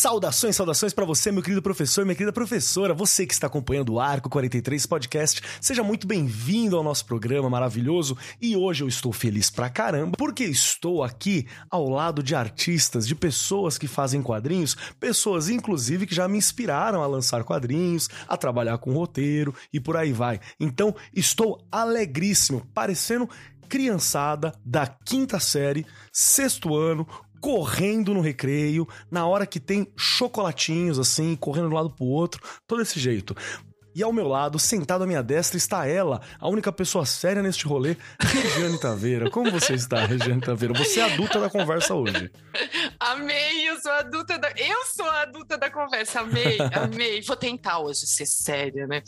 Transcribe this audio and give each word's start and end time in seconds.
Saudações, 0.00 0.56
saudações 0.56 0.94
para 0.94 1.04
você, 1.04 1.30
meu 1.30 1.42
querido 1.42 1.60
professor, 1.60 2.06
minha 2.06 2.14
querida 2.14 2.32
professora, 2.32 2.94
você 2.94 3.26
que 3.26 3.34
está 3.34 3.48
acompanhando 3.48 3.92
o 3.92 4.00
Arco 4.00 4.30
43 4.30 4.86
Podcast. 4.86 5.42
Seja 5.60 5.82
muito 5.82 6.06
bem-vindo 6.06 6.74
ao 6.74 6.82
nosso 6.82 7.04
programa 7.04 7.50
maravilhoso 7.50 8.16
e 8.40 8.56
hoje 8.56 8.82
eu 8.82 8.88
estou 8.88 9.12
feliz 9.12 9.50
pra 9.50 9.68
caramba 9.68 10.16
porque 10.16 10.44
estou 10.44 11.04
aqui 11.04 11.46
ao 11.68 11.86
lado 11.86 12.22
de 12.22 12.34
artistas, 12.34 13.06
de 13.06 13.14
pessoas 13.14 13.76
que 13.76 13.86
fazem 13.86 14.22
quadrinhos, 14.22 14.74
pessoas 14.98 15.50
inclusive 15.50 16.06
que 16.06 16.14
já 16.14 16.26
me 16.26 16.38
inspiraram 16.38 17.02
a 17.02 17.06
lançar 17.06 17.44
quadrinhos, 17.44 18.08
a 18.26 18.38
trabalhar 18.38 18.78
com 18.78 18.94
roteiro 18.94 19.54
e 19.70 19.78
por 19.78 19.98
aí 19.98 20.14
vai. 20.14 20.40
Então, 20.58 20.96
estou 21.14 21.62
alegríssimo, 21.70 22.66
parecendo 22.72 23.28
criançada 23.68 24.52
da 24.64 24.84
quinta 24.86 25.38
série, 25.38 25.86
sexto 26.12 26.74
ano, 26.74 27.06
correndo 27.40 28.12
no 28.12 28.20
recreio, 28.20 28.86
na 29.10 29.26
hora 29.26 29.46
que 29.46 29.58
tem 29.58 29.86
chocolatinhos 29.96 30.98
assim, 30.98 31.34
correndo 31.36 31.68
de 31.68 31.74
um 31.74 31.76
lado 31.76 31.90
pro 31.90 32.04
outro, 32.04 32.42
todo 32.66 32.82
esse 32.82 33.00
jeito. 33.00 33.34
E 33.94 34.02
ao 34.02 34.12
meu 34.12 34.28
lado, 34.28 34.58
sentado 34.58 35.04
à 35.04 35.06
minha 35.06 35.22
destra, 35.22 35.56
está 35.56 35.86
ela, 35.86 36.20
a 36.38 36.48
única 36.48 36.72
pessoa 36.72 37.04
séria 37.04 37.42
neste 37.42 37.66
rolê, 37.66 37.96
Regiane 38.20 38.78
Taveira. 38.78 39.30
Como 39.30 39.50
você 39.50 39.74
está, 39.74 40.06
Regiane 40.06 40.40
Taveira? 40.40 40.74
Você 40.74 41.00
é 41.00 41.12
adulta 41.12 41.40
da 41.40 41.50
conversa 41.50 41.94
hoje. 41.94 42.30
Amei, 42.98 43.68
eu 43.68 43.80
sou 43.80 43.92
adulta 43.92 44.38
da. 44.38 44.50
Eu 44.56 44.84
sou 44.86 45.08
adulta 45.10 45.58
da 45.58 45.70
conversa, 45.70 46.20
amei, 46.20 46.58
amei. 46.72 47.20
Vou 47.22 47.36
tentar 47.36 47.80
hoje 47.80 48.06
ser 48.06 48.26
séria, 48.26 48.86
né? 48.86 49.02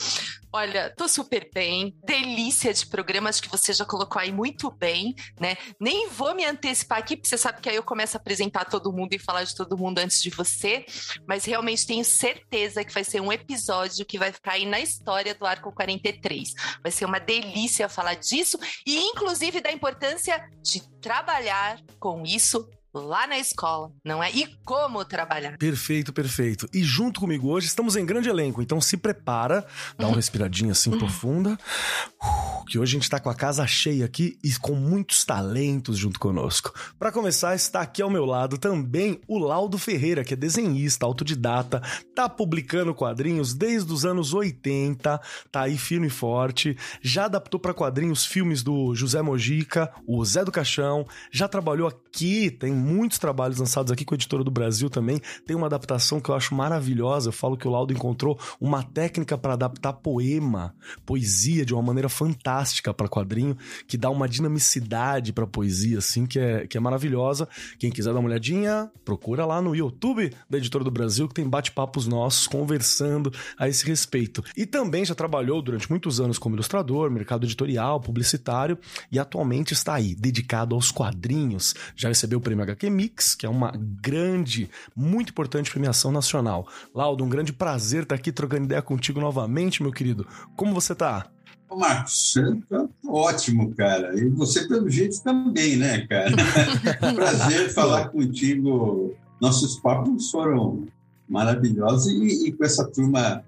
Olha, 0.54 0.92
tô 0.94 1.08
super 1.08 1.48
bem, 1.54 1.96
delícia 2.04 2.74
de 2.74 2.86
programa, 2.86 3.30
acho 3.30 3.42
que 3.42 3.48
você 3.48 3.72
já 3.72 3.86
colocou 3.86 4.20
aí 4.20 4.30
muito 4.30 4.70
bem, 4.70 5.14
né? 5.40 5.56
Nem 5.80 6.10
vou 6.10 6.34
me 6.34 6.44
antecipar 6.44 6.98
aqui, 6.98 7.16
porque 7.16 7.28
você 7.28 7.38
sabe 7.38 7.62
que 7.62 7.70
aí 7.70 7.76
eu 7.76 7.82
começo 7.82 8.18
a 8.18 8.20
apresentar 8.20 8.66
todo 8.66 8.92
mundo 8.92 9.14
e 9.14 9.18
falar 9.18 9.44
de 9.44 9.54
todo 9.54 9.78
mundo 9.78 9.98
antes 9.98 10.22
de 10.22 10.28
você, 10.28 10.84
mas 11.26 11.46
realmente 11.46 11.86
tenho 11.86 12.04
certeza 12.04 12.84
que 12.84 12.92
vai 12.92 13.02
ser 13.02 13.22
um 13.22 13.32
episódio 13.32 14.04
que 14.04 14.18
vai 14.18 14.30
ficar 14.30 14.52
aí 14.52 14.66
na 14.72 14.80
história 14.80 15.34
do 15.34 15.44
Arco 15.44 15.70
43. 15.70 16.54
Vai 16.82 16.90
ser 16.90 17.04
uma 17.04 17.20
delícia 17.20 17.90
falar 17.90 18.14
disso 18.14 18.58
e, 18.86 18.98
inclusive, 18.98 19.60
da 19.60 19.70
importância 19.70 20.48
de 20.62 20.80
trabalhar 20.98 21.78
com 22.00 22.24
isso 22.24 22.66
lá 22.94 23.26
na 23.26 23.38
escola, 23.38 23.90
não 24.04 24.22
é? 24.22 24.30
E 24.30 24.46
como 24.64 25.04
trabalhar. 25.04 25.56
Perfeito, 25.56 26.12
perfeito. 26.12 26.68
E 26.72 26.82
junto 26.82 27.20
comigo 27.20 27.48
hoje 27.48 27.66
estamos 27.66 27.96
em 27.96 28.04
grande 28.04 28.28
elenco, 28.28 28.60
então 28.60 28.80
se 28.80 28.96
prepara, 28.96 29.66
dá 29.98 30.06
uma 30.06 30.16
respiradinha 30.16 30.72
assim 30.72 30.90
profunda, 30.98 31.58
que 32.68 32.78
hoje 32.78 32.96
a 32.96 33.00
gente 33.00 33.08
tá 33.08 33.18
com 33.18 33.30
a 33.30 33.34
casa 33.34 33.66
cheia 33.66 34.04
aqui 34.04 34.38
e 34.44 34.52
com 34.56 34.74
muitos 34.74 35.24
talentos 35.24 35.96
junto 35.96 36.20
conosco. 36.20 36.72
Para 36.98 37.12
começar, 37.12 37.54
está 37.54 37.80
aqui 37.80 38.02
ao 38.02 38.10
meu 38.10 38.24
lado 38.24 38.58
também 38.58 39.20
o 39.26 39.38
Laudo 39.38 39.78
Ferreira, 39.78 40.24
que 40.24 40.34
é 40.34 40.36
desenhista, 40.36 41.06
autodidata, 41.06 41.80
tá 42.14 42.28
publicando 42.28 42.94
quadrinhos 42.94 43.54
desde 43.54 43.92
os 43.92 44.04
anos 44.04 44.34
80, 44.34 45.20
tá 45.50 45.62
aí 45.62 45.78
firme 45.78 46.08
e 46.08 46.10
forte, 46.10 46.76
já 47.00 47.24
adaptou 47.24 47.58
para 47.58 47.74
quadrinhos 47.74 48.26
filmes 48.26 48.62
do 48.62 48.94
José 48.94 49.22
Mojica, 49.22 49.92
o 50.06 50.24
Zé 50.24 50.44
do 50.44 50.52
Caixão, 50.52 51.06
já 51.30 51.48
trabalhou 51.48 51.88
aqui, 51.88 52.50
tem 52.50 52.81
muitos 52.82 53.18
trabalhos 53.18 53.58
lançados 53.58 53.92
aqui 53.92 54.04
com 54.04 54.14
a 54.14 54.16
Editora 54.16 54.44
do 54.44 54.50
Brasil 54.50 54.90
também. 54.90 55.20
Tem 55.46 55.56
uma 55.56 55.66
adaptação 55.66 56.20
que 56.20 56.28
eu 56.28 56.34
acho 56.34 56.54
maravilhosa. 56.54 57.28
Eu 57.28 57.32
falo 57.32 57.56
que 57.56 57.66
o 57.66 57.70
Laudo 57.70 57.92
encontrou 57.92 58.38
uma 58.60 58.82
técnica 58.82 59.38
para 59.38 59.54
adaptar 59.54 59.92
poema, 59.92 60.74
poesia 61.06 61.64
de 61.64 61.72
uma 61.72 61.82
maneira 61.82 62.08
fantástica 62.08 62.92
para 62.92 63.08
quadrinho, 63.08 63.56
que 63.86 63.96
dá 63.96 64.10
uma 64.10 64.28
dinamicidade 64.28 65.32
para 65.32 65.46
poesia 65.46 65.98
assim, 65.98 66.26
que 66.26 66.38
é, 66.38 66.66
que 66.66 66.76
é 66.76 66.80
maravilhosa. 66.80 67.48
Quem 67.78 67.90
quiser 67.90 68.12
dar 68.12 68.18
uma 68.18 68.28
olhadinha, 68.28 68.90
procura 69.04 69.46
lá 69.46 69.62
no 69.62 69.74
YouTube 69.74 70.32
da 70.48 70.58
Editora 70.58 70.84
do 70.84 70.90
Brasil 70.90 71.28
que 71.28 71.34
tem 71.34 71.48
bate-papos 71.48 72.06
nossos 72.06 72.46
conversando 72.46 73.32
a 73.58 73.68
esse 73.68 73.86
respeito. 73.86 74.42
E 74.56 74.66
também 74.66 75.04
já 75.04 75.14
trabalhou 75.14 75.62
durante 75.62 75.88
muitos 75.90 76.20
anos 76.20 76.38
como 76.38 76.54
ilustrador, 76.56 77.10
mercado 77.10 77.44
editorial, 77.44 78.00
publicitário 78.00 78.78
e 79.10 79.18
atualmente 79.18 79.72
está 79.72 79.94
aí 79.94 80.14
dedicado 80.14 80.74
aos 80.74 80.90
quadrinhos. 80.90 81.74
Já 81.94 82.08
recebeu 82.08 82.38
o 82.38 82.42
prêmio 82.42 82.64
HQ 82.72 82.90
Mix, 82.90 83.34
que 83.34 83.46
é 83.46 83.48
uma 83.48 83.72
grande, 83.76 84.68
muito 84.94 85.30
importante 85.30 85.70
premiação 85.70 86.10
nacional. 86.10 86.66
Laudo, 86.94 87.24
um 87.24 87.28
grande 87.28 87.52
prazer 87.52 88.02
estar 88.02 88.14
aqui 88.14 88.32
trocando 88.32 88.64
ideia 88.64 88.82
contigo 88.82 89.20
novamente, 89.20 89.82
meu 89.82 89.92
querido. 89.92 90.26
Como 90.56 90.74
você 90.74 90.94
tá? 90.94 91.26
Ô, 91.68 91.76
Marcos, 91.76 92.34
tá 92.68 92.86
ótimo, 93.06 93.74
cara. 93.74 94.18
E 94.18 94.28
você, 94.28 94.66
pelo 94.68 94.90
jeito, 94.90 95.22
também, 95.22 95.76
né, 95.76 96.06
cara? 96.06 96.30
prazer 97.14 97.72
falar 97.72 98.08
contigo. 98.08 99.14
Nossos 99.40 99.80
papos 99.80 100.30
foram 100.30 100.86
maravilhosos 101.28 102.12
e, 102.12 102.48
e 102.48 102.52
com 102.52 102.64
essa 102.64 102.84
turma 102.84 103.42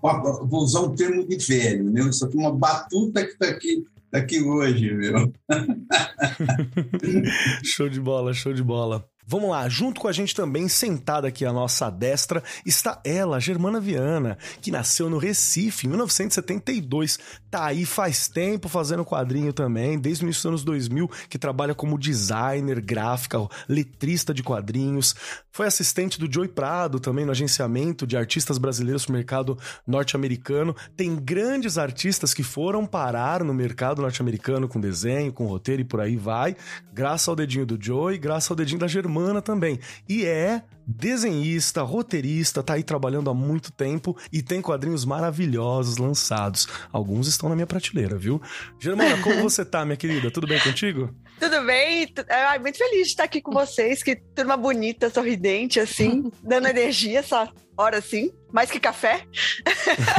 vou 0.00 0.62
usar 0.62 0.80
um 0.80 0.94
termo 0.94 1.26
de 1.26 1.36
velho, 1.36 1.90
né? 1.90 2.02
Essa 2.02 2.28
turma 2.28 2.52
batuta 2.52 3.24
que 3.24 3.32
está 3.32 3.48
aqui 3.48 3.84
aqui 4.12 4.40
hoje, 4.40 4.94
meu. 4.94 5.32
show 7.64 7.88
de 7.88 8.00
bola, 8.00 8.32
show 8.32 8.52
de 8.52 8.62
bola. 8.62 9.04
Vamos 9.30 9.50
lá, 9.50 9.68
junto 9.68 10.00
com 10.00 10.08
a 10.08 10.12
gente 10.12 10.34
também, 10.34 10.68
sentada 10.68 11.28
aqui 11.28 11.44
à 11.44 11.52
nossa 11.52 11.90
destra, 11.90 12.42
está 12.64 12.98
ela, 13.04 13.38
Germana 13.38 13.78
Viana, 13.78 14.38
que 14.62 14.70
nasceu 14.70 15.10
no 15.10 15.18
Recife 15.18 15.86
em 15.86 15.90
1972. 15.90 17.18
Tá 17.50 17.66
aí 17.66 17.84
faz 17.84 18.26
tempo 18.26 18.70
fazendo 18.70 19.04
quadrinho 19.04 19.52
também, 19.52 19.98
desde 19.98 20.24
o 20.24 20.24
início 20.24 20.40
dos 20.40 20.46
anos 20.46 20.64
2000, 20.64 21.10
que 21.28 21.36
trabalha 21.36 21.74
como 21.74 21.98
designer, 21.98 22.80
gráfica, 22.80 23.36
letrista 23.68 24.32
de 24.32 24.42
quadrinhos. 24.42 25.14
Foi 25.52 25.66
assistente 25.66 26.18
do 26.18 26.32
Joey 26.32 26.48
Prado 26.48 26.98
também 26.98 27.26
no 27.26 27.32
agenciamento 27.32 28.06
de 28.06 28.16
artistas 28.16 28.56
brasileiros 28.56 29.04
para 29.04 29.12
o 29.12 29.16
mercado 29.16 29.58
norte-americano. 29.86 30.74
Tem 30.96 31.14
grandes 31.14 31.76
artistas 31.76 32.32
que 32.32 32.42
foram 32.42 32.86
parar 32.86 33.44
no 33.44 33.52
mercado 33.52 34.00
norte-americano 34.00 34.66
com 34.66 34.80
desenho, 34.80 35.34
com 35.34 35.44
roteiro 35.44 35.82
e 35.82 35.84
por 35.84 36.00
aí 36.00 36.16
vai, 36.16 36.56
graças 36.94 37.28
ao 37.28 37.36
dedinho 37.36 37.66
do 37.66 37.78
Joey, 37.78 38.16
graças 38.16 38.50
ao 38.50 38.56
dedinho 38.56 38.80
da 38.80 38.88
Germana 38.88 39.17
semana 39.18 39.42
também. 39.42 39.80
E 40.08 40.24
é 40.24 40.62
desenhista, 40.86 41.82
roteirista, 41.82 42.62
tá 42.62 42.74
aí 42.74 42.82
trabalhando 42.82 43.28
há 43.28 43.34
muito 43.34 43.70
tempo 43.70 44.16
e 44.32 44.40
tem 44.40 44.62
quadrinhos 44.62 45.04
maravilhosos 45.04 45.98
lançados. 45.98 46.66
Alguns 46.90 47.26
estão 47.26 47.48
na 47.48 47.54
minha 47.54 47.66
prateleira, 47.66 48.16
viu? 48.16 48.40
Germana, 48.80 49.20
como 49.22 49.42
você 49.42 49.64
tá, 49.64 49.84
minha 49.84 49.96
querida? 49.96 50.30
Tudo 50.30 50.46
bem 50.46 50.60
contigo? 50.60 51.14
Tudo 51.38 51.62
bem? 51.66 52.08
Ai, 52.30 52.58
muito 52.58 52.78
feliz 52.78 53.06
de 53.06 53.10
estar 53.12 53.24
aqui 53.24 53.42
com 53.42 53.52
vocês. 53.52 54.02
Que 54.02 54.16
turma 54.16 54.56
bonita, 54.56 55.10
sorridente, 55.10 55.78
assim, 55.78 56.30
dando 56.42 56.68
energia 56.68 57.18
essa 57.18 57.48
hora 57.76 57.98
assim, 57.98 58.32
mais 58.52 58.70
que 58.70 58.80
café. 58.80 59.24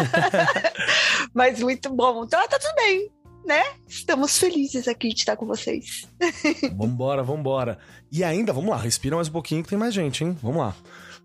Mas 1.33 1.59
muito 1.61 1.89
bom. 1.89 2.25
Então, 2.25 2.47
tá 2.47 2.59
tudo 2.59 2.75
bem 2.75 3.09
né? 3.49 3.63
Estamos 3.87 4.37
felizes 4.37 4.87
aqui 4.87 5.09
de 5.09 5.15
estar 5.15 5.35
com 5.35 5.47
vocês. 5.47 6.07
vambora, 6.77 7.23
vambora. 7.23 7.79
E 8.11 8.23
ainda, 8.23 8.53
vamos 8.53 8.69
lá, 8.69 8.77
respira 8.77 9.15
mais 9.15 9.27
um 9.27 9.31
pouquinho 9.31 9.63
que 9.63 9.69
tem 9.69 9.77
mais 9.77 9.91
gente, 9.91 10.23
hein? 10.23 10.37
Vamos 10.39 10.59
lá. 10.59 10.75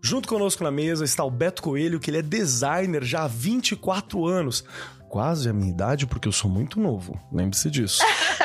Junto 0.01 0.27
conosco 0.27 0.63
na 0.63 0.71
mesa 0.71 1.05
está 1.05 1.23
o 1.23 1.29
Beto 1.29 1.61
Coelho, 1.61 1.99
que 1.99 2.09
ele 2.09 2.17
é 2.17 2.21
designer 2.23 3.03
já 3.03 3.25
há 3.25 3.27
24 3.27 4.25
anos 4.25 4.63
quase 5.15 5.47
a 5.47 5.53
minha 5.53 5.69
idade 5.69 6.05
porque 6.05 6.27
eu 6.27 6.31
sou 6.33 6.51
muito 6.51 6.77
novo, 6.77 7.17
lembre-se 7.31 7.71
disso. 7.71 8.03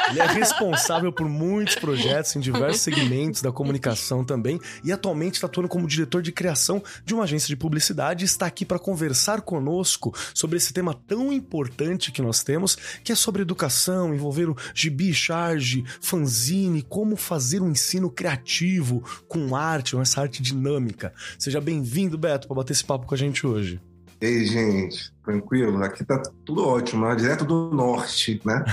Ele 0.09 0.21
é 0.21 0.27
responsável 0.27 1.13
por 1.13 1.29
muitos 1.29 1.75
projetos 1.75 2.37
em 2.37 2.39
diversos 2.39 2.83
segmentos 2.83 3.43
da 3.43 3.51
comunicação 3.51 4.25
também 4.25 4.61
e 4.85 4.93
atualmente 4.93 5.35
está 5.35 5.49
atuando 5.49 5.69
como 5.69 5.89
diretor 5.89 6.23
de 6.23 6.31
criação 6.31 6.81
de 7.05 7.13
uma 7.13 7.25
agência 7.25 7.49
de 7.49 7.57
publicidade 7.57 8.23
e 8.23 8.27
está 8.27 8.47
aqui 8.47 8.65
para 8.65 8.79
conversar 8.79 9.41
conosco 9.41 10.15
sobre 10.33 10.59
esse 10.59 10.73
tema 10.73 10.95
tão 10.95 11.33
importante 11.33 12.13
que 12.13 12.23
nós 12.23 12.45
temos, 12.45 12.77
que 13.03 13.11
é 13.11 13.17
sobre 13.17 13.43
educação, 13.43 14.15
envolver 14.15 14.49
o 14.49 14.57
gibi, 14.73 15.13
charge, 15.13 15.85
fanzine, 16.01 16.83
como 16.83 17.17
fazer 17.17 17.61
um 17.63 17.71
ensino 17.73 18.09
criativo 18.09 19.03
com 19.27 19.57
arte, 19.57 19.97
essa 19.97 20.21
arte 20.21 20.41
dinâmica. 20.41 21.13
Seja 21.37 21.61
bem-vindo, 21.61 22.17
Beto, 22.17 22.47
para 22.47 22.59
bater 22.59 22.75
esse 22.75 22.85
papo 22.85 23.07
com 23.07 23.15
a 23.17 23.19
gente 23.19 23.45
hoje. 23.45 23.81
Ei, 24.21 24.45
gente, 24.45 25.11
Tranquilo, 25.23 25.83
aqui 25.85 26.03
tá 26.03 26.21
tudo 26.47 26.67
ótimo, 26.67 27.07
né? 27.07 27.15
direto 27.15 27.45
do 27.45 27.71
norte, 27.75 28.41
né? 28.43 28.65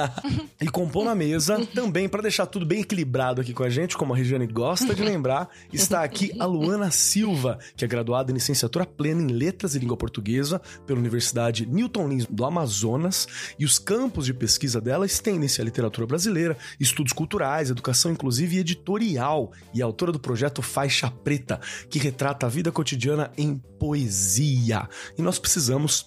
e 0.58 0.66
compor 0.66 1.04
na 1.04 1.14
mesa 1.14 1.66
também, 1.74 2.08
para 2.08 2.22
deixar 2.22 2.46
tudo 2.46 2.64
bem 2.64 2.80
equilibrado 2.80 3.42
aqui 3.42 3.52
com 3.52 3.62
a 3.62 3.68
gente, 3.68 3.98
como 3.98 4.14
a 4.14 4.16
Regiane 4.16 4.46
gosta 4.46 4.94
de 4.94 5.02
lembrar, 5.02 5.50
está 5.70 6.02
aqui 6.02 6.32
a 6.40 6.46
Luana 6.46 6.90
Silva, 6.90 7.58
que 7.76 7.84
é 7.84 7.88
graduada 7.88 8.30
em 8.30 8.34
licenciatura 8.34 8.86
plena 8.86 9.20
em 9.20 9.26
Letras 9.26 9.74
e 9.74 9.78
Língua 9.78 9.96
Portuguesa 9.96 10.60
pela 10.86 10.98
Universidade 10.98 11.66
Newton 11.66 12.08
Lins 12.08 12.26
do 12.26 12.46
Amazonas, 12.46 13.26
e 13.58 13.66
os 13.66 13.78
campos 13.78 14.24
de 14.24 14.32
pesquisa 14.32 14.80
dela 14.80 15.04
estendem-se 15.04 15.60
à 15.60 15.64
literatura 15.64 16.06
brasileira, 16.06 16.56
estudos 16.80 17.12
culturais, 17.12 17.68
educação 17.68 18.10
inclusive 18.10 18.56
e 18.56 18.60
editorial, 18.60 19.52
e 19.74 19.82
é 19.82 19.84
autora 19.84 20.12
do 20.12 20.18
projeto 20.18 20.62
Faixa 20.62 21.10
Preta, 21.10 21.60
que 21.90 21.98
retrata 21.98 22.46
a 22.46 22.48
vida 22.48 22.72
cotidiana 22.72 23.30
em 23.36 23.60
poesia. 23.78 24.88
E 25.16 25.22
nós 25.22 25.38
precisamos 25.38 25.99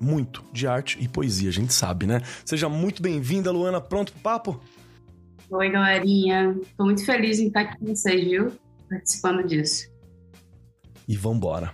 muito 0.00 0.42
de 0.52 0.66
arte 0.66 0.98
e 1.00 1.06
poesia, 1.06 1.50
a 1.50 1.52
gente 1.52 1.72
sabe, 1.72 2.06
né? 2.06 2.22
Seja 2.44 2.68
muito 2.68 3.02
bem-vinda, 3.02 3.52
Luana. 3.52 3.80
Pronto 3.80 4.12
pro 4.12 4.22
papo? 4.22 4.60
Oi, 5.50 5.70
galerinha. 5.70 6.56
Tô 6.76 6.84
muito 6.84 7.04
feliz 7.04 7.38
em 7.38 7.48
estar 7.48 7.60
aqui 7.60 7.78
com 7.78 7.86
vocês, 7.94 8.24
viu? 8.24 8.52
Participando 8.88 9.46
disso. 9.46 9.88
E 11.06 11.16
vambora. 11.16 11.72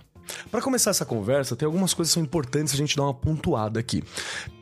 Para 0.51 0.61
começar 0.61 0.89
essa 0.89 1.05
conversa, 1.05 1.55
tem 1.55 1.65
algumas 1.65 1.93
coisas 1.93 2.11
que 2.11 2.15
são 2.15 2.23
importantes 2.23 2.73
a 2.73 2.77
gente 2.77 2.97
dar 2.97 3.03
uma 3.03 3.13
pontuada 3.13 3.79
aqui. 3.79 4.03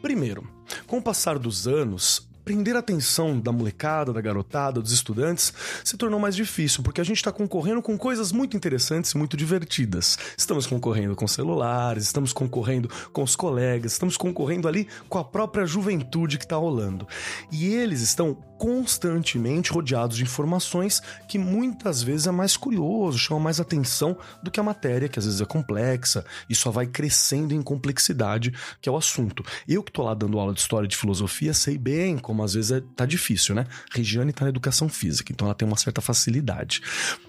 Primeiro, 0.01 0.47
com 0.85 0.97
o 0.97 1.01
passar 1.01 1.39
dos 1.39 1.67
anos, 1.67 2.29
prender 2.45 2.75
a 2.75 2.79
atenção 2.79 3.39
da 3.39 3.51
molecada, 3.51 4.13
da 4.13 4.21
garotada, 4.21 4.79
dos 4.79 4.91
estudantes 4.91 5.51
se 5.83 5.97
tornou 5.97 6.19
mais 6.19 6.35
difícil, 6.35 6.83
porque 6.83 7.01
a 7.01 7.03
gente 7.03 7.17
está 7.17 7.31
concorrendo 7.31 7.81
com 7.81 7.97
coisas 7.97 8.31
muito 8.31 8.55
interessantes 8.55 9.11
e 9.11 9.17
muito 9.17 9.35
divertidas. 9.35 10.17
Estamos 10.37 10.67
concorrendo 10.67 11.15
com 11.15 11.27
celulares, 11.27 12.03
estamos 12.03 12.31
concorrendo 12.31 12.87
com 13.11 13.23
os 13.23 13.35
colegas, 13.35 13.93
estamos 13.93 14.15
concorrendo 14.15 14.67
ali 14.67 14.87
com 15.09 15.17
a 15.17 15.23
própria 15.23 15.65
juventude 15.65 16.37
que 16.37 16.45
está 16.45 16.55
rolando. 16.55 17.07
E 17.51 17.65
eles 17.65 18.01
estão 18.01 18.37
constantemente 18.57 19.71
rodeados 19.71 20.17
de 20.17 20.23
informações 20.23 21.01
que 21.27 21.37
muitas 21.37 22.01
vezes 22.01 22.27
é 22.27 22.31
mais 22.31 22.55
curioso, 22.55 23.17
chama 23.17 23.39
mais 23.39 23.59
atenção 23.59 24.17
do 24.41 24.51
que 24.51 24.59
a 24.59 24.63
matéria, 24.63 25.09
que 25.09 25.19
às 25.19 25.25
vezes 25.25 25.41
é 25.41 25.45
complexa 25.45 26.25
e 26.49 26.55
só 26.55 26.71
vai 26.71 26.85
crescendo 26.87 27.53
em 27.53 27.61
complexidade, 27.61 28.53
que 28.81 28.89
é 28.89 28.91
o 28.91 28.97
assunto. 28.97 29.43
Eu 29.67 29.83
que 29.83 29.91
tô 29.91 30.03
lá 30.03 30.13
dando 30.13 30.39
aula 30.39 30.53
de 30.53 30.59
história 30.59 30.87
de 30.87 30.97
filosofia, 30.97 31.53
sei 31.53 31.77
bem 31.77 32.17
como 32.17 32.43
às 32.43 32.53
vezes 32.53 32.71
é, 32.71 32.81
tá 32.95 33.05
difícil, 33.05 33.55
né? 33.55 33.65
Regiane 33.91 34.33
tá 34.33 34.45
na 34.45 34.49
educação 34.49 34.87
física, 34.89 35.31
então 35.31 35.47
ela 35.47 35.55
tem 35.55 35.67
uma 35.67 35.77
certa 35.77 36.01
facilidade. 36.01 36.81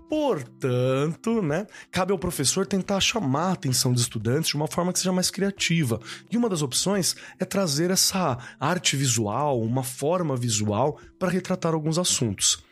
Portanto, 0.08 1.42
né, 1.42 1.66
cabe 1.90 2.12
ao 2.12 2.18
professor 2.18 2.64
tentar 2.64 3.00
chamar 3.00 3.48
a 3.48 3.52
atenção 3.52 3.92
dos 3.92 4.02
estudantes 4.02 4.50
de 4.50 4.56
uma 4.56 4.68
forma 4.68 4.92
que 4.92 5.00
seja 5.00 5.12
mais 5.12 5.30
criativa. 5.30 6.00
E 6.30 6.36
uma 6.36 6.48
das 6.48 6.62
opções 6.62 7.16
é 7.40 7.44
trazer 7.44 7.90
essa 7.90 8.38
arte 8.60 8.96
visual, 8.96 9.60
uma 9.60 9.82
forma 9.82 10.36
visual 10.36 11.00
para 11.18 11.30
retratar 11.30 11.74
alguns 11.74 11.98
assuntos. 11.98 12.64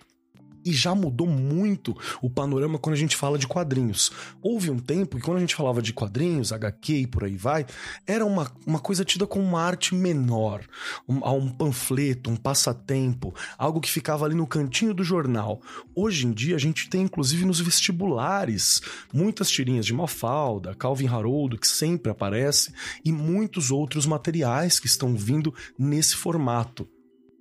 E 0.65 0.73
já 0.73 0.95
mudou 0.95 1.27
muito 1.27 1.95
o 2.23 2.31
panorama 2.31 2.79
quando 2.79 2.95
a 2.95 2.99
gente 2.99 3.17
fala 3.17 3.37
de 3.37 3.47
quadrinhos. 3.47 4.11
Houve 4.41 4.71
um 4.71 4.79
tempo 4.79 5.17
que, 5.17 5.23
quando 5.23 5.37
a 5.37 5.41
gente 5.41 5.55
falava 5.55 5.83
de 5.83 5.93
quadrinhos, 5.93 6.53
HQ 6.53 6.95
e 6.95 7.07
por 7.07 7.25
aí 7.25 7.37
vai, 7.37 7.67
era 8.07 8.25
uma, 8.25 8.51
uma 8.67 8.79
coisa 8.79 9.05
tida 9.05 9.27
como 9.27 9.45
uma 9.45 9.61
arte 9.61 9.95
menor, 9.95 10.65
um, 11.07 11.17
um 11.29 11.51
panfleto, 11.51 12.31
um 12.31 12.37
passatempo, 12.37 13.35
algo 13.59 13.79
que 13.79 13.91
ficava 13.91 14.25
ali 14.25 14.35
no 14.35 14.47
cantinho 14.47 14.95
do 14.95 15.05
jornal. 15.05 15.61
Hoje 15.95 16.27
em 16.27 16.33
dia, 16.33 16.57
a 16.57 16.59
gente 16.61 16.89
tem, 16.89 17.03
inclusive, 17.03 17.45
nos 17.45 17.61
vestibulares, 17.61 18.81
muitas 19.13 19.51
tirinhas 19.51 19.85
de 19.85 19.93
Mafalda, 19.93 20.75
Calvin 20.75 21.09
Haroldo, 21.09 21.59
que 21.59 21.69
sempre 21.69 22.11
aparece, 22.11 22.73
e 23.05 23.13
muitos 23.13 23.71
outros 23.71 24.07
materiais 24.07 24.81
que 24.81 24.87
estão 24.87 25.15
vindo 25.15 25.55
nesse 25.79 26.17
formato. 26.17 26.89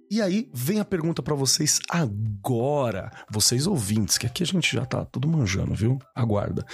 E 0.10 0.22
aí 0.22 0.50
vem 0.54 0.80
a 0.80 0.86
pergunta 0.86 1.24
para 1.24 1.36
vocês 1.36 1.80
agora, 1.90 3.12
vocês 3.30 3.66
ouvintes, 3.68 4.18
que 4.18 4.28
aqui 4.28 4.44
a 4.44 4.46
gente 4.46 4.76
já 4.76 4.86
tá 4.86 5.06
tudo 5.06 5.28
manjando, 5.28 5.74
viu? 5.74 5.98
Aguarda. 6.16 6.66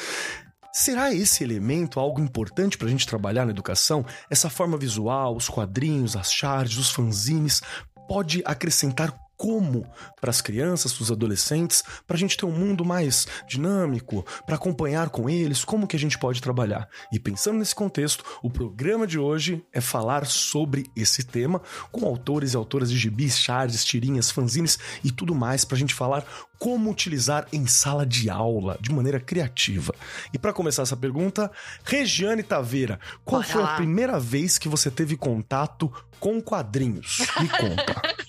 Será 0.71 1.13
esse 1.13 1.43
elemento 1.43 1.99
algo 1.99 2.21
importante 2.21 2.77
para 2.77 2.87
a 2.87 2.89
gente 2.91 3.07
trabalhar 3.07 3.45
na 3.45 3.51
educação? 3.51 4.05
Essa 4.29 4.49
forma 4.49 4.77
visual, 4.77 5.35
os 5.35 5.49
quadrinhos, 5.49 6.15
as 6.15 6.31
charges, 6.31 6.77
os 6.77 6.91
fanzines, 6.91 7.61
pode 8.07 8.41
acrescentar 8.45 9.15
como 9.39 9.89
para 10.19 10.29
as 10.29 10.41
crianças, 10.41 10.91
para 10.91 11.03
os 11.03 11.11
adolescentes, 11.13 11.81
para 12.05 12.17
a 12.17 12.19
gente 12.19 12.35
ter 12.35 12.45
um 12.45 12.51
mundo 12.51 12.83
mais 12.83 13.25
dinâmico, 13.47 14.25
para 14.45 14.55
acompanhar 14.55 15.09
com 15.09 15.29
eles, 15.29 15.63
como 15.63 15.87
que 15.87 15.95
a 15.95 15.99
gente 15.99 16.19
pode 16.19 16.41
trabalhar. 16.41 16.89
E 17.09 17.17
pensando 17.17 17.57
nesse 17.57 17.73
contexto, 17.73 18.21
o 18.43 18.49
programa 18.49 19.07
de 19.07 19.17
hoje 19.17 19.63
é 19.71 19.79
falar 19.79 20.25
sobre 20.25 20.91
esse 20.93 21.23
tema 21.23 21.61
com 21.89 22.05
autores 22.05 22.53
e 22.53 22.57
autoras 22.57 22.91
de 22.91 22.97
gibis, 22.97 23.39
charges, 23.39 23.85
tirinhas, 23.85 24.29
fanzines 24.29 24.77
e 25.05 25.09
tudo 25.09 25.33
mais 25.33 25.63
para 25.63 25.77
a 25.77 25.79
gente 25.79 25.93
falar 25.93 26.25
como 26.59 26.91
utilizar 26.91 27.47
em 27.53 27.65
sala 27.65 28.05
de 28.05 28.29
aula 28.29 28.77
de 28.81 28.91
maneira 28.91 29.21
criativa. 29.21 29.95
E 30.33 30.37
para 30.37 30.51
começar 30.51 30.81
essa 30.81 30.97
pergunta, 30.97 31.49
Regiane 31.85 32.43
Taveira, 32.43 32.99
qual 33.23 33.41
Bora 33.41 33.53
foi 33.53 33.61
lá. 33.61 33.73
a 33.73 33.77
primeira 33.77 34.19
vez 34.19 34.57
que 34.57 34.67
você 34.67 34.91
teve 34.91 35.15
contato 35.15 35.89
com 36.19 36.41
quadrinhos? 36.41 37.19
Me 37.39 37.47
conta. 37.47 38.01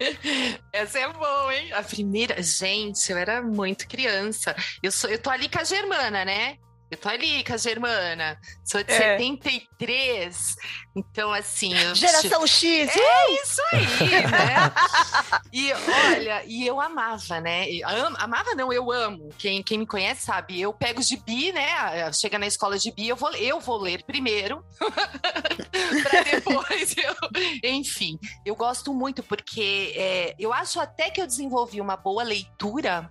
Essa 0.72 0.98
é 1.00 1.12
boa, 1.12 1.54
hein? 1.54 1.72
A 1.72 1.82
primeira. 1.82 2.42
Gente, 2.42 3.10
eu 3.10 3.18
era 3.18 3.42
muito 3.42 3.86
criança. 3.86 4.54
Eu, 4.82 4.90
sou, 4.90 5.10
eu 5.10 5.18
tô 5.18 5.30
ali 5.30 5.48
com 5.48 5.58
a 5.58 5.64
Germana, 5.64 6.24
né? 6.24 6.56
Eu 6.90 6.98
tô 6.98 7.08
ali 7.08 7.44
com 7.44 7.52
a 7.52 7.56
Germana. 7.56 8.36
Sou 8.64 8.82
de 8.82 8.92
é. 8.92 9.16
73. 9.16 10.56
Então, 10.96 11.32
assim. 11.32 11.72
Eu... 11.72 11.94
Geração 11.94 12.44
X! 12.44 12.90
É 12.96 13.34
isso 13.34 13.62
aí, 13.72 14.10
né? 14.26 14.72
e 15.52 15.72
olha, 15.72 16.44
e 16.46 16.66
eu 16.66 16.80
amava, 16.80 17.40
né? 17.40 17.66
Am, 17.84 18.16
amava, 18.18 18.56
não, 18.56 18.72
eu 18.72 18.90
amo. 18.90 19.28
Quem, 19.38 19.62
quem 19.62 19.78
me 19.78 19.86
conhece 19.86 20.26
sabe. 20.26 20.60
Eu 20.60 20.72
pego 20.72 21.00
gibi, 21.00 21.52
né? 21.52 22.12
Chega 22.12 22.40
na 22.40 22.48
escola 22.48 22.76
de 22.76 22.90
bi, 22.90 23.06
eu 23.06 23.16
vou, 23.16 23.32
eu 23.36 23.60
vou 23.60 23.78
ler 23.78 24.02
primeiro. 24.02 24.64
pra 26.02 26.22
depois 26.24 26.96
eu. 26.96 27.14
Enfim, 27.62 28.18
eu 28.44 28.56
gosto 28.56 28.92
muito 28.92 29.22
porque 29.22 29.92
é, 29.96 30.34
eu 30.40 30.52
acho 30.52 30.80
até 30.80 31.08
que 31.08 31.20
eu 31.20 31.26
desenvolvi 31.26 31.80
uma 31.80 31.96
boa 31.96 32.24
leitura 32.24 33.08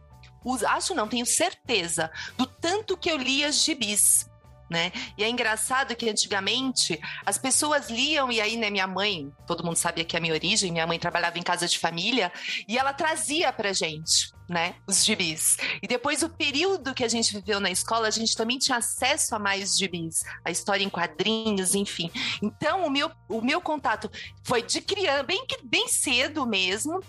acho 0.68 0.95
não, 0.95 1.07
tenho 1.07 1.25
certeza 1.25 2.12
do 2.38 2.45
tanto 2.45 2.97
que 2.97 3.09
eu 3.09 3.18
lia 3.18 3.51
gibis. 3.51 4.30
Né? 4.69 4.91
E 5.18 5.24
é 5.24 5.30
engraçado 5.30 5.95
que 5.95 6.07
antigamente 6.07 7.00
as 7.25 7.39
pessoas 7.39 7.89
liam, 7.89 8.31
e 8.31 8.39
aí, 8.39 8.56
né, 8.56 8.69
minha 8.69 8.86
mãe, 8.86 9.33
todo 9.47 9.63
mundo 9.63 9.77
sabia 9.77 10.06
que 10.06 10.15
é 10.15 10.19
a 10.19 10.21
minha 10.21 10.33
origem, 10.33 10.71
minha 10.71 10.86
mãe 10.86 11.00
trabalhava 11.00 11.39
em 11.39 11.41
casa 11.41 11.68
de 11.68 11.80
família, 11.80 12.31
e 12.68 12.77
ela 12.77 12.94
trazia 12.94 13.51
pra 13.51 13.74
gente, 13.74 14.31
né, 14.47 14.75
os 14.86 15.03
gibis. 15.03 15.57
E 15.81 15.88
depois, 15.88 16.21
o 16.21 16.30
período 16.30 16.94
que 16.94 17.03
a 17.03 17.07
gente 17.07 17.33
viveu 17.33 17.59
na 17.59 17.71
escola, 17.71 18.07
a 18.07 18.12
gente 18.12 18.38
também 18.38 18.59
tinha 18.59 18.77
acesso 18.77 19.33
a 19.33 19.39
mais 19.39 19.75
gibis, 19.75 20.24
a 20.45 20.51
história 20.51 20.83
em 20.83 20.89
quadrinhos, 20.89 21.74
enfim. 21.74 22.12
Então, 22.39 22.86
o 22.86 22.91
meu, 22.91 23.12
o 23.27 23.41
meu 23.41 23.59
contato 23.62 24.07
foi 24.44 24.62
de 24.62 24.81
criança, 24.81 25.24
bem, 25.24 25.47
bem 25.63 25.88
cedo 25.88 26.45
mesmo, 26.45 27.01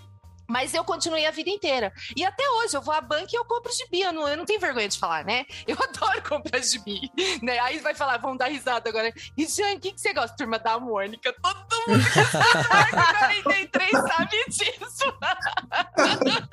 mas 0.51 0.75
eu 0.75 0.85
continuei 0.85 1.25
a 1.27 1.31
vida 1.31 1.49
inteira. 1.49 1.93
E 2.17 2.25
até 2.25 2.43
hoje, 2.51 2.77
eu 2.77 2.83
vou 2.83 2.93
à 2.93 3.01
banca 3.01 3.29
e 3.33 3.37
eu 3.37 3.45
compro 3.45 3.73
gibi. 3.73 4.01
Eu 4.01 4.13
não, 4.13 4.29
eu 4.29 4.37
não 4.37 4.45
tenho 4.45 4.59
vergonha 4.59 4.89
de 4.89 4.99
falar, 4.99 5.25
né? 5.25 5.47
Eu 5.67 5.77
adoro 5.81 6.21
comprar 6.29 6.61
gibi. 6.61 7.11
Né? 7.41 7.59
Aí 7.61 7.79
vai 7.79 7.95
falar, 7.95 8.19
vão 8.19 8.37
dar 8.37 8.49
risada 8.49 8.91
agora. 8.91 9.15
E, 9.37 9.47
Jean, 9.47 9.77
o 9.77 9.81
que, 9.81 9.93
que 9.93 10.01
você 10.01 10.13
gosta? 10.13 10.37
Turma 10.37 10.59
da 10.59 10.79
Mônica. 10.79 11.33
Todo 11.41 11.57
mundo 11.87 12.05
que 12.13 12.19
está 12.19 13.43
43 13.43 13.91
sabe 13.91 14.45
disso. 14.49 15.19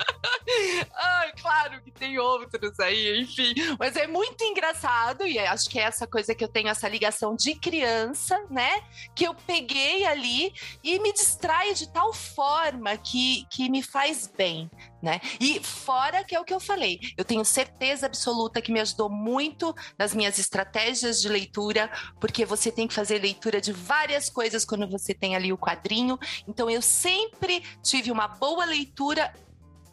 Ai, 0.95 1.33
claro 1.41 1.81
que 1.81 1.91
tem 1.91 2.19
outros 2.19 2.79
aí, 2.79 3.21
enfim. 3.21 3.53
Mas 3.79 3.95
é 3.95 4.05
muito 4.05 4.43
engraçado 4.43 5.25
e 5.25 5.39
acho 5.39 5.69
que 5.69 5.79
é 5.79 5.83
essa 5.83 6.05
coisa 6.05 6.35
que 6.35 6.43
eu 6.43 6.47
tenho, 6.47 6.67
essa 6.69 6.87
ligação 6.87 7.35
de 7.35 7.55
criança, 7.55 8.39
né? 8.49 8.81
Que 9.15 9.25
eu 9.25 9.33
peguei 9.33 10.05
ali 10.05 10.53
e 10.83 10.99
me 10.99 11.11
distrai 11.11 11.73
de 11.73 11.91
tal 11.91 12.13
forma 12.13 12.95
que, 12.97 13.45
que 13.49 13.69
me 13.69 13.81
faz 13.91 14.27
bem, 14.27 14.69
né? 15.01 15.19
E 15.39 15.61
fora 15.61 16.23
que 16.23 16.35
é 16.35 16.39
o 16.39 16.43
que 16.43 16.53
eu 16.53 16.59
falei, 16.59 16.99
eu 17.17 17.25
tenho 17.25 17.43
certeza 17.45 18.05
absoluta 18.05 18.61
que 18.61 18.71
me 18.71 18.79
ajudou 18.79 19.09
muito 19.09 19.73
nas 19.97 20.13
minhas 20.13 20.37
estratégias 20.39 21.21
de 21.21 21.29
leitura, 21.29 21.89
porque 22.19 22.45
você 22.45 22.71
tem 22.71 22.87
que 22.87 22.93
fazer 22.93 23.19
leitura 23.19 23.61
de 23.61 23.71
várias 23.71 24.29
coisas 24.29 24.65
quando 24.65 24.89
você 24.89 25.13
tem 25.13 25.35
ali 25.35 25.51
o 25.51 25.57
quadrinho. 25.57 26.17
Então 26.47 26.69
eu 26.69 26.81
sempre 26.81 27.63
tive 27.81 28.11
uma 28.11 28.27
boa 28.27 28.65
leitura 28.65 29.33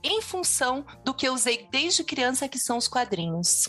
em 0.03 0.21
função 0.21 0.85
do 1.03 1.15
que 1.15 1.27
eu 1.27 1.33
usei 1.33 1.67
desde 1.71 2.05
criança, 2.05 2.49
que 2.49 2.59
são 2.59 2.77
os 2.77 2.87
quadrinhos. 2.87 3.69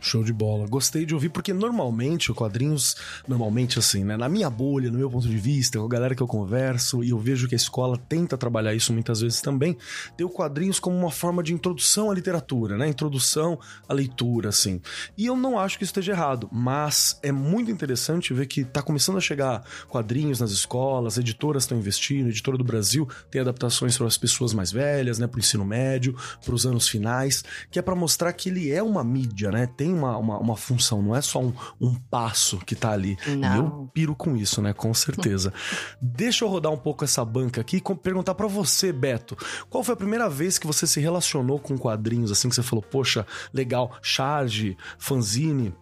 Show 0.00 0.24
de 0.24 0.32
bola. 0.32 0.66
Gostei 0.66 1.04
de 1.04 1.14
ouvir, 1.14 1.28
porque 1.28 1.52
normalmente 1.52 2.32
o 2.32 2.34
quadrinhos, 2.34 2.96
normalmente 3.28 3.78
assim, 3.78 4.04
né? 4.04 4.16
Na 4.16 4.28
minha 4.28 4.48
bolha, 4.48 4.90
no 4.90 4.98
meu 4.98 5.10
ponto 5.10 5.28
de 5.28 5.36
vista, 5.36 5.78
com 5.78 5.84
a 5.84 5.88
galera 5.88 6.14
que 6.14 6.22
eu 6.22 6.26
converso, 6.26 7.04
e 7.04 7.10
eu 7.10 7.18
vejo 7.18 7.46
que 7.46 7.54
a 7.54 7.56
escola 7.56 7.96
tenta 7.96 8.36
trabalhar 8.36 8.74
isso 8.74 8.92
muitas 8.92 9.20
vezes 9.20 9.40
também, 9.40 9.76
tem 10.16 10.26
o 10.26 10.30
quadrinhos 10.30 10.80
como 10.80 10.96
uma 10.96 11.10
forma 11.10 11.42
de 11.42 11.52
introdução 11.52 12.10
à 12.10 12.14
literatura, 12.14 12.76
né? 12.76 12.88
Introdução 12.88 13.58
à 13.88 13.92
leitura, 13.92 14.48
assim. 14.48 14.80
E 15.16 15.26
eu 15.26 15.36
não 15.36 15.58
acho 15.58 15.76
que 15.76 15.84
isso 15.84 15.90
esteja 15.90 16.12
errado, 16.12 16.48
mas 16.50 17.18
é 17.22 17.30
muito 17.30 17.70
interessante 17.70 18.32
ver 18.32 18.46
que 18.46 18.64
tá 18.64 18.82
começando 18.82 19.18
a 19.18 19.20
chegar 19.20 19.64
quadrinhos 19.88 20.40
nas 20.40 20.50
escolas, 20.50 21.18
editoras 21.18 21.64
estão 21.64 21.78
investindo, 21.78 22.28
editora 22.28 22.56
do 22.56 22.64
Brasil 22.64 23.08
tem 23.30 23.40
adaptações 23.40 23.96
para 23.96 24.06
as 24.06 24.16
pessoas 24.16 24.52
mais 24.52 24.72
velhas, 24.72 25.18
né? 25.18 25.26
Pro 25.26 25.40
ensino 25.40 25.64
médio, 25.64 26.16
para 26.44 26.54
os 26.54 26.66
anos 26.66 26.88
finais, 26.88 27.44
que 27.70 27.78
é 27.78 27.82
para 27.82 27.94
mostrar 27.94 28.32
que 28.32 28.48
ele 28.48 28.70
é 28.70 28.82
uma 28.82 29.04
mídia, 29.04 29.50
né? 29.50 29.66
Tem 29.66 29.89
uma, 29.92 30.16
uma, 30.16 30.38
uma 30.38 30.56
função, 30.56 31.02
não 31.02 31.14
é 31.14 31.20
só 31.20 31.40
um, 31.40 31.52
um 31.80 31.94
passo 31.94 32.58
que 32.58 32.74
tá 32.74 32.92
ali. 32.92 33.18
Não. 33.26 33.54
E 33.54 33.58
eu 33.58 33.90
piro 33.92 34.14
com 34.14 34.36
isso, 34.36 34.60
né? 34.60 34.72
Com 34.72 34.92
certeza. 34.94 35.52
Deixa 36.00 36.44
eu 36.44 36.48
rodar 36.48 36.72
um 36.72 36.76
pouco 36.76 37.04
essa 37.04 37.24
banca 37.24 37.60
aqui 37.60 37.76
e 37.78 37.94
perguntar 37.96 38.34
pra 38.34 38.46
você, 38.46 38.92
Beto. 38.92 39.36
Qual 39.68 39.84
foi 39.84 39.94
a 39.94 39.96
primeira 39.96 40.28
vez 40.28 40.58
que 40.58 40.66
você 40.66 40.86
se 40.86 41.00
relacionou 41.00 41.58
com 41.58 41.76
quadrinhos, 41.76 42.30
assim, 42.30 42.48
que 42.48 42.54
você 42.54 42.62
falou, 42.62 42.82
poxa, 42.82 43.26
legal, 43.52 43.92
charge, 44.02 44.76
fanzine... 44.98 45.74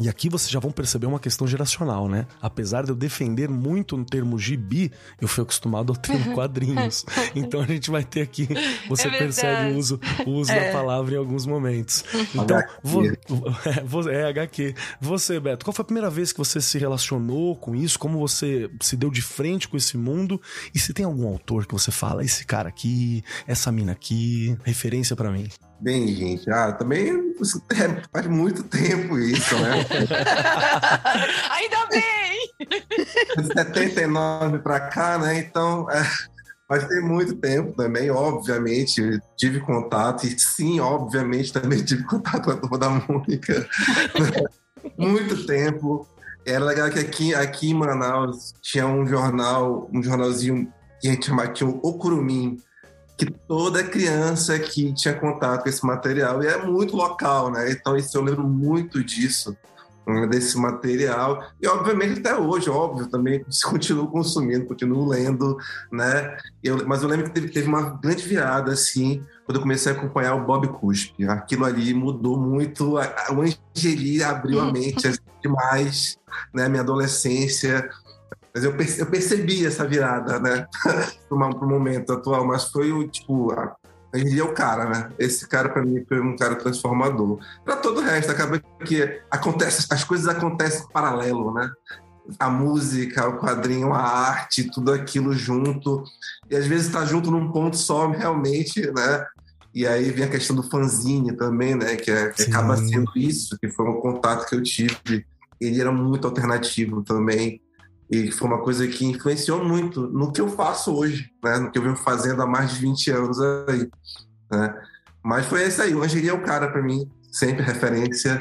E 0.00 0.08
aqui 0.08 0.28
vocês 0.28 0.50
já 0.50 0.58
vão 0.58 0.70
perceber 0.72 1.06
uma 1.06 1.20
questão 1.20 1.46
geracional, 1.46 2.08
né? 2.08 2.26
Apesar 2.42 2.82
de 2.84 2.90
eu 2.90 2.96
defender 2.96 3.48
muito 3.48 3.96
no 3.96 4.04
termo 4.04 4.38
gibi, 4.38 4.90
eu 5.20 5.28
fui 5.28 5.42
acostumado 5.42 5.90
ao 5.92 5.96
termo 5.96 6.34
quadrinhos. 6.34 7.04
Então 7.34 7.60
a 7.60 7.66
gente 7.66 7.90
vai 7.90 8.04
ter 8.04 8.20
aqui. 8.22 8.48
Você 8.88 9.08
É 9.08 9.18
percebe 9.18 9.72
o 9.72 9.76
uso, 9.78 10.00
o 10.26 10.30
uso 10.30 10.52
da 10.54 10.72
palavra 10.72 11.14
em 11.14 11.18
alguns 11.18 11.46
momentos. 11.46 12.04
Então, 12.34 12.56
HQ. 12.56 13.18
vo- 13.84 14.08
é, 14.10 14.22
é 14.22 14.26
HQ. 14.28 14.74
Você, 15.00 15.38
Beto, 15.40 15.64
qual 15.64 15.74
foi 15.74 15.82
a 15.82 15.86
primeira 15.86 16.10
vez 16.10 16.32
que 16.32 16.38
você 16.38 16.60
se 16.60 16.78
relacionou 16.78 17.56
com 17.56 17.74
isso? 17.74 17.98
Como 17.98 18.18
você 18.18 18.70
se 18.80 18.96
deu 18.96 19.10
de 19.10 19.22
frente 19.22 19.68
com 19.68 19.76
esse 19.76 19.96
mundo? 19.96 20.40
E 20.74 20.78
se 20.78 20.92
tem 20.92 21.04
algum 21.04 21.26
autor 21.26 21.66
que 21.66 21.72
você 21.74 21.90
fala, 21.90 22.24
esse 22.24 22.44
cara 22.44 22.68
aqui, 22.68 23.22
essa 23.46 23.70
mina 23.72 23.92
aqui, 23.92 24.56
referência 24.64 25.14
pra 25.16 25.30
mim? 25.30 25.48
Bem, 25.80 26.06
gente, 26.08 26.50
ah, 26.50 26.72
também 26.72 27.08
é, 27.08 28.02
faz 28.12 28.26
muito 28.26 28.62
tempo 28.62 29.18
isso, 29.18 29.54
né? 29.58 29.84
Ainda 31.50 31.86
bem! 31.90 32.54
De 33.36 33.46
79 33.46 34.58
para 34.60 34.80
cá, 34.80 35.18
né? 35.18 35.38
Então, 35.38 35.90
é, 35.90 36.02
mas 36.68 36.86
tem 36.88 37.02
muito 37.02 37.34
tempo 37.36 37.72
também, 37.72 38.10
obviamente, 38.10 39.20
tive 39.36 39.60
contato, 39.60 40.26
e 40.26 40.38
sim, 40.38 40.80
obviamente, 40.80 41.52
também 41.52 41.84
tive 41.84 42.04
contato 42.04 42.44
com 42.44 42.50
a 42.52 42.56
turma 42.56 42.78
da 42.78 42.90
Mônica. 42.90 43.68
muito 44.96 45.46
tempo. 45.46 46.08
Era 46.46 46.64
legal 46.64 46.90
que 46.90 46.98
aqui, 46.98 47.34
aqui 47.34 47.70
em 47.70 47.74
Manaus 47.74 48.54
tinha 48.62 48.86
um 48.86 49.06
jornal, 49.06 49.88
um 49.92 50.02
jornalzinho 50.02 50.72
que 51.00 51.08
a 51.08 51.10
gente 51.12 51.26
chamava 51.26 51.52
tinha 51.52 51.68
o 51.68 51.80
Ocurumim, 51.82 52.58
que 53.16 53.26
toda 53.26 53.84
criança 53.84 54.54
aqui 54.54 54.92
tinha 54.92 55.14
contato 55.14 55.62
com 55.62 55.68
esse 55.68 55.84
material, 55.84 56.42
e 56.42 56.46
é 56.46 56.64
muito 56.64 56.96
local, 56.96 57.50
né? 57.50 57.70
Então, 57.70 57.96
isso 57.96 58.16
eu 58.16 58.22
lembro 58.22 58.44
muito 58.44 59.02
disso 59.02 59.56
né, 60.06 60.26
desse 60.26 60.56
material. 60.58 61.42
E, 61.60 61.66
obviamente, 61.66 62.20
até 62.20 62.36
hoje, 62.36 62.68
óbvio, 62.68 63.06
também 63.06 63.44
continuo 63.64 64.08
consumindo, 64.08 64.66
continuo 64.66 65.06
lendo, 65.06 65.56
né? 65.90 66.36
Eu, 66.62 66.86
mas 66.86 67.02
eu 67.02 67.08
lembro 67.08 67.26
que 67.26 67.32
teve, 67.32 67.48
teve 67.48 67.68
uma 67.68 67.98
grande 67.98 68.26
virada, 68.26 68.72
assim, 68.72 69.22
quando 69.46 69.56
eu 69.56 69.62
comecei 69.62 69.92
a 69.92 69.94
acompanhar 69.94 70.34
o 70.34 70.44
Bob 70.44 70.68
Cuspe. 70.68 71.26
Aquilo 71.26 71.64
ali 71.64 71.94
mudou 71.94 72.38
muito. 72.38 72.96
A, 72.98 73.04
a, 73.28 73.32
o 73.32 73.42
Angeli 73.42 74.22
abriu 74.22 74.60
a 74.60 74.72
mente 74.72 75.06
assim, 75.06 75.18
demais, 75.42 76.18
né? 76.52 76.68
Minha 76.68 76.82
adolescência. 76.82 77.88
Mas 78.54 78.62
eu, 78.64 78.76
perce- 78.76 79.00
eu 79.00 79.06
percebi 79.06 79.66
essa 79.66 79.86
virada, 79.86 80.38
né? 80.38 80.66
para 81.28 81.36
o 81.36 81.68
momento 81.68 82.12
atual. 82.12 82.46
Mas 82.46 82.64
foi 82.70 82.92
o, 82.92 83.08
tipo... 83.08 83.52
A, 83.52 83.74
ele 84.14 84.38
é 84.38 84.44
o 84.44 84.54
cara, 84.54 84.88
né? 84.88 85.10
Esse 85.18 85.48
cara, 85.48 85.68
para 85.68 85.84
mim, 85.84 86.04
foi 86.08 86.20
um 86.20 86.36
cara 86.36 86.54
transformador. 86.54 87.40
Para 87.64 87.76
todo 87.76 87.98
o 87.98 88.04
resto, 88.04 88.30
acaba 88.30 88.60
que 88.86 89.20
acontece, 89.28 89.88
as 89.90 90.04
coisas 90.04 90.28
acontecem 90.28 90.82
em 90.84 90.92
paralelo, 90.92 91.52
né? 91.52 91.68
A 92.38 92.48
música, 92.48 93.28
o 93.28 93.38
quadrinho, 93.38 93.92
a 93.92 93.98
arte, 94.00 94.70
tudo 94.70 94.92
aquilo 94.92 95.32
junto. 95.32 96.04
E 96.48 96.54
às 96.54 96.64
vezes 96.66 96.86
está 96.86 97.04
junto 97.04 97.28
num 97.30 97.50
ponto 97.50 97.76
só, 97.76 98.08
realmente, 98.08 98.80
né? 98.92 99.26
E 99.74 99.84
aí 99.84 100.08
vem 100.12 100.24
a 100.26 100.30
questão 100.30 100.54
do 100.54 100.62
fanzine 100.62 101.36
também, 101.36 101.74
né? 101.74 101.96
Que, 101.96 102.12
é- 102.12 102.30
que 102.30 102.42
acaba 102.44 102.76
sendo 102.76 103.10
isso, 103.16 103.58
que 103.58 103.68
foi 103.68 103.84
um 103.90 104.00
contato 104.00 104.46
que 104.48 104.54
eu 104.54 104.62
tive. 104.62 105.26
Ele 105.60 105.80
era 105.80 105.90
muito 105.90 106.24
alternativo 106.28 107.02
também. 107.02 107.60
E 108.14 108.30
foi 108.30 108.46
uma 108.46 108.62
coisa 108.62 108.86
que 108.86 109.04
influenciou 109.04 109.64
muito 109.64 110.02
no 110.06 110.30
que 110.30 110.40
eu 110.40 110.48
faço 110.48 110.94
hoje, 110.94 111.32
né? 111.42 111.58
No 111.58 111.70
que 111.72 111.78
eu 111.78 111.82
venho 111.82 111.96
fazendo 111.96 112.40
há 112.42 112.46
mais 112.46 112.72
de 112.72 112.80
20 112.80 113.10
anos 113.10 113.38
aí, 113.40 113.90
né? 114.52 114.72
Mas 115.20 115.46
foi 115.46 115.62
esse 115.62 115.82
aí, 115.82 115.92
o 115.94 116.02
Angeli 116.02 116.28
é 116.28 116.32
o 116.32 116.42
cara 116.42 116.70
para 116.70 116.80
mim, 116.80 117.10
sempre 117.32 117.64
referência 117.64 118.40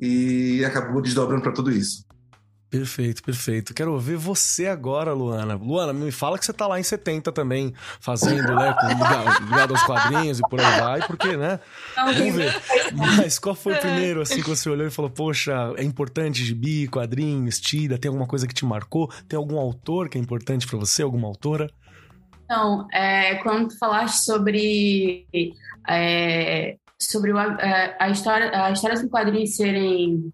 e 0.00 0.64
acabou 0.64 1.02
desdobrando 1.02 1.42
para 1.42 1.52
tudo 1.52 1.70
isso. 1.70 2.06
Perfeito, 2.78 3.22
perfeito. 3.22 3.72
Quero 3.72 3.92
ouvir 3.92 4.16
você 4.16 4.66
agora, 4.66 5.12
Luana. 5.12 5.54
Luana, 5.54 5.92
me 5.92 6.10
fala 6.10 6.36
que 6.36 6.44
você 6.44 6.52
tá 6.52 6.66
lá 6.66 6.80
em 6.80 6.82
70 6.82 7.30
também, 7.30 7.72
fazendo, 8.00 8.52
né, 8.56 8.74
com, 8.80 8.88
ligado, 9.44 9.70
aos 9.70 9.82
quadrinhos 9.84 10.40
e 10.40 10.42
por 10.42 10.58
aí 10.58 10.80
vai, 10.80 11.06
porque, 11.06 11.36
né? 11.36 11.60
Vamos 11.94 12.34
ver. 12.34 12.52
Mas 12.92 13.38
qual 13.38 13.54
foi 13.54 13.74
o 13.74 13.78
primeiro, 13.78 14.20
assim, 14.20 14.42
que 14.42 14.48
você 14.48 14.68
olhou 14.68 14.86
e 14.86 14.90
falou, 14.90 15.08
poxa, 15.08 15.72
é 15.76 15.84
importante 15.84 16.42
gibi, 16.44 16.88
quadrinhos, 16.88 17.60
tira, 17.60 17.96
tem 17.96 18.08
alguma 18.08 18.26
coisa 18.26 18.44
que 18.44 18.54
te 18.54 18.64
marcou? 18.64 19.08
Tem 19.28 19.36
algum 19.36 19.56
autor 19.58 20.08
que 20.08 20.18
é 20.18 20.20
importante 20.20 20.66
pra 20.66 20.76
você, 20.76 21.02
alguma 21.02 21.28
autora? 21.28 21.70
Então, 22.44 22.88
é, 22.92 23.36
quando 23.36 23.68
tu 23.68 23.78
falaste 23.78 24.24
sobre, 24.24 25.26
é, 25.88 26.76
sobre 27.00 27.32
o- 27.32 27.38
é, 27.38 27.96
a, 28.00 28.10
história, 28.10 28.50
a 28.64 28.72
história 28.72 29.00
dos 29.00 29.08
quadrinhos 29.08 29.54
serem 29.54 30.32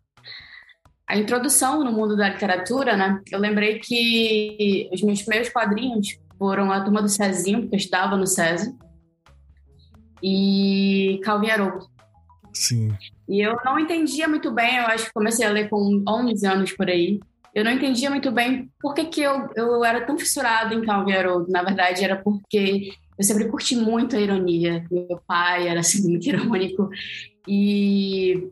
a 1.10 1.16
introdução 1.16 1.82
no 1.82 1.90
mundo 1.90 2.16
da 2.16 2.28
literatura, 2.28 2.96
né? 2.96 3.20
Eu 3.32 3.40
lembrei 3.40 3.80
que 3.80 4.88
os 4.92 5.02
meus 5.02 5.22
primeiros 5.22 5.48
quadrinhos 5.48 6.16
foram 6.38 6.70
a 6.70 6.80
turma 6.82 7.02
do 7.02 7.08
Cezinho, 7.08 7.62
porque 7.62 7.74
eu 7.74 7.78
estudava 7.78 8.16
no 8.16 8.28
SESI, 8.28 8.72
e 10.22 11.20
Calvin 11.24 11.50
Haroldo. 11.50 11.84
Sim. 12.54 12.92
E 13.28 13.40
eu 13.40 13.56
não 13.64 13.76
entendia 13.76 14.28
muito 14.28 14.52
bem, 14.52 14.76
eu 14.76 14.86
acho 14.86 15.06
que 15.06 15.12
comecei 15.12 15.44
a 15.44 15.50
ler 15.50 15.68
com 15.68 16.00
11 16.08 16.46
anos 16.46 16.72
por 16.72 16.88
aí. 16.88 17.18
Eu 17.52 17.64
não 17.64 17.72
entendia 17.72 18.08
muito 18.08 18.30
bem 18.30 18.70
por 18.80 18.94
que, 18.94 19.06
que 19.06 19.20
eu, 19.20 19.48
eu 19.56 19.84
era 19.84 20.06
tão 20.06 20.16
fissurada 20.16 20.72
em 20.72 20.84
Calvin 20.84 21.12
Haroldo. 21.12 21.50
Na 21.50 21.64
verdade, 21.64 22.04
era 22.04 22.22
porque 22.22 22.92
eu 23.18 23.24
sempre 23.24 23.48
curti 23.48 23.74
muito 23.74 24.14
a 24.14 24.20
ironia. 24.20 24.84
Meu 24.88 25.20
pai 25.26 25.66
era 25.66 25.80
assim, 25.80 26.08
muito 26.08 26.28
irônico. 26.28 26.88
E 27.48 28.48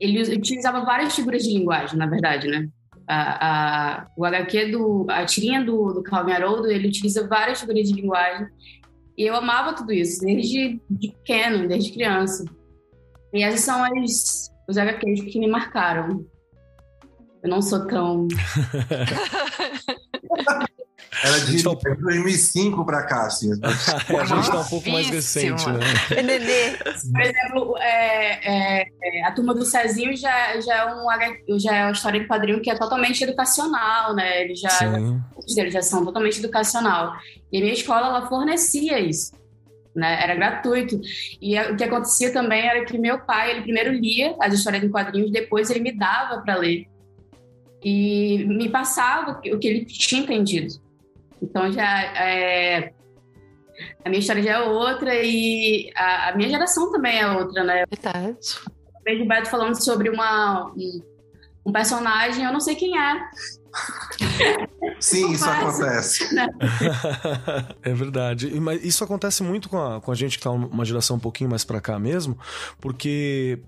ele 0.00 0.34
utilizava 0.34 0.84
várias 0.84 1.14
figuras 1.14 1.42
de 1.42 1.50
linguagem, 1.50 1.98
na 1.98 2.06
verdade, 2.06 2.48
né? 2.48 2.68
A, 3.06 4.00
a, 4.00 4.06
o 4.16 4.24
HQ, 4.24 4.66
do, 4.66 5.06
a 5.08 5.24
tirinha 5.24 5.64
do, 5.64 5.94
do 5.94 6.02
Calvin 6.02 6.32
Haroldo, 6.32 6.70
ele 6.70 6.88
utiliza 6.88 7.26
várias 7.26 7.60
figuras 7.60 7.88
de 7.88 7.94
linguagem. 7.94 8.46
E 9.16 9.22
eu 9.22 9.34
amava 9.34 9.74
tudo 9.74 9.92
isso, 9.92 10.20
desde 10.20 10.80
de 10.88 11.08
pequeno, 11.08 11.66
desde 11.66 11.92
criança. 11.92 12.44
E 13.32 13.42
essas 13.42 13.60
são 13.60 13.82
as, 13.82 14.52
os 14.68 14.76
HQs 14.76 15.22
que 15.22 15.40
me 15.40 15.48
marcaram. 15.48 16.24
Eu 17.42 17.50
não 17.50 17.62
sou 17.62 17.86
tão. 17.86 18.28
Era 21.24 21.40
de 21.40 21.56
Então- 21.60 21.74
2005 22.00 22.84
para 22.84 23.02
cá, 23.04 23.26
assim. 23.26 23.50
a 23.62 24.24
gente 24.24 24.50
tá 24.50 24.60
um 24.60 24.64
pouco 24.64 24.88
mais 24.90 25.08
recente, 25.08 25.68
né? 25.68 25.80
É 26.16 26.22
nenê. 26.22 26.76
Por 26.76 27.20
exemplo, 27.20 27.76
é, 27.78 28.82
é, 28.82 29.24
a 29.24 29.32
turma 29.32 29.54
do 29.54 29.64
Cezinho 29.64 30.16
já, 30.16 30.60
já, 30.60 30.74
é 30.74 30.94
um, 30.94 31.58
já 31.58 31.74
é 31.76 31.82
uma 31.84 31.92
história 31.92 32.20
de 32.20 32.26
quadrinho 32.26 32.60
que 32.60 32.70
é 32.70 32.74
totalmente 32.76 33.22
educacional, 33.24 34.14
né? 34.14 34.42
Ele 34.42 34.54
já, 34.54 34.68
os 35.36 35.54
deles 35.54 35.72
já 35.72 35.82
são 35.82 36.04
totalmente 36.04 36.38
educacional. 36.38 37.12
E 37.52 37.58
a 37.58 37.60
minha 37.60 37.72
escola, 37.74 38.06
ela 38.08 38.28
fornecia 38.28 38.98
isso. 39.00 39.32
Né? 39.96 40.22
Era 40.22 40.36
gratuito. 40.36 41.00
E 41.42 41.58
a- 41.58 41.72
o 41.72 41.76
que 41.76 41.82
acontecia 41.82 42.32
também 42.32 42.64
era 42.64 42.84
que 42.84 42.96
meu 42.96 43.18
pai, 43.18 43.50
ele 43.50 43.62
primeiro 43.62 43.90
lia 43.92 44.36
as 44.40 44.54
histórias 44.54 44.84
em 44.84 44.88
quadrinhos, 44.90 45.32
depois 45.32 45.68
ele 45.70 45.80
me 45.80 45.90
dava 45.90 46.40
para 46.42 46.54
ler. 46.56 46.86
E 47.82 48.44
me 48.46 48.68
passava 48.68 49.32
o 49.32 49.40
que 49.40 49.54
o 49.54 49.58
que 49.58 49.66
ele 49.68 49.84
tinha 49.84 50.20
entendido. 50.22 50.74
Então 51.42 51.70
já 51.72 52.02
é, 52.02 52.92
a 54.04 54.08
minha 54.08 54.20
história 54.20 54.42
já 54.42 54.52
é 54.52 54.60
outra 54.60 55.14
e 55.14 55.90
a, 55.94 56.30
a 56.30 56.36
minha 56.36 56.48
geração 56.48 56.90
também 56.90 57.18
é 57.18 57.30
outra, 57.30 57.64
né? 57.64 57.84
Verdade. 57.90 58.58
Eu 58.66 59.02
vejo 59.04 59.24
o 59.24 59.28
Beto 59.28 59.50
falando 59.50 59.82
sobre 59.82 60.10
uma, 60.10 60.66
um, 60.76 61.02
um 61.66 61.72
personagem, 61.72 62.44
eu 62.44 62.52
não 62.52 62.60
sei 62.60 62.74
quem 62.74 62.98
é. 62.98 63.20
Sim, 64.98 65.32
isso 65.32 65.48
acontece. 65.48 66.28
é 67.82 67.94
verdade. 67.94 68.60
Mas 68.60 68.84
isso 68.84 69.04
acontece 69.04 69.42
muito 69.42 69.68
com 69.68 69.78
a, 69.78 70.00
com 70.00 70.10
a 70.10 70.14
gente 70.14 70.38
que 70.38 70.44
tá 70.44 70.50
uma 70.50 70.84
geração 70.84 71.16
um 71.16 71.20
pouquinho 71.20 71.50
mais 71.50 71.64
pra 71.64 71.80
cá 71.80 71.98
mesmo, 71.98 72.36
porque 72.80 73.60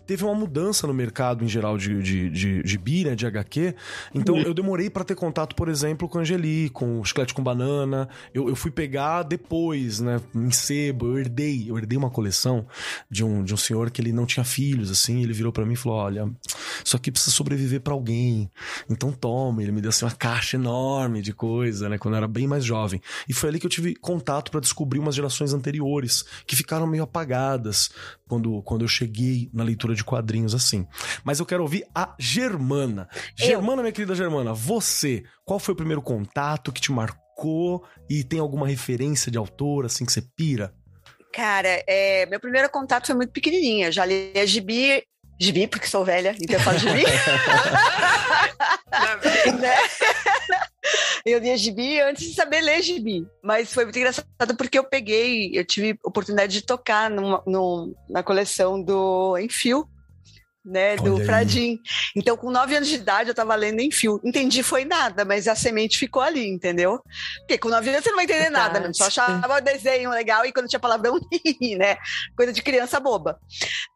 teve 0.00 0.24
uma 0.24 0.34
mudança 0.34 0.86
no 0.86 0.94
mercado 0.94 1.44
em 1.44 1.48
geral 1.48 1.76
de, 1.76 2.02
de, 2.02 2.30
de, 2.30 2.62
de 2.62 2.78
bi, 2.78 3.04
né, 3.04 3.14
de 3.14 3.26
HQ. 3.26 3.74
Então 4.14 4.38
eu 4.38 4.54
demorei 4.54 4.90
para 4.90 5.04
ter 5.04 5.14
contato, 5.14 5.54
por 5.54 5.68
exemplo, 5.68 6.08
com 6.08 6.18
Angeli, 6.18 6.70
com 6.70 7.00
o 7.00 7.04
Chiclete 7.04 7.34
com 7.34 7.42
Banana. 7.42 8.08
Eu, 8.32 8.48
eu 8.48 8.56
fui 8.56 8.70
pegar 8.70 9.22
depois, 9.22 10.00
né, 10.00 10.20
em 10.34 10.50
sebo. 10.50 11.06
Eu 11.06 11.18
herdei, 11.18 11.70
eu 11.70 11.78
herdei 11.78 11.96
uma 11.98 12.10
coleção 12.10 12.66
de 13.10 13.24
um, 13.24 13.42
de 13.42 13.54
um 13.54 13.56
senhor 13.56 13.90
que 13.90 14.00
ele 14.00 14.12
não 14.12 14.26
tinha 14.26 14.44
filhos, 14.44 14.90
assim. 14.90 15.22
Ele 15.22 15.32
virou 15.32 15.52
para 15.52 15.64
mim 15.64 15.74
e 15.74 15.76
falou: 15.76 15.98
Olha, 15.98 16.30
isso 16.84 16.96
aqui 16.96 17.10
precisa 17.10 17.34
sobreviver 17.34 17.80
para 17.80 17.94
alguém. 17.94 18.50
Então 18.88 19.12
tome. 19.12 19.62
Ele 19.62 19.72
me 19.72 19.80
deu 19.80 19.90
assim 19.90 20.04
uma 20.04 20.10
caixa 20.10 20.56
enorme 20.56 21.22
de 21.22 21.32
coisa, 21.32 21.88
né, 21.88 21.98
quando 21.98 22.14
eu 22.14 22.18
era 22.18 22.28
bem 22.28 22.46
mais 22.46 22.64
jovem. 22.64 23.00
E 23.28 23.32
foi 23.32 23.48
ali 23.48 23.58
que 23.58 23.66
eu 23.66 23.70
tive 23.70 23.94
contato 23.94 24.50
para 24.50 24.60
descobrir 24.60 24.98
umas 24.98 25.14
gerações 25.14 25.52
anteriores 25.52 26.24
que 26.46 26.56
ficaram 26.56 26.86
meio 26.86 27.02
apagadas 27.02 27.90
quando, 28.28 28.62
quando 28.62 28.82
eu 28.82 28.88
cheguei 28.88 29.50
na 29.52 29.62
leitura 29.62 29.81
de 29.94 30.04
quadrinhos 30.04 30.54
assim. 30.54 30.86
Mas 31.24 31.40
eu 31.40 31.46
quero 31.46 31.62
ouvir 31.62 31.84
a 31.94 32.14
Germana. 32.18 33.08
Eu. 33.38 33.46
Germana, 33.46 33.82
minha 33.82 33.92
querida 33.92 34.14
Germana, 34.14 34.52
você, 34.52 35.24
qual 35.44 35.58
foi 35.58 35.74
o 35.74 35.76
primeiro 35.76 36.02
contato 36.02 36.72
que 36.72 36.80
te 36.80 36.92
marcou 36.92 37.84
e 38.08 38.22
tem 38.22 38.38
alguma 38.38 38.66
referência 38.66 39.30
de 39.30 39.38
autor 39.38 39.86
assim 39.86 40.04
que 40.04 40.12
você 40.12 40.22
pira? 40.36 40.72
Cara, 41.32 41.82
é, 41.86 42.26
meu 42.26 42.38
primeiro 42.38 42.68
contato 42.68 43.06
foi 43.06 43.16
muito 43.16 43.32
pequenininha. 43.32 43.88
Eu 43.88 43.92
já 43.92 44.04
li 44.04 44.32
a 44.36 44.44
gibi, 44.44 45.02
gibi 45.40 45.66
porque 45.66 45.86
sou 45.86 46.04
velha, 46.04 46.36
então 46.40 46.56
eu 46.56 46.60
falo 46.60 46.78
gibi. 46.78 47.04
né? 49.58 49.76
Eu 51.24 51.38
li 51.38 51.50
a 51.50 51.56
gibi 51.56 52.00
antes 52.00 52.24
de 52.28 52.34
saber 52.34 52.60
ler 52.60 52.82
gibi, 52.82 53.24
mas 53.42 53.72
foi 53.72 53.84
muito 53.84 53.96
engraçado 53.98 54.56
porque 54.56 54.78
eu 54.78 54.84
peguei, 54.84 55.50
eu 55.56 55.64
tive 55.64 55.96
oportunidade 56.04 56.52
de 56.52 56.62
tocar 56.66 57.08
numa, 57.08 57.42
num- 57.46 57.94
na 58.08 58.22
coleção 58.22 58.82
do 58.82 59.38
Enfio, 59.38 59.86
né, 60.64 60.96
do 60.96 61.14
Olha 61.14 61.22
aí. 61.22 61.26
Fradim. 61.26 61.80
Então, 62.16 62.36
com 62.36 62.50
nove 62.50 62.76
anos 62.76 62.88
de 62.88 62.94
idade, 62.94 63.30
eu 63.30 63.34
tava 63.34 63.54
lendo 63.54 63.80
Enfio. 63.80 64.20
Entendi 64.24 64.62
foi 64.62 64.84
nada, 64.84 65.24
mas 65.24 65.48
a 65.48 65.54
semente 65.54 65.98
ficou 65.98 66.22
ali, 66.22 66.46
entendeu? 66.46 67.00
Porque 67.40 67.58
com 67.58 67.68
nove 67.68 67.90
anos 67.90 68.04
você 68.04 68.10
não 68.10 68.16
vai 68.16 68.24
entender 68.24 68.50
nada, 68.50 68.80
né? 68.80 68.92
só 68.92 69.06
achava 69.06 69.58
o 69.58 69.60
desenho 69.60 70.10
legal 70.10 70.44
e 70.44 70.52
quando 70.52 70.68
tinha 70.68 70.80
palavrão, 70.80 71.18
né? 71.76 71.96
Coisa 72.36 72.52
de 72.52 72.62
criança 72.62 73.00
boba. 73.00 73.38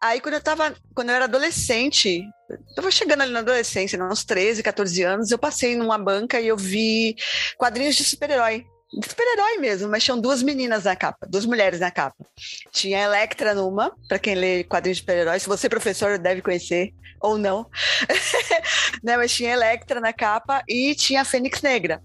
Aí, 0.00 0.20
quando 0.20 0.35
eu 0.35 0.40
tava, 0.40 0.75
quando 0.94 1.11
eu 1.11 1.14
era 1.14 1.25
adolescente, 1.25 2.23
eu 2.50 2.75
tava 2.75 2.90
chegando 2.90 3.23
ali 3.23 3.32
na 3.32 3.40
adolescência, 3.40 3.99
né, 3.99 4.04
uns 4.04 4.25
13, 4.25 4.62
14 4.62 5.02
anos, 5.02 5.30
eu 5.30 5.38
passei 5.38 5.76
numa 5.76 5.99
banca 5.99 6.40
e 6.40 6.49
eu 6.49 6.56
vi 6.56 7.16
quadrinhos 7.56 7.96
de 7.96 8.04
super-herói. 8.04 8.66
De 8.96 9.06
super-herói 9.06 9.58
mesmo, 9.58 9.90
mas 9.90 10.02
tinham 10.02 10.18
duas 10.18 10.42
meninas 10.42 10.84
na 10.84 10.96
capa, 10.96 11.26
duas 11.28 11.44
mulheres 11.44 11.80
na 11.80 11.90
capa. 11.90 12.24
Tinha 12.72 12.98
a 12.98 13.02
Electra 13.02 13.54
numa, 13.54 13.94
para 14.08 14.18
quem 14.18 14.34
lê 14.34 14.64
quadrinhos 14.64 14.96
de 14.96 15.02
super-herói, 15.02 15.38
se 15.38 15.46
você, 15.46 15.68
professor, 15.68 16.18
deve 16.18 16.40
conhecer, 16.40 16.94
ou 17.20 17.36
não. 17.36 17.68
né, 19.04 19.18
mas 19.18 19.34
tinha 19.34 19.50
a 19.50 19.52
Electra 19.52 20.00
na 20.00 20.14
capa 20.14 20.62
e 20.66 20.94
tinha 20.94 21.20
a 21.20 21.24
Fênix 21.24 21.60
Negra. 21.60 22.02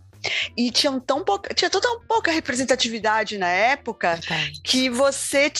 E 0.55 0.69
tinham 0.69 0.99
tão 0.99 1.23
pouca, 1.23 1.53
tinha 1.53 1.69
tão 1.69 1.81
pouca 2.01 2.29
representatividade 2.29 3.37
na 3.37 3.47
época 3.49 4.19
que 4.63 4.89
você, 4.89 5.51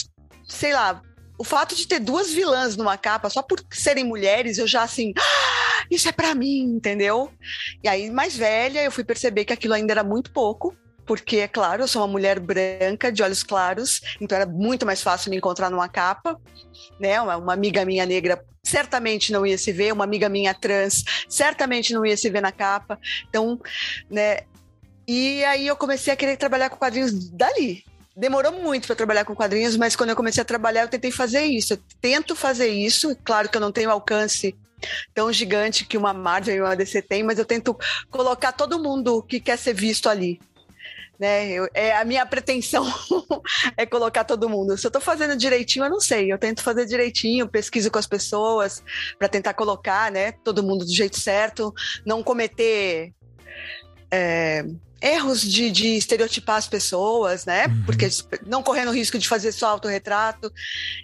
sei 0.46 0.72
lá, 0.74 1.00
o 1.38 1.44
fato 1.44 1.74
de 1.74 1.88
ter 1.88 1.98
duas 1.98 2.30
vilãs 2.30 2.76
numa 2.76 2.96
capa 2.96 3.30
só 3.30 3.42
por 3.42 3.58
serem 3.72 4.04
mulheres, 4.04 4.58
eu 4.58 4.66
já 4.66 4.82
assim, 4.82 5.12
"Ah, 5.18 5.84
isso 5.90 6.08
é 6.08 6.12
pra 6.12 6.34
mim, 6.34 6.60
entendeu? 6.76 7.32
E 7.82 7.88
aí, 7.88 8.10
mais 8.10 8.36
velha, 8.36 8.84
eu 8.84 8.92
fui 8.92 9.02
perceber 9.02 9.44
que 9.44 9.52
aquilo 9.52 9.74
ainda 9.74 9.92
era 9.92 10.04
muito 10.04 10.30
pouco. 10.30 10.76
Porque, 11.06 11.38
é 11.38 11.48
claro, 11.48 11.82
eu 11.82 11.88
sou 11.88 12.02
uma 12.02 12.08
mulher 12.08 12.38
branca, 12.38 13.10
de 13.10 13.22
olhos 13.22 13.42
claros, 13.42 14.00
então 14.20 14.36
era 14.36 14.46
muito 14.46 14.86
mais 14.86 15.02
fácil 15.02 15.30
me 15.30 15.36
encontrar 15.36 15.70
numa 15.70 15.88
capa, 15.88 16.40
né? 16.98 17.20
Uma, 17.20 17.36
uma 17.36 17.52
amiga 17.52 17.84
minha 17.84 18.06
negra 18.06 18.44
certamente 18.62 19.32
não 19.32 19.44
ia 19.44 19.58
se 19.58 19.72
ver, 19.72 19.92
uma 19.92 20.04
amiga 20.04 20.28
minha 20.28 20.54
trans 20.54 21.04
certamente 21.28 21.92
não 21.92 22.06
ia 22.06 22.16
se 22.16 22.30
ver 22.30 22.40
na 22.40 22.52
capa. 22.52 22.98
Então, 23.28 23.60
né? 24.08 24.40
E 25.06 25.44
aí 25.44 25.66
eu 25.66 25.76
comecei 25.76 26.12
a 26.12 26.16
querer 26.16 26.36
trabalhar 26.36 26.70
com 26.70 26.76
quadrinhos 26.76 27.30
dali. 27.30 27.84
Demorou 28.16 28.52
muito 28.52 28.86
para 28.86 28.94
trabalhar 28.94 29.24
com 29.24 29.34
quadrinhos, 29.34 29.76
mas 29.76 29.96
quando 29.96 30.10
eu 30.10 30.16
comecei 30.16 30.42
a 30.42 30.44
trabalhar, 30.44 30.82
eu 30.82 30.88
tentei 30.88 31.10
fazer 31.10 31.42
isso. 31.42 31.72
Eu 31.72 31.78
tento 32.00 32.36
fazer 32.36 32.68
isso. 32.68 33.16
Claro 33.24 33.48
que 33.48 33.56
eu 33.56 33.60
não 33.60 33.72
tenho 33.72 33.90
alcance 33.90 34.54
tão 35.14 35.32
gigante 35.32 35.84
que 35.84 35.96
uma 35.96 36.12
Marvel 36.12 36.56
e 36.56 36.60
uma 36.60 36.76
DC 36.76 37.02
tem, 37.02 37.22
mas 37.22 37.38
eu 37.38 37.44
tento 37.44 37.76
colocar 38.10 38.52
todo 38.52 38.82
mundo 38.82 39.22
que 39.22 39.40
quer 39.40 39.56
ser 39.56 39.74
visto 39.74 40.08
ali. 40.08 40.40
Né? 41.22 41.52
Eu- 41.52 41.68
é 41.72 41.96
a 41.96 42.04
minha 42.04 42.26
pretensão 42.26 42.84
é 43.78 43.86
colocar 43.86 44.24
todo 44.24 44.48
mundo. 44.48 44.76
Se 44.76 44.84
eu 44.84 44.90
tô 44.90 45.00
fazendo 45.00 45.36
direitinho, 45.36 45.84
eu 45.84 45.90
não 45.90 46.00
sei. 46.00 46.32
Eu 46.32 46.36
tento 46.36 46.64
fazer 46.64 46.84
direitinho, 46.84 47.46
pesquiso 47.48 47.92
com 47.92 47.98
as 48.00 48.08
pessoas 48.08 48.82
para 49.20 49.28
tentar 49.28 49.54
colocar, 49.54 50.10
né, 50.10 50.32
todo 50.32 50.64
mundo 50.64 50.84
do 50.84 50.92
jeito 50.92 51.16
certo, 51.20 51.72
não 52.04 52.24
cometer 52.24 53.12
é, 54.10 54.64
erros 55.00 55.42
de, 55.42 55.70
de 55.70 55.96
estereotipar 55.96 56.56
as 56.56 56.66
pessoas, 56.66 57.46
né? 57.46 57.68
Uhum. 57.68 57.84
Porque 57.84 58.08
não 58.44 58.60
correndo 58.60 58.88
o 58.88 58.94
risco 58.94 59.16
de 59.16 59.28
fazer 59.28 59.52
só 59.52 59.68
autorretrato. 59.68 60.52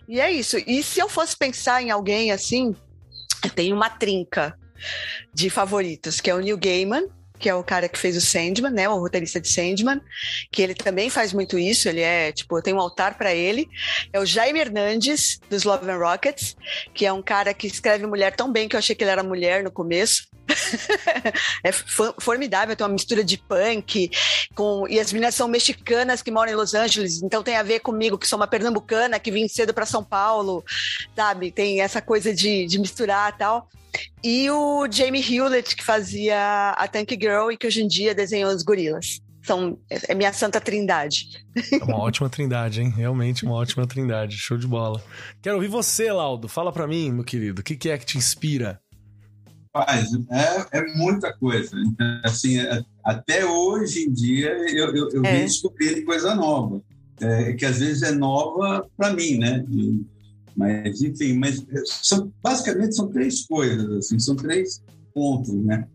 E 0.08 0.20
é 0.20 0.32
isso. 0.32 0.58
E 0.66 0.82
se 0.82 0.98
eu 0.98 1.08
fosse 1.08 1.36
pensar 1.36 1.80
em 1.80 1.92
alguém 1.92 2.32
assim, 2.32 2.74
eu 3.44 3.50
tenho 3.50 3.76
uma 3.76 3.88
trinca 3.88 4.58
de 5.32 5.48
favoritos, 5.48 6.20
que 6.20 6.28
é 6.28 6.34
o 6.34 6.40
Neil 6.40 6.58
Gaiman, 6.58 7.06
que 7.38 7.48
é 7.48 7.54
o 7.54 7.62
cara 7.62 7.88
que 7.88 7.98
fez 7.98 8.16
o 8.16 8.20
Sandman, 8.20 8.72
né, 8.72 8.88
o 8.88 8.98
roteirista 8.98 9.40
de 9.40 9.48
Sandman, 9.48 10.00
que 10.50 10.62
ele 10.62 10.74
também 10.74 11.08
faz 11.08 11.32
muito 11.32 11.58
isso, 11.58 11.88
ele 11.88 12.00
é, 12.00 12.32
tipo, 12.32 12.60
tenho 12.62 12.76
um 12.76 12.80
altar 12.80 13.16
para 13.16 13.34
ele. 13.34 13.68
É 14.12 14.20
o 14.20 14.26
Jaime 14.26 14.60
Hernandes, 14.60 15.40
dos 15.48 15.64
Love 15.64 15.90
and 15.90 15.98
Rockets, 15.98 16.56
que 16.94 17.06
é 17.06 17.12
um 17.12 17.22
cara 17.22 17.54
que 17.54 17.66
escreve 17.66 18.06
mulher 18.06 18.34
tão 18.34 18.50
bem 18.50 18.68
que 18.68 18.76
eu 18.76 18.78
achei 18.78 18.94
que 18.94 19.04
ele 19.04 19.10
era 19.10 19.22
mulher 19.22 19.62
no 19.62 19.70
começo. 19.70 20.27
é 21.62 21.72
fo- 21.72 22.14
formidável, 22.18 22.74
tem 22.74 22.86
uma 22.86 22.92
mistura 22.92 23.22
de 23.22 23.36
punk 23.38 24.10
com 24.54 24.86
e 24.88 24.98
as 24.98 25.12
meninas 25.12 25.34
são 25.34 25.48
mexicanas 25.48 26.22
que 26.22 26.30
moram 26.30 26.52
em 26.52 26.56
Los 26.56 26.74
Angeles, 26.74 27.22
então 27.22 27.42
tem 27.42 27.56
a 27.56 27.62
ver 27.62 27.80
comigo 27.80 28.18
que 28.18 28.26
sou 28.26 28.38
uma 28.38 28.46
pernambucana 28.46 29.18
que 29.18 29.30
vim 29.30 29.46
cedo 29.48 29.72
para 29.74 29.86
São 29.86 30.02
Paulo, 30.02 30.64
sabe? 31.14 31.50
Tem 31.50 31.80
essa 31.80 32.00
coisa 32.00 32.34
de, 32.34 32.66
de 32.66 32.78
misturar 32.78 33.36
tal. 33.36 33.68
E 34.22 34.50
o 34.50 34.86
Jamie 34.90 35.22
Hewlett, 35.22 35.74
que 35.74 35.84
fazia 35.84 36.70
a 36.70 36.86
Tank 36.86 37.10
Girl 37.12 37.50
e 37.50 37.56
que 37.56 37.66
hoje 37.66 37.82
em 37.82 37.88
dia 37.88 38.14
desenhou 38.14 38.50
os 38.50 38.62
gorilas. 38.62 39.20
São, 39.42 39.78
é 39.88 40.14
minha 40.14 40.32
santa 40.32 40.60
trindade. 40.60 41.26
É 41.72 41.82
uma 41.82 41.98
ótima 41.98 42.28
trindade, 42.28 42.82
hein? 42.82 42.92
Realmente 42.94 43.44
uma 43.46 43.54
ótima 43.54 43.86
trindade. 43.86 44.36
Show 44.36 44.58
de 44.58 44.66
bola. 44.66 45.02
Quero 45.40 45.56
ouvir 45.56 45.68
você, 45.68 46.12
Laudo. 46.12 46.48
Fala 46.48 46.70
pra 46.70 46.86
mim, 46.86 47.10
meu 47.10 47.24
querido. 47.24 47.60
O 47.62 47.64
que, 47.64 47.74
que 47.76 47.88
é 47.88 47.96
que 47.96 48.04
te 48.04 48.18
inspira? 48.18 48.78
Faz, 49.86 50.10
é, 50.12 50.78
é 50.78 50.96
muita 50.96 51.32
coisa. 51.32 51.70
Então, 51.86 52.20
assim, 52.24 52.58
é- 52.58 52.82
até 53.04 53.46
hoje 53.46 54.04
em 54.04 54.12
dia 54.12 54.50
eu, 54.70 54.94
eu, 54.96 55.08
eu 55.10 55.24
É. 55.24 55.32
venho 55.32 55.46
descobrindo 55.46 56.04
coisa 56.04 56.34
nova. 56.34 56.82
É, 57.20 57.52
que 57.52 57.64
às 57.64 57.78
vezes 57.78 58.02
é 58.02 58.10
nova 58.12 58.86
para 58.96 59.12
mim, 59.12 59.38
né? 59.38 59.64
E- 59.70 60.04
mas, 60.56 61.00
enfim, 61.00 61.34
mas 61.34 61.64
são, 62.02 62.32
basicamente 62.42 62.96
são 62.96 63.08
três 63.08 63.46
coisas, 63.46 63.88
assim, 63.98 64.18
são 64.18 64.34
três 64.34 64.82
pontos, 65.14 65.54
né? 65.54 65.86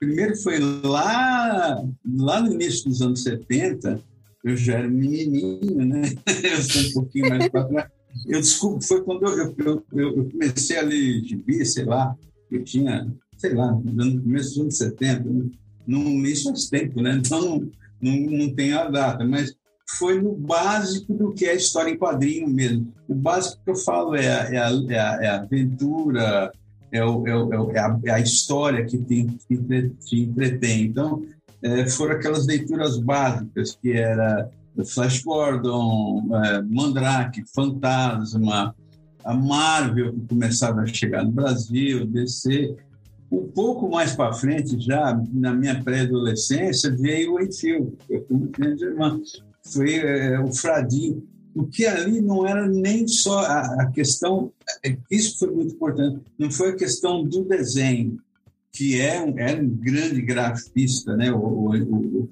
Primeiro 0.00 0.34
foi 0.36 0.58
lá, 0.58 1.82
lá 2.18 2.40
no 2.40 2.52
início 2.54 2.88
dos 2.88 3.02
anos 3.02 3.22
70, 3.22 4.00
eu 4.44 4.56
já 4.56 4.78
era 4.78 4.88
menininho, 4.88 5.84
né? 5.84 6.02
Eu 6.42 6.62
sou 6.62 6.82
um 6.82 6.92
pouquinho 6.92 7.28
mais 7.28 7.48
para 7.50 7.64
trás. 7.64 7.90
Eu 8.26 8.40
desculpo, 8.40 8.82
foi 8.82 9.02
quando 9.02 9.26
eu, 9.26 9.54
eu, 9.58 9.84
eu, 9.92 10.16
eu 10.16 10.30
comecei 10.30 10.78
a 10.78 10.82
ler 10.82 11.22
gibi, 11.22 11.66
sei 11.66 11.84
lá, 11.84 12.14
eu 12.50 12.62
tinha, 12.64 13.12
sei 13.36 13.54
lá, 13.54 13.72
no 13.72 14.22
começo 14.22 14.50
dos 14.50 14.58
anos 14.60 14.78
70, 14.78 15.28
né? 15.28 15.44
não, 15.86 16.24
isso 16.24 16.48
faz 16.48 16.68
tempo, 16.68 17.00
né? 17.00 17.16
Então 17.16 17.40
não, 17.40 17.70
não, 18.00 18.38
não 18.38 18.54
tem 18.54 18.72
a 18.72 18.88
data, 18.88 19.24
mas 19.24 19.54
foi 19.98 20.20
no 20.20 20.34
básico 20.34 21.14
do 21.14 21.32
que 21.32 21.46
é 21.46 21.54
história 21.54 21.90
em 21.90 21.98
quadrinho 21.98 22.48
mesmo. 22.48 22.92
O 23.06 23.14
básico 23.14 23.62
que 23.64 23.70
eu 23.70 23.76
falo 23.76 24.16
é 24.16 24.26
a, 24.26 24.54
é 24.54 24.58
a, 24.58 24.70
é 24.88 24.98
a, 24.98 25.22
é 25.22 25.26
a 25.28 25.36
aventura, 25.36 26.52
é, 26.90 27.04
o, 27.04 27.26
é, 27.26 27.36
o, 27.36 27.72
é, 27.72 27.76
é 27.76 27.78
a, 27.78 28.00
é 28.06 28.10
a 28.10 28.20
história 28.20 28.84
que 28.84 28.98
te, 28.98 29.26
que 29.46 29.54
entre- 29.54 29.90
te 30.04 30.20
entretém. 30.20 30.86
Então, 30.86 31.24
é, 31.62 31.86
foram 31.86 32.16
aquelas 32.16 32.46
leituras 32.46 32.98
básicas 32.98 33.78
que 33.80 33.92
era 33.92 34.50
Flash 34.84 35.22
Gordon, 35.22 36.28
é, 36.44 36.62
Mandrake, 36.62 37.44
Fantasma, 37.54 38.74
a 39.24 39.34
Marvel 39.34 40.12
que 40.12 40.26
começava 40.28 40.82
a 40.82 40.86
chegar 40.86 41.24
no 41.24 41.32
Brasil, 41.32 42.06
DC. 42.06 42.76
Um 43.30 43.48
pouco 43.48 43.88
mais 43.90 44.14
para 44.14 44.32
frente, 44.32 44.78
já 44.80 45.20
na 45.32 45.52
minha 45.52 45.82
pré-adolescência, 45.82 46.94
veio 46.94 47.34
o 47.34 47.40
Enfield, 47.40 47.92
eu 48.08 48.24
fui 48.26 48.36
muito 48.36 48.60
grande 48.60 48.84
irmã. 48.84 49.20
Foi 49.64 49.96
é, 49.96 50.38
o 50.40 50.52
Fradim. 50.52 51.22
O 51.54 51.66
que 51.66 51.86
ali 51.86 52.20
não 52.20 52.46
era 52.46 52.68
nem 52.68 53.08
só 53.08 53.40
a, 53.40 53.82
a 53.82 53.90
questão, 53.90 54.52
é, 54.84 54.96
isso 55.10 55.38
foi 55.38 55.50
muito 55.50 55.74
importante, 55.74 56.20
não 56.38 56.50
foi 56.50 56.70
a 56.70 56.76
questão 56.76 57.24
do 57.24 57.44
desenho, 57.44 58.18
que 58.70 59.00
é 59.00 59.22
um, 59.22 59.38
era 59.38 59.60
um 59.60 59.68
grande 59.68 60.20
grafista, 60.20 61.16
né, 61.16 61.32
o, 61.32 61.38
o, 61.38 62.28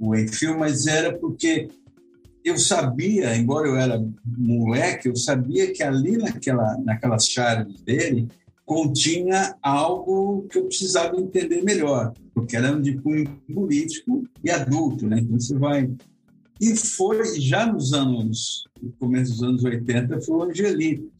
o, 0.00 0.10
o 0.10 0.58
mas 0.58 0.88
era 0.88 1.16
porque 1.16 1.68
eu 2.44 2.58
sabia, 2.58 3.34
embora 3.36 3.68
eu 3.68 3.76
era 3.76 4.04
moleque, 4.26 5.08
eu 5.08 5.16
sabia 5.16 5.72
que 5.72 5.82
ali 5.82 6.18
naquela, 6.18 6.76
naquelas 6.78 7.26
chaves 7.26 7.80
dele 7.80 8.28
continha 8.64 9.54
algo 9.62 10.46
que 10.50 10.58
eu 10.58 10.64
precisava 10.64 11.16
entender 11.20 11.62
melhor, 11.62 12.12
porque 12.32 12.56
era 12.56 12.78
de 12.80 12.96
cunho 12.98 13.28
político 13.52 14.24
e 14.42 14.50
adulto, 14.50 15.06
né? 15.06 15.20
Então 15.20 15.38
você 15.38 15.56
vai. 15.56 15.90
E 16.60 16.76
foi 16.76 17.40
já 17.40 17.70
nos 17.70 17.92
anos, 17.92 18.64
no 18.80 18.92
começo 18.92 19.32
dos 19.32 19.42
anos 19.42 19.64
80, 19.64 20.20
foi 20.22 20.36
o 20.36 20.42
Angelito. 20.44 21.10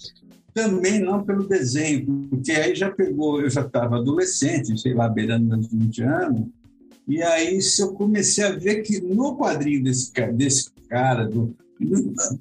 Também 0.55 1.01
não 1.01 1.25
pelo 1.25 1.49
desenho, 1.49 2.29
porque 2.31 2.53
aí 2.53 2.75
já 2.77 2.91
pegou, 2.91 3.41
eu 3.41 3.51
já 3.51 3.63
estava 3.63 3.97
adolescente, 3.97 4.81
sei 4.81 4.95
lá, 4.95 5.09
beirando 5.09 5.49
meus 5.49 5.67
20 5.67 6.03
anos, 6.03 6.47
e 7.07 7.21
aí 7.23 7.59
eu 7.81 7.93
comecei 7.93 8.45
a 8.45 8.53
ver 8.53 8.83
que 8.83 9.01
no 9.01 9.37
quadrinho 9.37 9.83
desse, 9.83 10.13
desse 10.33 10.71
cara, 10.89 11.27
do, 11.27 11.55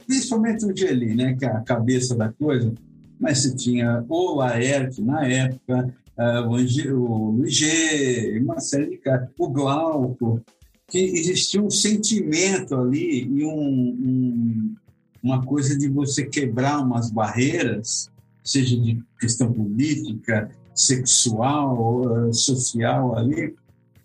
principalmente 0.06 0.66
o 0.66 0.76
Geli, 0.76 1.16
né, 1.16 1.34
que 1.34 1.46
é 1.46 1.50
a 1.50 1.62
cabeça 1.62 2.16
da 2.16 2.32
coisa, 2.32 2.74
mas 3.20 3.40
você 3.40 3.56
tinha 3.56 4.04
o 4.08 4.36
Laerte 4.36 5.02
na 5.02 5.26
época, 5.28 5.94
uh, 6.18 6.48
o, 6.48 6.56
Ange, 6.56 6.90
Luiz 6.90 7.62
uma 8.42 8.60
série 8.60 8.92
de 8.92 8.98
caras, 8.98 9.30
o 9.38 9.50
Glauco, 9.50 10.42
que 10.88 11.00
existia 11.00 11.62
um 11.62 11.70
sentimento 11.70 12.76
ali 12.76 13.24
e 13.24 13.46
um, 13.46 13.52
um, 13.52 14.76
uma 15.22 15.44
coisa 15.44 15.78
de 15.78 15.88
você 15.88 16.26
quebrar 16.26 16.82
umas 16.82 17.10
barreiras, 17.10 18.12
seja 18.44 18.78
de 18.78 19.02
questão 19.20 19.52
política, 19.52 20.52
sexual, 20.76 22.32
social 22.34 23.18
ali, 23.18 23.56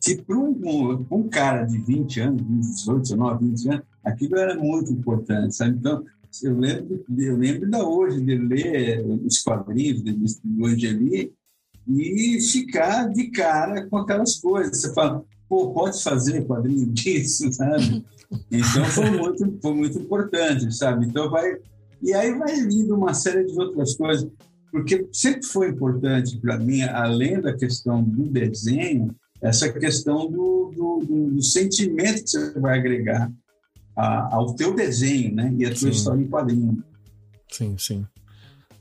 que 0.00 0.16
para 0.22 0.38
um, 0.38 1.06
um, 1.10 1.28
cara 1.28 1.64
de 1.64 1.78
20 1.78 2.20
anos, 2.20 2.42
18, 2.76 3.00
19, 3.02 3.46
20 3.48 3.68
anos, 3.68 3.82
aquilo 4.04 4.38
era 4.38 4.54
muito 4.54 4.92
importante, 4.92 5.54
sabe? 5.54 5.76
Então, 5.76 6.04
eu 6.42 6.58
lembro, 6.58 7.04
eu 7.18 7.36
lembro 7.36 7.70
da 7.70 7.86
hoje 7.86 8.20
de 8.20 8.36
ler 8.36 9.04
os 9.24 9.38
quadrinhos 9.38 10.02
do 10.44 10.66
Angeli 10.66 11.32
e 11.86 12.40
ficar 12.40 13.08
de 13.08 13.30
cara 13.30 13.86
com 13.86 13.98
aquelas 13.98 14.36
coisas. 14.36 14.80
Você 14.80 14.92
fala, 14.92 15.24
pô, 15.48 15.72
pode 15.72 16.02
fazer 16.02 16.44
quadrinho 16.46 16.86
disso, 16.92 17.50
sabe? 17.52 18.04
Então 18.50 18.84
foi 18.84 19.10
muito, 19.10 19.58
foi 19.62 19.74
muito 19.74 19.98
importante, 19.98 20.72
sabe? 20.74 21.06
Então 21.06 21.30
vai 21.30 21.58
e 22.00 22.12
aí 22.14 22.32
vai 22.38 22.54
vindo 22.66 22.94
uma 22.94 23.12
série 23.12 23.44
de 23.44 23.58
outras 23.58 23.96
coisas, 23.96 24.30
porque 24.70 25.08
sempre 25.12 25.42
foi 25.44 25.68
importante 25.68 26.38
para 26.38 26.56
mim, 26.58 26.82
além 26.82 27.40
da 27.40 27.56
questão 27.56 28.02
do 28.02 28.28
desenho, 28.28 29.14
essa 29.40 29.72
questão 29.72 30.30
do, 30.30 30.72
do, 30.74 31.04
do, 31.04 31.30
do 31.32 31.42
sentimento 31.42 32.22
que 32.22 32.30
você 32.30 32.60
vai 32.60 32.78
agregar 32.78 33.32
a, 33.98 34.36
ao 34.36 34.54
teu 34.54 34.74
desenho, 34.74 35.34
né? 35.34 35.52
E 35.58 35.66
a 35.66 35.70
tua 35.70 35.78
sim. 35.78 35.88
história 35.90 36.22
em 36.22 36.28
quadrinho. 36.28 36.82
Sim, 37.50 37.76
sim. 37.76 38.06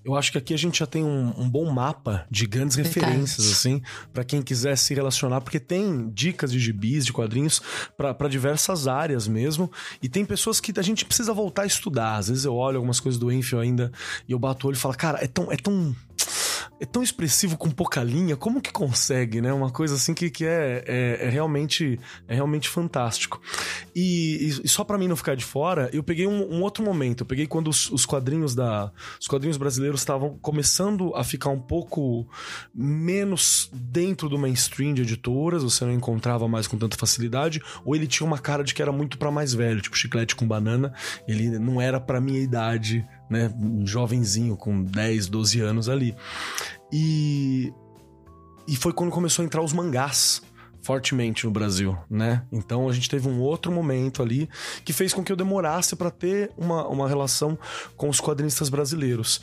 Eu 0.05 0.15
acho 0.15 0.31
que 0.31 0.37
aqui 0.37 0.53
a 0.53 0.57
gente 0.57 0.79
já 0.79 0.85
tem 0.85 1.03
um, 1.03 1.33
um 1.37 1.49
bom 1.49 1.69
mapa 1.69 2.25
de 2.31 2.45
grandes 2.45 2.77
referências, 2.77 3.51
assim, 3.51 3.81
para 4.13 4.23
quem 4.23 4.41
quiser 4.41 4.77
se 4.77 4.93
relacionar, 4.93 5.41
porque 5.41 5.59
tem 5.59 6.09
dicas 6.11 6.49
de 6.49 6.59
gibis, 6.59 7.05
de 7.05 7.11
quadrinhos, 7.11 7.61
para 7.97 8.29
diversas 8.29 8.87
áreas 8.87 9.27
mesmo. 9.27 9.69
E 10.01 10.07
tem 10.07 10.23
pessoas 10.23 10.61
que 10.61 10.71
a 10.79 10.81
gente 10.81 11.03
precisa 11.03 11.33
voltar 11.33 11.63
a 11.63 11.65
estudar. 11.65 12.15
Às 12.15 12.29
vezes 12.29 12.45
eu 12.45 12.55
olho 12.55 12.77
algumas 12.77 13.01
coisas 13.01 13.19
do 13.19 13.29
Enfield 13.29 13.67
ainda 13.67 13.91
e 14.25 14.31
eu 14.31 14.39
bato 14.39 14.65
o 14.65 14.69
olho 14.69 14.77
e 14.77 14.79
falo, 14.79 14.95
cara, 14.95 15.21
é 15.21 15.27
tão. 15.27 15.51
É 15.51 15.57
tão 15.57 15.93
é 16.79 16.85
tão 16.85 17.01
expressivo 17.01 17.57
com 17.57 17.69
pouca 17.71 18.03
linha, 18.03 18.35
como 18.35 18.61
que 18.61 18.71
consegue, 18.71 19.41
né? 19.41 19.51
Uma 19.51 19.71
coisa 19.71 19.95
assim 19.95 20.13
que, 20.13 20.29
que 20.29 20.45
é, 20.45 20.83
é, 20.85 21.25
é 21.25 21.29
realmente 21.29 21.99
é 22.27 22.35
realmente 22.35 22.69
fantástico. 22.69 23.41
E, 23.95 24.59
e 24.63 24.67
só 24.67 24.83
para 24.83 24.97
mim 24.97 25.07
não 25.07 25.15
ficar 25.15 25.35
de 25.35 25.43
fora, 25.43 25.89
eu 25.91 26.03
peguei 26.03 26.27
um, 26.27 26.55
um 26.55 26.61
outro 26.61 26.83
momento. 26.83 27.21
Eu 27.21 27.25
peguei 27.25 27.47
quando 27.47 27.69
os, 27.69 27.89
os, 27.91 28.05
quadrinhos 28.05 28.53
da 28.53 28.91
os 29.19 29.27
quadrinhos 29.27 29.57
brasileiros 29.57 30.01
estavam 30.01 30.37
começando 30.39 31.15
a 31.15 31.23
ficar 31.23 31.49
um 31.49 31.59
pouco 31.59 32.27
menos 32.73 33.69
dentro 33.73 34.29
do 34.29 34.37
mainstream 34.37 34.93
de 34.93 35.01
editoras, 35.01 35.63
você 35.63 35.83
não 35.83 35.91
encontrava 35.91 36.47
mais 36.47 36.67
com 36.67 36.77
tanta 36.77 36.95
facilidade, 36.95 37.61
ou 37.83 37.95
ele 37.95 38.07
tinha 38.07 38.25
uma 38.25 38.37
cara 38.37 38.63
de 38.63 38.73
que 38.73 38.81
era 38.81 38.91
muito 38.91 39.17
para 39.17 39.31
mais 39.31 39.53
velho, 39.53 39.81
tipo 39.81 39.97
chiclete 39.97 40.35
com 40.35 40.47
banana, 40.47 40.93
ele 41.27 41.57
não 41.57 41.81
era 41.81 41.99
para 41.99 42.21
minha 42.21 42.39
idade 42.39 43.05
né? 43.29 43.53
Um 43.59 43.85
jovenzinho 43.85 44.55
com 44.55 44.83
10, 44.83 45.27
12 45.27 45.61
anos 45.61 45.89
ali. 45.89 46.15
E, 46.91 47.71
e 48.67 48.75
foi 48.75 48.93
quando 48.93 49.11
começou 49.11 49.43
a 49.43 49.45
entrar 49.45 49.61
os 49.61 49.73
mangás 49.73 50.41
fortemente 50.81 51.45
no 51.45 51.51
Brasil, 51.51 51.97
né? 52.09 52.43
Então 52.51 52.87
a 52.87 52.93
gente 52.93 53.09
teve 53.09 53.27
um 53.27 53.41
outro 53.41 53.71
momento 53.71 54.21
ali 54.23 54.49
que 54.85 54.93
fez 54.93 55.13
com 55.13 55.21
que 55.21 55.31
eu 55.31 55.35
demorasse 55.35 55.95
para 55.97 56.09
ter 56.09 56.51
uma, 56.57 56.87
uma 56.87 57.09
relação 57.09 57.59
com 57.97 58.07
os 58.07 58.21
quadrinistas 58.21 58.69
brasileiros. 58.69 59.41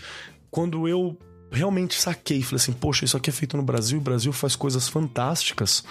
Quando 0.50 0.88
eu 0.88 1.18
realmente 1.52 2.00
saquei, 2.00 2.42
falei 2.42 2.56
assim, 2.56 2.72
poxa, 2.72 3.04
isso 3.04 3.16
aqui 3.16 3.30
é 3.30 3.32
feito 3.32 3.56
no 3.56 3.62
Brasil, 3.62 3.98
o 3.98 4.00
Brasil 4.00 4.32
faz 4.32 4.56
coisas 4.56 4.88
fantásticas. 4.88 5.84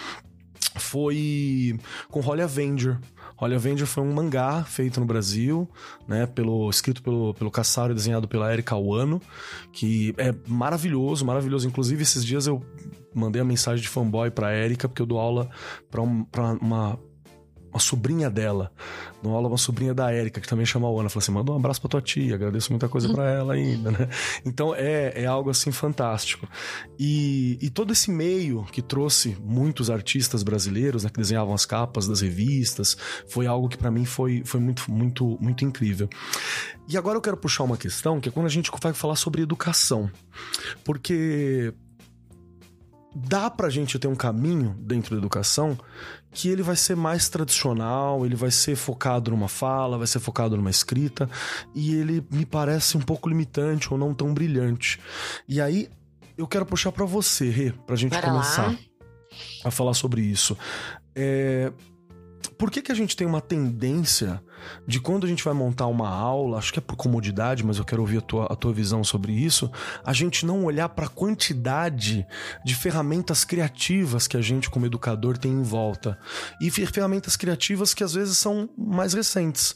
Foi 0.76 1.80
com 2.10 2.20
Holly 2.20 2.42
Avenger, 2.42 3.00
Holly 3.44 3.56
Avenger 3.56 3.86
foi 3.86 4.04
um 4.04 4.14
mangá 4.14 4.64
feito 4.64 5.02
no 5.02 5.06
Brasil, 5.06 5.70
né, 6.08 6.26
pelo 6.26 6.70
escrito 6.70 7.04
pelo, 7.04 7.34
pelo 7.34 7.52
Cassaro 7.52 7.92
e 7.92 7.96
desenhado 7.96 8.26
pela 8.26 8.52
Erika 8.52 8.76
Wano, 8.76 9.22
que 9.74 10.16
é 10.18 10.34
maravilhoso, 10.48 11.26
maravilhoso. 11.26 11.68
Inclusive, 11.68 12.02
esses 12.04 12.24
dias 12.24 12.48
eu 12.48 12.64
mandei 13.14 13.42
a 13.42 13.46
mensagem 13.46 13.82
de 13.82 13.90
fanboy 13.90 14.32
pra 14.32 14.56
Erika, 14.56 14.88
porque 14.88 15.02
eu 15.02 15.06
dou 15.06 15.20
aula 15.20 15.50
pra, 15.92 16.02
um, 16.02 16.26
uma 16.62 16.98
uma 17.74 17.80
sobrinha 17.80 18.30
dela, 18.30 18.72
no 19.24 19.32
aula 19.32 19.48
uma 19.48 19.58
sobrinha 19.58 19.94
da 19.94 20.12
Érica, 20.12 20.40
que 20.40 20.48
também 20.48 20.66
chama 20.66 20.88
a 20.88 20.92
Ana, 20.92 21.10
falou 21.10 21.24
assim: 21.24 21.32
manda 21.32 21.52
um 21.52 21.56
abraço 21.56 21.82
pra 21.82 21.90
tua 21.90 22.02
tia, 22.02 22.36
agradeço 22.36 22.72
muita 22.72 22.88
coisa 22.88 23.12
para 23.12 23.30
ela 23.30 23.54
ainda, 23.54 23.90
né? 23.90 24.08
Então 24.46 24.76
é, 24.76 25.24
é 25.24 25.26
algo 25.26 25.50
assim 25.50 25.72
fantástico. 25.72 26.48
E, 27.00 27.58
e 27.62 27.70
todo 27.70 27.92
esse 27.92 28.12
meio 28.12 28.64
que 28.66 28.82
trouxe 28.82 29.36
muitos 29.42 29.90
artistas 29.90 30.44
brasileiros, 30.44 31.04
né, 31.04 31.10
que 31.10 31.20
desenhavam 31.20 31.54
as 31.54 31.66
capas 31.66 32.08
das 32.08 32.22
revistas, 32.22 32.96
foi 33.28 33.48
algo 33.48 33.68
que 33.68 33.78
para 33.78 33.90
mim 33.90 34.06
foi, 34.06 34.44
foi 34.46 34.60
muito, 34.60 34.92
muito, 34.92 35.38
muito 35.42 35.66
incrível. 35.66 36.08
E 36.88 36.98
agora 36.98 37.18
eu 37.18 37.22
quero 37.22 37.38
puxar 37.38 37.64
uma 37.64 37.78
questão 37.78 38.20
que 38.20 38.30
é 38.30 38.32
quando 38.32 38.46
a 38.46 38.50
gente 38.50 38.70
vai 38.82 38.94
falar 38.94 39.16
sobre 39.16 39.42
educação. 39.42 40.12
Porque 40.84 41.74
dá 43.16 43.50
pra 43.50 43.70
gente 43.70 44.00
ter 44.00 44.08
um 44.08 44.16
caminho 44.16 44.76
dentro 44.80 45.16
da 45.16 45.18
educação 45.18 45.78
que 46.32 46.50
ele 46.50 46.64
vai 46.64 46.76
ser 46.76 46.96
mais 46.96 47.30
tradicional, 47.30 48.26
ele 48.26 48.36
vai 48.36 48.50
ser 48.50 48.76
focado 48.76 49.30
numa 49.30 49.48
fala, 49.48 49.98
vai 49.98 50.08
ser 50.08 50.20
focado 50.20 50.58
numa 50.58 50.70
escrita, 50.70 51.30
e 51.76 51.94
ele 51.94 52.26
me 52.32 52.46
parece 52.46 52.98
um 52.98 53.02
pouco 53.02 53.30
limitante 53.30 53.92
ou 53.94 54.00
não 54.00 54.14
tão 54.14 54.34
brilhante. 54.34 55.00
E 55.48 55.62
aí 55.62 55.90
eu 56.36 56.48
quero 56.48 56.66
puxar 56.66 56.92
para 56.92 57.06
você, 57.06 57.50
Rê, 57.50 57.72
pra 57.86 57.96
gente 57.96 58.12
Para 58.12 58.32
começar 58.32 58.68
lá. 58.68 58.78
a 59.64 59.70
falar 59.70 59.94
sobre 59.94 60.22
isso. 60.24 60.58
É, 61.16 61.72
por 62.64 62.72
que, 62.72 62.82
que 62.82 62.94
a 62.94 62.96
gente 62.96 63.18
tem 63.18 63.28
uma 63.28 63.42
tendência 63.42 64.42
de 64.88 64.98
quando 64.98 65.26
a 65.26 65.28
gente 65.28 65.44
vai 65.44 65.54
montar 65.54 65.88
uma 65.88 66.08
aula, 66.08 66.58
acho 66.58 66.72
que 66.72 66.80
é 66.80 66.82
por 66.82 66.96
comodidade, 66.96 67.62
mas 67.62 67.78
eu 67.78 67.84
quero 67.84 68.02
ouvir 68.02 68.20
a 68.20 68.22
tua, 68.22 68.46
a 68.46 68.56
tua 68.56 68.72
visão 68.72 69.04
sobre 69.04 69.34
isso, 69.34 69.70
a 70.02 70.14
gente 70.14 70.46
não 70.46 70.64
olhar 70.64 70.88
para 70.88 71.08
a 71.08 71.10
quantidade 71.10 72.26
de 72.64 72.74
ferramentas 72.74 73.44
criativas 73.44 74.30
que 74.30 74.38
a 74.38 74.42
gente, 74.42 74.70
como 74.70 74.86
educador, 74.86 75.38
tem 75.38 75.52
em 75.52 75.62
volta. 75.62 76.18
E 76.62 76.72
ferramentas 76.72 77.36
criativas 77.36 77.94
que 77.94 78.02
às 78.02 78.14
vezes 78.14 78.38
são 78.38 78.70
mais 78.78 79.14
recentes 79.14 79.76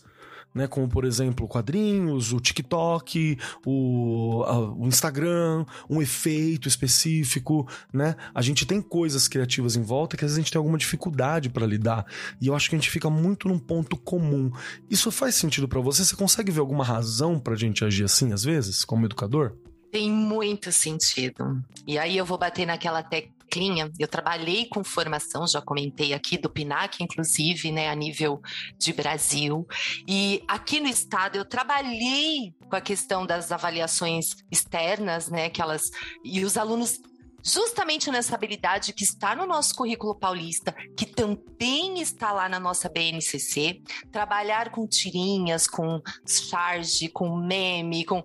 né? 0.57 0.67
Como, 0.67 0.89
por 0.89 1.05
exemplo, 1.05 1.47
quadrinhos, 1.47 2.33
o 2.33 2.39
TikTok, 2.39 3.37
o, 3.65 4.43
a, 4.45 4.59
o 4.73 4.87
Instagram, 4.87 5.65
um 5.89 6.01
efeito 6.01 6.67
específico, 6.67 7.67
né? 7.93 8.15
A 8.33 8.41
gente 8.41 8.65
tem 8.65 8.81
coisas 8.81 9.27
criativas 9.27 9.75
em 9.75 9.83
volta 9.83 10.17
que 10.17 10.25
às 10.25 10.31
vezes 10.31 10.39
a 10.39 10.41
gente 10.41 10.51
tem 10.51 10.59
alguma 10.59 10.77
dificuldade 10.77 11.49
para 11.49 11.65
lidar. 11.65 12.05
E 12.41 12.47
eu 12.47 12.55
acho 12.55 12.69
que 12.69 12.75
a 12.75 12.79
gente 12.79 12.89
fica 12.89 13.09
muito 13.09 13.47
num 13.47 13.59
ponto 13.59 13.95
comum. 13.95 14.51
Isso 14.89 15.11
faz 15.11 15.35
sentido 15.35 15.67
para 15.67 15.79
você? 15.79 16.03
Você 16.03 16.15
consegue 16.15 16.51
ver 16.51 16.59
alguma 16.59 16.83
razão 16.83 17.39
pra 17.39 17.55
gente 17.55 17.85
agir 17.85 18.03
assim, 18.03 18.33
às 18.33 18.43
vezes, 18.43 18.83
como 18.83 19.05
educador? 19.05 19.55
Tem 19.91 20.11
muito 20.11 20.71
sentido. 20.71 21.63
E 21.85 21.97
aí 21.97 22.17
eu 22.17 22.25
vou 22.25 22.37
bater 22.37 22.65
naquela 22.65 23.01
teclinha. 23.01 23.91
Eu 23.97 24.07
trabalhei 24.07 24.65
com 24.65 24.83
formação, 24.83 25.47
já 25.47 25.61
comentei 25.61 26.13
aqui 26.13 26.37
do 26.37 26.49
PINAC, 26.49 27.01
inclusive, 27.01 27.71
né, 27.71 27.89
a 27.89 27.95
nível 27.95 28.41
de 28.77 28.91
Brasil. 28.91 29.65
E 30.07 30.43
aqui 30.47 30.79
no 30.79 30.87
estado 30.87 31.37
eu 31.37 31.45
trabalhei 31.45 32.53
com 32.69 32.75
a 32.75 32.81
questão 32.81 33.25
das 33.25 33.51
avaliações 33.51 34.35
externas, 34.51 35.29
né, 35.29 35.49
que 35.49 35.61
elas 35.61 35.83
e 36.23 36.43
os 36.43 36.57
alunos 36.57 36.99
justamente 37.47 38.11
nessa 38.11 38.35
habilidade 38.35 38.91
que 38.91 39.05
está 39.05 39.33
no 39.33 39.45
nosso 39.45 39.73
currículo 39.75 40.13
paulista, 40.13 40.73
que 40.97 41.05
também 41.05 42.01
está 42.01 42.31
lá 42.33 42.49
na 42.49 42.59
nossa 42.59 42.89
BNCC, 42.89 43.81
trabalhar 44.11 44.69
com 44.69 44.85
tirinhas, 44.85 45.65
com 45.65 46.01
charge, 46.27 47.07
com 47.07 47.37
meme, 47.37 48.03
com 48.03 48.21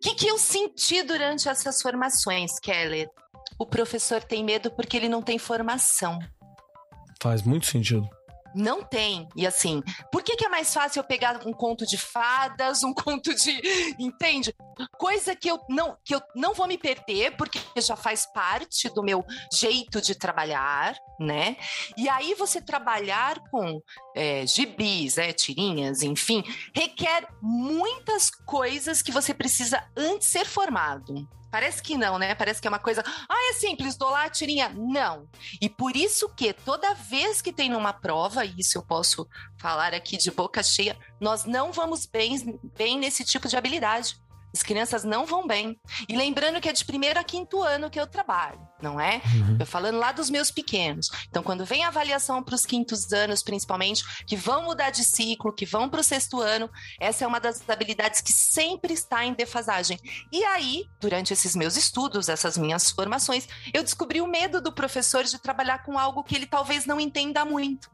que, 0.00 0.14
que 0.14 0.26
eu 0.26 0.38
senti 0.38 1.02
durante 1.02 1.48
essas 1.48 1.80
formações, 1.80 2.58
Keller? 2.60 3.08
o 3.60 3.66
professor 3.66 4.22
tem 4.22 4.42
medo 4.42 4.70
porque 4.70 4.96
ele 4.96 5.08
não 5.08 5.20
tem 5.20 5.38
formação. 5.38 6.18
Faz 7.22 7.42
muito 7.42 7.66
sentido. 7.66 8.08
Não 8.54 8.82
tem. 8.82 9.28
E 9.36 9.46
assim, 9.46 9.82
por 10.10 10.22
que, 10.22 10.34
que 10.34 10.46
é 10.46 10.48
mais 10.48 10.72
fácil 10.72 11.00
eu 11.00 11.04
pegar 11.04 11.46
um 11.46 11.52
conto 11.52 11.86
de 11.86 11.98
fadas, 11.98 12.82
um 12.82 12.92
conto 12.94 13.34
de. 13.34 13.60
Entende? 13.98 14.54
Coisa 14.98 15.36
que 15.36 15.48
eu 15.48 15.60
não, 15.68 15.96
que 16.02 16.14
eu 16.14 16.22
não 16.34 16.54
vou 16.54 16.66
me 16.66 16.78
perder, 16.78 17.36
porque 17.36 17.60
já 17.76 17.94
faz 17.94 18.26
parte 18.32 18.88
do 18.88 19.02
meu 19.02 19.24
jeito 19.52 20.00
de 20.00 20.14
trabalhar, 20.14 20.96
né? 21.20 21.56
E 21.98 22.08
aí 22.08 22.34
você 22.34 22.62
trabalhar 22.62 23.38
com 23.50 23.80
é, 24.14 24.46
gibis, 24.46 25.18
é, 25.18 25.32
tirinhas, 25.32 26.02
enfim, 26.02 26.42
requer 26.74 27.28
muitas 27.40 28.30
coisas 28.30 29.02
que 29.02 29.12
você 29.12 29.32
precisa 29.34 29.82
antes 29.96 30.28
ser 30.28 30.46
formado. 30.46 31.28
Parece 31.50 31.82
que 31.82 31.96
não, 31.96 32.16
né? 32.16 32.34
Parece 32.34 32.60
que 32.60 32.68
é 32.68 32.70
uma 32.70 32.78
coisa. 32.78 33.02
Ah, 33.28 33.50
é 33.50 33.54
simples, 33.54 33.96
dou 33.96 34.10
lá 34.10 34.24
a 34.24 34.30
tirinha. 34.30 34.68
Não. 34.68 35.28
E 35.60 35.68
por 35.68 35.96
isso 35.96 36.28
que 36.28 36.52
toda 36.52 36.94
vez 36.94 37.42
que 37.42 37.52
tem 37.52 37.68
numa 37.68 37.92
prova, 37.92 38.44
e 38.44 38.54
isso 38.58 38.78
eu 38.78 38.82
posso 38.82 39.26
falar 39.58 39.92
aqui 39.92 40.16
de 40.16 40.30
boca 40.30 40.62
cheia, 40.62 40.96
nós 41.20 41.44
não 41.44 41.72
vamos 41.72 42.06
bem, 42.06 42.60
bem 42.76 42.98
nesse 42.98 43.24
tipo 43.24 43.48
de 43.48 43.56
habilidade. 43.56 44.16
As 44.54 44.62
crianças 44.62 45.04
não 45.04 45.26
vão 45.26 45.46
bem. 45.46 45.78
E 46.08 46.16
lembrando 46.16 46.60
que 46.60 46.68
é 46.68 46.72
de 46.72 46.84
primeiro 46.84 47.18
a 47.18 47.24
quinto 47.24 47.62
ano 47.62 47.90
que 47.90 48.00
eu 48.00 48.06
trabalho, 48.06 48.60
não 48.82 49.00
é? 49.00 49.20
Uhum. 49.34 49.56
Eu 49.60 49.66
falando 49.66 49.98
lá 49.98 50.12
dos 50.12 50.30
meus 50.30 50.50
pequenos. 50.50 51.08
Então, 51.28 51.42
quando 51.42 51.64
vem 51.64 51.84
a 51.84 51.88
avaliação 51.88 52.42
para 52.42 52.54
os 52.54 52.66
quintos 52.66 53.12
anos, 53.12 53.42
principalmente, 53.42 54.04
que 54.26 54.36
vão 54.36 54.64
mudar 54.64 54.90
de 54.90 55.04
ciclo, 55.04 55.52
que 55.52 55.66
vão 55.66 55.88
para 55.88 56.00
o 56.00 56.04
sexto 56.04 56.40
ano, 56.40 56.70
essa 56.98 57.24
é 57.24 57.26
uma 57.26 57.40
das 57.40 57.62
habilidades 57.68 58.20
que 58.20 58.32
sempre 58.32 58.94
está 58.94 59.24
em 59.24 59.34
defasagem. 59.34 59.98
E 60.32 60.44
aí, 60.44 60.84
durante 61.00 61.32
esses 61.32 61.54
meus 61.54 61.76
estudos, 61.76 62.28
essas 62.28 62.58
minhas 62.58 62.90
formações, 62.90 63.48
eu 63.72 63.82
descobri 63.82 64.20
o 64.20 64.26
medo 64.26 64.60
do 64.60 64.72
professor 64.72 65.24
de 65.24 65.38
trabalhar 65.38 65.84
com 65.84 65.98
algo 65.98 66.24
que 66.24 66.34
ele 66.34 66.46
talvez 66.46 66.86
não 66.86 67.00
entenda 67.00 67.44
muito 67.44 67.90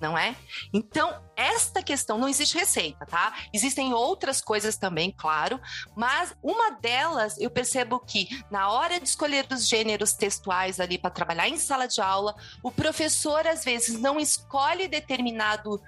não 0.00 0.16
é? 0.16 0.36
Então, 0.72 1.22
esta 1.34 1.82
questão 1.82 2.18
não 2.18 2.28
existe 2.28 2.56
receita, 2.56 3.06
tá? 3.06 3.34
Existem 3.52 3.94
outras 3.94 4.40
coisas 4.40 4.76
também, 4.76 5.10
claro, 5.10 5.60
mas 5.96 6.34
uma 6.42 6.72
delas 6.72 7.38
eu 7.38 7.50
percebo 7.50 8.00
que 8.00 8.28
na 8.50 8.70
hora 8.70 9.00
de 9.00 9.08
escolher 9.08 9.46
os 9.50 9.66
gêneros 9.66 10.12
textuais 10.12 10.80
ali 10.80 10.98
para 10.98 11.10
trabalhar 11.10 11.48
em 11.48 11.58
sala 11.58 11.86
de 11.86 12.00
aula, 12.00 12.34
o 12.62 12.70
professor 12.70 13.46
às 13.46 13.64
vezes 13.64 13.98
não 13.98 14.20
escolhe 14.20 14.88
determinado 14.88 15.80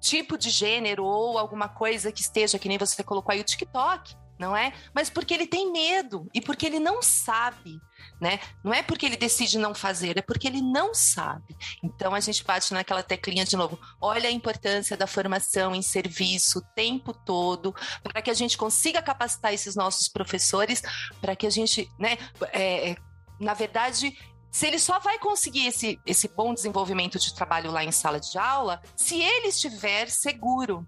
tipo 0.00 0.38
de 0.38 0.50
gênero 0.50 1.04
ou 1.04 1.38
alguma 1.38 1.68
coisa 1.68 2.12
que 2.12 2.20
esteja, 2.20 2.58
que 2.58 2.68
nem 2.68 2.78
você 2.78 3.02
colocou 3.02 3.32
aí 3.32 3.40
o 3.40 3.44
TikTok, 3.44 4.14
não 4.38 4.56
é? 4.56 4.72
Mas 4.94 5.10
porque 5.10 5.34
ele 5.34 5.46
tem 5.46 5.72
medo 5.72 6.28
e 6.34 6.40
porque 6.40 6.66
ele 6.66 6.78
não 6.78 7.02
sabe 7.02 7.80
né? 8.20 8.40
Não 8.64 8.72
é 8.72 8.82
porque 8.82 9.06
ele 9.06 9.16
decide 9.16 9.58
não 9.58 9.74
fazer, 9.74 10.18
é 10.18 10.22
porque 10.22 10.46
ele 10.46 10.62
não 10.62 10.94
sabe. 10.94 11.56
Então 11.82 12.14
a 12.14 12.20
gente 12.20 12.44
bate 12.44 12.72
naquela 12.72 13.02
teclinha 13.02 13.44
de 13.44 13.56
novo. 13.56 13.78
Olha 14.00 14.28
a 14.28 14.32
importância 14.32 14.96
da 14.96 15.06
formação 15.06 15.74
em 15.74 15.82
serviço 15.82 16.58
o 16.58 16.62
tempo 16.74 17.12
todo, 17.12 17.74
para 18.02 18.22
que 18.22 18.30
a 18.30 18.34
gente 18.34 18.56
consiga 18.56 19.02
capacitar 19.02 19.52
esses 19.52 19.76
nossos 19.76 20.08
professores, 20.08 20.82
para 21.20 21.36
que 21.36 21.46
a 21.46 21.50
gente, 21.50 21.90
né, 21.98 22.16
é, 22.52 22.90
é, 22.90 22.96
na 23.38 23.52
verdade, 23.52 24.16
se 24.50 24.66
ele 24.66 24.78
só 24.78 24.98
vai 24.98 25.18
conseguir 25.18 25.66
esse, 25.66 26.00
esse 26.06 26.28
bom 26.28 26.54
desenvolvimento 26.54 27.18
de 27.18 27.34
trabalho 27.34 27.70
lá 27.70 27.84
em 27.84 27.92
sala 27.92 28.18
de 28.18 28.38
aula, 28.38 28.80
se 28.96 29.20
ele 29.20 29.48
estiver 29.48 30.08
seguro. 30.08 30.86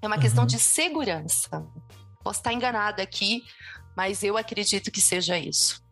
É 0.00 0.06
uma 0.06 0.16
uhum. 0.16 0.22
questão 0.22 0.46
de 0.46 0.58
segurança. 0.60 1.66
Posso 2.22 2.40
estar 2.40 2.52
enganada 2.52 3.02
aqui, 3.02 3.42
mas 3.96 4.22
eu 4.22 4.36
acredito 4.36 4.90
que 4.90 5.00
seja 5.00 5.38
isso. 5.38 5.82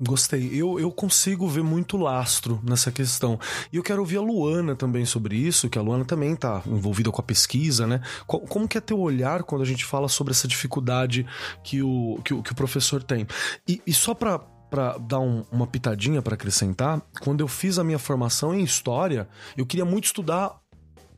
Gostei. 0.00 0.50
Eu, 0.52 0.78
eu 0.80 0.90
consigo 0.90 1.46
ver 1.46 1.62
muito 1.62 1.96
lastro 1.96 2.60
nessa 2.64 2.90
questão. 2.90 3.38
E 3.72 3.76
eu 3.76 3.82
quero 3.82 4.00
ouvir 4.00 4.16
a 4.16 4.20
Luana 4.20 4.74
também 4.74 5.06
sobre 5.06 5.36
isso, 5.36 5.70
que 5.70 5.78
a 5.78 5.82
Luana 5.82 6.04
também 6.04 6.32
está 6.32 6.62
envolvida 6.66 7.10
com 7.10 7.20
a 7.20 7.24
pesquisa, 7.24 7.86
né? 7.86 8.00
Como 8.26 8.66
que 8.66 8.76
é 8.76 8.80
teu 8.80 8.98
olhar 8.98 9.44
quando 9.44 9.62
a 9.62 9.66
gente 9.66 9.84
fala 9.84 10.08
sobre 10.08 10.32
essa 10.32 10.48
dificuldade 10.48 11.24
que 11.62 11.80
o, 11.80 12.20
que 12.24 12.34
o, 12.34 12.42
que 12.42 12.52
o 12.52 12.56
professor 12.56 13.02
tem? 13.02 13.26
E, 13.68 13.80
e 13.86 13.94
só 13.94 14.14
para 14.14 14.40
para 14.74 14.98
dar 14.98 15.20
um, 15.20 15.44
uma 15.52 15.68
pitadinha 15.68 16.20
para 16.20 16.34
acrescentar, 16.34 17.00
quando 17.20 17.40
eu 17.40 17.46
fiz 17.46 17.78
a 17.78 17.84
minha 17.84 17.98
formação 17.98 18.52
em 18.52 18.64
história, 18.64 19.28
eu 19.56 19.64
queria 19.64 19.84
muito 19.84 20.06
estudar 20.06 20.58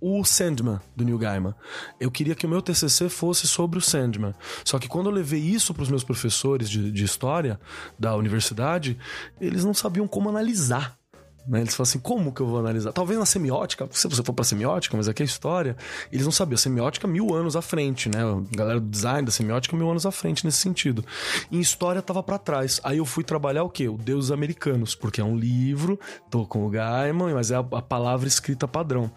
o 0.01 0.25
Sandman 0.25 0.81
do 0.95 1.05
Neil 1.05 1.19
Gaiman. 1.19 1.55
Eu 1.99 2.11
queria 2.11 2.35
que 2.35 2.47
o 2.47 2.49
meu 2.49 2.63
TCC 2.63 3.09
fosse 3.09 3.47
sobre 3.47 3.79
o 3.79 3.83
Sandman. 3.83 4.35
Só 4.65 4.79
que 4.79 4.89
quando 4.89 5.07
eu 5.07 5.13
levei 5.13 5.41
isso 5.41 5.73
para 5.73 5.83
os 5.83 5.89
meus 5.89 6.05
professores 6.05 6.69
de, 6.69 6.91
de 6.91 7.05
história 7.05 7.59
da 7.99 8.15
universidade, 8.17 8.99
eles 9.41 9.65
não 9.65 9.75
sabiam 9.75 10.07
como 10.07 10.29
analisar 10.29 10.99
né? 11.47 11.61
Eles 11.61 11.75
falam 11.75 11.89
assim, 11.89 11.99
como 11.99 12.33
que 12.33 12.41
eu 12.41 12.47
vou 12.47 12.59
analisar? 12.59 12.93
Talvez 12.93 13.19
na 13.19 13.27
semiótica, 13.27 13.89
se 13.93 14.09
você 14.09 14.23
for 14.23 14.33
pra 14.33 14.45
semiótica, 14.45 14.97
mas 14.97 15.09
aqui 15.09 15.23
é 15.23 15.27
história, 15.27 15.77
eles 16.11 16.25
não 16.25 16.33
sabiam. 16.33 16.57
Semiótica 16.57 17.07
mil 17.07 17.35
anos 17.35 17.55
à 17.55 17.63
frente, 17.63 18.09
né? 18.09 18.19
A 18.23 18.57
galera 18.57 18.81
do 18.81 18.89
design 18.89 19.25
da 19.25 19.31
semiótica 19.31 19.77
mil 19.77 19.89
anos 19.89 20.07
à 20.07 20.11
frente 20.11 20.45
nesse 20.45 20.59
sentido. 20.59 21.05
Em 21.53 21.61
história 21.61 22.03
tava 22.03 22.23
para 22.23 22.39
trás. 22.39 22.81
Aí 22.83 22.99
eu 22.99 23.05
fui 23.05 23.23
trabalhar 23.23 23.63
o 23.63 23.71
quê? 23.71 23.89
O 23.89 23.97
Deus 23.97 24.31
Americanos, 24.31 24.95
porque 24.95 25.21
é 25.21 25.25
um 25.25 25.37
livro, 25.37 26.01
tô 26.31 26.47
com 26.47 26.67
o 26.67 26.71
Gaiman, 26.71 27.35
mas 27.35 27.51
é 27.51 27.57
a, 27.57 27.61
a 27.61 27.83
palavra 27.83 28.27
escrita 28.27 28.67
padrão. 28.67 29.11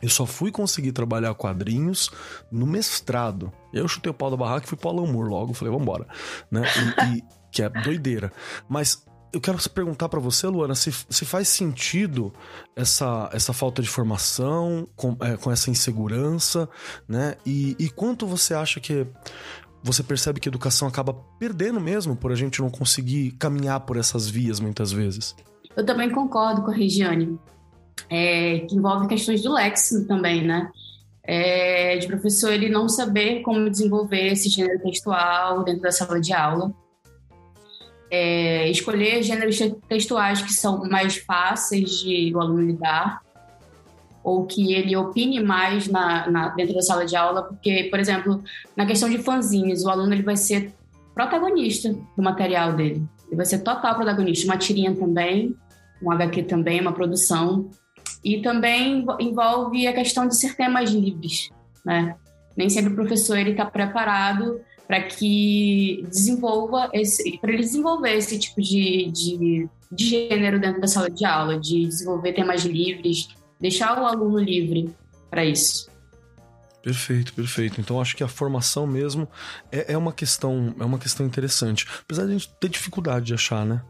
Eu 0.00 0.08
só 0.08 0.26
fui 0.26 0.50
conseguir 0.50 0.92
trabalhar 0.92 1.34
quadrinhos 1.34 2.10
no 2.50 2.66
mestrado. 2.66 3.52
Eu 3.72 3.88
chutei 3.88 4.10
o 4.10 4.14
pau 4.14 4.30
da 4.30 4.36
barraca 4.36 4.66
e 4.66 4.68
fui 4.68 4.76
pro 4.76 4.90
Alan 4.90 5.06
Moore 5.06 5.30
logo. 5.30 5.54
Falei, 5.54 5.72
vambora. 5.72 6.06
Né? 6.50 6.62
E, 6.62 7.18
e, 7.18 7.24
que 7.50 7.62
é 7.62 7.68
doideira. 7.68 8.32
Mas 8.68 9.06
eu 9.32 9.40
quero 9.40 9.58
perguntar 9.70 10.08
para 10.08 10.20
você, 10.20 10.46
Luana, 10.46 10.74
se, 10.74 10.90
se 10.92 11.24
faz 11.24 11.48
sentido 11.48 12.32
essa, 12.74 13.28
essa 13.32 13.52
falta 13.52 13.82
de 13.82 13.88
formação, 13.88 14.88
com, 14.96 15.16
é, 15.20 15.36
com 15.36 15.50
essa 15.50 15.70
insegurança, 15.70 16.68
né? 17.08 17.36
E, 17.44 17.76
e 17.78 17.88
quanto 17.90 18.26
você 18.26 18.54
acha 18.54 18.80
que 18.80 19.06
você 19.82 20.02
percebe 20.02 20.40
que 20.40 20.48
a 20.48 20.50
educação 20.50 20.88
acaba 20.88 21.14
perdendo 21.38 21.80
mesmo 21.80 22.16
por 22.16 22.32
a 22.32 22.34
gente 22.34 22.60
não 22.60 22.70
conseguir 22.70 23.32
caminhar 23.32 23.80
por 23.80 23.96
essas 23.96 24.28
vias 24.28 24.58
muitas 24.58 24.90
vezes? 24.90 25.34
Eu 25.76 25.84
também 25.84 26.10
concordo 26.10 26.62
com 26.62 26.70
a 26.70 26.74
Regiane 26.74 27.38
é, 28.10 28.60
que 28.60 28.74
envolve 28.74 29.08
questões 29.08 29.42
do 29.42 29.52
léxico 29.52 30.06
também, 30.06 30.44
né? 30.44 30.70
É, 31.22 31.96
de 31.96 32.06
professor 32.06 32.52
ele 32.52 32.68
não 32.68 32.88
saber 32.88 33.42
como 33.42 33.68
desenvolver 33.68 34.32
esse 34.32 34.48
gênero 34.48 34.80
textual 34.80 35.64
dentro 35.64 35.82
da 35.82 35.90
sala 35.90 36.20
de 36.20 36.32
aula. 36.32 36.72
É, 38.08 38.70
escolher 38.70 39.22
gêneros 39.22 39.58
textuais 39.88 40.40
que 40.40 40.52
são 40.52 40.88
mais 40.88 41.16
fáceis 41.16 41.90
de 42.00 42.32
o 42.32 42.40
aluno 42.40 42.62
lidar, 42.62 43.20
ou 44.22 44.44
que 44.44 44.74
ele 44.74 44.96
opine 44.96 45.40
mais 45.40 45.88
na, 45.88 46.30
na, 46.30 46.48
dentro 46.48 46.74
da 46.74 46.82
sala 46.82 47.06
de 47.06 47.16
aula, 47.16 47.42
porque, 47.44 47.84
por 47.84 47.98
exemplo, 47.98 48.42
na 48.76 48.86
questão 48.86 49.08
de 49.08 49.18
fanzines, 49.18 49.84
o 49.84 49.88
aluno 49.88 50.12
ele 50.12 50.22
vai 50.22 50.36
ser 50.36 50.72
protagonista 51.14 51.96
do 52.16 52.22
material 52.22 52.74
dele. 52.74 53.02
Ele 53.26 53.36
vai 53.36 53.46
ser 53.46 53.60
total 53.60 53.94
protagonista. 53.94 54.46
Uma 54.46 54.58
tirinha 54.58 54.94
também, 54.94 55.56
um 56.02 56.10
HQ 56.10 56.42
também, 56.42 56.80
uma 56.80 56.92
produção. 56.92 57.70
E 58.24 58.40
também 58.40 59.04
envolve 59.20 59.86
a 59.86 59.92
questão 59.92 60.26
de 60.26 60.36
ser 60.36 60.56
temas 60.56 60.90
livres, 60.90 61.50
né? 61.84 62.16
Nem 62.56 62.68
sempre 62.68 62.92
o 62.92 62.96
professor 62.96 63.36
ele 63.36 63.50
está 63.50 63.66
preparado 63.66 64.60
para 64.86 65.02
que 65.02 66.04
desenvolva 66.08 66.88
esse, 66.92 67.38
para 67.38 67.52
ele 67.52 67.62
desenvolver 67.62 68.14
esse 68.14 68.38
tipo 68.38 68.62
de, 68.62 69.10
de, 69.12 69.68
de 69.90 70.04
gênero 70.06 70.60
dentro 70.60 70.80
da 70.80 70.86
sala 70.86 71.10
de 71.10 71.24
aula, 71.24 71.58
de 71.58 71.86
desenvolver 71.86 72.32
temas 72.32 72.64
livres, 72.64 73.28
deixar 73.60 74.00
o 74.00 74.06
aluno 74.06 74.38
livre 74.38 74.90
para 75.28 75.44
isso. 75.44 75.88
Perfeito, 76.82 77.32
perfeito. 77.34 77.80
Então 77.80 78.00
acho 78.00 78.16
que 78.16 78.22
a 78.22 78.28
formação 78.28 78.86
mesmo 78.86 79.28
é, 79.72 79.92
é, 79.94 79.98
uma 79.98 80.12
questão 80.12 80.72
é 80.78 80.84
uma 80.84 81.00
questão 81.00 81.26
interessante, 81.26 81.84
apesar 82.02 82.26
de 82.26 82.30
a 82.30 82.32
gente 82.32 82.48
ter 82.60 82.68
dificuldade 82.68 83.26
de 83.26 83.34
achar, 83.34 83.66
né? 83.66 83.82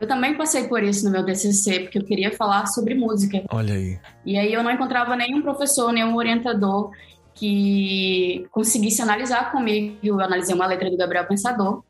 Eu 0.00 0.06
também 0.06 0.36
passei 0.36 0.68
por 0.68 0.82
isso 0.82 1.04
no 1.04 1.10
meu 1.10 1.24
TCC, 1.24 1.80
porque 1.80 1.98
eu 1.98 2.04
queria 2.04 2.30
falar 2.32 2.66
sobre 2.66 2.94
música. 2.94 3.42
Olha 3.50 3.74
aí. 3.74 3.98
E 4.24 4.36
aí 4.36 4.52
eu 4.52 4.62
não 4.62 4.70
encontrava 4.70 5.16
nenhum 5.16 5.40
professor, 5.40 5.92
nenhum 5.92 6.14
orientador 6.16 6.90
que 7.34 8.46
conseguisse 8.50 9.00
analisar 9.00 9.50
comigo. 9.52 9.96
Eu 10.02 10.20
analisei 10.20 10.54
uma 10.54 10.66
letra 10.66 10.90
do 10.90 10.96
Gabriel 10.96 11.26
Pensador, 11.26 11.82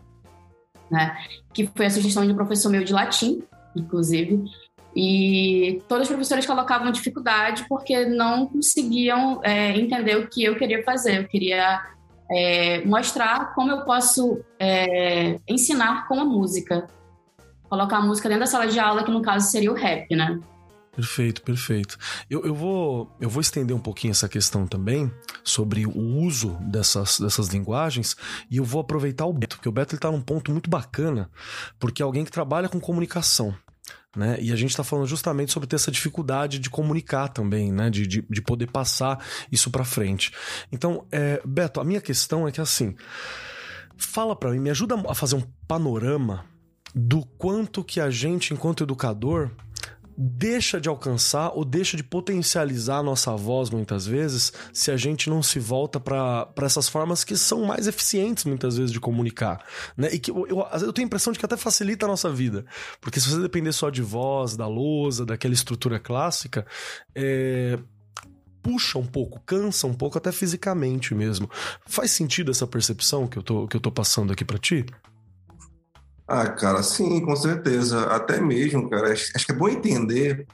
né? 0.91 1.17
Que 1.53 1.67
foi 1.67 1.87
a 1.87 1.91
sugestão 1.91 2.25
de 2.25 2.33
um 2.33 2.37
professor 2.37 2.71
meu 2.71 2.85
de 2.85 2.93
latim, 2.93 3.43
inclusive. 3.75 4.45
E 4.95 5.83
todos 5.89 6.05
os 6.05 6.09
professores 6.09 6.47
colocavam 6.47 6.91
dificuldade 6.91 7.67
porque 7.69 8.07
não 8.07 8.47
conseguiam 8.47 9.41
é, 9.43 9.77
entender 9.77 10.17
o 10.17 10.29
que 10.29 10.45
eu 10.45 10.57
queria 10.57 10.83
fazer. 10.85 11.21
Eu 11.21 11.29
queria 11.29 11.83
é, 12.31 12.85
mostrar 12.85 13.55
como 13.55 13.71
eu 13.71 13.85
posso 13.85 14.41
é, 14.59 15.39
ensinar 15.49 16.07
com 16.09 16.21
a 16.21 16.25
música 16.25 16.87
colocar 17.69 17.99
a 17.99 18.03
música 18.03 18.29
dentro 18.29 18.45
da 18.45 18.47
sala 18.47 18.67
de 18.67 18.79
aula, 18.79 19.05
que 19.05 19.11
no 19.11 19.23
caso 19.23 19.51
seria 19.51 19.71
o 19.71 19.75
rap, 19.75 20.15
né? 20.15 20.39
Perfeito, 20.97 21.43
perfeito. 21.43 21.99
Eu, 22.31 22.43
eu, 22.47 22.55
vou, 22.55 23.15
eu 23.21 23.29
vou 23.29 23.43
estender 23.43 23.77
um 23.77 23.81
pouquinho 23.81 24.13
essa 24.13 24.31
questão 24.31 24.67
também 24.67 25.13
sobre 25.45 25.85
o 25.85 25.99
uso 25.99 26.57
dessas, 26.63 27.21
dessas 27.21 27.49
linguagens 27.49 28.17
e 28.51 28.57
eu 28.57 28.65
vou 28.65 28.81
aproveitar 28.81 29.27
o 29.27 29.33
Beto, 29.33 29.57
porque 29.57 29.69
o 29.69 29.73
Beto 29.73 29.95
está 29.95 30.11
num 30.11 30.23
ponto 30.23 30.51
muito 30.51 30.71
bacana, 30.71 31.31
porque 31.79 32.01
é 32.01 32.05
alguém 32.05 32.25
que 32.25 32.31
trabalha 32.31 32.67
com 32.67 32.81
comunicação. 32.81 33.55
né? 34.17 34.39
E 34.41 34.51
a 34.51 34.57
gente 34.57 34.71
está 34.71 34.83
falando 34.83 35.07
justamente 35.07 35.53
sobre 35.53 35.69
ter 35.69 35.77
essa 35.77 35.91
dificuldade 35.91 36.59
de 36.59 36.71
comunicar 36.71 37.29
também, 37.29 37.71
né? 37.71 37.91
De, 37.91 38.07
de, 38.07 38.27
de 38.29 38.41
poder 38.41 38.71
passar 38.71 39.23
isso 39.53 39.71
para 39.71 39.85
frente. 39.85 40.33
Então, 40.73 41.07
é, 41.13 41.43
Beto, 41.45 41.79
a 41.79 41.85
minha 41.85 42.01
questão 42.01 42.49
é 42.49 42.51
que 42.51 42.61
assim, 42.61 42.97
fala 43.99 44.35
para 44.35 44.51
mim, 44.51 44.61
me 44.61 44.71
ajuda 44.71 44.95
a 45.07 45.15
fazer 45.15 45.37
um 45.37 45.43
panorama 45.69 46.47
do 46.99 47.27
quanto 47.37 47.85
que 47.85 48.01
a 48.01 48.09
gente, 48.09 48.55
enquanto 48.55 48.83
educador, 48.83 49.51
deixa 50.17 50.81
de 50.81 50.89
alcançar 50.89 51.51
ou 51.55 51.63
deixa 51.63 51.95
de 51.95 52.03
potencializar 52.03 53.01
a 53.01 53.03
nossa 53.03 53.37
voz 53.37 53.69
muitas 53.69 54.07
vezes 54.07 54.51
se 54.73 54.91
a 54.91 54.97
gente 54.97 55.29
não 55.29 55.43
se 55.43 55.59
volta 55.59 56.01
para 56.01 56.49
essas 56.63 56.89
formas 56.89 57.23
que 57.23 57.37
são 57.37 57.67
mais 57.67 57.87
eficientes 57.87 58.45
muitas 58.45 58.79
vezes 58.79 58.91
de 58.91 58.99
comunicar, 58.99 59.63
né? 59.95 60.09
E 60.11 60.19
que 60.19 60.31
eu, 60.31 60.47
eu, 60.47 60.67
eu, 60.73 60.93
tenho 60.95 61.05
a 61.05 61.09
impressão 61.09 61.35
de 61.35 61.39
que 61.39 61.45
até 61.45 61.59
facilita 61.59 62.07
a 62.07 62.09
nossa 62.09 62.33
vida, 62.33 62.65
porque 62.99 63.21
se 63.21 63.29
você 63.29 63.43
depender 63.43 63.73
só 63.73 63.91
de 63.91 64.01
voz, 64.01 64.57
da 64.57 64.67
lousa, 64.67 65.27
daquela 65.27 65.53
estrutura 65.53 66.01
clássica, 66.01 66.67
é, 67.15 67.79
puxa 68.63 68.99
um 68.99 69.07
pouco, 69.07 69.39
cansa 69.45 69.87
um 69.87 69.93
pouco 69.95 70.17
até 70.17 70.33
fisicamente 70.33 71.15
mesmo. 71.15 71.51
Faz 71.85 72.11
sentido 72.13 72.51
essa 72.51 72.67
percepção 72.67 73.27
que 73.27 73.37
eu 73.37 73.43
tô, 73.43 73.69
que 73.69 73.77
eu 73.77 73.81
tô 73.81 73.93
passando 73.93 74.33
aqui 74.33 74.47
para 74.47 74.57
ti? 74.57 74.87
Ah, 76.29 76.49
cara, 76.49 76.83
sim, 76.83 77.21
com 77.21 77.37
certeza. 77.37 78.07
Até 78.07 78.41
mesmo, 78.41 78.91
cara, 78.91 79.13
acho, 79.13 79.33
que 79.47 79.53
é 79.53 79.55
bom 79.55 79.69
entender, 79.69 80.47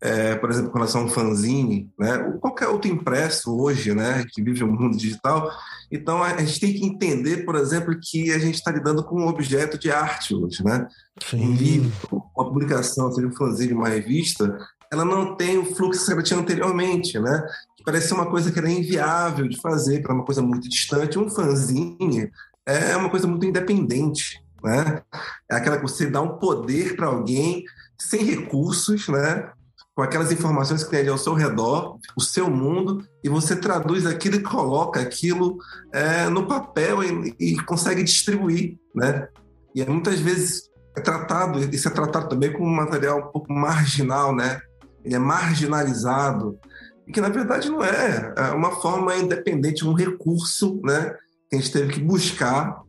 é, 0.00 0.34
por 0.36 0.50
exemplo, 0.50 0.70
com 0.70 0.78
relação 0.78 1.02
ao 1.02 1.08
fanzine, 1.08 1.90
né? 1.98 2.18
Ou 2.26 2.40
qualquer 2.40 2.68
outro 2.68 2.90
impresso 2.90 3.54
hoje, 3.54 3.94
né? 3.94 4.24
Que 4.32 4.42
vive 4.42 4.60
no 4.60 4.72
mundo 4.72 4.96
digital. 4.96 5.50
Então, 5.90 6.22
a 6.22 6.38
gente 6.38 6.60
tem 6.60 6.72
que 6.72 6.86
entender, 6.86 7.44
por 7.44 7.56
exemplo, 7.56 7.94
que 8.00 8.32
a 8.32 8.38
gente 8.38 8.54
está 8.54 8.70
lidando 8.70 9.04
com 9.04 9.20
um 9.20 9.28
objeto 9.28 9.78
de 9.78 9.90
arte 9.92 10.34
hoje, 10.34 10.64
né? 10.64 10.88
Sim. 11.22 11.48
Um 11.48 11.54
livro, 11.54 12.22
uma 12.34 12.48
publicação, 12.48 13.12
seja 13.12 13.28
um 13.28 13.36
fanzine, 13.36 13.74
uma 13.74 13.88
revista, 13.88 14.58
ela 14.90 15.04
não 15.04 15.36
tem 15.36 15.58
o 15.58 15.74
fluxo 15.74 16.06
que 16.06 16.12
ela 16.12 16.22
tinha 16.22 16.40
anteriormente, 16.40 17.18
né? 17.18 17.46
Que 17.76 17.84
parecia 17.84 18.14
uma 18.16 18.30
coisa 18.30 18.50
que 18.50 18.58
era 18.58 18.70
inviável 18.70 19.46
de 19.46 19.60
fazer, 19.60 20.00
que 20.00 20.04
era 20.04 20.14
uma 20.14 20.24
coisa 20.24 20.40
muito 20.40 20.68
distante. 20.68 21.18
Um 21.18 21.30
fanzine 21.30 22.30
é 22.66 22.96
uma 22.96 23.10
coisa 23.10 23.26
muito 23.26 23.44
independente, 23.44 24.42
né? 24.62 25.02
É 25.50 25.56
aquela 25.56 25.76
que 25.76 25.82
você 25.82 26.06
dá 26.06 26.20
um 26.20 26.38
poder 26.38 26.96
para 26.96 27.08
alguém 27.08 27.64
sem 27.98 28.24
recursos, 28.24 29.08
né? 29.08 29.50
Com 29.94 30.02
aquelas 30.02 30.32
informações 30.32 30.82
que 30.82 30.90
tem 30.90 31.00
ali 31.00 31.08
ao 31.08 31.18
seu 31.18 31.34
redor, 31.34 31.98
o 32.16 32.20
seu 32.20 32.48
mundo, 32.48 33.04
e 33.22 33.28
você 33.28 33.54
traduz 33.54 34.06
aquilo 34.06 34.36
e 34.36 34.42
coloca 34.42 35.00
aquilo 35.00 35.58
é, 35.92 36.28
no 36.28 36.46
papel 36.46 37.02
e, 37.02 37.34
e, 37.38 37.56
consegue 37.64 38.02
distribuir, 38.02 38.78
né? 38.94 39.28
E 39.74 39.84
muitas 39.84 40.20
vezes 40.20 40.70
é 40.96 41.00
tratado, 41.00 41.58
isso 41.58 41.88
é 41.88 41.90
tratado 41.90 42.28
também 42.28 42.52
como 42.52 42.66
um 42.66 42.74
material 42.74 43.18
um 43.18 43.32
pouco 43.32 43.52
marginal, 43.52 44.34
né? 44.34 44.60
Ele 45.04 45.14
é 45.14 45.18
marginalizado, 45.18 46.58
e 47.06 47.12
que 47.12 47.20
na 47.20 47.28
verdade 47.28 47.68
não 47.68 47.82
é, 47.82 48.32
é 48.36 48.50
uma 48.52 48.70
forma 48.80 49.16
independente, 49.16 49.86
um 49.86 49.94
recurso, 49.94 50.80
né? 50.82 51.14
Que 51.50 51.56
a 51.56 51.58
gente 51.58 51.72
teve 51.72 51.92
que 51.92 52.00
buscar 52.00 52.82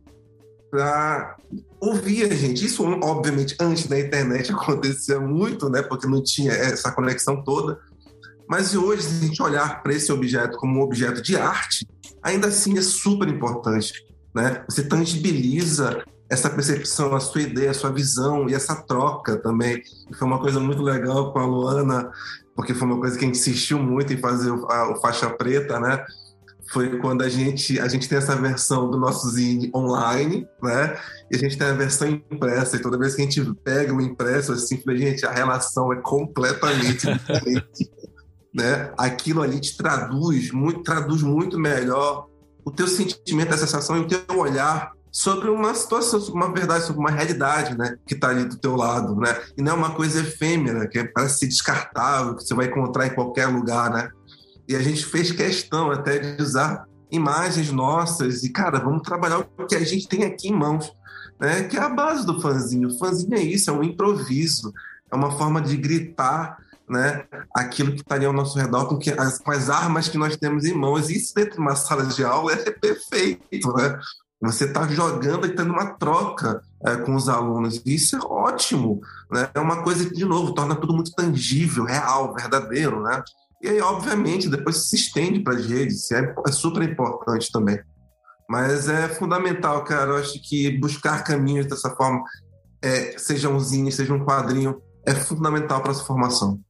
para 0.74 1.36
ouvir 1.80 2.24
a 2.24 2.34
gente. 2.34 2.66
Isso, 2.66 2.82
obviamente, 2.82 3.54
antes 3.60 3.86
da 3.86 3.98
internet 3.98 4.50
acontecia 4.52 5.20
muito, 5.20 5.68
né? 5.68 5.82
Porque 5.82 6.08
não 6.08 6.20
tinha 6.20 6.52
essa 6.52 6.90
conexão 6.90 7.44
toda. 7.44 7.78
Mas 8.48 8.74
hoje, 8.74 9.02
se 9.02 9.24
a 9.24 9.26
gente 9.26 9.40
olhar 9.40 9.82
para 9.82 9.94
esse 9.94 10.10
objeto 10.10 10.58
como 10.58 10.80
um 10.80 10.82
objeto 10.82 11.22
de 11.22 11.36
arte, 11.36 11.86
ainda 12.20 12.48
assim 12.48 12.76
é 12.76 12.82
super 12.82 13.28
importante, 13.28 14.04
né? 14.34 14.64
Você 14.68 14.82
tangibiliza 14.82 16.04
essa 16.28 16.50
percepção, 16.50 17.14
a 17.14 17.20
sua 17.20 17.42
ideia, 17.42 17.70
a 17.70 17.74
sua 17.74 17.92
visão 17.92 18.48
e 18.48 18.54
essa 18.54 18.74
troca 18.74 19.36
também. 19.36 19.80
Foi 20.18 20.26
uma 20.26 20.40
coisa 20.40 20.58
muito 20.58 20.82
legal 20.82 21.32
com 21.32 21.38
a 21.38 21.46
Luana, 21.46 22.10
porque 22.56 22.74
foi 22.74 22.88
uma 22.88 22.98
coisa 22.98 23.16
que 23.16 23.24
a 23.24 23.28
gente 23.28 23.38
insistiu 23.38 23.78
muito 23.78 24.12
em 24.12 24.18
fazer 24.18 24.50
o, 24.50 24.66
a, 24.70 24.92
o 24.92 25.00
faixa 25.00 25.30
preta, 25.30 25.78
né? 25.78 26.04
Foi 26.74 26.98
quando 26.98 27.22
a 27.22 27.28
gente 27.28 27.78
a 27.78 27.86
gente 27.86 28.08
tem 28.08 28.18
essa 28.18 28.34
versão 28.34 28.90
do 28.90 28.98
nosso 28.98 29.30
zine 29.30 29.70
online, 29.72 30.44
né? 30.60 30.98
E 31.30 31.36
a 31.36 31.38
gente 31.38 31.56
tem 31.56 31.68
a 31.68 31.72
versão 31.72 32.08
impressa. 32.08 32.76
E 32.76 32.82
toda 32.82 32.98
vez 32.98 33.14
que 33.14 33.22
a 33.22 33.24
gente 33.24 33.54
pega 33.62 33.94
o 33.94 34.00
impresso, 34.00 34.52
assim, 34.52 34.82
gente, 34.88 35.24
a 35.24 35.30
relação 35.30 35.92
é 35.92 35.96
completamente 36.02 37.06
diferente, 37.06 37.90
né? 38.52 38.92
Aquilo 38.98 39.40
ali 39.40 39.60
te 39.60 39.76
traduz 39.76 40.50
muito, 40.50 40.82
traduz 40.82 41.22
muito 41.22 41.60
melhor 41.60 42.26
o 42.64 42.72
teu 42.72 42.88
sentimento, 42.88 43.54
a 43.54 43.58
sensação 43.58 43.96
e 43.96 44.00
o 44.00 44.08
teu 44.08 44.36
olhar 44.36 44.90
sobre 45.12 45.48
uma 45.48 45.72
situação, 45.74 46.20
sobre 46.20 46.42
uma 46.42 46.52
verdade, 46.52 46.86
sobre 46.86 47.00
uma 47.00 47.10
realidade, 47.10 47.78
né, 47.78 47.96
que 48.04 48.14
está 48.14 48.30
ali 48.30 48.46
do 48.46 48.56
teu 48.56 48.74
lado, 48.74 49.14
né? 49.14 49.40
E 49.56 49.62
não 49.62 49.72
é 49.72 49.74
uma 49.76 49.94
coisa 49.94 50.20
efêmera, 50.20 50.88
que 50.88 51.04
parece 51.04 51.38
ser 51.38 51.46
descartável, 51.46 52.34
que 52.34 52.42
você 52.42 52.52
vai 52.52 52.66
encontrar 52.66 53.06
em 53.06 53.14
qualquer 53.14 53.46
lugar, 53.46 53.92
né? 53.92 54.10
E 54.68 54.74
a 54.74 54.80
gente 54.80 55.04
fez 55.04 55.30
questão 55.30 55.90
até 55.90 56.18
de 56.18 56.42
usar 56.42 56.86
imagens 57.10 57.70
nossas 57.70 58.42
e, 58.42 58.50
cara, 58.50 58.78
vamos 58.78 59.02
trabalhar 59.02 59.38
o 59.38 59.66
que 59.66 59.74
a 59.74 59.84
gente 59.84 60.08
tem 60.08 60.24
aqui 60.24 60.48
em 60.48 60.54
mãos, 60.54 60.92
né? 61.40 61.64
Que 61.64 61.76
é 61.76 61.80
a 61.80 61.88
base 61.88 62.26
do 62.26 62.40
fanzinho. 62.40 62.88
O 62.88 62.98
fanzinho 62.98 63.34
é 63.34 63.42
isso, 63.42 63.70
é 63.70 63.72
um 63.72 63.82
improviso, 63.82 64.72
é 65.10 65.16
uma 65.16 65.30
forma 65.32 65.60
de 65.60 65.76
gritar, 65.76 66.56
né? 66.88 67.24
Aquilo 67.54 67.92
que 67.92 68.00
estaria 68.00 68.26
ao 68.26 68.34
nosso 68.34 68.58
redor 68.58 68.86
com, 68.86 68.98
que, 68.98 69.10
as, 69.10 69.38
com 69.38 69.50
as 69.50 69.70
armas 69.70 70.08
que 70.08 70.18
nós 70.18 70.36
temos 70.36 70.64
em 70.64 70.74
mãos. 70.74 71.10
Isso 71.10 71.34
dentro 71.34 71.54
de 71.54 71.60
uma 71.60 71.76
sala 71.76 72.06
de 72.06 72.24
aula 72.24 72.52
é 72.52 72.70
perfeito, 72.70 73.72
né? 73.74 73.98
Você 74.40 74.64
está 74.64 74.86
jogando 74.86 75.46
e 75.46 75.54
tendo 75.54 75.72
uma 75.72 75.94
troca 75.94 76.60
é, 76.84 76.96
com 76.96 77.14
os 77.14 77.28
alunos. 77.28 77.80
E 77.84 77.94
isso 77.94 78.16
é 78.16 78.20
ótimo, 78.20 79.00
né? 79.30 79.48
É 79.54 79.60
uma 79.60 79.82
coisa 79.82 80.04
que, 80.04 80.14
de 80.14 80.24
novo, 80.24 80.52
torna 80.52 80.74
tudo 80.74 80.92
muito 80.92 81.12
tangível, 81.12 81.84
real, 81.84 82.34
verdadeiro, 82.34 83.02
né? 83.02 83.22
E 83.64 83.68
aí, 83.68 83.80
obviamente, 83.80 84.46
depois 84.46 84.90
se 84.90 84.94
estende 84.94 85.40
para 85.40 85.54
as 85.54 85.64
redes, 85.64 86.10
é, 86.10 86.34
é 86.46 86.52
super 86.52 86.82
importante 86.82 87.50
também. 87.50 87.80
Mas 88.46 88.90
é 88.90 89.08
fundamental, 89.08 89.82
cara. 89.84 90.10
Eu 90.10 90.16
acho 90.18 90.38
que 90.46 90.78
buscar 90.78 91.24
caminhos 91.24 91.64
dessa 91.64 91.88
forma, 91.96 92.22
é, 92.82 93.16
seja 93.16 93.48
um 93.48 93.58
zine, 93.58 93.90
seja 93.90 94.12
um 94.12 94.22
quadrinho, 94.22 94.82
é 95.06 95.14
fundamental 95.14 95.80
para 95.80 95.92
essa 95.92 96.04
formação. 96.04 96.60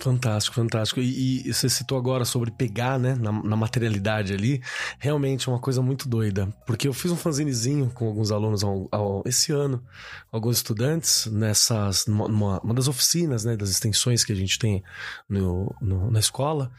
Fantástico, 0.00 0.56
fantástico. 0.56 1.00
E, 1.00 1.46
e, 1.46 1.52
você 1.52 1.68
citou 1.68 1.98
agora 1.98 2.24
sobre 2.24 2.50
pegar, 2.50 2.98
né, 2.98 3.14
na, 3.14 3.30
na, 3.30 3.56
materialidade 3.56 4.32
ali. 4.32 4.62
Realmente 4.98 5.48
é 5.48 5.52
uma 5.52 5.60
coisa 5.60 5.82
muito 5.82 6.08
doida. 6.08 6.48
Porque 6.66 6.88
eu 6.88 6.92
fiz 6.92 7.10
um 7.10 7.16
fanzinezinho 7.16 7.90
com 7.90 8.06
alguns 8.06 8.32
alunos 8.32 8.64
ao, 8.64 8.88
ao, 8.90 9.22
esse 9.26 9.52
ano, 9.52 9.84
alguns 10.32 10.56
estudantes, 10.56 11.26
nessas. 11.26 12.06
Numa, 12.06 12.60
uma 12.60 12.74
das 12.74 12.88
oficinas, 12.88 13.44
né, 13.44 13.56
das 13.56 13.68
extensões 13.68 14.24
que 14.24 14.32
a 14.32 14.36
gente 14.36 14.58
tem 14.58 14.82
no, 15.28 15.74
no, 15.80 16.10
na 16.10 16.18
escola. 16.18 16.72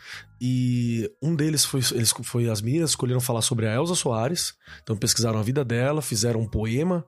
E 0.43 1.07
um 1.21 1.35
deles 1.35 1.63
foi, 1.63 1.81
eles, 1.91 2.11
foi 2.23 2.49
as 2.49 2.63
meninas 2.63 2.89
escolheram 2.89 3.21
falar 3.21 3.43
sobre 3.43 3.67
a 3.67 3.75
Elsa 3.75 3.93
Soares. 3.93 4.55
Então 4.81 4.97
pesquisaram 4.97 5.37
a 5.37 5.43
vida 5.43 5.63
dela, 5.63 6.01
fizeram 6.01 6.39
um 6.39 6.47
poema, 6.47 7.05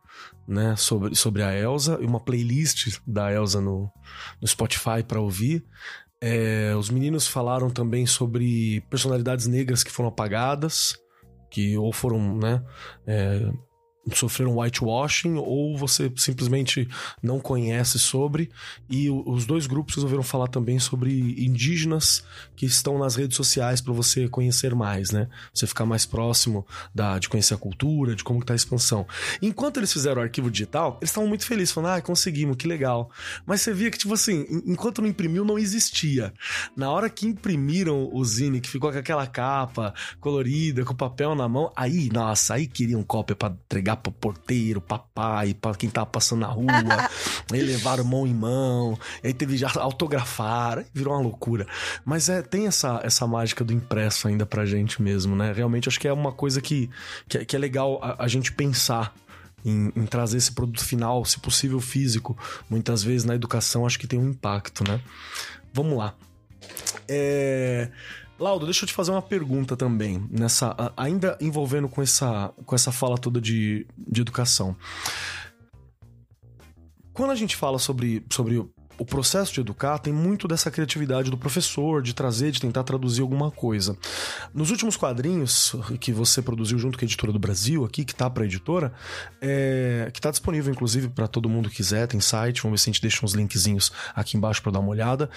né, 0.47 0.75
sobre, 0.75 1.15
sobre 1.15 1.41
a 1.41 1.51
Elsa 1.51 1.97
e 1.99 2.05
uma 2.05 2.19
playlist 2.19 2.99
da 3.07 3.33
Elsa 3.33 3.59
no, 3.59 3.91
no 4.39 4.47
Spotify 4.47 5.01
para 5.07 5.19
ouvir. 5.19 5.65
É, 6.25 6.73
os 6.77 6.89
meninos 6.89 7.27
falaram 7.27 7.69
também 7.69 8.05
sobre 8.05 8.79
personalidades 8.89 9.45
negras 9.45 9.83
que 9.83 9.91
foram 9.91 10.07
apagadas, 10.07 10.97
que 11.51 11.77
ou 11.77 11.91
foram, 11.91 12.37
né, 12.37 12.63
é, 13.05 13.51
sofreram 14.11 14.57
whitewashing 14.57 15.35
ou 15.35 15.77
você 15.77 16.11
simplesmente 16.17 16.87
não 17.21 17.39
conhece 17.39 17.97
sobre. 17.97 18.49
E 18.89 19.09
os 19.09 19.45
dois 19.45 19.65
grupos 19.65 19.95
resolveram 19.95 20.23
falar 20.23 20.47
também 20.47 20.79
sobre 20.79 21.11
indígenas 21.43 22.23
que 22.55 22.65
estão 22.65 22.97
nas 22.97 23.15
redes 23.15 23.37
sociais 23.37 23.79
para 23.79 23.93
você 23.93 24.27
conhecer 24.27 24.75
mais, 24.75 25.11
né? 25.11 25.27
Você 25.53 25.65
ficar 25.65 25.85
mais 25.85 26.05
próximo 26.05 26.65
da, 26.93 27.17
de 27.17 27.29
conhecer 27.29 27.53
a 27.53 27.57
cultura, 27.57 28.15
de 28.15 28.23
como 28.23 28.39
está 28.39 28.53
a 28.53 28.55
expansão. 28.55 29.07
Enquanto 29.41 29.77
eles 29.77 29.93
fizeram 29.93 30.21
o 30.21 30.23
arquivo 30.23 30.51
digital, 30.51 30.97
eles 31.01 31.09
estavam 31.09 31.29
muito 31.29 31.45
felizes, 31.45 31.73
falando, 31.73 31.91
ah, 31.91 32.01
conseguimos, 32.01 32.57
que 32.57 32.67
legal. 32.67 33.09
Mas 33.45 33.61
você 33.61 33.73
via 33.73 33.89
que, 33.89 33.97
tipo 33.97 34.13
assim, 34.13 34.45
enquanto 34.65 35.01
não 35.01 35.07
imprimiu, 35.07 35.45
não 35.45 35.57
existia. 35.57 36.33
Na 36.75 36.91
hora 36.91 37.09
que 37.09 37.25
imprimiram 37.25 38.09
o 38.11 38.25
Zine, 38.25 38.59
que 38.59 38.69
ficou 38.69 38.91
com 38.91 38.97
aquela 38.97 39.27
capa 39.27 39.93
colorida, 40.19 40.83
com 40.83 40.93
papel 40.93 41.35
na 41.35 41.47
mão, 41.47 41.71
aí, 41.75 42.09
nossa, 42.11 42.55
aí 42.55 42.67
queriam 42.67 43.03
cópia 43.03 43.35
para 43.35 43.53
entregar 43.53 43.92
ligar 43.93 43.97
pro 43.97 44.11
porteiro, 44.11 44.81
papai, 44.81 45.53
para 45.53 45.75
quem 45.75 45.89
tava 45.89 46.07
passando 46.07 46.41
na 46.41 46.47
rua. 46.47 46.67
aí 47.51 47.61
levaram 47.61 48.03
mão 48.03 48.25
em 48.27 48.33
mão. 48.33 48.97
Aí 49.23 49.33
teve 49.33 49.57
já 49.57 49.71
autografar, 49.75 50.83
virou 50.93 51.13
uma 51.13 51.21
loucura. 51.21 51.67
Mas 52.03 52.29
é, 52.29 52.41
tem 52.41 52.67
essa, 52.67 52.99
essa 53.03 53.25
mágica 53.27 53.63
do 53.63 53.73
impresso 53.73 54.27
ainda 54.27 54.45
pra 54.45 54.65
gente 54.65 55.01
mesmo, 55.01 55.35
né? 55.35 55.53
Realmente 55.53 55.87
acho 55.87 55.99
que 55.99 56.07
é 56.07 56.13
uma 56.13 56.31
coisa 56.31 56.61
que, 56.61 56.89
que, 57.27 57.37
é, 57.37 57.45
que 57.45 57.55
é 57.55 57.59
legal 57.59 57.99
a, 58.01 58.23
a 58.23 58.27
gente 58.27 58.51
pensar 58.51 59.13
em, 59.63 59.91
em, 59.95 60.05
trazer 60.05 60.37
esse 60.37 60.51
produto 60.51 60.83
final, 60.83 61.23
se 61.23 61.39
possível 61.39 61.79
físico. 61.79 62.37
Muitas 62.69 63.03
vezes 63.03 63.23
na 63.23 63.35
educação 63.35 63.85
acho 63.85 63.99
que 63.99 64.07
tem 64.07 64.19
um 64.19 64.29
impacto, 64.29 64.83
né? 64.87 64.99
Vamos 65.73 65.97
lá. 65.97 66.13
É. 67.07 67.89
Laudo, 68.39 68.65
deixa 68.65 68.83
eu 68.83 68.87
te 68.87 68.93
fazer 68.93 69.11
uma 69.11 69.21
pergunta 69.21 69.77
também, 69.77 70.25
nessa 70.29 70.75
ainda 70.97 71.37
envolvendo 71.39 71.87
com 71.87 72.01
essa, 72.01 72.53
com 72.65 72.75
essa 72.75 72.91
fala 72.91 73.17
toda 73.17 73.39
de, 73.39 73.85
de 73.97 74.21
educação. 74.21 74.75
Quando 77.13 77.31
a 77.31 77.35
gente 77.35 77.55
fala 77.55 77.77
sobre, 77.77 78.25
sobre 78.31 78.57
o 78.97 79.05
processo 79.05 79.53
de 79.53 79.59
educar 79.59 79.97
tem 79.99 80.13
muito 80.13 80.47
dessa 80.47 80.69
criatividade 80.69 81.29
do 81.29 81.37
professor, 81.37 82.01
de 82.01 82.13
trazer, 82.13 82.51
de 82.51 82.61
tentar 82.61 82.83
traduzir 82.83 83.21
alguma 83.21 83.51
coisa. 83.51 83.97
Nos 84.53 84.71
últimos 84.71 84.95
quadrinhos 84.95 85.75
que 85.99 86.11
você 86.11 86.41
produziu 86.41 86.77
junto 86.77 86.97
com 86.97 87.03
a 87.03 87.07
Editora 87.07 87.31
do 87.31 87.39
Brasil, 87.39 87.83
aqui, 87.85 88.05
que 88.05 88.15
tá 88.15 88.29
pra 88.29 88.45
editora, 88.45 88.93
é, 89.41 90.09
que 90.13 90.21
tá 90.21 90.31
disponível, 90.31 90.71
inclusive, 90.71 91.09
para 91.09 91.27
todo 91.27 91.49
mundo 91.49 91.69
que 91.69 91.77
quiser, 91.77 92.07
tem 92.07 92.19
site, 92.19 92.61
vamos 92.61 92.79
ver 92.79 92.83
se 92.83 92.89
a 92.89 92.93
gente 92.93 93.01
deixa 93.01 93.25
uns 93.25 93.33
linkzinhos 93.33 93.91
aqui 94.15 94.37
embaixo 94.37 94.61
para 94.61 94.71
dar 94.71 94.79
uma 94.79 94.89
olhada 94.89 95.29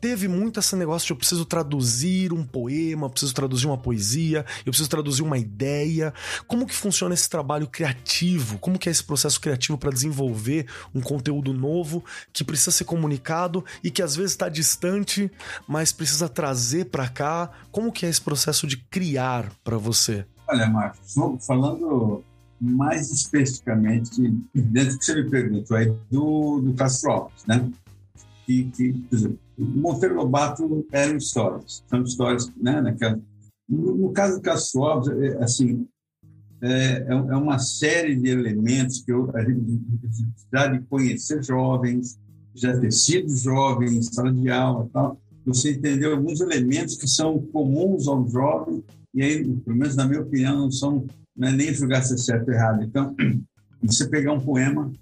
teve 0.00 0.28
muito 0.28 0.60
esse 0.60 0.74
negócio 0.74 1.06
de 1.06 1.12
eu 1.12 1.16
preciso 1.16 1.44
traduzir 1.44 2.32
um 2.32 2.44
poema, 2.44 3.06
eu 3.06 3.10
preciso 3.10 3.34
traduzir 3.34 3.66
uma 3.66 3.76
poesia, 3.76 4.44
eu 4.60 4.72
preciso 4.72 4.88
traduzir 4.88 5.22
uma 5.22 5.38
ideia. 5.38 6.12
Como 6.46 6.66
que 6.66 6.74
funciona 6.74 7.14
esse 7.14 7.28
trabalho 7.28 7.66
criativo? 7.66 8.58
Como 8.58 8.78
que 8.78 8.88
é 8.88 8.92
esse 8.92 9.04
processo 9.04 9.40
criativo 9.40 9.76
para 9.76 9.90
desenvolver 9.90 10.66
um 10.94 11.00
conteúdo 11.00 11.52
novo 11.52 12.04
que 12.32 12.44
precisa 12.44 12.70
ser 12.70 12.84
comunicado 12.84 13.64
e 13.82 13.90
que 13.90 14.02
às 14.02 14.16
vezes 14.16 14.32
está 14.32 14.48
distante, 14.48 15.30
mas 15.68 15.92
precisa 15.92 16.28
trazer 16.28 16.86
para 16.86 17.08
cá? 17.08 17.50
Como 17.70 17.92
que 17.92 18.06
é 18.06 18.08
esse 18.08 18.20
processo 18.20 18.66
de 18.66 18.76
criar 18.76 19.50
para 19.62 19.76
você? 19.76 20.24
Olha, 20.48 20.68
Marcos, 20.68 21.14
falando 21.46 22.24
mais 22.60 23.10
especificamente 23.10 24.20
dentro 24.54 24.92
do 24.92 24.98
que 24.98 25.04
você 25.04 25.22
me 25.22 25.30
perguntou 25.30 25.76
aí 25.76 25.94
do, 26.10 26.60
do 26.60 26.74
Castro 26.74 27.10
Alves, 27.10 27.46
né? 27.46 27.70
Que, 28.50 28.92
que, 29.08 29.38
Monteiro 29.56 30.16
Lobato 30.16 30.86
eram 30.90 31.16
histórias, 31.16 31.84
são 31.88 32.02
histórias, 32.02 32.50
né? 32.56 32.80
Naquela, 32.80 33.20
no, 33.68 33.94
no 33.94 34.12
caso 34.12 34.36
do 34.36 34.42
Castro 34.42 34.82
Alves, 34.82 35.08
é, 35.08 35.42
assim, 35.42 35.86
é, 36.62 36.68
é, 36.68 37.12
é 37.12 37.36
uma 37.36 37.58
série 37.58 38.16
de 38.16 38.28
elementos 38.28 39.02
que 39.02 39.12
eu, 39.12 39.30
a 39.36 39.44
gente 39.44 39.62
já 40.52 40.66
de 40.66 40.80
conhecer 40.86 41.44
jovens, 41.44 42.18
já 42.54 42.76
ter 42.78 42.92
sido 42.92 43.34
jovem 43.36 43.98
em 43.98 44.02
sala 44.02 44.32
de 44.32 44.50
aula, 44.50 44.88
tal, 44.92 45.20
você 45.44 45.72
entendeu 45.72 46.12
alguns 46.12 46.40
elementos 46.40 46.96
que 46.96 47.06
são 47.06 47.38
comuns 47.52 48.08
ao 48.08 48.28
jovem 48.28 48.82
e 49.14 49.22
aí, 49.22 49.44
pelo 49.44 49.76
menos 49.76 49.94
na 49.94 50.06
minha 50.06 50.22
opinião, 50.22 50.58
não 50.58 50.70
são 50.70 51.06
não 51.36 51.48
é 51.48 51.52
nem 51.52 51.72
julgar 51.72 52.02
se 52.02 52.14
é 52.14 52.16
certo 52.16 52.48
ou 52.48 52.54
errado. 52.54 52.82
Então, 52.82 53.14
você 53.82 54.08
pegar 54.08 54.32
um 54.32 54.40
poema 54.40 54.92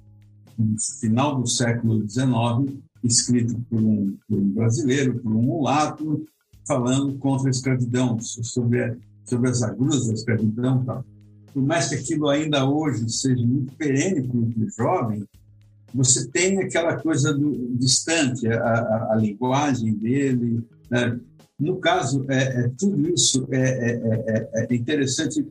no 0.57 0.77
final 1.01 1.41
do 1.41 1.49
século 1.49 2.09
XIX 2.09 2.79
escrito 3.03 3.59
por 3.71 3.81
um, 3.81 4.17
por 4.29 4.39
um 4.39 4.49
brasileiro, 4.51 5.19
por 5.21 5.33
um 5.33 5.43
mulato, 5.43 6.25
falando 6.67 7.17
contra 7.19 7.49
a 7.49 7.51
escravidão, 7.51 8.19
sobre, 8.21 8.99
sobre 9.25 9.51
as 9.51 9.63
agruras 9.63 10.07
da 10.07 10.15
escravidão. 10.15 10.85
Tal. 10.85 11.05
Por 11.53 11.63
mais 11.63 11.89
que 11.89 11.95
aquilo 11.95 12.29
ainda 12.29 12.69
hoje 12.69 13.09
seja 13.09 13.45
muito 13.45 13.75
perene 13.77 14.27
para 14.27 14.39
o 14.39 14.71
jovem, 14.77 15.25
você 15.95 16.29
tem 16.29 16.59
aquela 16.59 16.97
coisa 16.97 17.33
do, 17.33 17.77
distante, 17.77 18.47
a, 18.49 18.63
a, 18.63 19.13
a 19.13 19.17
linguagem 19.17 19.95
dele. 19.95 20.63
Né? 20.91 21.19
No 21.59 21.77
caso, 21.79 22.25
é, 22.29 22.65
é 22.65 22.71
tudo 22.79 23.09
isso 23.09 23.47
é, 23.51 23.59
é, 23.59 24.49
é, 24.55 24.67
é 24.71 24.75
interessante 24.75 25.47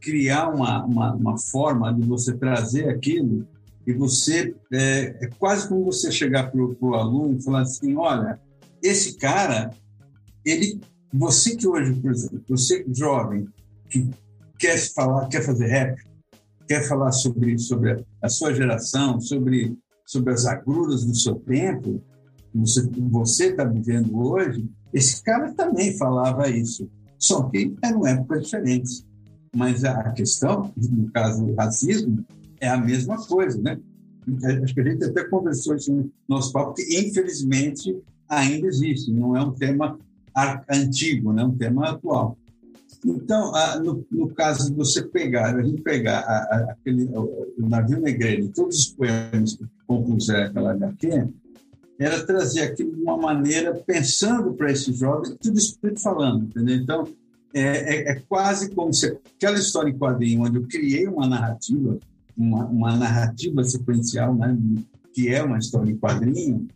criar 0.00 0.48
uma, 0.48 0.84
uma, 0.84 1.14
uma 1.14 1.38
forma 1.38 1.92
de 1.92 2.06
você 2.06 2.32
trazer 2.34 2.88
aquilo 2.88 3.46
e 3.86 3.92
você 3.92 4.54
é, 4.72 5.24
é 5.24 5.26
quase 5.38 5.68
como 5.68 5.84
você 5.84 6.12
chegar 6.12 6.50
para 6.50 6.60
o 6.60 6.94
aluno 6.94 7.36
e 7.36 7.42
falar 7.42 7.62
assim, 7.62 7.96
olha, 7.96 8.38
esse 8.82 9.16
cara, 9.16 9.70
ele, 10.44 10.80
você 11.12 11.56
que 11.56 11.66
hoje, 11.66 11.94
por 11.94 12.10
exemplo, 12.10 12.42
você 12.48 12.84
jovem 12.92 13.48
que 13.88 14.08
quer 14.58 14.78
falar, 14.94 15.28
quer 15.28 15.42
fazer 15.42 15.66
rap, 15.66 16.00
quer 16.68 16.86
falar 16.86 17.12
sobre 17.12 17.58
sobre 17.58 18.04
a 18.22 18.28
sua 18.28 18.54
geração, 18.54 19.20
sobre 19.20 19.76
sobre 20.06 20.32
as 20.32 20.44
agruras 20.44 21.04
do 21.04 21.14
seu 21.14 21.36
tempo, 21.36 22.02
você 22.54 22.88
você 23.10 23.46
está 23.46 23.64
vivendo 23.64 24.16
hoje, 24.18 24.68
esse 24.92 25.22
cara 25.22 25.52
também 25.54 25.96
falava 25.96 26.48
isso, 26.48 26.88
só 27.18 27.44
que 27.44 27.74
eram 27.82 28.06
épocas 28.06 28.44
diferentes. 28.44 29.06
Mas 29.54 29.84
a 29.84 30.12
questão, 30.12 30.72
no 30.76 31.10
caso 31.10 31.44
do 31.44 31.54
racismo, 31.54 32.24
é 32.60 32.68
a 32.68 32.76
mesma 32.76 33.16
coisa, 33.26 33.60
né? 33.60 33.78
Acho 34.62 34.74
que 34.74 34.80
a 34.80 34.84
gente 34.84 35.04
até 35.04 35.24
conversou 35.24 35.74
isso 35.74 35.92
no 35.92 36.10
nosso 36.28 36.52
papo, 36.52 36.74
que 36.74 36.82
infelizmente 36.82 37.96
ainda 38.28 38.66
existe, 38.68 39.10
não 39.12 39.36
é 39.36 39.42
um 39.42 39.52
tema 39.52 39.98
antigo, 40.70 41.32
né? 41.32 41.42
é 41.42 41.44
um 41.44 41.56
tema 41.56 41.90
atual. 41.90 42.36
Então, 43.04 43.52
no, 43.82 44.06
no, 44.10 44.28
caso 44.28 44.70
de 44.70 44.76
você 44.76 45.02
pegar, 45.02 45.56
a 45.56 45.62
gente 45.62 45.80
pegar 45.80 46.20
a, 46.20 46.36
a, 46.36 46.72
aquele, 46.72 47.04
o, 47.14 47.66
navio 47.68 47.98
negreiro, 47.98 48.48
todos 48.54 48.78
os 48.78 48.86
poemas 48.88 49.54
que 49.54 49.64
compuseram 49.86 50.50
aquela 50.50 50.72
HQ, 50.72 51.28
era 51.98 52.24
trazer 52.24 52.62
aquilo 52.62 52.94
de 52.94 53.02
uma 53.02 53.16
maneira 53.16 53.74
pensando 53.74 54.52
para 54.52 54.70
esse 54.70 54.92
jovem, 54.92 55.34
tudo 55.40 55.58
isso 55.58 55.78
que 55.80 55.86
estou 55.86 56.14
falando, 56.14 56.44
entendeu? 56.44 56.76
Então, 56.76 57.08
é, 57.54 57.60
é, 57.62 58.12
é, 58.12 58.22
quase 58.28 58.70
como 58.70 58.92
se 58.92 59.18
aquela 59.36 59.58
história 59.58 59.90
em 59.90 59.98
quadrinho, 59.98 60.42
onde 60.42 60.56
eu 60.56 60.66
criei 60.68 61.06
uma 61.06 61.26
narrativa, 61.26 61.98
uma, 62.40 62.66
uma 62.66 62.96
narrativa 62.96 63.62
sequencial, 63.64 64.34
né, 64.34 64.56
que 65.12 65.28
é 65.28 65.42
uma 65.42 65.58
história 65.58 65.90
em 65.90 65.96
quadrinho, 65.96 66.66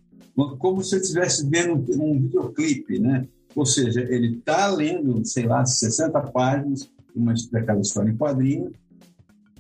como 0.59 0.83
se 0.83 0.97
eu 0.97 1.01
estivesse 1.01 1.49
vendo 1.49 1.75
um, 1.75 2.13
um 2.13 2.21
videoclipe, 2.21 2.99
né? 2.99 3.27
Ou 3.55 3.65
seja, 3.65 4.01
ele 4.01 4.39
está 4.39 4.67
lendo, 4.67 5.25
sei 5.25 5.47
lá, 5.47 5.65
60 5.65 6.21
páginas 6.33 6.91
uma, 7.15 7.33
daquela 7.53 7.81
história 7.81 8.11
em 8.11 8.17
quadrinho, 8.17 8.73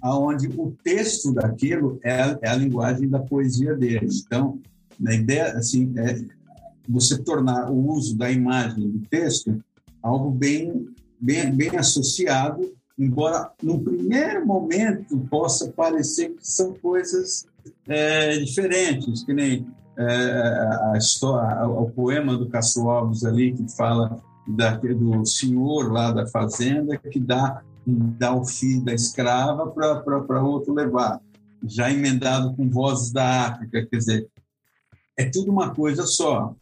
aonde 0.03 0.49
o 0.49 0.77
texto 0.83 1.33
daquilo 1.33 2.01
é 2.03 2.21
a, 2.21 2.39
é 2.43 2.49
a 2.49 2.57
linguagem 2.57 3.09
da 3.09 3.21
poesia 3.21 3.77
dele. 3.77 4.09
Então, 4.27 4.59
a 5.07 5.15
ideia 5.15 5.53
assim 5.53 5.93
é 5.97 6.21
você 6.89 7.17
tornar 7.19 7.71
o 7.71 7.93
uso 7.93 8.17
da 8.17 8.31
imagem 8.31 8.91
do 8.91 8.99
texto 9.09 9.57
algo 10.03 10.31
bem 10.31 10.89
bem, 11.21 11.51
bem 11.55 11.77
associado, 11.77 12.71
embora 12.99 13.51
no 13.63 13.83
primeiro 13.83 14.47
momento 14.47 15.19
possa 15.31 15.71
parecer 15.73 16.31
que 16.31 16.47
são 16.47 16.75
coisas 16.75 17.47
é, 17.89 18.39
diferentes, 18.39 19.25
que 19.25 19.33
nem 19.33 19.67
é, 19.97 20.69
a 20.93 20.99
história, 20.99 21.67
o 21.67 21.91
poema 21.91 22.37
do 22.37 22.49
Castro 22.49 22.91
Alves 22.91 23.25
ali 23.25 23.53
que 23.53 23.77
fala 23.77 24.21
da, 24.47 24.77
do 24.77 25.25
senhor 25.25 25.93
lá 25.93 26.13
da 26.13 26.27
fazenda 26.27 26.99
que 26.99 27.19
dá 27.19 27.63
dá 27.87 28.35
o 28.35 28.45
filho 28.45 28.83
da 28.83 28.95
escrava 28.95 29.71
para 29.71 30.43
outro 30.43 30.73
levar, 30.73 31.21
já 31.63 31.91
emendado 31.91 32.55
com 32.57 32.71
vozes 32.71 33.13
da 33.13 33.49
África, 33.49 33.87
quer 33.87 33.97
dizer, 33.97 34.29
é 35.19 35.29
tudo 35.29 35.53
uma 35.53 35.75
coisa 35.75 36.07
só. 36.07 36.55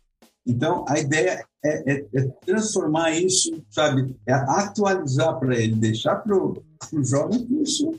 Então, 0.46 0.84
a 0.88 0.98
ideia 0.98 1.44
é, 1.64 1.92
é, 1.92 2.06
é 2.14 2.22
transformar 2.44 3.12
isso, 3.12 3.62
sabe, 3.70 4.16
é 4.26 4.32
atualizar 4.32 5.38
para 5.38 5.56
ele, 5.56 5.76
deixar 5.76 6.16
para 6.16 6.36
o 6.36 6.64
jovem 7.04 7.46
que 7.46 7.62
isso 7.62 7.94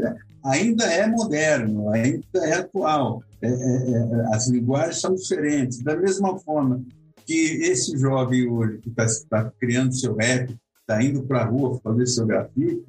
é, 0.00 0.14
ainda 0.44 0.84
é 0.84 1.06
moderno, 1.06 1.90
ainda 1.90 2.22
é 2.34 2.54
atual. 2.54 3.22
É, 3.40 3.48
é, 3.48 3.50
é, 3.50 4.34
as 4.34 4.48
linguagens 4.48 5.00
são 5.00 5.14
diferentes. 5.14 5.82
Da 5.82 5.96
mesma 5.96 6.38
forma 6.38 6.84
que 7.24 7.34
esse 7.62 7.96
jovem 7.98 8.48
hoje 8.48 8.78
que 8.78 8.90
está 8.90 9.06
tá 9.30 9.52
criando 9.58 9.94
seu 9.94 10.14
rap, 10.14 10.54
está 10.80 11.02
indo 11.02 11.22
para 11.22 11.42
a 11.42 11.46
rua 11.46 11.80
fazer 11.82 12.06
seu 12.06 12.26
grafite, 12.26 12.84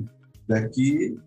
daqui, 0.48 1.18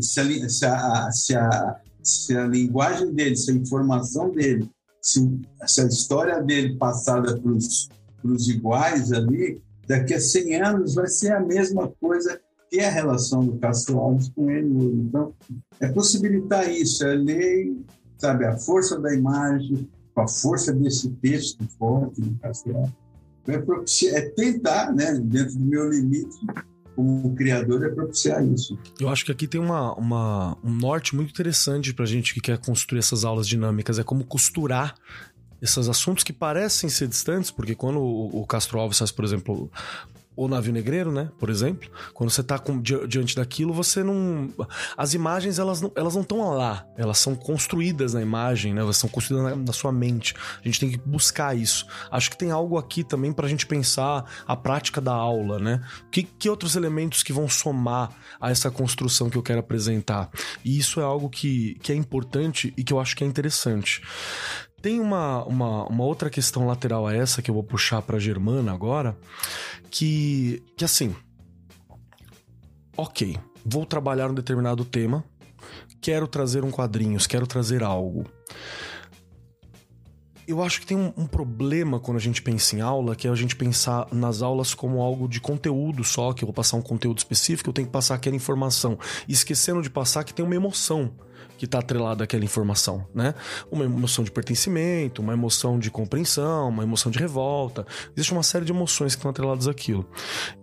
se 0.00 0.20
a, 0.20 0.48
se 0.48 0.66
a, 0.66 1.12
se 1.12 1.36
a, 1.36 1.80
se 2.02 2.36
a 2.36 2.46
linguagem 2.46 3.12
dele, 3.12 3.36
se 3.36 3.50
a 3.50 3.54
informação 3.54 4.30
dele 4.30 4.68
se, 5.08 5.86
história 5.86 6.42
dele 6.42 6.76
passada 6.76 7.38
para 7.38 7.52
os 7.52 8.48
iguais 8.48 9.12
ali, 9.12 9.60
daqui 9.86 10.14
a 10.14 10.20
100 10.20 10.62
anos 10.62 10.94
vai 10.94 11.06
ser 11.06 11.32
a 11.32 11.40
mesma 11.40 11.88
coisa 12.00 12.38
que 12.70 12.78
é 12.78 12.86
a 12.86 12.90
relação 12.90 13.44
do 13.44 13.56
Castro 13.58 13.98
Alves 13.98 14.28
com 14.28 14.50
ele 14.50 14.68
hoje. 14.68 14.96
Então, 14.96 15.34
é 15.80 15.88
possibilitar 15.88 16.70
isso, 16.70 17.06
é 17.06 17.14
ler, 17.14 17.74
sabe, 18.18 18.44
a 18.44 18.58
força 18.58 19.00
da 19.00 19.14
imagem, 19.14 19.88
a 20.14 20.28
força 20.28 20.72
desse 20.72 21.08
texto 21.22 21.64
forte 21.78 22.20
do 22.20 22.38
Castro 22.40 22.76
Alves. 22.76 22.92
É, 23.48 24.18
é 24.18 24.30
tentar, 24.30 24.92
né, 24.92 25.14
dentro 25.14 25.56
do 25.56 25.64
meu 25.64 25.90
limite, 25.90 26.38
como 26.98 27.32
criador 27.36 27.84
é 27.84 27.88
propiciar 27.90 28.44
isso. 28.44 28.76
Eu 28.98 29.08
acho 29.08 29.24
que 29.24 29.30
aqui 29.30 29.46
tem 29.46 29.60
uma, 29.60 29.94
uma, 29.94 30.58
um 30.64 30.74
norte 30.74 31.14
muito 31.14 31.30
interessante 31.30 31.94
para 31.94 32.04
gente 32.04 32.34
que 32.34 32.40
quer 32.40 32.58
construir 32.58 32.98
essas 32.98 33.24
aulas 33.24 33.46
dinâmicas, 33.46 34.00
é 34.00 34.02
como 34.02 34.24
costurar 34.24 34.96
esses 35.62 35.88
assuntos 35.88 36.24
que 36.24 36.32
parecem 36.32 36.90
ser 36.90 37.06
distantes, 37.06 37.52
porque 37.52 37.76
quando 37.76 38.00
o, 38.00 38.44
Castro 38.48 38.80
Alves 38.80 38.98
faz, 38.98 39.12
por 39.12 39.24
exemplo, 39.24 39.70
o 40.38 40.46
navio 40.46 40.72
negreiro, 40.72 41.10
né? 41.10 41.30
Por 41.36 41.50
exemplo, 41.50 41.90
quando 42.14 42.30
você 42.30 42.42
está 42.42 42.62
diante 43.08 43.34
daquilo, 43.34 43.74
você 43.74 44.04
não. 44.04 44.48
As 44.96 45.12
imagens 45.12 45.58
elas 45.58 45.80
não 45.80 45.90
elas 45.96 46.14
não 46.14 46.22
estão 46.22 46.48
lá, 46.54 46.86
elas 46.96 47.18
são 47.18 47.34
construídas 47.34 48.14
na 48.14 48.22
imagem, 48.22 48.72
né? 48.72 48.80
Elas 48.80 48.96
são 48.96 49.10
construídas 49.10 49.50
na, 49.50 49.56
na, 49.56 49.72
sua 49.72 49.90
mente. 49.90 50.34
A 50.62 50.64
gente 50.64 50.78
tem 50.78 50.90
que 50.90 50.98
buscar 50.98 51.56
isso. 51.56 51.84
Acho 52.08 52.30
que 52.30 52.38
tem 52.38 52.52
algo 52.52 52.78
aqui 52.78 53.02
também 53.02 53.32
para 53.32 53.46
a 53.46 53.48
gente 53.48 53.66
pensar 53.66 54.24
a 54.46 54.54
prática 54.54 55.00
da 55.00 55.12
aula, 55.12 55.58
né? 55.58 55.84
Que, 56.08 56.22
que 56.22 56.48
outros 56.48 56.76
elementos 56.76 57.24
que 57.24 57.32
vão 57.32 57.48
somar 57.48 58.10
a 58.40 58.48
essa 58.48 58.70
construção 58.70 59.28
que 59.28 59.36
eu 59.36 59.42
quero 59.42 59.58
apresentar? 59.58 60.30
E 60.64 60.78
isso 60.78 61.00
é 61.00 61.02
algo 61.02 61.28
que, 61.28 61.76
que 61.82 61.90
é 61.90 61.96
importante 61.96 62.72
e 62.76 62.84
que 62.84 62.92
eu 62.92 63.00
acho 63.00 63.16
que 63.16 63.24
é 63.24 63.26
interessante. 63.26 64.02
Tem 64.80 65.00
uma, 65.00 65.44
uma, 65.44 65.86
uma, 65.86 66.04
outra 66.04 66.30
questão 66.30 66.66
lateral 66.66 67.06
a 67.06 67.14
essa 67.14 67.42
que 67.42 67.50
eu 67.50 67.54
vou 67.54 67.64
puxar 67.64 68.00
para 68.02 68.18
Germana 68.18 68.72
agora, 68.72 69.16
que, 69.90 70.62
que 70.76 70.84
assim, 70.84 71.14
ok, 72.96 73.36
vou 73.64 73.84
trabalhar 73.84 74.30
um 74.30 74.34
determinado 74.34 74.84
tema, 74.84 75.24
quero 76.00 76.28
trazer 76.28 76.64
um 76.64 76.70
quadrinhos, 76.70 77.26
quero 77.26 77.46
trazer 77.46 77.82
algo. 77.82 78.24
Eu 80.46 80.62
acho 80.62 80.80
que 80.80 80.86
tem 80.86 80.96
um, 80.96 81.12
um, 81.14 81.26
problema 81.26 82.00
quando 82.00 82.16
a 82.16 82.20
gente 82.20 82.40
pensa 82.40 82.74
em 82.74 82.80
aula, 82.80 83.14
que 83.14 83.28
é 83.28 83.30
a 83.30 83.34
gente 83.34 83.54
pensar 83.54 84.08
nas 84.10 84.40
aulas 84.40 84.72
como 84.72 85.02
algo 85.02 85.28
de 85.28 85.40
conteúdo 85.40 86.02
só, 86.02 86.32
que 86.32 86.42
eu 86.42 86.46
vou 86.46 86.54
passar 86.54 86.78
um 86.78 86.82
conteúdo 86.82 87.18
específico, 87.18 87.68
eu 87.68 87.74
tenho 87.74 87.86
que 87.86 87.92
passar 87.92 88.14
aquela 88.14 88.34
informação. 88.34 88.98
Esquecendo 89.28 89.82
de 89.82 89.90
passar 89.90 90.24
que 90.24 90.32
tem 90.32 90.42
uma 90.42 90.56
emoção 90.56 91.12
que 91.58 91.64
está 91.64 91.80
atrelada 91.80 92.24
àquela 92.24 92.44
informação, 92.44 93.06
né? 93.12 93.34
Uma 93.70 93.84
emoção 93.84 94.24
de 94.24 94.30
pertencimento, 94.30 95.20
uma 95.20 95.32
emoção 95.32 95.78
de 95.78 95.90
compreensão, 95.90 96.68
uma 96.68 96.84
emoção 96.84 97.10
de 97.10 97.18
revolta. 97.18 97.84
Existe 98.16 98.32
uma 98.32 98.44
série 98.44 98.64
de 98.64 98.72
emoções 98.72 99.14
que 99.14 99.18
estão 99.18 99.30
atreladas 99.30 99.66
àquilo. 99.66 100.08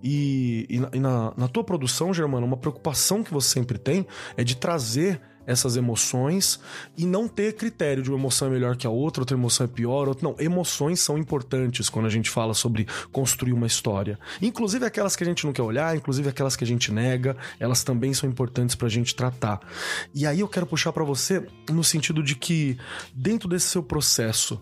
E, 0.02 0.66
e, 0.70 0.80
na, 0.80 0.90
e 0.94 1.00
na, 1.00 1.34
na 1.36 1.48
tua 1.48 1.64
produção, 1.64 2.14
Germano, 2.14 2.48
uma 2.48 2.58
preocupação 2.58 3.22
que 3.22 3.34
você 3.34 3.50
sempre 3.50 3.78
tem 3.78 4.08
é 4.38 4.44
de 4.44 4.56
trazer 4.56 5.22
essas 5.46 5.76
emoções 5.78 6.60
e 6.98 7.06
não 7.06 7.28
ter 7.28 7.54
critério 7.54 8.04
de 8.04 8.10
uma 8.10 8.18
emoção 8.18 8.48
é 8.48 8.52
melhor 8.52 8.76
que 8.76 8.88
a 8.88 8.90
outra, 8.90 9.22
outra 9.22 9.36
emoção 9.36 9.66
é 9.66 9.68
pior, 9.68 10.08
outra 10.08 10.28
não. 10.28 10.36
Emoções 10.40 11.00
são 11.00 11.18
importantes 11.18 11.90
quando 11.90 12.06
a 12.06 12.10
gente 12.10 12.30
fala 12.30 12.54
sobre 12.54 12.88
construir 13.12 13.54
uma 13.54 13.68
história. 13.68 14.20
Inclusive 14.42 14.86
aquelas 14.86 15.16
que 15.16 15.24
a 15.24 15.28
gente 15.28 15.46
não 15.46 15.54
quer 15.54 15.62
olhar, 15.62 15.96
inclusive 15.96 16.30
aquelas 16.30 16.56
que 16.56 16.64
a 16.64 16.68
gente 16.68 16.92
nega, 16.92 17.36
elas 17.60 17.84
também 17.84 18.14
são 18.14 18.30
importantes 18.30 18.76
pra 18.76 18.90
gente 18.90 19.16
tratar. 19.16 19.60
E 20.14 20.26
aí 20.26 20.40
eu 20.40 20.48
quero 20.48 20.66
puxar 20.66 20.92
para 20.92 21.04
você 21.04 21.46
no 21.70 21.84
sentido 21.84 22.24
de 22.24 22.36
que 22.36 22.78
dentro 23.14 23.48
desse 23.48 23.68
seu 23.68 23.84
processo, 23.84 24.62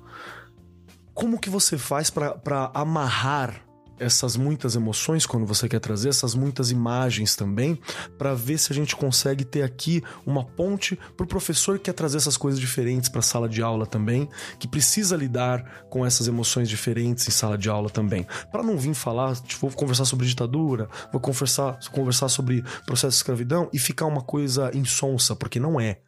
como 1.14 1.40
que 1.40 1.50
você 1.50 1.78
faz 1.78 2.10
para 2.10 2.72
amarrar 2.74 3.73
essas 4.04 4.36
muitas 4.36 4.76
emoções 4.76 5.26
quando 5.26 5.46
você 5.46 5.68
quer 5.68 5.80
trazer 5.80 6.10
essas 6.10 6.36
muitas 6.36 6.72
imagens 6.72 7.36
também 7.36 7.80
para 8.18 8.34
ver 8.34 8.58
se 8.58 8.72
a 8.72 8.76
gente 8.76 8.96
consegue 8.96 9.44
ter 9.44 9.64
aqui 9.64 10.04
uma 10.26 10.44
ponte 10.44 10.98
para 11.18 11.24
o 11.24 11.28
professor 11.28 11.78
que 11.78 11.86
quer 11.86 11.94
trazer 11.94 12.18
essas 12.18 12.38
coisas 12.38 12.60
diferentes 12.60 13.10
para 13.10 13.20
a 13.20 13.24
sala 13.24 13.50
de 13.50 13.62
aula 13.62 13.86
também, 13.86 14.28
que 14.60 14.68
precisa 14.68 15.16
lidar 15.16 15.86
com 15.90 16.06
essas 16.06 16.28
emoções 16.28 16.70
diferentes 16.70 17.28
em 17.28 17.32
sala 17.32 17.58
de 17.58 17.70
aula 17.70 17.90
também, 17.90 18.26
para 18.52 18.64
não 18.64 18.78
vir 18.78 18.94
falar, 18.94 19.36
tipo, 19.36 19.68
vou 19.68 19.78
conversar 19.78 20.06
sobre 20.06 20.26
ditadura, 20.26 20.90
vou 21.12 21.22
conversar, 21.22 21.80
conversar 21.92 22.30
sobre 22.30 22.64
processo 22.86 23.10
de 23.10 23.16
escravidão 23.16 23.70
e 23.74 23.80
ficar 23.80 24.06
uma 24.06 24.22
coisa 24.22 24.72
insonsa, 24.74 25.36
porque 25.36 25.60
não 25.60 25.80
é. 25.80 26.00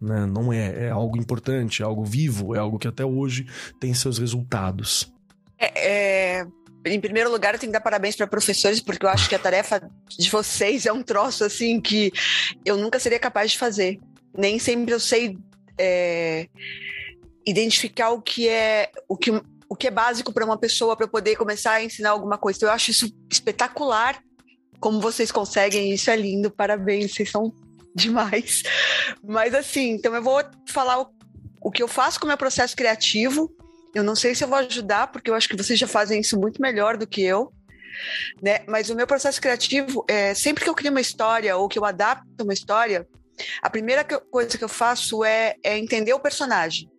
Né? 0.00 0.26
Não 0.26 0.52
é, 0.52 0.86
é 0.86 0.90
algo 0.90 1.16
importante, 1.16 1.82
é 1.82 1.84
algo 1.84 2.04
vivo, 2.04 2.54
é 2.54 2.58
algo 2.58 2.78
que 2.78 2.88
até 2.88 3.04
hoje 3.04 3.46
tem 3.80 3.94
seus 3.94 4.18
resultados. 4.18 5.12
É, 5.58 6.40
é 6.40 6.46
em 6.84 7.00
primeiro 7.00 7.30
lugar, 7.30 7.54
eu 7.54 7.60
tenho 7.60 7.70
que 7.70 7.78
dar 7.78 7.80
parabéns 7.80 8.14
para 8.14 8.26
professores, 8.26 8.80
porque 8.80 9.06
eu 9.06 9.10
acho 9.10 9.28
que 9.28 9.34
a 9.34 9.38
tarefa 9.38 9.90
de 10.08 10.30
vocês 10.30 10.86
é 10.86 10.92
um 10.92 11.02
troço 11.02 11.44
assim 11.44 11.80
que 11.80 12.12
eu 12.64 12.76
nunca 12.76 12.98
seria 12.98 13.18
capaz 13.18 13.52
de 13.52 13.58
fazer. 13.58 13.98
Nem 14.36 14.58
sempre 14.58 14.92
eu 14.92 15.00
sei 15.00 15.38
é, 15.78 16.48
identificar 17.46 18.10
o 18.10 18.20
que 18.20 18.48
é 18.48 18.90
o 19.08 19.16
que, 19.16 19.30
o 19.68 19.76
que 19.76 19.86
é 19.86 19.90
básico 19.90 20.32
para 20.32 20.44
uma 20.44 20.58
pessoa 20.58 20.96
para 20.96 21.08
poder 21.08 21.36
começar 21.36 21.72
a 21.72 21.84
ensinar 21.84 22.10
alguma 22.10 22.36
coisa. 22.36 22.58
Então, 22.58 22.68
eu 22.68 22.74
acho 22.74 22.90
isso 22.90 23.14
espetacular 23.30 24.20
como 24.78 25.00
vocês 25.00 25.32
conseguem, 25.32 25.94
isso 25.94 26.10
é 26.10 26.16
lindo, 26.16 26.50
parabéns, 26.50 27.14
vocês 27.14 27.30
são 27.30 27.54
demais. 27.94 28.62
Mas 29.22 29.54
assim, 29.54 29.92
então 29.92 30.14
eu 30.14 30.22
vou 30.22 30.42
falar 30.68 31.00
o, 31.00 31.08
o 31.62 31.70
que 31.70 31.82
eu 31.82 31.88
faço 31.88 32.20
com 32.20 32.26
o 32.26 32.28
meu 32.28 32.36
processo 32.36 32.76
criativo, 32.76 33.50
eu 33.94 34.02
não 34.02 34.14
sei 34.14 34.34
se 34.34 34.44
eu 34.44 34.48
vou 34.48 34.58
ajudar, 34.58 35.08
porque 35.08 35.30
eu 35.30 35.34
acho 35.34 35.48
que 35.48 35.56
vocês 35.56 35.78
já 35.78 35.86
fazem 35.86 36.20
isso 36.20 36.38
muito 36.38 36.60
melhor 36.60 36.96
do 36.96 37.06
que 37.06 37.22
eu. 37.22 37.52
Né? 38.42 38.60
Mas 38.66 38.90
o 38.90 38.94
meu 38.94 39.06
processo 39.06 39.40
criativo, 39.40 40.04
é, 40.08 40.34
sempre 40.34 40.64
que 40.64 40.70
eu 40.70 40.74
crio 40.74 40.90
uma 40.90 41.00
história 41.00 41.56
ou 41.56 41.68
que 41.68 41.78
eu 41.78 41.84
adapto 41.84 42.42
uma 42.42 42.52
história, 42.52 43.06
a 43.62 43.70
primeira 43.70 44.04
coisa 44.04 44.58
que 44.58 44.64
eu 44.64 44.68
faço 44.68 45.24
é, 45.24 45.54
é 45.62 45.78
entender 45.78 46.12
o 46.12 46.20
personagem. 46.20 46.90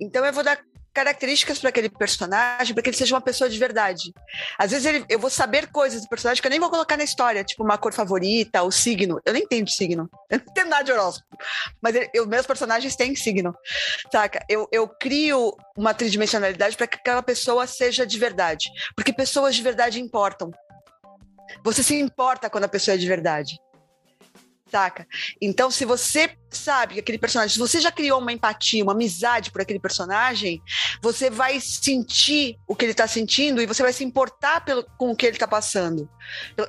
Então 0.00 0.24
eu 0.24 0.32
vou 0.32 0.42
dar 0.42 0.60
características 0.92 1.58
para 1.58 1.70
aquele 1.70 1.88
personagem, 1.88 2.74
para 2.74 2.82
que 2.82 2.90
ele 2.90 2.96
seja 2.96 3.14
uma 3.14 3.20
pessoa 3.20 3.48
de 3.48 3.58
verdade. 3.58 4.12
Às 4.58 4.70
vezes 4.70 4.86
ele, 4.86 5.04
eu 5.08 5.18
vou 5.18 5.30
saber 5.30 5.68
coisas 5.68 6.02
do 6.02 6.08
personagem 6.08 6.40
que 6.40 6.46
eu 6.46 6.50
nem 6.50 6.60
vou 6.60 6.70
colocar 6.70 6.96
na 6.96 7.04
história, 7.04 7.44
tipo 7.44 7.62
uma 7.62 7.78
cor 7.78 7.92
favorita, 7.92 8.62
o 8.62 8.70
signo. 8.70 9.20
Eu 9.24 9.32
nem 9.32 9.42
entendo 9.42 9.70
signo. 9.70 10.08
Eu 10.30 10.38
não 10.38 10.46
entendo 10.48 10.68
nada 10.68 10.84
de 10.84 10.92
horóscopo. 10.92 11.36
Mas 11.82 11.94
ele, 11.94 12.08
eu, 12.14 12.26
meus 12.26 12.46
personagens 12.46 12.94
têm 12.94 13.16
signo. 13.16 13.52
Saca? 14.12 14.44
Eu, 14.48 14.68
eu 14.70 14.88
crio 14.88 15.56
uma 15.76 15.92
tridimensionalidade 15.92 16.76
para 16.76 16.86
que 16.86 16.96
aquela 16.96 17.22
pessoa 17.22 17.66
seja 17.66 18.06
de 18.06 18.18
verdade. 18.18 18.70
Porque 18.94 19.12
pessoas 19.12 19.56
de 19.56 19.62
verdade 19.62 20.00
importam. 20.00 20.52
Você 21.64 21.82
se 21.82 21.98
importa 21.98 22.48
quando 22.48 22.64
a 22.64 22.68
pessoa 22.68 22.94
é 22.94 22.98
de 22.98 23.08
verdade 23.08 23.58
saca? 24.70 25.06
Então, 25.40 25.70
se 25.70 25.84
você 25.84 26.30
sabe 26.50 26.94
que 26.94 27.00
aquele 27.00 27.18
personagem, 27.18 27.52
se 27.52 27.58
você 27.58 27.80
já 27.80 27.90
criou 27.90 28.20
uma 28.20 28.32
empatia, 28.32 28.82
uma 28.82 28.92
amizade 28.92 29.50
por 29.50 29.60
aquele 29.60 29.78
personagem, 29.80 30.62
você 31.02 31.30
vai 31.30 31.60
sentir 31.60 32.56
o 32.66 32.74
que 32.74 32.84
ele 32.84 32.92
está 32.92 33.06
sentindo 33.06 33.60
e 33.60 33.66
você 33.66 33.82
vai 33.82 33.92
se 33.92 34.04
importar 34.04 34.64
pelo, 34.64 34.84
com 34.98 35.10
o 35.10 35.16
que 35.16 35.26
ele 35.26 35.36
está 35.36 35.48
passando. 35.48 36.08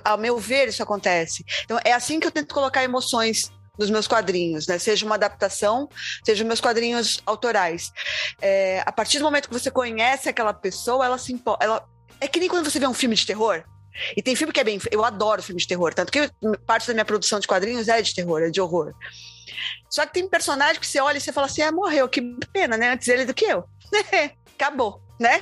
Ao 0.03 0.17
meu 0.17 0.37
ver, 0.37 0.67
isso 0.67 0.83
acontece. 0.83 1.43
Então, 1.63 1.79
é 1.83 1.93
assim 1.93 2.19
que 2.19 2.27
eu 2.27 2.31
tento 2.31 2.53
colocar 2.53 2.83
emoções 2.83 3.51
nos 3.77 3.89
meus 3.89 4.07
quadrinhos, 4.07 4.67
né? 4.67 4.77
Seja 4.77 5.05
uma 5.05 5.15
adaptação, 5.15 5.89
seja 6.23 6.43
meus 6.43 6.61
quadrinhos 6.61 7.21
autorais. 7.25 7.91
É, 8.41 8.83
a 8.85 8.91
partir 8.91 9.17
do 9.17 9.23
momento 9.23 9.47
que 9.47 9.57
você 9.57 9.71
conhece 9.71 10.29
aquela 10.29 10.53
pessoa, 10.53 11.05
ela 11.05 11.17
se 11.17 11.41
ela 11.59 11.87
é 12.19 12.27
que 12.27 12.39
nem 12.39 12.47
quando 12.47 12.69
você 12.69 12.79
vê 12.79 12.87
um 12.87 12.93
filme 12.93 13.15
de 13.15 13.25
terror. 13.25 13.63
E 14.15 14.21
tem 14.21 14.35
filme 14.35 14.53
que 14.53 14.59
é 14.59 14.63
bem. 14.63 14.79
Eu 14.91 15.03
adoro 15.03 15.43
filme 15.43 15.59
de 15.59 15.67
terror, 15.67 15.93
tanto 15.93 16.11
que 16.11 16.29
parte 16.65 16.87
da 16.87 16.93
minha 16.93 17.05
produção 17.05 17.39
de 17.39 17.47
quadrinhos 17.47 17.87
é 17.87 18.01
de 18.01 18.13
terror, 18.13 18.41
é 18.41 18.49
de 18.49 18.61
horror. 18.61 18.93
Só 19.89 20.05
que 20.05 20.13
tem 20.13 20.27
personagem 20.27 20.79
que 20.79 20.87
você 20.87 20.99
olha 20.99 21.17
e 21.17 21.21
você 21.21 21.31
fala 21.31 21.47
assim: 21.47 21.61
ah, 21.61 21.71
morreu, 21.71 22.07
que 22.07 22.21
pena, 22.53 22.77
né? 22.77 22.91
Antes 22.91 23.07
ele 23.07 23.25
do 23.25 23.33
que 23.33 23.45
eu. 23.45 23.63
Acabou, 24.55 25.01
né? 25.19 25.41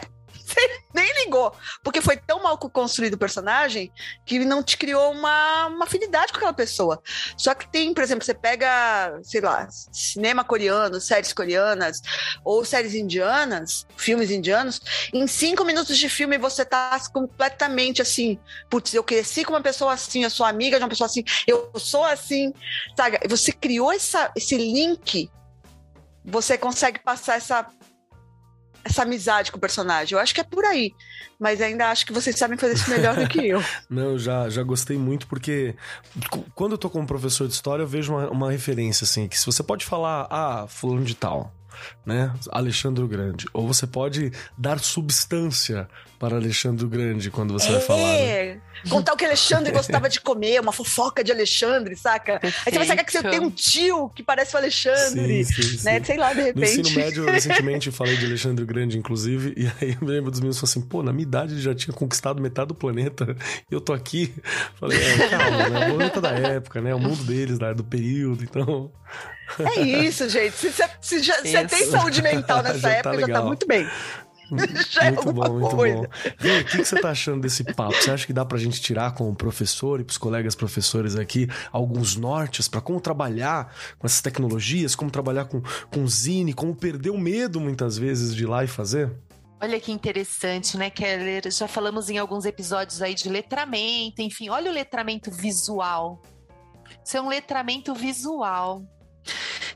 Nem 0.93 1.25
ligou. 1.25 1.53
Porque 1.83 2.01
foi 2.01 2.17
tão 2.17 2.41
mal 2.41 2.57
construído 2.57 3.13
o 3.13 3.17
personagem 3.17 3.91
que 4.25 4.39
não 4.39 4.63
te 4.63 4.77
criou 4.77 5.11
uma, 5.11 5.67
uma 5.67 5.85
afinidade 5.85 6.31
com 6.31 6.37
aquela 6.37 6.53
pessoa. 6.53 7.01
Só 7.37 7.53
que 7.53 7.69
tem, 7.69 7.93
por 7.93 8.03
exemplo, 8.03 8.25
você 8.25 8.33
pega, 8.33 9.19
sei 9.23 9.41
lá, 9.41 9.67
cinema 9.91 10.43
coreano, 10.43 10.99
séries 10.99 11.33
coreanas, 11.33 12.01
ou 12.43 12.63
séries 12.65 12.93
indianas, 12.93 13.85
filmes 13.95 14.31
indianos, 14.31 14.81
em 15.13 15.27
cinco 15.27 15.63
minutos 15.63 15.97
de 15.97 16.09
filme 16.09 16.37
você 16.37 16.65
tá 16.65 16.99
completamente 17.13 18.01
assim, 18.01 18.39
putz, 18.69 18.93
eu 18.93 19.03
cresci 19.03 19.43
com 19.43 19.53
uma 19.53 19.61
pessoa 19.61 19.93
assim, 19.93 20.23
eu 20.23 20.29
sou 20.29 20.45
amiga 20.45 20.77
de 20.77 20.83
uma 20.83 20.89
pessoa 20.89 21.07
assim, 21.07 21.23
eu 21.47 21.71
sou 21.77 22.03
assim, 22.03 22.53
sabe? 22.95 23.19
Você 23.27 23.51
criou 23.51 23.91
essa, 23.91 24.31
esse 24.35 24.57
link 24.57 25.29
você 26.23 26.57
consegue 26.57 26.99
passar 26.99 27.37
essa 27.37 27.65
essa 28.83 29.03
amizade 29.03 29.51
com 29.51 29.57
o 29.57 29.61
personagem. 29.61 30.15
Eu 30.15 30.21
acho 30.21 30.33
que 30.33 30.41
é 30.41 30.43
por 30.43 30.63
aí. 30.65 30.93
Mas 31.39 31.61
ainda 31.61 31.89
acho 31.89 32.05
que 32.05 32.11
vocês 32.11 32.37
sabem 32.37 32.57
fazer 32.57 32.73
isso 32.73 32.89
melhor 32.89 33.15
do 33.15 33.27
que 33.27 33.47
eu. 33.47 33.63
Não, 33.89 34.17
já, 34.17 34.49
já 34.49 34.61
gostei 34.61 34.97
muito, 34.97 35.25
porque 35.27 35.75
quando 36.53 36.73
eu 36.73 36.77
tô 36.77 36.89
como 36.89 37.07
professor 37.07 37.47
de 37.47 37.53
história, 37.53 37.83
eu 37.83 37.87
vejo 37.87 38.13
uma, 38.13 38.29
uma 38.29 38.51
referência, 38.51 39.05
assim, 39.05 39.27
que 39.27 39.39
se 39.39 39.45
você 39.45 39.63
pode 39.63 39.85
falar, 39.85 40.27
ah, 40.29 40.65
fulano 40.67 41.05
de 41.05 41.15
tal, 41.15 41.53
né? 42.05 42.33
Alexandre 42.51 43.03
o 43.03 43.07
Grande. 43.07 43.45
Ou 43.53 43.67
você 43.67 43.87
pode 43.87 44.31
dar 44.57 44.79
substância 44.79 45.87
para 46.17 46.35
Alexandre 46.35 46.85
o 46.85 46.89
Grande 46.89 47.31
quando 47.31 47.53
você 47.53 47.69
é, 47.69 47.71
vai 47.71 47.81
falar. 47.81 48.13
Né? 48.13 48.61
Contar 48.87 49.13
o 49.13 49.17
que 49.17 49.25
Alexandre 49.25 49.71
gostava 49.71 50.07
de 50.07 50.21
comer, 50.21 50.61
uma 50.61 50.71
fofoca 50.71 51.23
de 51.23 51.31
Alexandre, 51.31 51.95
saca? 51.95 52.39
Perfeito. 52.39 52.67
Aí 52.67 52.71
você 52.73 52.77
vai 52.77 52.87
sacar 52.87 53.05
que 53.05 53.11
você 53.11 53.23
tem 53.23 53.39
um 53.39 53.49
tio 53.49 54.09
que 54.09 54.21
parece 54.21 54.55
o 54.55 54.57
Alexandre, 54.57 55.43
sim, 55.45 55.63
sim, 55.63 55.83
né? 55.83 55.99
Sim. 55.99 56.05
Sei 56.05 56.17
lá, 56.17 56.33
de 56.33 56.41
repente. 56.41 56.77
No 56.77 56.81
ensino 56.81 56.91
médio, 56.91 57.25
eu 57.25 57.31
recentemente 57.31 57.91
falei 57.91 58.17
de 58.17 58.25
Alexandre 58.25 58.63
o 58.63 58.67
Grande, 58.67 58.97
inclusive, 58.97 59.53
e 59.57 59.65
aí 59.81 59.97
eu 59.99 60.05
me 60.05 60.13
lembro 60.13 60.29
dos 60.29 60.39
meninos 60.39 60.63
assim, 60.63 60.81
pô, 60.81 61.01
na 61.01 61.11
minha 61.11 61.23
idade 61.23 61.53
ele 61.53 61.61
já 61.61 61.73
tinha 61.73 61.93
conquistado 61.93 62.41
metade 62.41 62.67
do 62.67 62.75
planeta, 62.75 63.35
e 63.69 63.73
eu 63.73 63.81
tô 63.81 63.93
aqui. 63.93 64.33
Falei, 64.79 64.99
é, 65.01 65.29
calma, 65.29 65.69
né? 65.69 65.87
O 65.87 65.95
planeta 65.95 66.21
da 66.21 66.29
época, 66.29 66.81
né? 66.81 66.93
O 66.93 66.99
mundo 66.99 67.23
deles, 67.23 67.57
né? 67.59 67.73
do 67.73 67.83
período, 67.83 68.43
então... 68.43 68.91
É 69.75 69.81
isso, 69.81 70.29
gente. 70.29 70.55
Se 70.55 70.71
você 70.71 71.67
tem 71.67 71.85
saúde 71.85 72.21
mental 72.21 72.61
nessa 72.63 72.79
já 72.79 72.89
tá 72.89 72.95
época, 72.95 73.21
tá 73.21 73.27
já 73.27 73.33
tá 73.33 73.41
muito 73.41 73.65
bem. 73.65 73.87
Já 74.89 75.11
muito 75.11 75.29
é 75.29 75.33
bom, 75.33 75.59
muito 75.59 75.75
coisa. 75.75 75.95
bom. 75.97 76.07
Vê, 76.37 76.59
o 76.59 76.65
que, 76.65 76.77
que 76.77 76.85
você 76.85 76.99
tá 76.99 77.11
achando 77.11 77.41
desse 77.41 77.63
papo? 77.63 77.93
Você 77.95 78.11
acha 78.11 78.25
que 78.25 78.33
dá 78.33 78.45
pra 78.45 78.57
gente 78.57 78.81
tirar 78.81 79.13
como 79.13 79.35
professor 79.35 79.99
e 79.99 80.03
pros 80.03 80.17
colegas 80.17 80.55
professores 80.55 81.15
aqui 81.15 81.47
alguns 81.71 82.15
nortes 82.15 82.67
para 82.67 82.81
como 82.81 82.99
trabalhar 82.99 83.73
com 83.97 84.05
essas 84.05 84.21
tecnologias, 84.21 84.95
como 84.95 85.11
trabalhar 85.11 85.45
com, 85.45 85.61
com 85.91 86.07
zine, 86.07 86.53
como 86.53 86.75
perder 86.75 87.09
o 87.09 87.17
medo 87.17 87.59
muitas 87.59 87.97
vezes 87.97 88.35
de 88.35 88.43
ir 88.43 88.47
lá 88.47 88.63
e 88.63 88.67
fazer? 88.67 89.11
Olha 89.61 89.79
que 89.79 89.91
interessante, 89.91 90.77
né, 90.77 90.89
Keller? 90.89 91.51
Já 91.51 91.67
falamos 91.67 92.09
em 92.09 92.17
alguns 92.17 92.45
episódios 92.45 93.01
aí 93.01 93.13
de 93.13 93.27
letramento, 93.27 94.21
enfim, 94.21 94.49
olha 94.49 94.71
o 94.71 94.73
letramento 94.73 95.29
visual. 95.29 96.21
Isso 97.03 97.17
é 97.17 97.21
um 97.21 97.27
letramento 97.27 97.93
visual. 97.93 98.83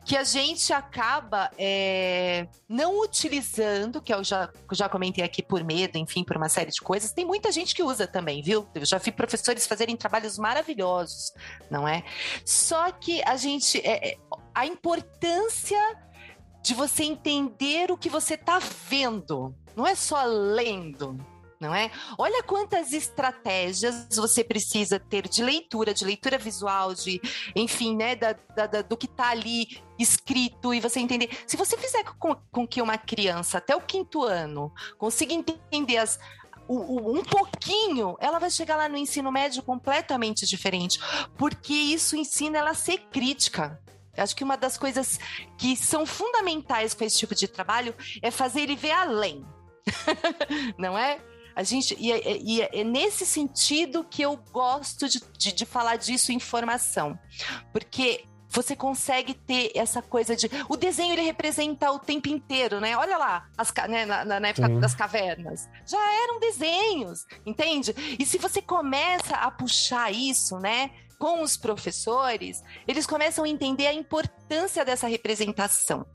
Que 0.06 0.18
a 0.18 0.24
gente 0.24 0.74
acaba 0.74 1.50
é, 1.58 2.48
não 2.68 3.00
utilizando, 3.02 4.02
que 4.02 4.14
eu 4.14 4.24
já, 4.24 4.50
já 4.72 4.90
comentei 4.90 5.24
aqui 5.24 5.42
por 5.42 5.64
medo, 5.64 5.98
enfim, 5.98 6.24
por 6.24 6.36
uma 6.36 6.50
série 6.50 6.72
de 6.72 6.82
coisas. 6.82 7.12
Tem 7.12 7.26
muita 7.26 7.52
gente 7.52 7.74
que 7.74 7.82
usa 7.82 8.06
também, 8.06 8.42
viu? 8.42 8.68
Eu 8.76 8.86
já 8.86 8.98
vi 8.98 9.12
professores 9.12 9.66
fazerem 9.66 9.96
trabalhos 9.96 10.38
maravilhosos, 10.38 11.32
não 11.70 11.88
é? 11.88 12.04
Só 12.46 12.92
que 12.92 13.24
a 13.24 13.38
gente. 13.38 13.80
É, 13.80 14.12
é 14.12 14.18
a 14.54 14.68
importância 14.68 15.80
de 16.62 16.74
você 16.74 17.04
entender 17.04 17.92
o 17.92 17.98
que 17.98 18.10
você 18.10 18.36
está 18.36 18.60
vendo, 18.60 19.54
não 19.76 19.86
é 19.86 19.96
só 19.96 20.24
lendo 20.24 21.18
não 21.64 21.74
é? 21.74 21.90
Olha 22.18 22.44
quantas 22.44 22.92
estratégias 22.92 24.08
você 24.14 24.44
precisa 24.44 25.00
ter 25.00 25.28
de 25.30 25.42
leitura, 25.42 25.94
de 25.94 26.04
leitura 26.04 26.38
visual, 26.38 26.94
de, 26.94 27.22
enfim, 27.56 27.96
né, 27.96 28.16
da, 28.16 28.34
da, 28.34 28.82
do 28.82 28.98
que 28.98 29.06
está 29.06 29.30
ali 29.30 29.82
escrito 29.98 30.74
e 30.74 30.82
você 30.82 31.00
entender. 31.00 31.30
Se 31.48 31.56
você 31.56 31.78
fizer 31.78 32.04
com, 32.20 32.36
com 32.52 32.68
que 32.68 32.82
uma 32.82 32.98
criança 32.98 33.60
até 33.60 33.74
o 33.76 33.82
quinto 33.82 34.24
ano 34.24 34.72
consiga 34.98 35.34
entender 35.34 35.98
as, 35.98 36.20
um 36.68 37.24
pouquinho, 37.24 38.18
ela 38.20 38.40
vai 38.40 38.50
chegar 38.50 38.76
lá 38.76 38.90
no 38.90 38.98
ensino 38.98 39.32
médio 39.32 39.64
completamente 39.64 40.46
diferente, 40.46 41.00
porque 41.38 41.74
isso 41.74 42.18
ensina 42.18 42.58
ela 42.58 42.72
a 42.72 42.76
ser 42.76 42.98
crítica. 43.10 43.82
Eu 44.16 44.24
acho 44.24 44.36
que 44.36 44.44
uma 44.44 44.58
das 44.58 44.78
coisas 44.78 45.20
que 45.58 45.76
são 45.76 46.06
fundamentais 46.06 46.94
com 46.94 47.04
esse 47.04 47.18
tipo 47.18 47.34
de 47.34 47.48
trabalho 47.48 47.96
é 48.22 48.30
fazer 48.30 48.62
ele 48.62 48.76
ver 48.76 48.92
além. 48.92 49.46
não 50.78 50.98
é? 50.98 51.20
A 51.56 51.64
gente, 51.64 51.96
e, 52.00 52.12
é, 52.12 52.38
e 52.38 52.62
é, 52.62 52.70
é 52.82 52.84
nesse 52.84 53.26
sentido 53.26 54.04
que 54.04 54.22
eu 54.22 54.38
gosto 54.52 55.08
de, 55.08 55.22
de, 55.38 55.52
de 55.52 55.66
falar 55.66 55.98
disso 55.98 56.32
em 56.32 56.40
formação. 56.40 57.18
Porque 57.72 58.26
você 58.54 58.76
consegue 58.76 59.34
ter 59.34 59.72
essa 59.76 60.02
coisa 60.02 60.36
de. 60.36 60.50
O 60.70 60.78
desenho 60.78 61.14
ele 61.14 61.24
representa 61.24 61.92
o 61.92 61.98
tempo 61.98 62.30
inteiro, 62.30 62.80
né? 62.80 62.96
Olha 62.96 63.18
lá, 63.18 63.50
as, 63.58 63.74
né, 63.90 64.06
na, 64.06 64.24
na, 64.24 64.48
época 64.48 64.68
Sim. 64.68 64.80
das 64.80 64.94
cavernas. 64.94 65.68
Já 65.86 66.24
eram 66.24 66.40
desenhos, 66.40 67.26
entende? 67.46 67.96
E 68.20 68.26
se 68.26 68.38
você 68.38 68.62
começa 68.62 69.36
a 69.36 69.50
puxar 69.50 70.14
isso, 70.14 70.60
né? 70.60 70.92
Com 71.18 71.42
os 71.42 71.58
professores, 71.58 72.62
eles 72.88 73.08
começam 73.08 73.44
a 73.44 73.50
entender 73.50 73.88
a 73.88 73.94
importância 73.94 74.86
dessa 74.86 75.08
representação. 75.08 76.06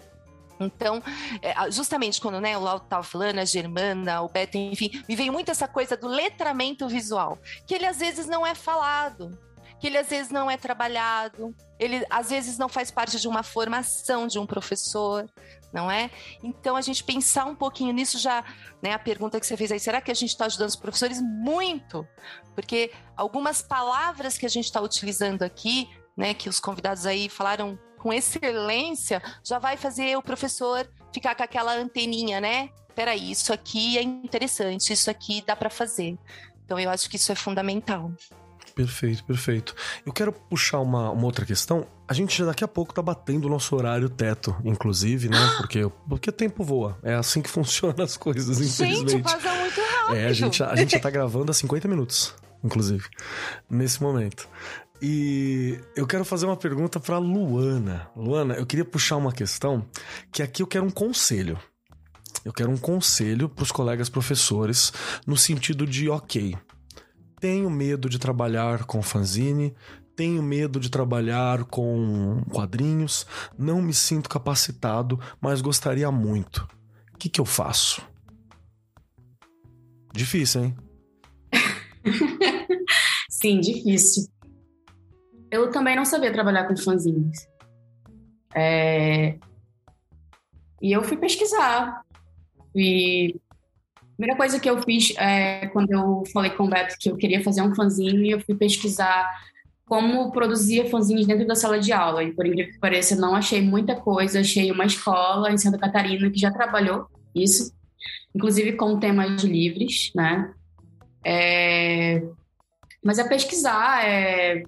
Então, 0.60 1.02
é, 1.42 1.70
justamente 1.70 2.20
quando 2.20 2.40
né, 2.40 2.56
o 2.56 2.60
Lau 2.60 2.78
estava 2.78 3.02
falando, 3.02 3.38
a 3.38 3.44
Germana, 3.44 4.22
o 4.22 4.28
Beto, 4.28 4.56
enfim, 4.56 5.02
me 5.08 5.14
veio 5.14 5.32
muito 5.32 5.50
essa 5.50 5.68
coisa 5.68 5.96
do 5.96 6.08
letramento 6.08 6.88
visual, 6.88 7.38
que 7.66 7.74
ele 7.74 7.86
às 7.86 7.98
vezes 7.98 8.26
não 8.26 8.46
é 8.46 8.54
falado, 8.54 9.38
que 9.80 9.86
ele 9.86 9.98
às 9.98 10.08
vezes 10.08 10.30
não 10.30 10.50
é 10.50 10.56
trabalhado, 10.56 11.54
ele 11.78 12.04
às 12.10 12.30
vezes 12.30 12.58
não 12.58 12.68
faz 12.68 12.90
parte 12.90 13.20
de 13.20 13.28
uma 13.28 13.42
formação 13.42 14.26
de 14.26 14.38
um 14.38 14.46
professor, 14.46 15.26
não 15.72 15.90
é? 15.90 16.10
Então 16.42 16.74
a 16.76 16.80
gente 16.80 17.04
pensar 17.04 17.44
um 17.44 17.54
pouquinho 17.54 17.92
nisso 17.92 18.18
já, 18.18 18.44
né? 18.82 18.92
A 18.92 18.98
pergunta 18.98 19.38
que 19.38 19.46
você 19.46 19.56
fez 19.56 19.70
aí, 19.70 19.78
será 19.78 20.00
que 20.00 20.10
a 20.10 20.14
gente 20.14 20.30
está 20.30 20.46
ajudando 20.46 20.70
os 20.70 20.76
professores? 20.76 21.20
Muito, 21.20 22.06
porque 22.54 22.90
algumas 23.16 23.62
palavras 23.62 24.36
que 24.36 24.46
a 24.46 24.48
gente 24.48 24.64
está 24.64 24.80
utilizando 24.80 25.42
aqui, 25.42 25.88
né? 26.16 26.34
Que 26.34 26.48
os 26.48 26.58
convidados 26.58 27.06
aí 27.06 27.28
falaram 27.28 27.78
com 27.98 28.12
excelência, 28.12 29.22
já 29.44 29.58
vai 29.58 29.76
fazer 29.76 30.16
o 30.16 30.22
professor 30.22 30.88
ficar 31.12 31.34
com 31.34 31.42
aquela 31.42 31.74
anteninha, 31.74 32.40
né? 32.40 32.70
Peraí, 32.94 33.30
isso 33.30 33.52
aqui 33.52 33.98
é 33.98 34.02
interessante, 34.02 34.92
isso 34.92 35.10
aqui 35.10 35.42
dá 35.46 35.54
para 35.54 35.70
fazer. 35.70 36.16
Então 36.64 36.78
eu 36.78 36.90
acho 36.90 37.08
que 37.08 37.16
isso 37.16 37.32
é 37.32 37.34
fundamental. 37.34 38.12
Perfeito, 38.78 39.24
perfeito. 39.24 39.74
Eu 40.06 40.12
quero 40.12 40.32
puxar 40.32 40.78
uma, 40.78 41.10
uma 41.10 41.24
outra 41.24 41.44
questão. 41.44 41.84
A 42.06 42.14
gente 42.14 42.44
daqui 42.44 42.62
a 42.62 42.68
pouco 42.68 42.94
tá 42.94 43.02
batendo 43.02 43.46
o 43.46 43.48
nosso 43.48 43.74
horário 43.74 44.08
teto, 44.08 44.54
inclusive, 44.64 45.28
né? 45.28 45.38
Porque, 45.58 45.90
porque 46.08 46.30
o 46.30 46.32
tempo 46.32 46.62
voa. 46.62 46.96
É 47.02 47.14
assim 47.14 47.42
que 47.42 47.50
funcionam 47.50 48.04
as 48.04 48.16
coisas, 48.16 48.60
infelizmente. 48.60 49.10
Gente, 49.10 49.22
passa 49.24 49.52
muito 49.54 49.80
rápido. 49.80 50.16
É, 50.16 50.26
a 50.26 50.32
gente, 50.32 50.62
a 50.62 50.76
gente 50.76 50.92
já 50.92 51.00
tá 51.00 51.10
gravando 51.10 51.50
há 51.50 51.54
50 51.54 51.88
minutos, 51.88 52.32
inclusive, 52.62 53.04
nesse 53.68 54.00
momento. 54.00 54.48
E 55.00 55.78
eu 55.94 56.06
quero 56.06 56.24
fazer 56.24 56.46
uma 56.46 56.56
pergunta 56.56 56.98
para 56.98 57.18
Luana. 57.18 58.10
Luana, 58.16 58.54
eu 58.54 58.66
queria 58.66 58.84
puxar 58.84 59.16
uma 59.16 59.32
questão 59.32 59.86
que 60.32 60.42
aqui 60.42 60.62
eu 60.62 60.66
quero 60.66 60.84
um 60.84 60.90
conselho. 60.90 61.58
Eu 62.44 62.52
quero 62.52 62.70
um 62.70 62.76
conselho 62.76 63.48
para 63.48 63.62
os 63.62 63.70
colegas 63.70 64.08
professores 64.08 64.92
no 65.26 65.36
sentido 65.36 65.86
de, 65.86 66.08
ok, 66.08 66.56
tenho 67.40 67.70
medo 67.70 68.08
de 68.08 68.18
trabalhar 68.18 68.84
com 68.84 69.00
fanzine, 69.00 69.74
tenho 70.16 70.42
medo 70.42 70.80
de 70.80 70.90
trabalhar 70.90 71.64
com 71.64 72.42
quadrinhos, 72.50 73.24
não 73.56 73.80
me 73.80 73.94
sinto 73.94 74.28
capacitado, 74.28 75.20
mas 75.40 75.60
gostaria 75.60 76.10
muito. 76.10 76.66
O 77.14 77.18
que, 77.18 77.28
que 77.28 77.40
eu 77.40 77.44
faço? 77.44 78.02
Difícil, 80.12 80.64
hein? 80.64 80.76
Sim, 83.30 83.60
difícil 83.60 84.28
eu 85.50 85.70
também 85.70 85.96
não 85.96 86.04
sabia 86.04 86.32
trabalhar 86.32 86.64
com 86.64 86.76
fanzines. 86.76 87.48
É... 88.54 89.36
E 90.80 90.92
eu 90.92 91.02
fui 91.02 91.16
pesquisar. 91.16 92.02
E 92.74 93.34
a 93.96 94.16
primeira 94.16 94.36
coisa 94.36 94.60
que 94.60 94.68
eu 94.68 94.80
fiz 94.82 95.14
é 95.16 95.66
quando 95.68 95.92
eu 95.92 96.22
falei 96.32 96.50
com 96.50 96.64
o 96.64 96.68
Beto 96.68 96.96
que 96.98 97.10
eu 97.10 97.16
queria 97.16 97.42
fazer 97.42 97.62
um 97.62 97.74
fanzine, 97.74 98.30
eu 98.30 98.40
fui 98.40 98.54
pesquisar 98.54 99.28
como 99.86 100.30
produzia 100.30 100.88
fanzines 100.88 101.26
dentro 101.26 101.46
da 101.46 101.54
sala 101.54 101.80
de 101.80 101.92
aula. 101.92 102.22
E 102.22 102.32
por 102.32 102.46
incrível 102.46 102.72
que 102.72 102.78
pareça, 102.78 103.16
não 103.16 103.34
achei 103.34 103.62
muita 103.62 103.96
coisa. 103.96 104.40
Achei 104.40 104.70
uma 104.70 104.84
escola 104.84 105.50
em 105.50 105.58
Santa 105.58 105.78
Catarina 105.78 106.30
que 106.30 106.38
já 106.38 106.50
trabalhou 106.50 107.06
isso, 107.34 107.72
inclusive 108.34 108.72
com 108.72 108.98
temas 108.98 109.42
livres, 109.42 110.12
né? 110.14 110.52
É... 111.24 112.22
Mas 113.02 113.18
é 113.18 113.26
pesquisar, 113.26 114.04
é 114.04 114.62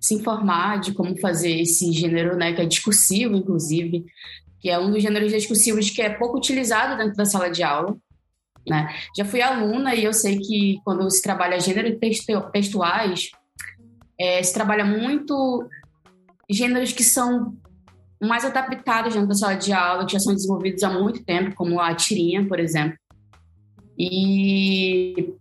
se 0.00 0.14
informar 0.14 0.80
de 0.80 0.92
como 0.92 1.18
fazer 1.20 1.60
esse 1.60 1.92
gênero, 1.92 2.36
né, 2.36 2.52
que 2.52 2.62
é 2.62 2.64
discursivo, 2.64 3.36
inclusive, 3.36 4.06
que 4.58 4.70
é 4.70 4.78
um 4.78 4.90
dos 4.90 5.02
gêneros 5.02 5.30
discursivos 5.30 5.90
que 5.90 6.00
é 6.00 6.10
pouco 6.10 6.38
utilizado 6.38 6.96
dentro 6.96 7.16
da 7.16 7.24
sala 7.24 7.50
de 7.50 7.62
aula. 7.62 7.96
Né? 8.66 8.94
Já 9.16 9.24
fui 9.24 9.40
aluna 9.40 9.94
e 9.94 10.04
eu 10.04 10.12
sei 10.12 10.38
que 10.38 10.80
quando 10.84 11.08
se 11.10 11.22
trabalha 11.22 11.60
gêneros 11.60 11.98
textuais, 12.52 13.30
é, 14.18 14.42
se 14.42 14.52
trabalha 14.52 14.84
muito 14.84 15.66
gêneros 16.48 16.92
que 16.92 17.04
são 17.04 17.56
mais 18.20 18.44
adaptados 18.44 19.14
dentro 19.14 19.28
da 19.28 19.34
sala 19.34 19.54
de 19.54 19.72
aula, 19.72 20.04
que 20.04 20.12
já 20.12 20.20
são 20.20 20.34
desenvolvidos 20.34 20.82
há 20.82 20.90
muito 20.90 21.24
tempo, 21.24 21.54
como 21.54 21.80
a 21.80 21.94
tirinha, 21.94 22.46
por 22.46 22.60
exemplo. 22.60 22.98
E 23.98 25.34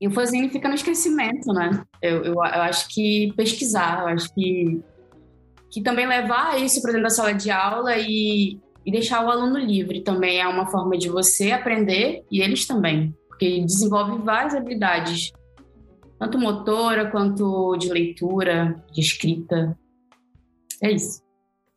e 0.00 0.06
o 0.06 0.10
fanzine 0.10 0.50
fica 0.50 0.68
no 0.68 0.74
esquecimento, 0.74 1.52
né? 1.52 1.82
Eu, 2.02 2.24
eu, 2.24 2.34
eu, 2.34 2.40
acho 2.40 2.88
que 2.88 3.32
pesquisar, 3.36 4.00
eu 4.00 4.08
acho 4.08 4.32
que, 4.34 4.80
que 5.70 5.82
também 5.82 6.06
levar 6.06 6.60
isso 6.60 6.82
para 6.82 6.92
dentro 6.92 7.04
da 7.04 7.10
sala 7.10 7.32
de 7.32 7.50
aula 7.50 7.96
e, 7.96 8.60
e 8.84 8.90
deixar 8.90 9.24
o 9.24 9.30
aluno 9.30 9.58
livre 9.58 10.02
também 10.02 10.40
é 10.40 10.46
uma 10.46 10.66
forma 10.66 10.98
de 10.98 11.08
você 11.08 11.50
aprender 11.50 12.24
e 12.30 12.42
eles 12.42 12.66
também, 12.66 13.14
porque 13.28 13.60
desenvolve 13.60 14.22
várias 14.22 14.54
habilidades, 14.54 15.32
tanto 16.18 16.38
motora 16.38 17.10
quanto 17.10 17.76
de 17.76 17.88
leitura, 17.88 18.82
de 18.92 19.00
escrita. 19.00 19.78
É 20.82 20.90
isso. 20.90 21.25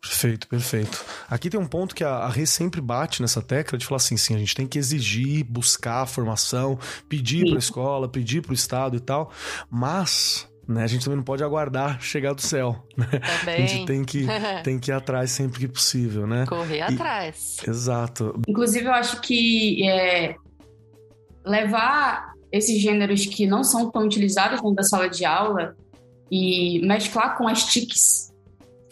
Perfeito, 0.01 0.47
perfeito. 0.47 1.05
Aqui 1.29 1.49
tem 1.49 1.59
um 1.59 1.65
ponto 1.65 1.93
que 1.93 2.05
a, 2.05 2.09
a 2.09 2.29
Rê 2.29 2.45
sempre 2.45 2.79
bate 2.79 3.21
nessa 3.21 3.41
tecla 3.41 3.77
de 3.77 3.85
falar 3.85 3.97
assim, 3.97 4.15
sim, 4.15 4.33
a 4.33 4.39
gente 4.39 4.55
tem 4.55 4.65
que 4.65 4.79
exigir, 4.79 5.43
buscar 5.43 6.03
a 6.03 6.05
formação, 6.05 6.79
pedir 7.09 7.45
para 7.45 7.55
a 7.55 7.59
escola, 7.59 8.07
pedir 8.07 8.41
para 8.41 8.51
o 8.51 8.55
Estado 8.55 8.95
e 8.95 8.99
tal, 9.01 9.29
mas 9.69 10.47
né, 10.65 10.83
a 10.83 10.87
gente 10.87 11.03
também 11.03 11.17
não 11.17 11.23
pode 11.23 11.43
aguardar 11.43 12.01
chegar 12.01 12.33
do 12.33 12.41
céu. 12.41 12.81
Né? 12.95 13.07
Também. 13.39 13.63
A 13.63 13.67
gente 13.67 13.85
tem 13.85 14.05
que, 14.05 14.27
tem 14.63 14.79
que 14.79 14.91
ir 14.91 14.93
atrás 14.93 15.31
sempre 15.31 15.59
que 15.59 15.67
possível, 15.67 16.25
né? 16.25 16.45
Correr 16.45 16.77
e, 16.77 16.81
atrás. 16.81 17.57
Exato. 17.67 18.39
Inclusive, 18.47 18.85
eu 18.85 18.93
acho 18.93 19.19
que 19.19 19.87
é, 19.87 20.35
levar 21.45 22.33
esses 22.51 22.81
gêneros 22.81 23.25
que 23.25 23.45
não 23.45 23.63
são 23.63 23.91
tão 23.91 24.03
utilizados 24.05 24.61
dentro 24.61 24.75
da 24.75 24.83
sala 24.83 25.09
de 25.09 25.25
aula 25.25 25.75
e 26.31 26.79
mesclar 26.85 27.37
com 27.37 27.47
as 27.47 27.65
TICs 27.65 28.28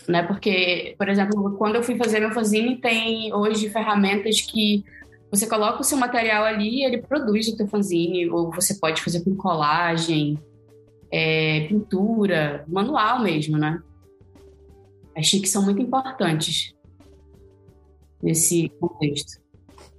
né? 0.07 0.23
Porque, 0.23 0.95
por 0.97 1.09
exemplo, 1.09 1.55
quando 1.57 1.75
eu 1.75 1.83
fui 1.83 1.95
fazer 1.95 2.19
meu 2.19 2.31
fanzine, 2.31 2.79
tem 2.79 3.33
hoje 3.33 3.69
ferramentas 3.69 4.41
que 4.41 4.83
você 5.29 5.47
coloca 5.47 5.81
o 5.81 5.83
seu 5.83 5.97
material 5.97 6.45
ali 6.45 6.79
e 6.79 6.85
ele 6.85 7.01
produz 7.01 7.47
o 7.47 7.57
teu 7.57 7.67
fanzine, 7.67 8.29
ou 8.29 8.51
você 8.51 8.75
pode 8.75 9.01
fazer 9.01 9.23
com 9.23 9.35
colagem, 9.35 10.39
é, 11.11 11.67
pintura, 11.67 12.63
manual 12.67 13.21
mesmo, 13.21 13.57
né? 13.57 13.81
Achei 15.15 15.39
que 15.41 15.49
são 15.49 15.63
muito 15.63 15.81
importantes 15.81 16.73
nesse 18.21 18.69
contexto. 18.79 19.41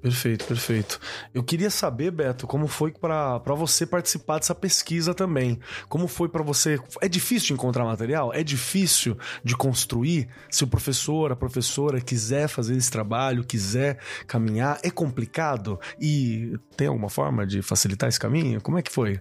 Perfeito, 0.00 0.44
perfeito. 0.44 1.00
Eu 1.34 1.42
queria 1.42 1.70
saber, 1.70 2.12
Beto, 2.12 2.46
como 2.46 2.68
foi 2.68 2.92
para 2.92 3.38
você 3.56 3.84
participar 3.84 4.38
dessa 4.38 4.54
pesquisa 4.54 5.12
também. 5.12 5.58
Como 5.88 6.06
foi 6.06 6.28
para 6.28 6.42
você? 6.42 6.78
É 7.00 7.08
difícil 7.08 7.48
de 7.48 7.52
encontrar 7.54 7.84
material? 7.84 8.32
É 8.32 8.44
difícil 8.44 9.18
de 9.42 9.56
construir? 9.56 10.28
Se 10.50 10.62
o 10.62 10.68
professor, 10.68 11.32
a 11.32 11.36
professora 11.36 12.00
quiser 12.00 12.48
fazer 12.48 12.76
esse 12.76 12.90
trabalho, 12.90 13.44
quiser 13.44 13.98
caminhar, 14.26 14.78
é 14.84 14.90
complicado? 14.90 15.80
E 16.00 16.56
tem 16.76 16.86
alguma 16.86 17.08
forma 17.08 17.44
de 17.44 17.60
facilitar 17.60 18.08
esse 18.08 18.20
caminho? 18.20 18.60
Como 18.60 18.78
é 18.78 18.82
que 18.82 18.92
foi? 18.92 19.20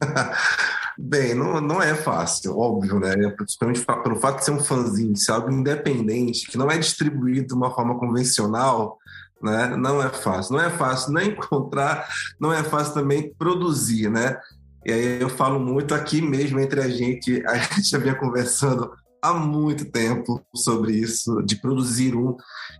Bem, 0.98 1.34
não, 1.34 1.60
não 1.60 1.80
é 1.80 1.94
fácil, 1.94 2.58
óbvio, 2.58 2.98
né? 2.98 3.14
Principalmente 3.30 3.84
pelo 3.84 4.16
fato 4.16 4.38
de 4.38 4.44
ser 4.44 4.50
um 4.50 4.60
fanzine, 4.60 5.16
ser 5.16 5.32
algo 5.32 5.50
independente, 5.50 6.46
que 6.50 6.58
não 6.58 6.70
é 6.70 6.76
distribuído 6.76 7.46
de 7.46 7.54
uma 7.54 7.74
forma 7.74 7.98
convencional, 7.98 8.98
né? 9.42 9.74
Não 9.76 10.02
é 10.02 10.08
fácil. 10.08 10.54
Não 10.56 10.60
é 10.62 10.70
fácil 10.70 11.12
nem 11.12 11.30
encontrar, 11.32 12.08
não 12.38 12.52
é 12.52 12.62
fácil 12.62 12.94
também 12.94 13.32
produzir, 13.34 14.10
né? 14.10 14.36
E 14.84 14.92
aí 14.92 15.20
eu 15.20 15.28
falo 15.28 15.60
muito 15.60 15.94
aqui 15.94 16.22
mesmo 16.22 16.58
entre 16.58 16.80
a 16.80 16.88
gente, 16.88 17.44
a 17.46 17.56
gente 17.58 17.90
já 17.90 17.98
vinha 17.98 18.14
conversando 18.14 18.90
há 19.22 19.34
muito 19.34 19.84
tempo 19.84 20.42
sobre 20.54 20.92
isso, 20.92 21.42
de 21.42 21.56
produzir 21.56 22.16
um, 22.16 22.36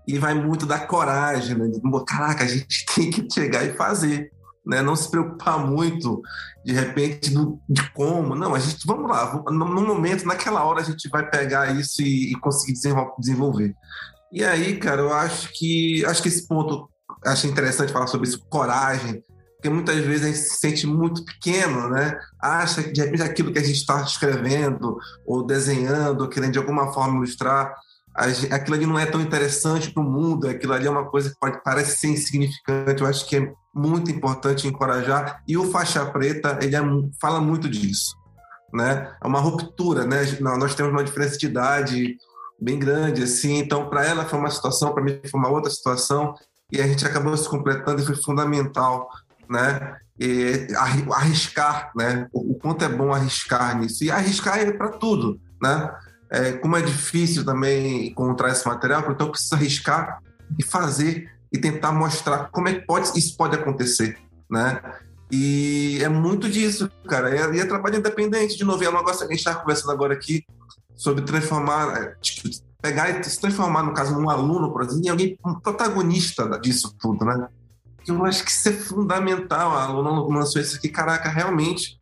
e 0.09 0.19
vai 0.19 0.35
muito 0.35 0.65
da 0.65 0.79
coragem, 0.79 1.57
né? 1.57 1.69
De, 1.69 1.81
caraca, 2.07 2.45
a 2.45 2.49
gente 2.49 2.87
tem 2.95 3.11
que 3.11 3.27
chegar 3.33 3.65
e 3.65 3.75
fazer, 3.75 4.31
né? 4.67 4.81
Não 4.81 4.97
se 4.97 5.11
preocupar 5.11 5.59
muito, 5.59 6.23
de 6.65 6.73
repente, 6.73 7.31
do, 7.31 7.61
de 7.69 7.89
como. 7.93 8.35
Não, 8.35 8.55
a 8.55 8.59
gente, 8.59 8.87
vamos 8.87 9.11
lá, 9.11 9.43
no, 9.51 9.67
no 9.67 9.87
momento, 9.87 10.27
naquela 10.27 10.65
hora, 10.65 10.81
a 10.81 10.85
gente 10.85 11.09
vai 11.09 11.29
pegar 11.29 11.75
isso 11.79 12.01
e, 12.01 12.33
e 12.33 12.35
conseguir 12.37 12.79
desenvolver. 13.19 13.75
E 14.33 14.45
aí, 14.45 14.77
cara, 14.77 15.03
eu 15.03 15.13
acho 15.13 15.53
que 15.53 16.05
acho 16.05 16.23
que 16.23 16.29
esse 16.29 16.47
ponto 16.47 16.89
acho 17.25 17.47
interessante 17.47 17.93
falar 17.93 18.07
sobre 18.07 18.29
isso, 18.29 18.45
coragem, 18.49 19.23
porque 19.57 19.69
muitas 19.69 19.97
vezes 19.97 20.25
a 20.25 20.27
gente 20.29 20.39
se 20.39 20.59
sente 20.59 20.87
muito 20.87 21.25
pequeno, 21.25 21.91
né? 21.91 22.19
Acha 22.41 22.83
que 22.83 22.93
de 22.93 23.03
repente 23.03 23.23
aquilo 23.23 23.53
que 23.53 23.59
a 23.59 23.63
gente 23.63 23.77
está 23.77 24.01
escrevendo 24.03 24.97
ou 25.27 25.45
desenhando, 25.45 26.23
ou 26.23 26.29
querendo 26.29 26.53
de 26.53 26.59
alguma 26.59 26.93
forma 26.93 27.19
ilustrar, 27.19 27.75
aquilo 28.15 28.77
ali 28.77 28.87
não 28.87 28.99
é 28.99 29.05
tão 29.05 29.21
interessante 29.21 29.91
para 29.91 30.03
o 30.03 30.11
mundo, 30.11 30.49
aquilo 30.49 30.73
ali 30.73 30.87
é 30.87 30.91
uma 30.91 31.11
coisa 31.11 31.31
que 31.31 31.39
pode 31.39 31.63
parecer 31.63 31.99
ser 31.99 32.09
insignificante. 32.09 33.03
Eu 33.03 33.09
acho 33.09 33.29
que 33.29 33.37
é 33.37 33.53
muito 33.75 34.11
importante 34.11 34.67
encorajar 34.67 35.43
e 35.47 35.59
o 35.59 35.71
faixa 35.71 36.05
preta 36.07 36.59
ele 36.63 36.75
é, 36.75 36.81
fala 37.21 37.41
muito 37.41 37.69
disso, 37.69 38.17
né? 38.73 39.15
É 39.23 39.27
uma 39.27 39.41
ruptura, 39.41 40.07
né? 40.07 40.23
Nós 40.41 40.75
temos 40.75 40.91
uma 40.91 41.05
diferença 41.05 41.37
de 41.37 41.47
idade 41.47 42.17
bem 42.61 42.79
grande, 42.79 43.23
assim. 43.23 43.59
Então, 43.59 43.89
para 43.89 44.05
ela 44.05 44.25
foi 44.25 44.39
uma 44.39 44.51
situação, 44.51 44.93
para 44.93 45.03
mim 45.03 45.21
foi 45.31 45.41
uma 45.41 45.49
outra 45.49 45.71
situação, 45.71 46.35
e 46.71 46.81
a 46.81 46.87
gente 46.87 47.07
acabou 47.07 47.37
se 47.37 47.49
completando 47.49 48.01
e 48.01 48.05
foi 48.05 48.17
fundamental, 48.17 49.09
né? 49.49 49.97
E 50.19 50.69
arriscar, 51.11 51.91
né? 51.97 52.29
O, 52.33 52.55
quanto 52.55 52.85
é 52.85 52.89
bom 52.89 53.13
arriscar 53.13 53.79
nisso. 53.79 54.05
E 54.05 54.11
arriscar 54.11 54.59
é 54.59 54.71
para 54.71 54.91
tudo, 54.91 55.41
né? 55.61 55.91
É, 56.31 56.53
como 56.53 56.77
é 56.77 56.83
difícil 56.83 57.45
também 57.45 58.09
encontrar 58.09 58.51
esse 58.51 58.67
material, 58.67 59.11
então 59.11 59.31
precisa 59.31 59.57
arriscar 59.57 60.23
e 60.57 60.63
fazer 60.63 61.29
e 61.53 61.59
tentar 61.59 61.91
mostrar 61.91 62.51
como 62.53 62.69
é 62.69 62.75
que 62.75 62.87
pode, 62.87 63.19
isso 63.19 63.37
pode 63.37 63.57
acontecer, 63.57 64.17
né? 64.49 64.81
E 65.33 65.99
é 66.03 66.09
muito 66.09 66.49
disso, 66.49 66.91
cara. 67.09 67.35
E 67.35 67.59
é, 67.59 67.63
é 67.63 67.65
trabalho 67.65 67.97
independente, 67.97 68.57
de 68.57 68.65
novo, 68.65 68.83
é 68.85 68.89
um 68.89 68.97
negócio 68.97 69.19
que 69.19 69.25
a 69.25 69.37
gente 69.37 69.39
está 69.39 69.55
conversando 69.55 69.93
agora 69.93 70.15
aqui, 70.15 70.45
sobre 71.01 71.25
transformar, 71.25 71.97
é, 71.97 72.15
tipo, 72.21 72.51
pegar 72.83 73.09
e 73.09 73.25
se 73.25 73.41
transformar, 73.41 73.83
no 73.83 73.95
caso, 73.95 74.13
num 74.13 74.29
aluno, 74.29 74.71
por 74.71 74.83
exemplo, 74.83 75.07
em 75.07 75.09
alguém, 75.09 75.39
um 75.43 75.55
protagonista 75.55 76.47
disso 76.61 76.95
tudo, 77.01 77.25
né? 77.25 77.49
Eu 78.07 78.23
acho 78.27 78.45
que 78.45 78.51
isso 78.51 78.69
é 78.69 78.73
fundamental. 78.73 79.75
A 79.75 79.85
aluna 79.85 80.11
lançou 80.11 80.61
isso 80.61 80.77
aqui, 80.77 80.91
caraca, 80.91 81.31
realmente 81.31 81.99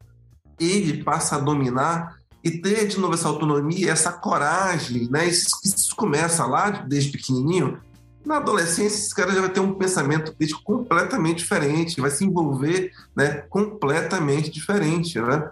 ele 0.59 1.05
passa 1.05 1.37
a 1.37 1.39
dominar 1.39 2.17
e 2.43 2.51
ter 2.51 2.89
de 2.89 2.99
novo 2.99 3.15
essa 3.15 3.29
autonomia, 3.29 3.93
essa 3.93 4.11
coragem, 4.11 5.09
né? 5.09 5.29
Isso, 5.29 5.47
isso 5.65 5.95
começa 5.95 6.45
lá 6.45 6.71
desde 6.71 7.13
pequenininho. 7.13 7.81
Na 8.27 8.39
adolescência, 8.39 8.97
esse 8.97 9.15
cara 9.15 9.33
já 9.33 9.41
vai 9.41 9.51
ter 9.51 9.61
um 9.61 9.75
pensamento 9.75 10.35
completamente 10.65 11.39
diferente, 11.39 12.01
vai 12.01 12.11
se 12.11 12.25
envolver, 12.25 12.91
né? 13.15 13.43
Completamente 13.49 14.51
diferente, 14.51 15.21
né? 15.21 15.49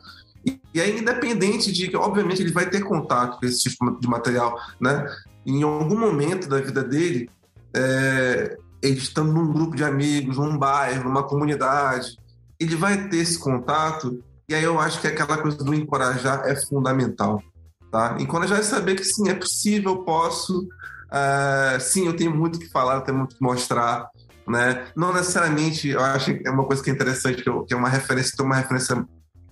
E 0.72 0.80
aí, 0.80 0.98
independente 0.98 1.72
de 1.72 1.88
que, 1.88 1.96
obviamente, 1.96 2.42
ele 2.42 2.52
vai 2.52 2.68
ter 2.68 2.82
contato 2.82 3.40
com 3.40 3.46
esse 3.46 3.60
tipo 3.60 3.98
de 3.98 4.06
material, 4.06 4.58
né? 4.80 5.06
Em 5.44 5.62
algum 5.62 5.98
momento 5.98 6.48
da 6.48 6.60
vida 6.60 6.84
dele, 6.84 7.28
é, 7.74 8.56
ele 8.82 8.98
estando 8.98 9.32
num 9.32 9.52
grupo 9.52 9.74
de 9.74 9.82
amigos, 9.82 10.36
num 10.36 10.56
bairro, 10.56 11.04
numa 11.04 11.22
comunidade, 11.22 12.16
ele 12.60 12.76
vai 12.76 13.08
ter 13.08 13.18
esse 13.18 13.38
contato. 13.38 14.22
E 14.48 14.54
aí 14.54 14.62
eu 14.62 14.78
acho 14.78 15.00
que 15.00 15.06
aquela 15.06 15.38
coisa 15.38 15.58
do 15.58 15.74
encorajar 15.74 16.42
é 16.46 16.54
fundamental, 16.54 17.42
tá? 17.90 18.16
Encorajar 18.20 18.60
é 18.60 18.62
saber 18.62 18.94
que 18.94 19.04
sim, 19.04 19.28
é 19.28 19.34
possível, 19.34 20.04
posso. 20.04 20.60
Uh, 21.06 21.80
sim, 21.80 22.06
eu 22.06 22.14
tenho 22.14 22.34
muito 22.34 22.58
que 22.58 22.68
falar, 22.68 23.00
tenho 23.00 23.18
muito 23.18 23.36
que 23.36 23.42
mostrar, 23.42 24.08
né? 24.46 24.86
Não 24.94 25.12
necessariamente, 25.12 25.88
eu 25.88 26.00
acho 26.00 26.34
que 26.34 26.46
é 26.46 26.50
uma 26.50 26.64
coisa 26.64 26.82
que 26.82 26.90
é 26.90 26.92
interessante, 26.92 27.42
que, 27.42 27.48
eu, 27.48 27.64
que 27.64 27.74
é 27.74 27.76
uma 27.76 27.88
referência, 27.88 28.36
tem 28.36 28.46
uma 28.46 28.56
referência 28.56 29.04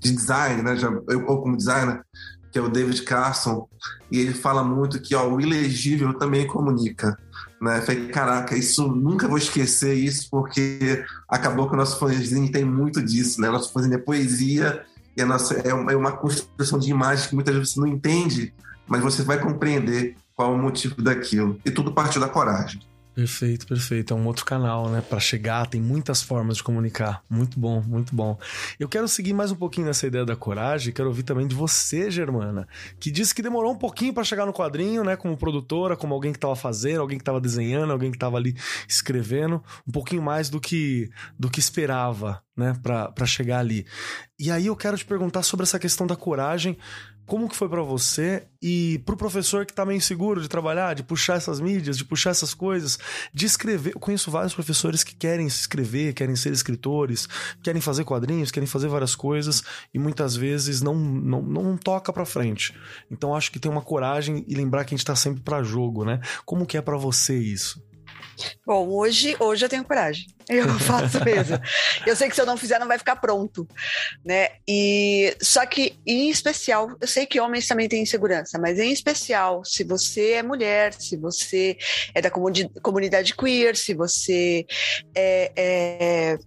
de 0.04 0.12
design, 0.12 0.62
né? 0.62 0.76
Já, 0.76 0.88
eu, 1.08 1.24
como 1.24 1.56
designer, 1.56 2.02
que 2.52 2.58
é 2.58 2.62
o 2.62 2.68
David 2.68 3.02
Carson, 3.02 3.66
e 4.12 4.20
ele 4.20 4.34
fala 4.34 4.62
muito 4.62 5.00
que 5.00 5.14
ó, 5.14 5.28
o 5.28 5.40
ilegível 5.40 6.12
também 6.14 6.46
comunica. 6.46 7.18
Né? 7.60 7.80
Falei, 7.80 8.08
caraca, 8.08 8.56
isso 8.56 8.86
nunca 8.88 9.26
vou 9.26 9.38
esquecer 9.38 9.94
isso, 9.94 10.28
porque 10.30 11.04
acabou 11.28 11.66
que 11.66 11.74
o 11.74 11.76
nosso 11.76 11.98
fanzine 11.98 12.52
tem 12.52 12.64
muito 12.64 13.02
disso, 13.02 13.40
né? 13.40 13.48
Nosso 13.48 13.72
fanzine 13.72 13.94
é 13.94 13.98
poesia 13.98 14.84
e 15.16 15.22
a 15.22 15.26
nossa, 15.26 15.54
é, 15.54 15.72
uma, 15.72 15.92
é 15.92 15.96
uma 15.96 16.12
construção 16.12 16.78
de 16.78 16.90
imagem 16.90 17.28
que 17.28 17.34
muitas 17.34 17.54
vezes 17.54 17.72
você 17.72 17.80
não 17.80 17.86
entende, 17.86 18.52
mas 18.86 19.02
você 19.02 19.22
vai 19.22 19.40
compreender 19.40 20.16
qual 20.36 20.52
é 20.52 20.54
o 20.54 20.58
motivo 20.58 21.00
daquilo. 21.00 21.58
E 21.64 21.70
tudo 21.70 21.92
partiu 21.92 22.20
da 22.20 22.28
coragem. 22.28 22.80
Perfeito, 23.14 23.64
perfeito. 23.64 24.12
É 24.12 24.16
um 24.16 24.26
outro 24.26 24.44
canal, 24.44 24.88
né? 24.90 25.00
Para 25.00 25.20
chegar, 25.20 25.68
tem 25.68 25.80
muitas 25.80 26.20
formas 26.20 26.56
de 26.56 26.64
comunicar. 26.64 27.22
Muito 27.30 27.60
bom, 27.60 27.80
muito 27.80 28.12
bom. 28.12 28.36
Eu 28.78 28.88
quero 28.88 29.06
seguir 29.06 29.32
mais 29.32 29.52
um 29.52 29.54
pouquinho 29.54 29.86
nessa 29.86 30.04
ideia 30.04 30.24
da 30.24 30.34
coragem. 30.34 30.92
Quero 30.92 31.08
ouvir 31.08 31.22
também 31.22 31.46
de 31.46 31.54
você, 31.54 32.10
Germana, 32.10 32.66
que 32.98 33.12
disse 33.12 33.32
que 33.32 33.40
demorou 33.40 33.70
um 33.70 33.78
pouquinho 33.78 34.12
para 34.12 34.24
chegar 34.24 34.44
no 34.44 34.52
quadrinho, 34.52 35.04
né? 35.04 35.14
Como 35.14 35.36
produtora, 35.36 35.96
como 35.96 36.12
alguém 36.12 36.32
que 36.32 36.38
estava 36.38 36.56
fazendo, 36.56 37.02
alguém 37.02 37.16
que 37.16 37.22
estava 37.22 37.40
desenhando, 37.40 37.92
alguém 37.92 38.10
que 38.10 38.16
estava 38.16 38.36
ali 38.36 38.56
escrevendo, 38.88 39.62
um 39.86 39.92
pouquinho 39.92 40.22
mais 40.22 40.50
do 40.50 40.60
que 40.60 41.08
do 41.38 41.48
que 41.48 41.60
esperava, 41.60 42.42
né? 42.56 42.74
Para 42.82 43.26
chegar 43.26 43.60
ali. 43.60 43.86
E 44.40 44.50
aí 44.50 44.66
eu 44.66 44.74
quero 44.74 44.98
te 44.98 45.04
perguntar 45.04 45.44
sobre 45.44 45.62
essa 45.62 45.78
questão 45.78 46.04
da 46.04 46.16
coragem 46.16 46.76
como 47.26 47.48
que 47.48 47.56
foi 47.56 47.68
para 47.68 47.82
você 47.82 48.46
e 48.60 49.02
pro 49.04 49.16
professor 49.16 49.64
que 49.64 49.72
tá 49.72 49.84
meio 49.84 49.96
inseguro 49.96 50.40
de 50.40 50.48
trabalhar, 50.48 50.94
de 50.94 51.02
puxar 51.02 51.36
essas 51.36 51.60
mídias, 51.60 51.96
de 51.96 52.04
puxar 52.04 52.30
essas 52.30 52.52
coisas, 52.54 52.98
de 53.32 53.46
escrever. 53.46 53.94
Eu 53.94 54.00
conheço 54.00 54.30
vários 54.30 54.54
professores 54.54 55.02
que 55.02 55.14
querem 55.14 55.48
se 55.48 55.60
escrever, 55.60 56.14
querem 56.14 56.36
ser 56.36 56.52
escritores, 56.52 57.28
querem 57.62 57.80
fazer 57.80 58.04
quadrinhos, 58.04 58.50
querem 58.50 58.66
fazer 58.66 58.88
várias 58.88 59.14
coisas 59.14 59.62
e 59.92 59.98
muitas 59.98 60.36
vezes 60.36 60.82
não 60.82 60.94
não, 60.94 61.42
não 61.42 61.76
toca 61.76 62.12
para 62.12 62.24
frente. 62.24 62.74
Então 63.10 63.34
acho 63.34 63.50
que 63.50 63.58
tem 63.58 63.70
uma 63.70 63.82
coragem 63.82 64.44
e 64.46 64.54
lembrar 64.54 64.84
que 64.84 64.94
a 64.94 64.96
gente 64.96 65.06
tá 65.06 65.16
sempre 65.16 65.42
para 65.42 65.62
jogo, 65.62 66.04
né? 66.04 66.20
Como 66.44 66.66
que 66.66 66.76
é 66.76 66.82
para 66.82 66.96
você 66.96 67.38
isso? 67.38 67.82
Bom, 68.66 68.88
hoje, 68.88 69.36
hoje 69.38 69.64
eu 69.64 69.68
tenho 69.68 69.84
coragem. 69.84 70.26
Eu 70.48 70.68
faço 70.80 71.22
mesmo. 71.24 71.58
eu 72.06 72.14
sei 72.16 72.28
que 72.28 72.34
se 72.34 72.40
eu 72.40 72.46
não 72.46 72.56
fizer, 72.56 72.78
não 72.78 72.88
vai 72.88 72.98
ficar 72.98 73.16
pronto, 73.16 73.66
né? 74.24 74.50
E 74.68 75.36
só 75.40 75.64
que, 75.66 75.98
em 76.06 76.30
especial, 76.30 76.96
eu 77.00 77.06
sei 77.06 77.26
que 77.26 77.40
homens 77.40 77.66
também 77.66 77.88
têm 77.88 78.02
insegurança, 78.02 78.58
mas 78.58 78.78
em 78.78 78.92
especial, 78.92 79.64
se 79.64 79.84
você 79.84 80.32
é 80.32 80.42
mulher, 80.42 80.92
se 80.92 81.16
você 81.16 81.76
é 82.14 82.20
da 82.20 82.30
comunidade 82.30 83.34
queer, 83.34 83.76
se 83.76 83.94
você 83.94 84.66
é, 85.14 85.52
é, 85.56 86.38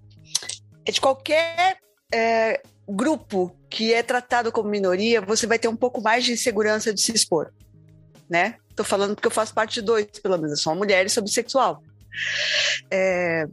é 0.85 0.91
de 0.91 1.01
qualquer 1.01 1.77
é, 2.13 2.61
grupo 2.87 3.55
que 3.69 3.93
é 3.93 4.01
tratado 4.01 4.51
como 4.51 4.69
minoria, 4.69 5.19
você 5.19 5.45
vai 5.45 5.59
ter 5.59 5.67
um 5.67 5.75
pouco 5.75 6.01
mais 6.01 6.23
de 6.23 6.31
insegurança 6.31 6.93
de 6.93 7.01
se 7.01 7.11
expor, 7.11 7.51
né? 8.29 8.55
Tô 8.75 8.83
falando 8.83 9.15
porque 9.15 9.27
eu 9.27 9.31
faço 9.31 9.53
parte 9.53 9.75
de 9.75 9.81
dois, 9.81 10.05
pelo 10.21 10.37
menos. 10.37 10.51
Eu 10.51 10.57
sou 10.57 10.73
uma 10.73 10.79
mulher 10.79 11.05
e 11.05 11.09
sou 11.09 11.23
bissexual. 11.23 11.81
É, 12.91 13.45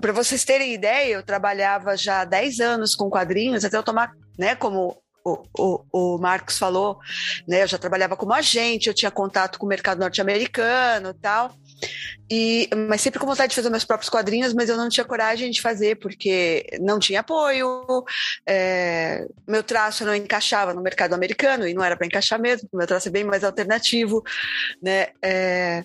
para 0.00 0.12
vocês 0.12 0.44
terem 0.44 0.74
ideia, 0.74 1.14
eu 1.14 1.22
trabalhava 1.22 1.96
já 1.96 2.22
há 2.22 2.24
10 2.24 2.60
anos 2.60 2.94
com 2.94 3.10
quadrinhos, 3.10 3.64
até 3.64 3.76
eu 3.76 3.82
tomar, 3.82 4.12
né, 4.38 4.54
como 4.54 4.96
o, 5.24 5.44
o, 5.58 5.84
o, 5.92 6.18
Marcos 6.18 6.58
falou, 6.58 6.98
né, 7.46 7.62
eu 7.62 7.66
já 7.66 7.78
trabalhava 7.78 8.16
como 8.16 8.32
agente, 8.32 8.88
eu 8.88 8.94
tinha 8.94 9.10
contato 9.10 9.58
com 9.58 9.66
o 9.66 9.68
mercado 9.68 9.98
norte-americano 9.98 11.14
tal. 11.14 11.52
E, 12.30 12.68
mas 12.88 13.00
sempre 13.00 13.18
com 13.18 13.26
vontade 13.26 13.50
de 13.50 13.56
fazer 13.56 13.70
meus 13.70 13.84
próprios 13.84 14.08
quadrinhos, 14.08 14.54
mas 14.54 14.68
eu 14.68 14.76
não 14.76 14.88
tinha 14.88 15.04
coragem 15.04 15.50
de 15.50 15.60
fazer 15.60 15.96
porque 15.96 16.64
não 16.80 17.00
tinha 17.00 17.20
apoio, 17.20 18.04
é, 18.46 19.26
meu 19.48 19.64
traço 19.64 20.04
não 20.04 20.14
encaixava 20.14 20.72
no 20.72 20.80
mercado 20.80 21.12
americano 21.12 21.66
e 21.66 21.74
não 21.74 21.82
era 21.82 21.96
para 21.96 22.06
encaixar 22.06 22.40
mesmo, 22.40 22.68
meu 22.72 22.86
traço 22.86 23.08
é 23.08 23.10
bem 23.10 23.24
mais 23.24 23.42
alternativo, 23.42 24.22
né? 24.80 25.08
É, 25.20 25.82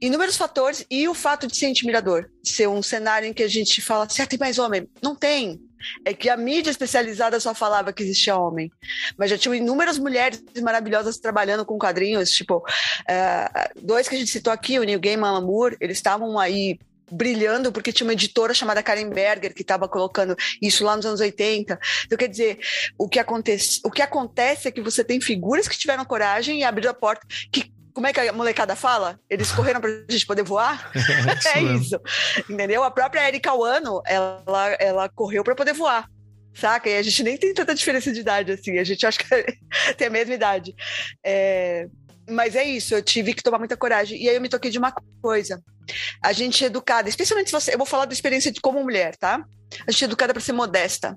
inúmeros 0.00 0.36
fatores 0.36 0.84
e 0.90 1.08
o 1.08 1.14
fato 1.14 1.46
de 1.46 1.56
ser 1.56 1.68
intimidador, 1.68 2.28
de 2.42 2.50
ser 2.50 2.68
um 2.68 2.82
cenário 2.82 3.26
em 3.26 3.32
que 3.32 3.42
a 3.42 3.48
gente 3.48 3.80
fala 3.80 4.04
assim, 4.04 4.20
ah, 4.20 4.26
tem 4.26 4.38
mais 4.38 4.58
homem. 4.58 4.86
Não 5.02 5.14
tem, 5.14 5.58
é 6.04 6.12
que 6.12 6.28
a 6.28 6.36
mídia 6.36 6.70
especializada 6.70 7.38
só 7.40 7.54
falava 7.54 7.92
que 7.92 8.02
existia 8.02 8.36
homem, 8.36 8.70
mas 9.16 9.30
já 9.30 9.38
tinham 9.38 9.54
inúmeras 9.54 9.98
mulheres 9.98 10.42
maravilhosas 10.62 11.18
trabalhando 11.18 11.64
com 11.64 11.78
quadrinhos, 11.78 12.30
tipo, 12.30 12.58
uh, 12.58 13.80
dois 13.82 14.08
que 14.08 14.14
a 14.14 14.18
gente 14.18 14.30
citou 14.30 14.52
aqui, 14.52 14.78
o 14.78 14.84
Neil 14.84 15.00
Gaiman 15.00 15.38
e 15.38 15.42
Moore, 15.42 15.76
eles 15.80 15.98
estavam 15.98 16.38
aí 16.38 16.78
brilhando 17.10 17.70
porque 17.70 17.92
tinha 17.92 18.06
uma 18.06 18.12
editora 18.12 18.52
chamada 18.52 18.82
Karen 18.82 19.08
Berger 19.08 19.54
que 19.54 19.62
estava 19.62 19.88
colocando 19.88 20.36
isso 20.60 20.84
lá 20.84 20.96
nos 20.96 21.06
anos 21.06 21.20
80. 21.20 21.78
Então, 22.04 22.18
quer 22.18 22.28
dizer, 22.28 22.58
o 22.98 23.08
que, 23.08 23.18
acontece, 23.18 23.80
o 23.84 23.90
que 23.90 24.02
acontece 24.02 24.68
é 24.68 24.70
que 24.72 24.80
você 24.80 25.04
tem 25.04 25.20
figuras 25.20 25.68
que 25.68 25.78
tiveram 25.78 26.04
coragem 26.04 26.60
e 26.60 26.64
abriram 26.64 26.90
a 26.90 26.94
porta, 26.94 27.26
que 27.52 27.70
como 27.96 28.06
é 28.06 28.12
que 28.12 28.20
a 28.20 28.30
molecada 28.30 28.76
fala? 28.76 29.18
Eles 29.28 29.50
correram 29.50 29.80
pra 29.80 29.88
gente 30.06 30.26
poder 30.26 30.42
voar? 30.42 30.92
é 31.56 31.62
isso. 31.80 31.98
Entendeu? 32.46 32.84
A 32.84 32.90
própria 32.90 33.26
Erika 33.26 33.54
Wano, 33.54 34.02
ela, 34.04 34.76
ela 34.78 35.08
correu 35.08 35.42
para 35.42 35.54
poder 35.54 35.72
voar. 35.72 36.06
Saca? 36.54 36.90
E 36.90 36.98
a 36.98 37.02
gente 37.02 37.22
nem 37.22 37.38
tem 37.38 37.54
tanta 37.54 37.74
diferença 37.74 38.12
de 38.12 38.20
idade 38.20 38.52
assim. 38.52 38.78
A 38.78 38.84
gente 38.84 39.06
acha 39.06 39.18
que 39.18 39.24
tem 39.96 40.08
a 40.08 40.10
mesma 40.10 40.34
idade. 40.34 40.74
É... 41.24 41.88
Mas 42.28 42.54
é 42.54 42.64
isso, 42.64 42.94
eu 42.94 43.02
tive 43.02 43.32
que 43.32 43.42
tomar 43.42 43.58
muita 43.58 43.78
coragem. 43.78 44.22
E 44.22 44.28
aí 44.28 44.34
eu 44.34 44.42
me 44.42 44.50
toquei 44.50 44.70
de 44.70 44.76
uma 44.76 44.92
coisa. 45.22 45.62
A 46.22 46.34
gente 46.34 46.64
é 46.64 46.66
educada, 46.66 47.08
especialmente 47.08 47.48
se 47.48 47.52
você. 47.52 47.72
Eu 47.72 47.78
vou 47.78 47.86
falar 47.86 48.04
da 48.04 48.12
experiência 48.12 48.52
de 48.52 48.60
como 48.60 48.82
mulher, 48.82 49.16
tá? 49.16 49.42
A 49.86 49.90
gente 49.90 50.04
é 50.04 50.06
educada 50.06 50.34
para 50.34 50.42
ser 50.42 50.52
modesta. 50.52 51.16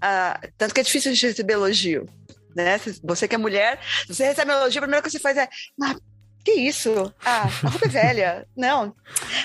Ah, 0.00 0.40
tanto 0.56 0.72
que 0.72 0.80
é 0.80 0.84
difícil 0.84 1.10
a 1.10 1.14
gente 1.14 1.26
receber 1.26 1.52
elogio 1.52 2.08
né? 2.54 2.80
Você 3.02 3.26
que 3.28 3.34
é 3.34 3.38
mulher, 3.38 3.80
você 4.06 4.24
recebe 4.24 4.50
um 4.50 4.54
elogio, 4.54 4.78
a 4.80 4.82
primeira 4.82 5.02
coisa 5.02 5.16
que 5.16 5.22
você 5.22 5.34
faz 5.34 5.36
é. 5.36 5.48
Ah, 5.82 5.96
que 6.44 6.52
isso? 6.52 7.12
Ah, 7.24 7.48
a 7.62 7.68
roupa 7.68 7.86
é 7.86 7.88
velha. 7.88 8.46
Não. 8.54 8.94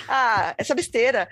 Ah, 0.08 0.54
essa 0.58 0.76
besteira. 0.76 1.30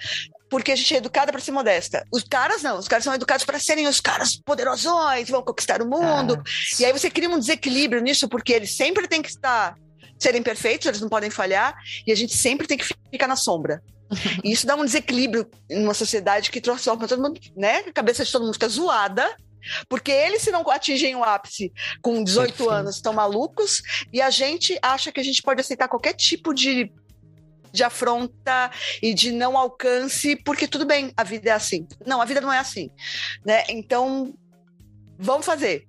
Porque 0.50 0.72
a 0.72 0.76
gente 0.78 0.94
é 0.94 0.98
educada 0.98 1.30
para 1.30 1.42
ser 1.42 1.52
modesta. 1.52 2.06
Os 2.10 2.24
caras 2.24 2.64
não, 2.64 2.80
os 2.80 2.88
caras 2.88 3.04
são 3.04 3.14
educados 3.14 3.44
para 3.44 3.60
serem 3.60 3.86
os 3.86 4.00
caras 4.00 4.38
poderosões, 4.38 5.30
vão 5.30 5.44
conquistar 5.44 5.82
o 5.82 5.86
mundo. 5.86 6.36
Ah. 6.38 6.50
E 6.80 6.86
aí 6.86 6.94
você 6.94 7.10
cria 7.10 7.30
um 7.30 7.38
desequilíbrio 7.38 8.02
nisso, 8.02 8.30
porque 8.30 8.54
eles 8.54 8.78
sempre 8.78 9.10
têm 9.10 9.22
que 9.22 9.28
estar 9.28 9.76
serem 10.18 10.42
perfeitos, 10.42 10.88
eles 10.88 11.02
não 11.02 11.10
podem 11.10 11.30
falhar, 11.30 11.76
e 12.06 12.14
a 12.14 12.16
gente 12.16 12.36
sempre 12.36 12.66
tem 12.66 12.78
que 12.78 12.86
ficar 13.12 13.28
na 13.28 13.36
sombra. 13.36 13.82
E 14.42 14.54
isso 14.54 14.66
dá 14.66 14.76
um 14.76 14.86
desequilíbrio 14.86 15.50
em 15.70 15.84
uma 15.84 15.94
sociedade 15.94 16.50
que 16.50 16.62
transforma 16.62 17.08
todo 17.10 17.22
mundo, 17.22 17.42
né? 17.58 17.80
A 17.80 17.92
cabeça 17.92 18.24
de 18.24 18.32
todo 18.32 18.44
mundo 18.44 18.54
fica 18.54 18.70
zoada, 18.70 19.36
porque 19.89 20.11
eles, 20.11 20.41
se 20.41 20.51
não 20.51 20.68
atingem 20.70 21.15
o 21.15 21.24
ápice 21.24 21.72
com 22.01 22.24
18 22.24 22.47
Perfeito. 22.49 22.70
anos, 22.70 22.95
estão 22.95 23.13
malucos, 23.13 23.82
e 24.11 24.22
a 24.22 24.30
gente 24.30 24.78
acha 24.82 25.11
que 25.11 25.20
a 25.20 25.24
gente 25.24 25.41
pode 25.41 25.61
aceitar 25.61 25.88
qualquer 25.88 26.13
tipo 26.13 26.53
de, 26.53 26.91
de 27.72 27.84
afronta 27.84 28.72
e 29.01 29.13
de 29.13 29.32
não 29.32 29.57
alcance, 29.57 30.36
porque 30.36 30.68
tudo 30.68 30.86
bem, 30.86 31.11
a 31.15 31.24
vida 31.24 31.49
é 31.49 31.53
assim. 31.53 31.88
Não, 32.05 32.22
a 32.22 32.26
vida 32.26 32.41
não 32.41 32.51
é 32.51 32.59
assim. 32.59 32.89
Né? 33.45 33.63
Então, 33.70 34.34
vamos 35.18 35.45
fazer. 35.45 35.88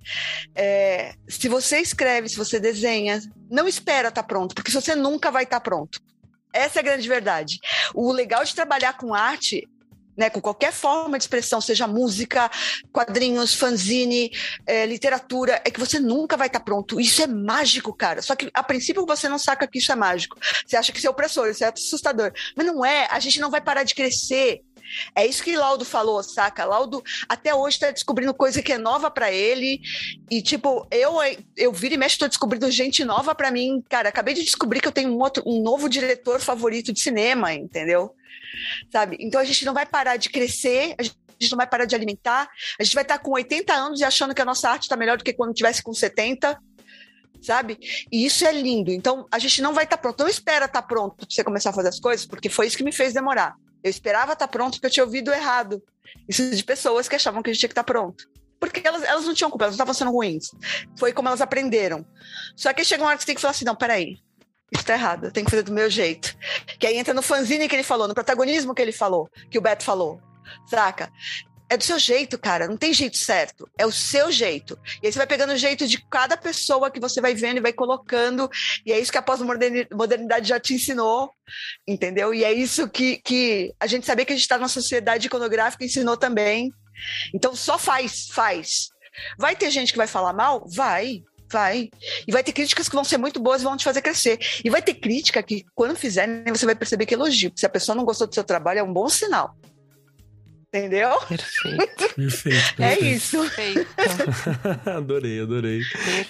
É, 0.54 1.14
se 1.28 1.48
você 1.48 1.78
escreve, 1.78 2.28
se 2.28 2.36
você 2.36 2.58
desenha, 2.58 3.20
não 3.50 3.68
espera 3.68 4.08
estar 4.08 4.22
tá 4.22 4.26
pronto, 4.26 4.54
porque 4.54 4.70
você 4.70 4.94
nunca 4.94 5.30
vai 5.30 5.44
estar 5.44 5.60
tá 5.60 5.64
pronto. 5.64 6.00
Essa 6.52 6.78
é 6.78 6.80
a 6.80 6.84
grande 6.84 7.06
verdade. 7.06 7.58
O 7.94 8.10
legal 8.10 8.42
de 8.42 8.54
trabalhar 8.54 8.96
com 8.96 9.14
arte 9.14 9.68
né, 10.18 10.28
com 10.28 10.40
qualquer 10.40 10.72
forma 10.72 11.16
de 11.16 11.24
expressão, 11.24 11.60
seja 11.60 11.86
música, 11.86 12.50
quadrinhos, 12.92 13.54
fanzine, 13.54 14.32
é, 14.66 14.84
literatura, 14.84 15.62
é 15.64 15.70
que 15.70 15.78
você 15.78 16.00
nunca 16.00 16.36
vai 16.36 16.48
estar 16.48 16.58
tá 16.58 16.64
pronto. 16.64 17.00
Isso 17.00 17.22
é 17.22 17.26
mágico, 17.28 17.94
cara. 17.94 18.20
Só 18.20 18.34
que 18.34 18.50
a 18.52 18.62
princípio 18.64 19.06
você 19.06 19.28
não 19.28 19.38
saca 19.38 19.66
que 19.68 19.78
isso 19.78 19.92
é 19.92 19.94
mágico. 19.94 20.36
Você 20.66 20.76
acha 20.76 20.90
que 20.90 20.98
isso 20.98 21.06
é 21.06 21.10
opressor, 21.10 21.48
isso 21.48 21.62
é 21.62 21.68
assustador. 21.68 22.32
Mas 22.56 22.66
não 22.66 22.84
é, 22.84 23.06
a 23.10 23.20
gente 23.20 23.40
não 23.40 23.50
vai 23.50 23.60
parar 23.60 23.84
de 23.84 23.94
crescer. 23.94 24.62
É 25.14 25.26
isso 25.26 25.42
que 25.42 25.56
Laudo 25.56 25.84
falou, 25.84 26.22
saca? 26.22 26.64
Laudo 26.64 27.02
até 27.28 27.54
hoje 27.54 27.76
está 27.76 27.90
descobrindo 27.90 28.32
coisa 28.34 28.62
que 28.62 28.72
é 28.72 28.78
nova 28.78 29.10
para 29.10 29.30
ele. 29.30 29.80
E, 30.30 30.42
tipo, 30.42 30.86
eu, 30.90 31.14
eu 31.56 31.72
viro 31.72 31.94
e 31.94 31.98
mexo, 31.98 32.14
estou 32.14 32.28
descobrindo 32.28 32.70
gente 32.70 33.04
nova 33.04 33.34
para 33.34 33.50
mim. 33.50 33.82
Cara, 33.88 34.08
acabei 34.08 34.34
de 34.34 34.42
descobrir 34.42 34.80
que 34.80 34.88
eu 34.88 34.92
tenho 34.92 35.10
um, 35.10 35.18
outro, 35.18 35.42
um 35.46 35.62
novo 35.62 35.88
diretor 35.88 36.40
favorito 36.40 36.92
de 36.92 37.00
cinema, 37.00 37.52
entendeu? 37.52 38.14
Sabe? 38.92 39.16
Então 39.20 39.40
a 39.40 39.44
gente 39.44 39.64
não 39.64 39.74
vai 39.74 39.86
parar 39.86 40.16
de 40.16 40.30
crescer, 40.30 40.94
a 40.98 41.02
gente 41.02 41.50
não 41.50 41.56
vai 41.56 41.66
parar 41.66 41.84
de 41.84 41.94
alimentar, 41.94 42.48
a 42.78 42.84
gente 42.84 42.94
vai 42.94 43.04
estar 43.04 43.18
com 43.18 43.32
80 43.32 43.72
anos 43.72 44.00
e 44.00 44.04
achando 44.04 44.34
que 44.34 44.42
a 44.42 44.44
nossa 44.44 44.68
arte 44.68 44.82
está 44.82 44.96
melhor 44.96 45.16
do 45.16 45.24
que 45.24 45.32
quando 45.32 45.54
tivesse 45.54 45.82
com 45.82 45.92
70, 45.92 46.58
sabe? 47.40 47.78
E 48.10 48.26
isso 48.26 48.44
é 48.44 48.52
lindo. 48.52 48.90
Então 48.90 49.26
a 49.30 49.38
gente 49.38 49.62
não 49.62 49.72
vai 49.72 49.84
estar 49.84 49.98
pronto, 49.98 50.20
não 50.20 50.28
espera 50.28 50.66
estar 50.66 50.82
pronto 50.82 51.16
para 51.16 51.26
você 51.28 51.44
começar 51.44 51.70
a 51.70 51.72
fazer 51.72 51.88
as 51.88 52.00
coisas, 52.00 52.26
porque 52.26 52.48
foi 52.48 52.66
isso 52.66 52.76
que 52.76 52.84
me 52.84 52.92
fez 52.92 53.12
demorar. 53.12 53.54
Eu 53.82 53.90
esperava 53.90 54.32
estar 54.32 54.48
pronto 54.48 54.74
porque 54.74 54.86
eu 54.86 54.90
tinha 54.90 55.04
ouvido 55.04 55.32
errado. 55.32 55.82
Isso 56.28 56.50
de 56.50 56.64
pessoas 56.64 57.08
que 57.08 57.14
achavam 57.14 57.42
que 57.42 57.50
a 57.50 57.52
gente 57.52 57.60
tinha 57.60 57.68
que 57.68 57.72
estar 57.72 57.84
pronto. 57.84 58.24
Porque 58.58 58.82
elas, 58.84 59.04
elas 59.04 59.24
não 59.24 59.34
tinham 59.34 59.50
culpa, 59.50 59.66
elas 59.66 59.76
não 59.76 59.84
estavam 59.84 59.94
sendo 59.94 60.10
ruins. 60.10 60.48
Foi 60.98 61.12
como 61.12 61.28
elas 61.28 61.40
aprenderam. 61.40 62.04
Só 62.56 62.72
que 62.72 62.84
chega 62.84 63.02
uma 63.02 63.10
hora 63.10 63.16
que 63.16 63.22
você 63.22 63.26
tem 63.26 63.34
que 63.36 63.40
falar 63.40 63.52
assim: 63.52 63.64
não, 63.64 63.76
peraí, 63.76 64.18
isso 64.70 64.84
tá 64.84 64.94
errado, 64.94 65.30
tenho 65.30 65.46
que 65.46 65.50
fazer 65.50 65.62
do 65.62 65.72
meu 65.72 65.88
jeito. 65.88 66.36
Que 66.78 66.86
aí 66.86 66.96
entra 66.96 67.14
no 67.14 67.22
fanzine 67.22 67.68
que 67.68 67.74
ele 67.74 67.82
falou, 67.82 68.06
no 68.06 68.14
protagonismo 68.14 68.74
que 68.74 68.82
ele 68.82 68.92
falou, 68.92 69.30
que 69.50 69.58
o 69.58 69.62
Beto 69.62 69.84
falou, 69.84 70.20
saca? 70.66 71.10
É 71.70 71.76
do 71.76 71.84
seu 71.84 71.98
jeito, 71.98 72.38
cara, 72.38 72.66
não 72.66 72.78
tem 72.78 72.94
jeito 72.94 73.18
certo, 73.18 73.68
é 73.76 73.84
o 73.84 73.92
seu 73.92 74.32
jeito. 74.32 74.78
E 75.02 75.06
aí 75.06 75.12
você 75.12 75.18
vai 75.18 75.26
pegando 75.26 75.52
o 75.52 75.56
jeito 75.56 75.86
de 75.86 76.02
cada 76.08 76.34
pessoa 76.36 76.90
que 76.90 77.00
você 77.00 77.20
vai 77.20 77.34
vendo 77.34 77.58
e 77.58 77.62
vai 77.62 77.74
colocando, 77.74 78.48
e 78.86 78.92
é 78.92 78.98
isso 78.98 79.12
que 79.12 79.18
a 79.18 79.22
pós-modernidade 79.22 80.48
já 80.48 80.58
te 80.58 80.74
ensinou, 80.74 81.30
entendeu? 81.86 82.32
E 82.32 82.42
é 82.42 82.52
isso 82.52 82.88
que, 82.88 83.18
que 83.18 83.74
a 83.78 83.86
gente 83.86 84.06
sabia 84.06 84.24
que 84.24 84.32
a 84.32 84.36
gente 84.36 84.44
está 84.44 84.56
numa 84.56 84.68
sociedade 84.68 85.26
iconográfica 85.26 85.84
ensinou 85.84 86.16
também. 86.16 86.72
Então 87.34 87.54
só 87.54 87.78
faz, 87.78 88.28
faz. 88.32 88.88
Vai 89.38 89.54
ter 89.54 89.70
gente 89.70 89.92
que 89.92 89.98
vai 89.98 90.06
falar 90.06 90.32
mal? 90.32 90.64
Vai. 90.66 91.22
Vai. 91.50 91.88
E 92.26 92.32
vai 92.32 92.42
ter 92.42 92.52
críticas 92.52 92.88
que 92.88 92.94
vão 92.94 93.04
ser 93.04 93.18
muito 93.18 93.40
boas 93.40 93.62
e 93.62 93.64
vão 93.64 93.76
te 93.76 93.84
fazer 93.84 94.02
crescer. 94.02 94.38
E 94.64 94.70
vai 94.70 94.82
ter 94.82 94.94
crítica 94.94 95.42
que, 95.42 95.64
quando 95.74 95.96
fizerem, 95.96 96.44
você 96.48 96.66
vai 96.66 96.74
perceber 96.74 97.06
que 97.06 97.14
elogio. 97.14 97.52
Se 97.56 97.66
a 97.66 97.70
pessoa 97.70 97.96
não 97.96 98.04
gostou 98.04 98.26
do 98.26 98.34
seu 98.34 98.44
trabalho, 98.44 98.80
é 98.80 98.82
um 98.82 98.92
bom 98.92 99.08
sinal. 99.08 99.56
Entendeu? 100.68 101.18
Perfeito. 101.26 102.12
perfeito, 102.14 102.82
É 102.82 102.98
isso. 103.00 103.38
Perfeito. 103.40 103.88
adorei, 104.84 105.40
adorei. 105.40 105.80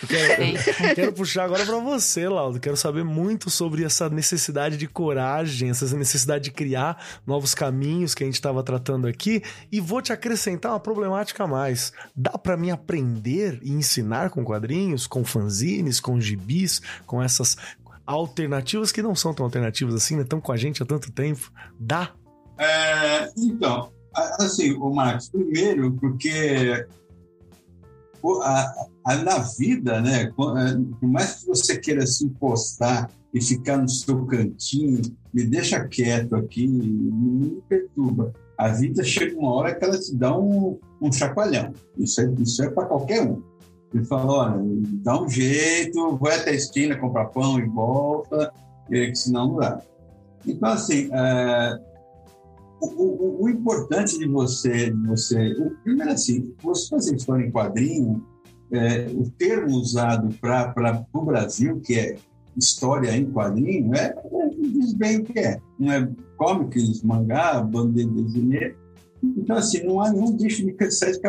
Quero, 0.07 0.95
quero, 0.95 1.13
puxar 1.13 1.45
agora 1.45 1.67
para 1.67 1.79
você, 1.81 2.29
Laudo. 2.29 2.61
Quero 2.61 2.77
saber 2.77 3.03
muito 3.03 3.51
sobre 3.51 3.83
essa 3.83 4.09
necessidade 4.09 4.77
de 4.77 4.87
coragem, 4.87 5.71
essa 5.71 5.97
necessidade 5.97 6.45
de 6.45 6.51
criar 6.53 7.05
novos 7.27 7.53
caminhos 7.53 8.15
que 8.15 8.23
a 8.23 8.27
gente 8.27 8.37
estava 8.37 8.63
tratando 8.63 9.09
aqui. 9.09 9.43
E 9.73 9.81
vou 9.81 10.01
te 10.01 10.13
acrescentar 10.13 10.71
uma 10.71 10.81
problemática 10.81 11.43
a 11.43 11.49
mais. 11.49 11.93
Dá 12.15 12.39
para 12.39 12.57
mim 12.57 12.71
aprender 12.71 13.59
e 13.61 13.73
ensinar 13.73 14.31
com 14.31 14.45
quadrinhos, 14.45 15.09
com 15.09 15.25
fanzines, 15.25 15.99
com 15.99 16.21
gibis, 16.21 16.81
com 17.07 17.21
essas 17.21 17.57
alternativas 18.07 18.93
que 18.93 19.03
não 19.03 19.17
são 19.17 19.35
tão 19.35 19.45
alternativas 19.45 19.97
assim, 19.97 20.15
né? 20.15 20.23
Estão 20.23 20.41
com 20.41 20.53
a 20.53 20.57
gente 20.57 20.81
há 20.81 20.87
tanto 20.87 21.11
tempo. 21.11 21.53
Dá? 21.79 22.13
É, 22.57 23.31
então, 23.37 23.93
Assim, 24.39 24.75
o 24.75 24.91
Marcos, 24.91 25.29
primeiro, 25.29 25.93
porque 25.93 26.87
a, 28.43 28.87
a, 29.05 29.17
na 29.17 29.39
vida, 29.39 30.01
né, 30.01 30.23
é, 30.23 30.27
por 30.31 31.09
mais 31.09 31.37
que 31.37 31.47
você 31.47 31.79
queira 31.79 32.07
se 32.07 32.25
impostar 32.25 33.11
e 33.33 33.41
ficar 33.41 33.77
no 33.77 33.89
seu 33.89 34.25
cantinho, 34.27 35.03
me 35.33 35.45
deixa 35.45 35.87
quieto 35.87 36.35
aqui, 36.37 36.67
me 36.67 37.63
perturba. 37.69 38.33
A 38.57 38.69
vida 38.69 39.05
chega 39.05 39.39
uma 39.39 39.55
hora 39.55 39.75
que 39.75 39.85
ela 39.85 39.99
te 39.99 40.15
dá 40.15 40.37
um, 40.37 40.79
um 41.01 41.13
chacoalhão. 41.13 41.73
Isso 41.97 42.21
é, 42.21 42.35
isso 42.39 42.63
é 42.63 42.71
para 42.71 42.87
qualquer 42.87 43.23
um. 43.23 43.43
Ele 43.95 44.05
fala: 44.05 44.33
olha, 44.33 44.63
dá 45.03 45.23
um 45.23 45.29
jeito, 45.29 46.17
vai 46.17 46.37
até 46.37 46.51
a 46.51 46.55
esquina 46.55 46.97
comprar 46.97 47.27
pão 47.27 47.59
e 47.59 47.67
volta, 47.67 48.53
que 48.89 49.15
senão 49.15 49.49
não 49.49 49.57
dá. 49.57 49.81
Então, 50.47 50.71
assim, 50.71 51.09
é, 51.13 51.81
o, 52.81 52.87
o, 52.87 53.43
o, 53.43 53.49
importante 53.49 54.19
de 54.19 54.27
você, 54.27 54.91
de 54.91 55.07
você 55.07 55.53
o, 55.53 55.71
primeiro 55.83 56.13
assim, 56.13 56.55
você 56.63 56.89
fazer 56.89 57.17
história 57.17 57.45
em 57.45 57.51
quadrinho, 57.51 58.25
é, 58.71 59.07
o 59.15 59.31
termo 59.31 59.77
usado 59.77 60.35
para 60.41 61.07
o 61.13 61.25
Brasil, 61.25 61.81
que 61.81 61.99
é 61.99 62.17
história 62.57 63.17
em 63.17 63.31
quadrinho, 63.31 63.95
é, 63.95 64.15
é, 64.15 64.49
diz 64.49 64.93
bem 64.93 65.19
o 65.19 65.25
que 65.25 65.39
é. 65.39 65.61
Não 65.79 65.93
é 65.93 66.09
comics, 66.37 67.03
mangá, 67.03 67.61
bandeira 67.61 68.11
desenhê. 68.11 68.75
Então, 69.23 69.57
assim, 69.57 69.85
não 69.85 70.01
há 70.01 70.11
nenhum 70.11 70.33
bicho 70.37 70.65
de 70.65 70.91
sete 70.91 71.21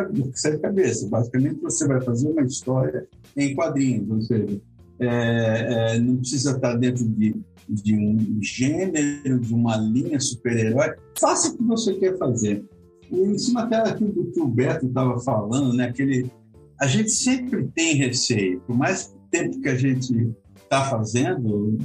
cabeças. 0.62 1.10
Basicamente, 1.10 1.62
você 1.62 1.88
vai 1.88 2.02
fazer 2.02 2.30
uma 2.30 2.44
história 2.44 3.08
em 3.36 3.56
quadrinhos, 3.56 4.10
ou 4.10 4.22
seja, 4.22 4.62
é, 5.00 5.96
é, 5.96 6.00
não 6.00 6.18
precisa 6.18 6.52
estar 6.52 6.76
dentro 6.76 7.06
de 7.06 7.36
de 7.70 7.96
um 7.96 8.42
gênero, 8.42 9.40
de 9.40 9.54
uma 9.54 9.78
linha 9.78 10.20
super-herói, 10.20 10.96
faça 11.20 11.50
o 11.50 11.58
que 11.58 11.64
você 11.64 11.94
quer 11.94 12.18
fazer. 12.18 12.66
E 13.12 13.20
em 13.20 13.38
cima 13.38 13.66
do 13.66 14.26
que 14.32 14.40
o 14.40 14.48
Beto 14.48 14.88
estava 14.88 15.20
falando, 15.20 15.74
né? 15.74 15.86
Aquele, 15.86 16.32
a 16.80 16.88
gente 16.88 17.12
sempre 17.12 17.68
tem 17.76 17.96
receio, 17.96 18.60
por 18.62 18.76
mais 18.76 19.16
tempo 19.32 19.60
que 19.62 19.70
a 19.70 19.76
gente 19.76 20.32
está 20.64 20.86
fazendo, 20.90 21.78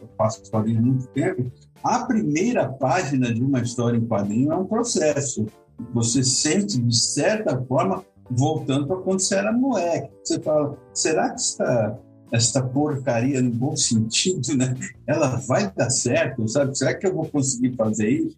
eu 0.00 0.08
faço 0.16 0.42
quadrinho 0.50 0.78
há 0.78 0.82
muito 0.82 1.06
tempo, 1.08 1.50
a 1.82 2.00
primeira 2.00 2.68
página 2.68 3.32
de 3.32 3.42
uma 3.42 3.60
história 3.60 3.96
em 3.96 4.06
quadrinho 4.06 4.52
é 4.52 4.56
um 4.56 4.66
processo. 4.66 5.46
Você 5.94 6.24
sente, 6.24 6.80
de 6.80 6.96
certa 6.96 7.60
forma, 7.64 8.04
voltando 8.30 8.86
para 8.86 8.96
quando 8.96 9.20
você 9.20 9.36
era 9.36 9.52
moleque. 9.52 10.10
Você 10.24 10.40
fala, 10.40 10.76
será 10.92 11.28
que 11.30 11.36
esta, 11.36 11.98
esta 12.32 12.62
porcaria, 12.62 13.40
no 13.40 13.50
bom 13.50 13.76
sentido, 13.76 14.56
né, 14.56 14.74
ela 15.06 15.36
vai 15.46 15.72
dar 15.72 15.90
certo? 15.90 16.46
Sabe? 16.48 16.76
Será 16.76 16.94
que 16.94 17.06
eu 17.06 17.14
vou 17.14 17.26
conseguir 17.26 17.74
fazer 17.74 18.08
isso? 18.08 18.36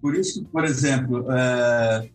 Por 0.00 0.14
isso 0.14 0.44
por 0.52 0.64
exemplo, 0.64 1.30
é, 1.32 2.08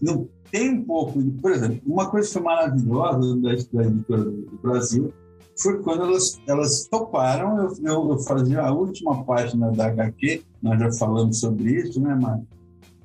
não 0.00 0.28
tem 0.50 0.70
um 0.70 0.84
pouco... 0.84 1.22
Por 1.42 1.52
exemplo, 1.52 1.80
uma 1.84 2.08
coisa 2.10 2.28
que 2.28 2.34
foi 2.34 2.42
maravilhosa 2.42 3.36
da, 3.36 3.50
da 3.50 3.84
editora 3.88 4.24
do 4.24 4.58
Brasil 4.62 5.12
foi 5.58 5.82
quando 5.82 6.04
elas, 6.04 6.38
elas 6.46 6.86
toparam 6.90 7.58
eu, 7.62 7.74
eu, 7.82 8.10
eu 8.10 8.18
fazia 8.20 8.60
a 8.60 8.72
última 8.72 9.24
página 9.24 9.70
da 9.72 9.86
HQ, 9.86 10.42
nós 10.62 10.78
já 10.78 10.92
falamos 10.92 11.40
sobre 11.40 11.72
isso, 11.72 12.00
né, 12.00 12.14
Mário? 12.14 12.46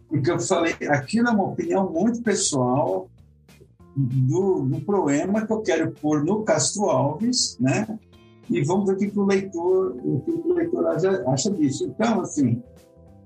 Porque 0.09 0.29
eu 0.29 0.39
falei, 0.39 0.75
aquilo 0.89 1.29
é 1.29 1.31
uma 1.31 1.45
opinião 1.45 1.89
muito 1.89 2.21
pessoal, 2.21 3.09
do, 3.95 4.61
do 4.61 4.81
problema 4.81 5.45
que 5.45 5.51
eu 5.51 5.61
quero 5.61 5.91
pôr 5.91 6.23
no 6.23 6.43
Castro 6.43 6.85
Alves, 6.85 7.57
né? 7.59 7.87
E 8.49 8.63
vamos 8.63 8.85
ver 8.85 8.93
o 8.93 8.97
que, 8.97 9.19
o 9.19 9.25
leitor, 9.25 9.95
o 10.03 10.21
que 10.21 10.31
o 10.31 10.53
leitor 10.53 10.87
acha, 10.87 11.23
acha 11.27 11.51
disso. 11.51 11.85
Então, 11.85 12.21
assim, 12.21 12.61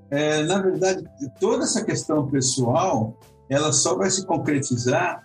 é, 0.09 0.43
na 0.43 0.61
verdade, 0.61 1.03
toda 1.39 1.63
essa 1.63 1.84
questão 1.84 2.28
pessoal, 2.28 3.18
ela 3.49 3.72
só 3.72 3.95
vai 3.95 4.09
se 4.09 4.26
concretizar 4.26 5.24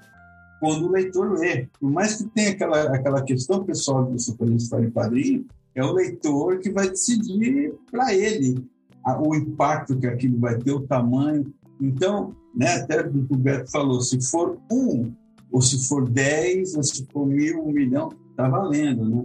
quando 0.58 0.86
o 0.86 0.92
leitor 0.92 1.38
lê. 1.38 1.68
Por 1.78 1.90
mais 1.90 2.16
que 2.16 2.24
tenha 2.30 2.50
aquela, 2.50 2.82
aquela 2.94 3.22
questão 3.22 3.64
pessoal 3.64 4.10
fazer 4.38 4.54
história 4.54 4.86
em 4.86 4.90
quadrinho, 4.90 5.46
é 5.74 5.84
o 5.84 5.92
leitor 5.92 6.58
que 6.58 6.70
vai 6.70 6.88
decidir 6.88 7.74
para 7.90 8.14
ele 8.14 8.66
a, 9.04 9.20
o 9.20 9.34
impacto 9.34 9.98
que 9.98 10.06
aquilo 10.06 10.38
vai 10.38 10.58
ter, 10.58 10.72
o 10.72 10.86
tamanho. 10.86 11.52
Então, 11.80 12.34
né, 12.54 12.76
até 12.76 13.00
o 13.00 13.10
que 13.10 13.34
o 13.34 13.38
Beto 13.38 13.70
falou, 13.70 14.00
se 14.00 14.20
for 14.30 14.58
um 14.70 15.12
ou 15.50 15.60
se 15.60 15.88
for 15.88 16.08
10, 16.08 16.76
ou 16.76 16.82
se 16.82 17.06
for 17.12 17.26
mil, 17.26 17.64
um 17.64 17.72
milhão, 17.72 18.10
está 18.30 18.48
valendo, 18.48 19.04
né? 19.04 19.24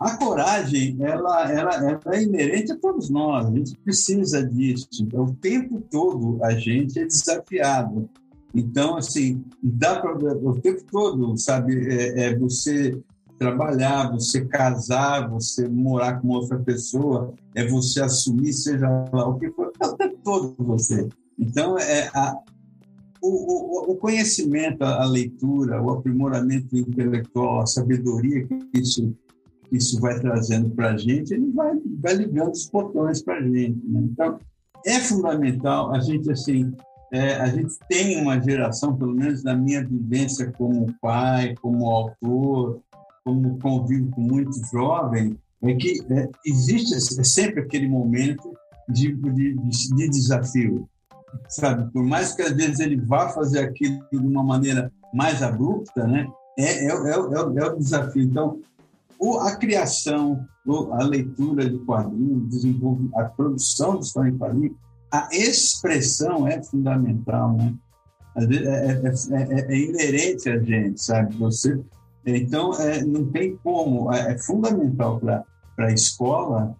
A 0.00 0.16
coragem, 0.16 0.96
ela, 1.00 1.50
ela, 1.50 1.74
ela 1.76 2.00
é 2.06 2.22
inerente 2.22 2.72
a 2.72 2.76
todos 2.76 3.08
nós, 3.08 3.46
a 3.46 3.50
gente 3.52 3.76
precisa 3.78 4.44
disso. 4.44 4.88
Então, 5.00 5.24
o 5.24 5.34
tempo 5.34 5.80
todo 5.90 6.42
a 6.42 6.54
gente 6.54 6.98
é 6.98 7.06
desafiado. 7.06 8.10
Então, 8.52 8.96
assim, 8.96 9.44
dá 9.62 10.00
para 10.00 10.16
o 10.16 10.60
tempo 10.60 10.82
todo, 10.90 11.36
sabe, 11.38 11.88
é, 11.88 12.24
é, 12.24 12.38
você 12.38 13.00
trabalhar, 13.38 14.10
você 14.10 14.44
casar, 14.44 15.28
você 15.30 15.68
morar 15.68 16.20
com 16.20 16.28
outra 16.28 16.58
pessoa, 16.58 17.32
é 17.54 17.66
você 17.66 18.02
assumir, 18.02 18.52
seja 18.52 18.88
lá 19.12 19.28
o 19.28 19.38
que 19.38 19.50
for, 19.50 19.72
é 19.80 19.86
o 19.86 19.96
tempo 19.96 20.18
todo 20.22 20.54
você. 20.58 21.08
Então, 21.38 21.78
é, 21.78 22.10
a, 22.14 22.38
o, 23.22 23.92
o, 23.92 23.96
conhecimento, 23.96 24.82
a 24.82 25.04
leitura, 25.04 25.80
o 25.80 25.90
aprimoramento 25.90 26.76
intelectual, 26.76 27.60
a 27.60 27.66
sabedoria 27.66 28.46
que 28.46 28.58
isso, 28.74 29.14
isso 29.70 30.00
vai 30.00 30.18
trazendo 30.18 30.70
para 30.70 30.92
a 30.92 30.96
gente, 30.96 31.32
ele 31.32 31.50
vai, 31.52 31.72
vai 32.00 32.14
ligando 32.14 32.52
os 32.52 32.68
botões 32.68 33.22
para 33.22 33.36
a 33.36 33.42
gente. 33.42 33.80
Né? 33.86 34.00
Então, 34.10 34.38
é 34.84 34.98
fundamental 34.98 35.94
a 35.94 36.00
gente, 36.00 36.30
assim, 36.32 36.72
é, 37.12 37.34
a 37.36 37.46
gente 37.46 37.74
tem 37.88 38.20
uma 38.20 38.40
geração, 38.40 38.96
pelo 38.96 39.14
menos 39.14 39.44
na 39.44 39.54
minha 39.54 39.86
vivência 39.86 40.50
como 40.52 40.92
pai, 41.00 41.54
como 41.62 41.88
autor, 41.88 42.80
como 43.24 43.58
convivo 43.60 44.10
com 44.10 44.20
muitos 44.20 44.68
jovens, 44.70 45.36
é 45.62 45.74
que 45.74 46.02
é, 46.10 46.28
existe 46.44 47.00
sempre 47.24 47.60
aquele 47.60 47.88
momento 47.88 48.52
de, 48.88 49.14
de, 49.14 49.54
de 49.54 50.08
desafio 50.08 50.88
sabe? 51.48 51.90
Por 51.92 52.04
mais 52.04 52.34
que 52.34 52.42
às 52.42 52.52
vezes 52.52 52.80
ele 52.80 52.96
vá 52.96 53.28
fazer 53.28 53.60
aquilo 53.60 54.04
de 54.10 54.18
uma 54.18 54.42
maneira 54.42 54.92
mais 55.12 55.42
abrupta, 55.42 56.06
né? 56.06 56.26
É, 56.58 56.86
é, 56.86 56.88
é, 56.88 56.90
é, 56.90 57.64
é 57.64 57.66
o 57.66 57.76
desafio. 57.76 58.22
Então, 58.22 58.60
a 59.40 59.54
criação, 59.56 60.44
a 60.92 61.04
leitura 61.04 61.68
de 61.68 61.78
quadrinhos, 61.78 62.64
a 63.14 63.24
produção 63.24 63.98
de 63.98 64.06
história 64.06 64.30
em 64.30 64.38
quadrinhos, 64.38 64.76
a 65.12 65.28
expressão 65.32 66.48
é 66.48 66.62
fundamental, 66.62 67.56
né? 67.56 67.74
É, 68.34 68.42
é, 68.44 69.74
é, 69.74 69.78
inerente 69.78 70.48
a 70.48 70.58
gente, 70.58 71.02
sabe? 71.02 71.36
Você, 71.36 71.78
então, 72.24 72.72
não 73.06 73.26
tem 73.26 73.56
como, 73.62 74.10
é, 74.12 74.38
fundamental 74.38 75.20
para 75.20 75.44
a 75.78 75.92
escola 75.92 76.74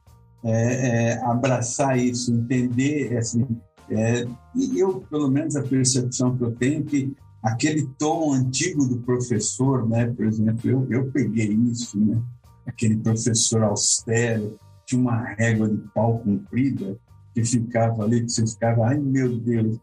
abraçar 1.25 1.99
isso, 1.99 2.33
entender 2.35 3.17
assim, 3.17 3.47
é, 3.95 4.27
e 4.55 4.79
eu, 4.79 5.01
pelo 5.11 5.29
menos, 5.29 5.57
a 5.57 5.63
percepção 5.63 6.37
que 6.37 6.45
eu 6.45 6.53
tenho 6.53 6.81
é 6.81 6.85
que 6.85 7.17
aquele 7.43 7.87
tom 7.99 8.33
antigo 8.33 8.87
do 8.87 8.99
professor, 8.99 9.89
né, 9.89 10.07
por 10.07 10.25
exemplo, 10.27 10.71
eu, 10.71 10.87
eu 10.91 11.11
peguei 11.11 11.53
isso, 11.53 11.99
né, 11.99 12.23
aquele 12.67 12.97
professor 12.97 13.63
austero, 13.65 14.59
tinha 14.87 15.01
uma 15.01 15.23
régua 15.23 15.69
de 15.69 15.79
pau 15.95 16.19
comprida, 16.19 16.97
que 17.35 17.45
ficava 17.45 18.05
ali, 18.05 18.23
que 18.23 18.31
você 18.31 18.47
ficava, 18.47 18.87
ai 18.87 18.99
meu 18.99 19.39
Deus. 19.39 19.79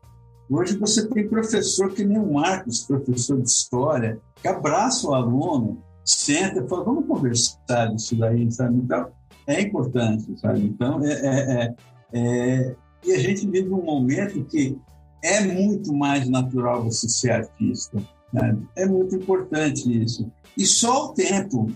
Hoje 0.49 0.77
você 0.77 1.07
tem 1.07 1.27
professor 1.27 1.91
que 1.93 2.03
nem 2.03 2.17
o 2.17 2.33
Marcos, 2.33 2.83
professor 2.83 3.41
de 3.41 3.49
história, 3.49 4.19
que 4.41 4.47
abraça 4.47 5.07
o 5.07 5.13
aluno, 5.13 5.83
senta 6.03 6.59
e 6.59 6.67
fala, 6.67 6.85
vamos 6.85 7.05
conversar 7.05 7.87
disso 7.93 8.15
daí, 8.15 8.51
sabe? 8.51 8.77
Então, 8.77 9.09
é 9.45 9.61
importante, 9.61 10.39
sabe? 10.39 10.61
Então, 10.61 11.03
é, 11.03 11.11
é, 11.11 11.63
é, 11.63 11.75
é 12.13 12.75
e 13.03 13.11
a 13.13 13.19
gente 13.19 13.47
vive 13.47 13.69
um 13.73 13.83
momento 13.83 14.43
que 14.45 14.77
é 15.23 15.41
muito 15.41 15.93
mais 15.93 16.29
natural 16.29 16.83
você 16.83 17.07
ser 17.07 17.31
artista. 17.31 17.97
Né? 18.31 18.57
É 18.75 18.85
muito 18.85 19.15
importante 19.15 19.89
isso. 20.03 20.31
E 20.57 20.65
só 20.65 21.07
o 21.07 21.13
tempo 21.13 21.71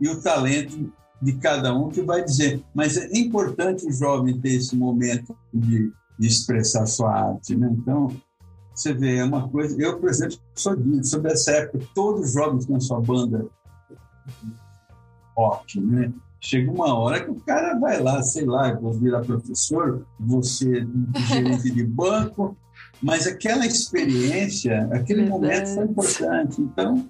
e 0.00 0.08
o 0.08 0.20
talento 0.20 0.92
de 1.20 1.32
cada 1.34 1.74
um 1.74 1.88
que 1.88 2.02
vai 2.02 2.24
dizer. 2.24 2.62
Mas 2.74 2.96
é 2.96 3.08
importante 3.16 3.86
o 3.86 3.92
jovem 3.92 4.38
ter 4.40 4.54
esse 4.54 4.76
momento 4.76 5.36
de, 5.52 5.92
de 6.18 6.26
expressar 6.26 6.86
sua 6.86 7.12
arte. 7.12 7.56
Né? 7.56 7.74
Então, 7.78 8.08
você 8.74 8.92
vê, 8.92 9.16
é 9.16 9.24
uma 9.24 9.48
coisa. 9.48 9.80
Eu, 9.80 9.98
por 9.98 10.10
exemplo, 10.10 10.36
sou 10.54 10.76
disso, 10.76 11.10
sobre 11.10 11.32
essa 11.32 11.52
época, 11.52 11.86
todos 11.94 12.26
os 12.26 12.32
jovens 12.32 12.66
têm 12.66 12.80
sua 12.80 13.00
banda 13.00 13.46
rock, 15.36 15.80
né? 15.80 16.12
Chega 16.44 16.70
uma 16.70 16.94
hora 16.94 17.24
que 17.24 17.30
o 17.30 17.36
cara 17.36 17.78
vai 17.78 18.00
lá, 18.02 18.22
sei 18.22 18.44
lá, 18.44 18.68
eu 18.68 18.78
vou 18.78 18.92
virar 18.92 19.22
professor, 19.22 20.06
ser 20.42 20.86
gerente 21.26 21.70
de 21.70 21.82
banco, 21.84 22.54
mas 23.02 23.26
aquela 23.26 23.64
experiência, 23.64 24.88
aquele 24.92 25.22
Verdade. 25.22 25.30
momento 25.30 25.74
foi 25.74 25.84
importante. 25.84 26.60
Então, 26.60 27.08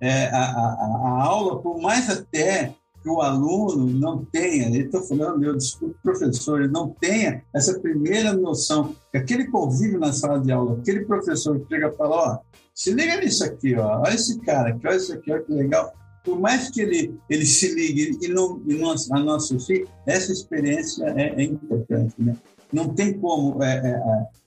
é, 0.00 0.26
a, 0.28 0.42
a, 0.42 0.66
a, 1.04 1.22
aula, 1.22 1.60
por 1.60 1.80
mais 1.82 2.08
até 2.08 2.74
que 3.02 3.08
o 3.10 3.20
aluno 3.20 3.90
não 3.90 4.24
tenha, 4.24 4.68
ele 4.68 4.86
está 4.86 5.02
falando, 5.02 5.44
eu 5.44 5.54
desculpe, 5.54 5.94
professor, 6.02 6.62
ele 6.62 6.72
não 6.72 6.88
tenha 6.88 7.42
essa 7.54 7.78
primeira 7.78 8.32
noção, 8.32 8.94
aquele 9.14 9.48
convívio 9.48 9.98
na 9.98 10.12
sala 10.12 10.40
de 10.40 10.50
aula, 10.50 10.78
aquele 10.78 11.04
professor 11.04 11.60
que 11.60 11.68
chega 11.68 11.88
e 11.88 11.96
fala, 11.96 12.16
ó, 12.16 12.38
se 12.74 12.92
liga 12.92 13.20
nisso 13.20 13.44
aqui, 13.44 13.74
ó, 13.74 14.00
olha 14.00 14.14
esse 14.14 14.40
cara 14.40 14.70
aqui, 14.70 14.86
olha 14.86 14.96
isso 14.96 15.12
aqui, 15.12 15.30
olha 15.30 15.42
que 15.42 15.52
legal, 15.52 15.92
por 16.22 16.38
mais 16.38 16.70
que 16.70 16.80
ele, 16.80 17.14
ele 17.28 17.44
se 17.44 17.74
ligue 17.74 18.18
e 18.22 18.28
não, 18.28 18.62
e 18.66 18.74
não, 18.74 18.94
a 19.12 19.20
não 19.20 19.34
associe, 19.34 19.86
essa 20.06 20.32
experiência 20.32 21.04
é, 21.16 21.34
é 21.40 21.42
importante. 21.42 22.14
Né? 22.18 22.36
Não 22.72 22.88
tem 22.94 23.18
como. 23.18 23.62
É, 23.62 23.76
é, 23.76 24.42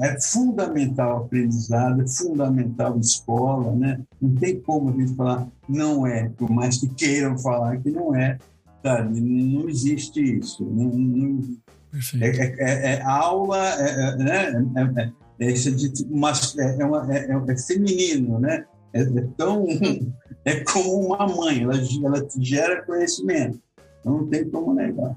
é, 0.00 0.20
fundamental 0.20 1.24
aprendizado, 1.24 2.00
é 2.00 2.06
fundamental 2.08 2.98
escola, 2.98 3.76
né? 3.76 4.00
Não 4.20 4.34
tem 4.36 4.58
como 4.58 4.88
a 4.88 4.92
gente 4.92 5.14
falar 5.14 5.46
não 5.68 6.06
é, 6.06 6.30
por 6.30 6.50
mais 6.50 6.78
que 6.78 6.88
queiram 6.94 7.38
falar 7.38 7.76
que 7.76 7.90
não 7.90 8.14
é, 8.14 8.38
sabe? 8.82 9.20
Não 9.20 9.68
existe 9.68 10.38
isso. 10.38 10.64
Não, 10.64 10.88
não 10.88 11.42
é, 12.20 12.28
é, 12.28 12.54
é, 12.58 12.94
é, 12.94 13.02
aula, 13.02 13.58
é, 13.58 14.16
né? 14.16 14.64
é, 14.76 15.44
é, 15.44 15.48
é, 15.48 15.52
é, 15.52 15.62
é, 17.26 17.52
é, 17.52 17.56
feminino, 17.58 18.38
né? 18.38 18.64
É, 18.92 19.02
é, 19.02 19.28
tão 19.36 19.66
é 20.44 20.60
como 20.60 21.06
uma 21.06 21.26
mãe, 21.26 21.62
ela, 21.62 21.74
ela 21.76 22.28
gera 22.38 22.82
conhecimento, 22.84 23.60
então 24.00 24.18
não 24.18 24.26
tem 24.28 24.48
como 24.48 24.74
negar. 24.74 25.14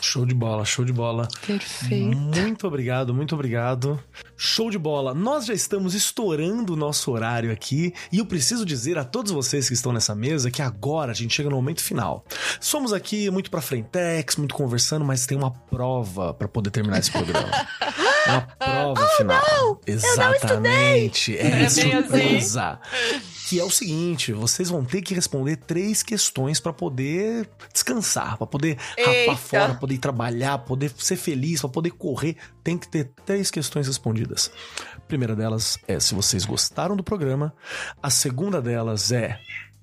Show 0.00 0.26
de 0.26 0.34
bola, 0.34 0.64
show 0.64 0.84
de 0.84 0.92
bola. 0.92 1.26
Perfeito. 1.46 2.16
Muito 2.16 2.66
obrigado, 2.66 3.14
muito 3.14 3.34
obrigado. 3.34 3.98
Show 4.36 4.70
de 4.70 4.78
bola. 4.78 5.14
Nós 5.14 5.46
já 5.46 5.54
estamos 5.54 5.94
estourando 5.94 6.74
o 6.74 6.76
nosso 6.76 7.10
horário 7.10 7.50
aqui 7.50 7.92
e 8.12 8.18
eu 8.18 8.26
preciso 8.26 8.64
dizer 8.64 8.98
a 8.98 9.04
todos 9.04 9.32
vocês 9.32 9.68
que 9.68 9.74
estão 9.74 9.92
nessa 9.92 10.14
mesa 10.14 10.50
que 10.50 10.60
agora 10.60 11.12
a 11.12 11.14
gente 11.14 11.34
chega 11.34 11.48
no 11.48 11.56
momento 11.56 11.82
final. 11.82 12.24
Somos 12.60 12.92
aqui 12.92 13.30
muito 13.30 13.50
pra 13.50 13.60
frentex, 13.60 14.36
muito 14.36 14.54
conversando, 14.54 15.04
mas 15.04 15.26
tem 15.26 15.36
uma 15.36 15.50
prova 15.50 16.34
para 16.34 16.46
poder 16.46 16.70
terminar 16.70 16.98
esse 16.98 17.10
programa. 17.10 17.48
Uma 18.28 18.40
prova 18.58 19.04
oh, 19.04 19.16
final. 19.16 19.44
Não, 19.48 19.80
Exatamente. 19.86 21.36
É, 21.36 21.62
é 21.62 21.68
surpresa. 21.68 22.80
Assim 22.82 23.36
que 23.46 23.60
é 23.60 23.64
o 23.64 23.70
seguinte: 23.70 24.32
vocês 24.32 24.68
vão 24.68 24.84
ter 24.84 25.00
que 25.00 25.14
responder 25.14 25.56
três 25.56 26.02
questões 26.02 26.58
para 26.58 26.72
poder 26.72 27.48
descansar, 27.72 28.36
para 28.36 28.46
poder 28.46 28.76
Eita. 28.96 29.10
rapar 29.30 29.36
fora, 29.36 29.74
poder 29.74 29.98
trabalhar, 29.98 30.58
poder 30.58 30.92
ser 30.98 31.16
feliz, 31.16 31.60
para 31.60 31.70
poder 31.70 31.90
correr. 31.90 32.36
Tem 32.64 32.76
que 32.76 32.88
ter 32.88 33.12
três 33.24 33.50
questões 33.50 33.86
respondidas. 33.86 34.50
A 34.96 35.00
primeira 35.00 35.36
delas 35.36 35.78
é 35.86 36.00
se 36.00 36.14
vocês 36.14 36.44
gostaram 36.44 36.96
do 36.96 37.04
programa. 37.04 37.54
A 38.02 38.10
segunda 38.10 38.60
delas 38.60 39.12
é 39.12 39.38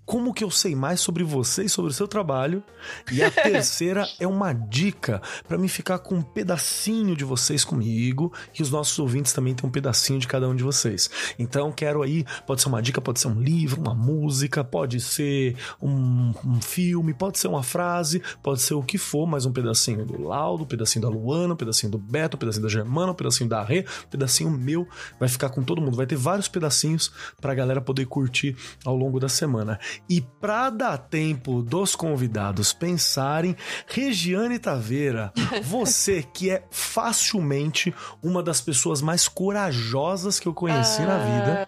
como 0.05 0.33
que 0.33 0.43
eu 0.43 0.51
sei 0.51 0.75
mais 0.75 0.99
sobre 0.99 1.23
você 1.23 1.63
e 1.63 1.69
sobre 1.69 1.91
o 1.91 1.93
seu 1.93 2.07
trabalho. 2.07 2.63
E 3.11 3.23
a 3.23 3.31
terceira 3.31 4.07
é 4.19 4.27
uma 4.27 4.53
dica 4.53 5.21
para 5.47 5.57
mim 5.57 5.67
ficar 5.67 5.99
com 5.99 6.15
um 6.15 6.21
pedacinho 6.21 7.15
de 7.15 7.23
vocês 7.23 7.63
comigo 7.63 8.33
e 8.57 8.61
os 8.61 8.69
nossos 8.69 8.97
ouvintes 8.99 9.33
também 9.33 9.53
têm 9.53 9.67
um 9.67 9.71
pedacinho 9.71 10.19
de 10.19 10.27
cada 10.27 10.47
um 10.47 10.55
de 10.55 10.63
vocês. 10.63 11.09
Então 11.39 11.71
quero 11.71 12.01
aí, 12.01 12.25
pode 12.45 12.61
ser 12.61 12.67
uma 12.67 12.81
dica, 12.81 13.01
pode 13.01 13.19
ser 13.19 13.27
um 13.27 13.41
livro, 13.41 13.81
uma 13.81 13.93
música, 13.93 14.63
pode 14.63 14.99
ser 14.99 15.55
um, 15.81 16.33
um 16.45 16.61
filme, 16.61 17.13
pode 17.13 17.39
ser 17.39 17.47
uma 17.47 17.63
frase, 17.63 18.21
pode 18.41 18.61
ser 18.61 18.73
o 18.73 18.83
que 18.83 18.97
for, 18.97 19.25
mas 19.25 19.45
um 19.45 19.51
pedacinho 19.51 20.05
do 20.05 20.21
Laudo, 20.21 20.63
um 20.63 20.67
pedacinho 20.67 21.03
da 21.03 21.09
Luana, 21.09 21.53
um 21.53 21.57
pedacinho 21.57 21.91
do 21.91 21.97
Beto, 21.97 22.35
um 22.35 22.39
pedacinho 22.39 22.63
da 22.63 22.69
Germana, 22.69 23.11
um 23.11 23.15
pedacinho 23.15 23.49
da 23.49 23.63
Rê, 23.63 23.85
um 24.05 24.09
pedacinho 24.09 24.51
meu, 24.51 24.87
vai 25.19 25.29
ficar 25.29 25.49
com 25.49 25.63
todo 25.63 25.81
mundo. 25.81 25.95
Vai 25.95 26.05
ter 26.05 26.15
vários 26.15 26.47
pedacinhos 26.47 27.11
pra 27.39 27.53
galera 27.53 27.81
poder 27.81 28.05
curtir 28.05 28.55
ao 28.85 28.95
longo 28.95 29.19
da 29.19 29.29
semana. 29.29 29.79
E 30.09 30.21
para 30.21 30.69
dar 30.69 30.97
tempo 30.97 31.61
dos 31.61 31.95
convidados 31.95 32.73
pensarem, 32.73 33.55
Regiane 33.87 34.59
Taveira, 34.59 35.31
você 35.63 36.23
que 36.23 36.49
é 36.49 36.63
facilmente 36.71 37.93
uma 38.21 38.41
das 38.41 38.61
pessoas 38.61 39.01
mais 39.01 39.27
corajosas 39.27 40.39
que 40.39 40.47
eu 40.47 40.53
conheci 40.53 41.01
na 41.01 41.17
vida, 41.17 41.67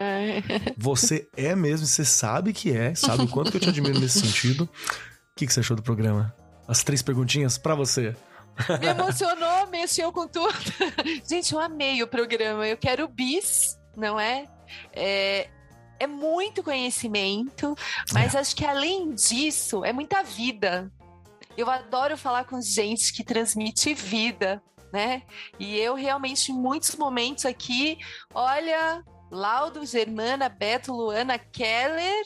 você 0.78 1.28
é 1.36 1.56
mesmo, 1.56 1.86
você 1.86 2.06
sabe 2.06 2.54
que 2.54 2.72
é, 2.72 2.96
sabe 2.96 3.24
o 3.24 3.28
quanto 3.28 3.52
que 3.52 3.58
eu 3.58 3.62
te 3.62 3.70
admiro 3.70 4.00
nesse 4.00 4.20
sentido. 4.20 4.64
O 4.64 4.70
que, 5.36 5.46
que 5.46 5.54
você 5.54 5.60
achou 5.60 5.76
do 5.76 5.84
programa? 5.84 6.34
As 6.68 6.84
três 6.84 7.02
perguntinhas 7.02 7.58
para 7.58 7.76
você. 7.76 8.16
Me 8.80 8.88
emocionou, 8.88 9.68
mexeu 9.68 10.12
com 10.12 10.28
tudo. 10.28 10.56
Gente, 11.30 11.54
eu 11.54 11.60
amei 11.60 12.02
o 12.02 12.08
programa. 12.08 12.66
Eu 12.66 12.78
quero 12.78 13.08
bis, 13.08 13.78
não 13.98 14.20
é? 14.20 14.46
é 14.94 15.50
é 16.00 16.08
muito 16.08 16.64
conhecimento, 16.64 17.76
mas 18.14 18.36
é. 18.36 18.40
acho 18.40 18.56
que 18.56 18.66
além 18.66 19.14
disso, 19.14 19.84
é 19.84 19.94
muita 19.94 20.24
vida. 20.24 20.92
Eu 21.58 21.70
adoro 21.70 22.18
falar 22.18 22.46
com 22.46 22.62
gente 22.62 23.14
que 23.14 23.24
transmite 23.24 23.94
vida, 23.94 24.62
né? 24.92 25.24
E 25.60 25.78
eu 25.78 25.96
realmente, 25.96 26.52
em 26.52 26.56
muitos 26.56 26.96
momentos 26.96 27.46
aqui, 27.46 27.98
olha, 28.34 29.04
Laudo, 29.32 29.86
Germana, 29.86 30.50
Beto, 30.50 30.94
Luana, 30.94 31.38
Keller, 31.38 32.26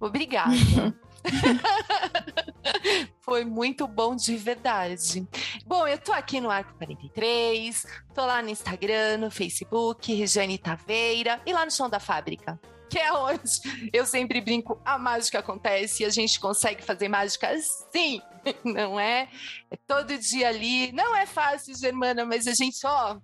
obrigada. 0.00 0.52
Foi 3.20 3.44
muito 3.44 3.86
bom 3.86 4.16
de 4.16 4.36
verdade. 4.36 5.26
Bom, 5.66 5.86
eu 5.86 5.98
tô 5.98 6.12
aqui 6.12 6.40
no 6.40 6.50
Arco 6.50 6.74
43, 6.78 7.86
tô 8.14 8.24
lá 8.24 8.40
no 8.42 8.48
Instagram, 8.48 9.18
no 9.18 9.30
Facebook, 9.30 10.12
Regiane 10.14 10.58
Taveira 10.58 11.40
e 11.44 11.52
lá 11.52 11.64
no 11.64 11.70
Chão 11.70 11.88
da 11.88 12.00
Fábrica 12.00 12.58
que 12.88 12.98
é 12.98 13.12
onde 13.12 13.42
eu 13.92 14.06
sempre 14.06 14.40
brinco, 14.40 14.80
a 14.84 14.98
mágica 14.98 15.38
acontece 15.38 16.02
e 16.02 16.06
a 16.06 16.10
gente 16.10 16.40
consegue 16.40 16.82
fazer 16.82 17.08
mágica 17.08 17.48
sim, 17.92 18.20
não 18.64 18.98
é? 18.98 19.28
É 19.70 19.76
todo 19.86 20.16
dia 20.18 20.48
ali, 20.48 20.92
não 20.92 21.14
é 21.14 21.26
fácil, 21.26 21.76
Germana, 21.76 22.24
mas 22.24 22.46
a 22.46 22.54
gente, 22.54 22.86
ó, 22.86 23.18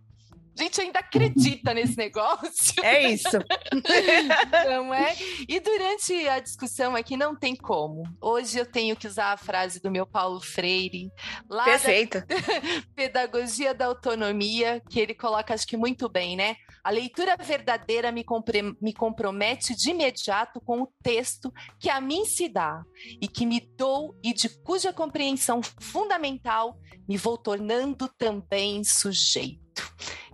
gente 0.56 0.80
ainda 0.80 1.00
acredita 1.00 1.72
nesse 1.74 1.96
negócio. 1.96 2.74
É 2.82 3.10
isso. 3.10 3.28
não 4.68 4.94
é? 4.94 5.14
E 5.48 5.60
durante 5.60 6.28
a 6.28 6.40
discussão 6.40 6.94
aqui 6.94 7.16
não 7.16 7.34
tem 7.34 7.54
como. 7.56 8.04
Hoje 8.20 8.58
eu 8.58 8.66
tenho 8.66 8.96
que 8.96 9.06
usar 9.06 9.32
a 9.32 9.36
frase 9.36 9.80
do 9.80 9.90
meu 9.90 10.06
Paulo 10.06 10.40
Freire. 10.40 11.10
Lá 11.48 11.64
Perfeito. 11.64 12.20
Da... 12.20 12.26
Pedagogia 12.94 13.74
da 13.74 13.86
autonomia, 13.86 14.82
que 14.88 15.00
ele 15.00 15.14
coloca, 15.14 15.54
acho 15.54 15.66
que 15.66 15.76
muito 15.76 16.08
bem, 16.08 16.36
né? 16.36 16.56
A 16.82 16.90
leitura 16.90 17.36
verdadeira 17.36 18.12
me, 18.12 18.22
compre... 18.22 18.76
me 18.80 18.92
compromete 18.92 19.74
de 19.74 19.90
imediato 19.90 20.60
com 20.60 20.82
o 20.82 20.92
texto 21.02 21.52
que 21.78 21.88
a 21.88 22.00
mim 22.00 22.24
se 22.24 22.48
dá 22.48 22.82
e 23.20 23.26
que 23.26 23.46
me 23.46 23.60
dou 23.76 24.14
e 24.22 24.32
de 24.32 24.48
cuja 24.62 24.92
compreensão 24.92 25.60
fundamental 25.80 26.78
me 27.08 27.16
vou 27.16 27.36
tornando 27.36 28.08
também 28.16 28.82
sujeito. 28.84 29.63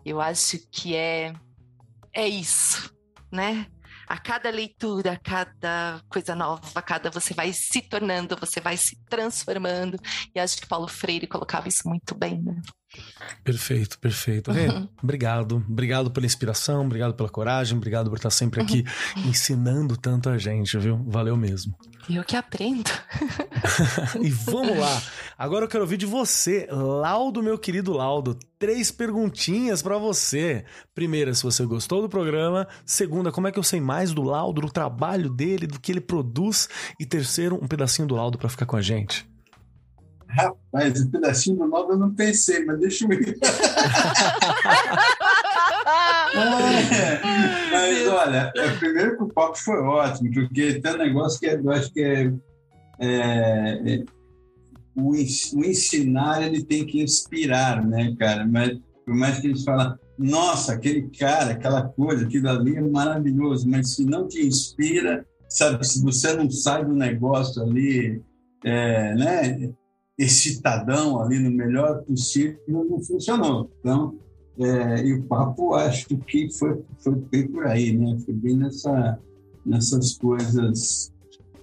Eu 0.05 0.21
acho 0.21 0.59
que 0.71 0.95
é 0.97 1.33
é 2.13 2.29
isso, 2.29 2.93
né? 3.31 3.67
A 4.07 4.19
cada 4.19 4.51
leitura, 4.51 5.13
a 5.13 5.19
cada 5.19 6.03
coisa 6.09 6.35
nova, 6.35 6.63
a 6.75 6.83
cada 6.83 7.11
você 7.11 7.33
vai 7.33 7.53
se 7.53 7.81
tornando, 7.83 8.37
você 8.37 8.61
vai 8.61 8.77
se 8.77 8.99
transformando. 9.09 9.97
E 10.35 10.41
acho 10.41 10.57
que 10.61 10.67
Paulo 10.67 10.89
Freire 10.89 11.29
colocava 11.29 11.69
isso 11.69 11.89
muito 11.89 12.17
bem, 12.17 12.43
né? 12.43 12.61
Perfeito, 13.45 13.99
perfeito. 13.99 14.51
Uhum. 14.51 14.89
Obrigado, 15.03 15.65
obrigado 15.69 16.11
pela 16.11 16.27
inspiração, 16.27 16.85
obrigado 16.85 17.15
pela 17.15 17.29
coragem, 17.29 17.77
obrigado 17.77 18.11
por 18.11 18.17
estar 18.17 18.31
sempre 18.31 18.61
aqui 18.61 18.85
uhum. 19.17 19.29
ensinando 19.29 19.97
tanto 19.97 20.29
a 20.29 20.37
gente, 20.37 20.77
viu? 20.79 20.97
Valeu 21.07 21.37
mesmo. 21.37 21.75
Eu 22.09 22.25
que 22.25 22.35
aprendo. 22.35 22.91
e 24.21 24.31
vamos 24.31 24.77
lá. 24.77 25.03
Agora 25.39 25.65
eu 25.65 25.69
quero 25.69 25.85
ouvir 25.85 25.97
de 25.97 26.07
você, 26.07 26.67
Laudo, 26.71 27.43
meu 27.43 27.59
querido 27.59 27.93
Laudo. 27.93 28.37
Três 28.59 28.91
perguntinhas 28.91 29.81
para 29.81 29.97
você. 29.97 30.65
Primeira, 30.95 31.33
se 31.33 31.43
você 31.43 31.65
gostou 31.65 32.03
do 32.03 32.09
programa. 32.09 32.67
Segunda, 32.85 33.31
como 33.31 33.47
é 33.47 33.53
que 33.53 33.59
eu 33.59 33.63
sei 33.63 33.81
mais 33.81 34.13
do 34.13 34.23
Laudo, 34.23 34.63
do 34.63 34.71
trabalho 34.71 35.31
dele, 35.31 35.67
do 35.67 35.79
que 35.79 35.93
ele 35.93 36.01
produz. 36.01 36.69
E 36.99 37.07
terceiro, 37.07 37.59
um 37.63 37.69
pedacinho 37.69 38.09
do 38.09 38.17
Laudo 38.17 38.39
para 38.39 38.49
ficar 38.49 38.67
com 38.67 38.77
a 38.77 38.83
gente. 38.83 39.29
Rapaz, 40.31 41.01
um 41.01 41.11
pedacinho 41.11 41.57
do 41.57 41.67
Laudo 41.67 41.95
eu 41.95 41.99
não 41.99 42.15
pensei, 42.15 42.65
mas 42.65 42.79
deixa 42.79 43.05
eu 43.05 43.13
ir. 43.13 43.37
mas 47.73 48.07
olha, 48.07 48.53
é, 48.57 48.71
primeiro 48.77 49.17
que 49.17 49.25
o 49.25 49.29
papo 49.29 49.59
foi 49.59 49.81
ótimo, 49.81 50.31
porque 50.33 50.81
tem 50.81 50.93
um 50.93 50.99
negócio 50.99 51.41
que 51.41 51.47
é, 51.47 51.57
eu 51.57 51.71
acho 51.71 51.93
que 51.93 52.01
é, 52.01 52.33
é, 53.01 53.95
é 53.95 54.05
o, 54.95 55.11
o, 55.11 55.65
ensinar 55.65 56.43
ele 56.43 56.65
tem 56.65 56.87
que 56.87 57.03
inspirar, 57.03 57.85
né, 57.85 58.15
cara? 58.19 58.47
Mas 58.47 58.79
por 59.05 59.15
mais 59.15 59.41
que 59.41 59.49
eles 59.49 59.65
falam, 59.65 59.99
nossa, 60.17 60.75
aquele 60.75 61.11
cara, 61.19 61.51
aquela 61.53 61.89
coisa, 61.89 62.25
aquilo 62.25 62.49
ali 62.49 62.77
é 62.77 62.81
maravilhoso, 62.81 63.69
mas 63.69 63.95
se 63.95 64.05
não 64.05 64.29
te 64.29 64.47
inspira, 64.47 65.27
sabe, 65.49 65.85
se 65.85 66.01
você 66.03 66.33
não 66.35 66.49
sai 66.51 66.85
do 66.85 66.95
negócio 66.95 67.61
ali, 67.63 68.23
é, 68.65 69.15
né, 69.15 69.73
excitadão 70.21 71.21
ali 71.21 71.39
no 71.39 71.51
melhor 71.51 72.03
possível, 72.03 72.61
não 72.69 73.03
funcionou. 73.03 73.71
Então, 73.81 74.15
é, 74.59 75.03
e 75.03 75.15
o 75.15 75.23
papo 75.23 75.75
acho 75.75 76.07
que 76.09 76.51
foi, 76.53 76.83
foi 76.99 77.15
bem 77.15 77.49
por 77.49 77.67
aí, 77.67 77.97
né? 77.97 78.19
Foi 78.25 78.35
bem 78.35 78.57
nessa, 78.57 79.19
nessas 79.65 80.19
coisas, 80.19 81.11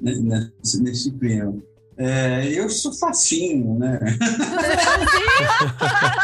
né, 0.01 0.15
nesse, 0.59 0.81
nesse 0.81 1.11
clima. 1.11 1.55
É, 1.99 2.47
eu 2.51 2.69
sou 2.69 2.93
facinho, 2.93 3.77
né? 3.77 3.99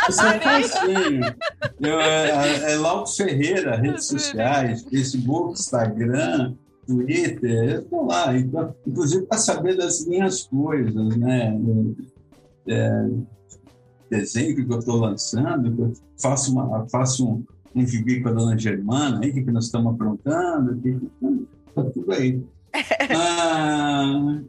eu 0.08 0.14
sou 0.14 0.40
facinho. 0.42 1.36
Eu, 1.80 2.00
é, 2.00 2.74
é 2.74 2.76
Lauto 2.78 3.16
Ferreira, 3.16 3.76
redes 3.76 4.06
sociais, 4.06 4.84
Facebook, 4.84 5.54
Instagram, 5.54 6.56
Twitter, 6.88 7.70
eu 7.70 7.82
estou 7.82 8.06
lá. 8.06 8.36
Então, 8.36 8.76
inclusive 8.86 9.26
para 9.26 9.38
saber 9.38 9.78
das 9.78 10.06
minhas 10.06 10.44
coisas, 10.44 11.16
né? 11.18 11.56
É, 12.68 13.10
desenho 14.10 14.56
que 14.56 14.72
eu 14.72 14.80
estou 14.80 14.98
lançando, 14.98 15.84
eu 15.84 15.94
faço, 16.22 16.52
uma, 16.52 16.88
faço 16.90 17.28
um, 17.28 17.44
um 17.76 17.86
gibi 17.86 18.22
com 18.22 18.30
a 18.30 18.34
dona 18.34 18.58
Germana, 18.58 19.20
aí, 19.24 19.34
que, 19.34 19.44
que 19.44 19.52
nós 19.52 19.66
estamos 19.66 19.94
aprontando, 19.94 20.80
que, 20.82 21.00
tá 21.74 21.84
tudo 21.84 22.12
aí. 22.12 22.44
Ah, 23.16 24.42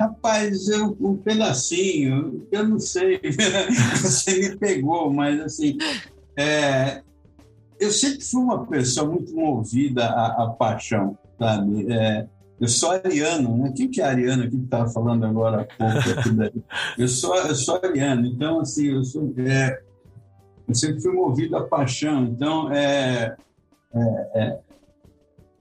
rapaz, 0.00 0.68
eu, 0.68 0.96
um 1.00 1.16
pedacinho, 1.16 2.46
eu 2.50 2.68
não 2.68 2.80
sei, 2.80 3.20
você 4.02 4.50
me 4.50 4.56
pegou, 4.56 5.12
mas 5.12 5.40
assim, 5.40 5.78
é, 6.36 7.02
eu 7.78 7.90
sempre 7.90 8.20
fui 8.20 8.42
uma 8.42 8.66
pessoa 8.66 9.08
muito 9.08 9.32
movida 9.34 10.06
à, 10.06 10.44
à 10.44 10.50
paixão, 10.50 11.16
sabe? 11.38 11.92
É, 11.92 12.26
eu 12.60 12.68
sou 12.68 12.90
ariano, 12.90 13.56
né? 13.56 13.72
Quem 13.76 13.88
que 13.88 14.00
é 14.00 14.04
ariano 14.04 14.42
aqui 14.42 14.56
que 14.56 14.64
estava 14.64 14.88
falando 14.90 15.24
agora 15.24 15.62
há 15.62 15.64
pouco? 15.64 16.64
eu, 16.98 17.08
sou, 17.08 17.36
eu 17.36 17.54
sou 17.54 17.80
ariano, 17.82 18.26
então, 18.26 18.60
assim, 18.60 18.86
eu, 18.88 19.04
sou, 19.04 19.32
é, 19.38 19.80
eu 20.66 20.74
sempre 20.74 21.00
fui 21.00 21.12
movido 21.12 21.56
à 21.56 21.66
paixão. 21.66 22.24
Então, 22.24 22.72
é, 22.72 23.36
é, 23.94 24.00
é, 24.34 24.58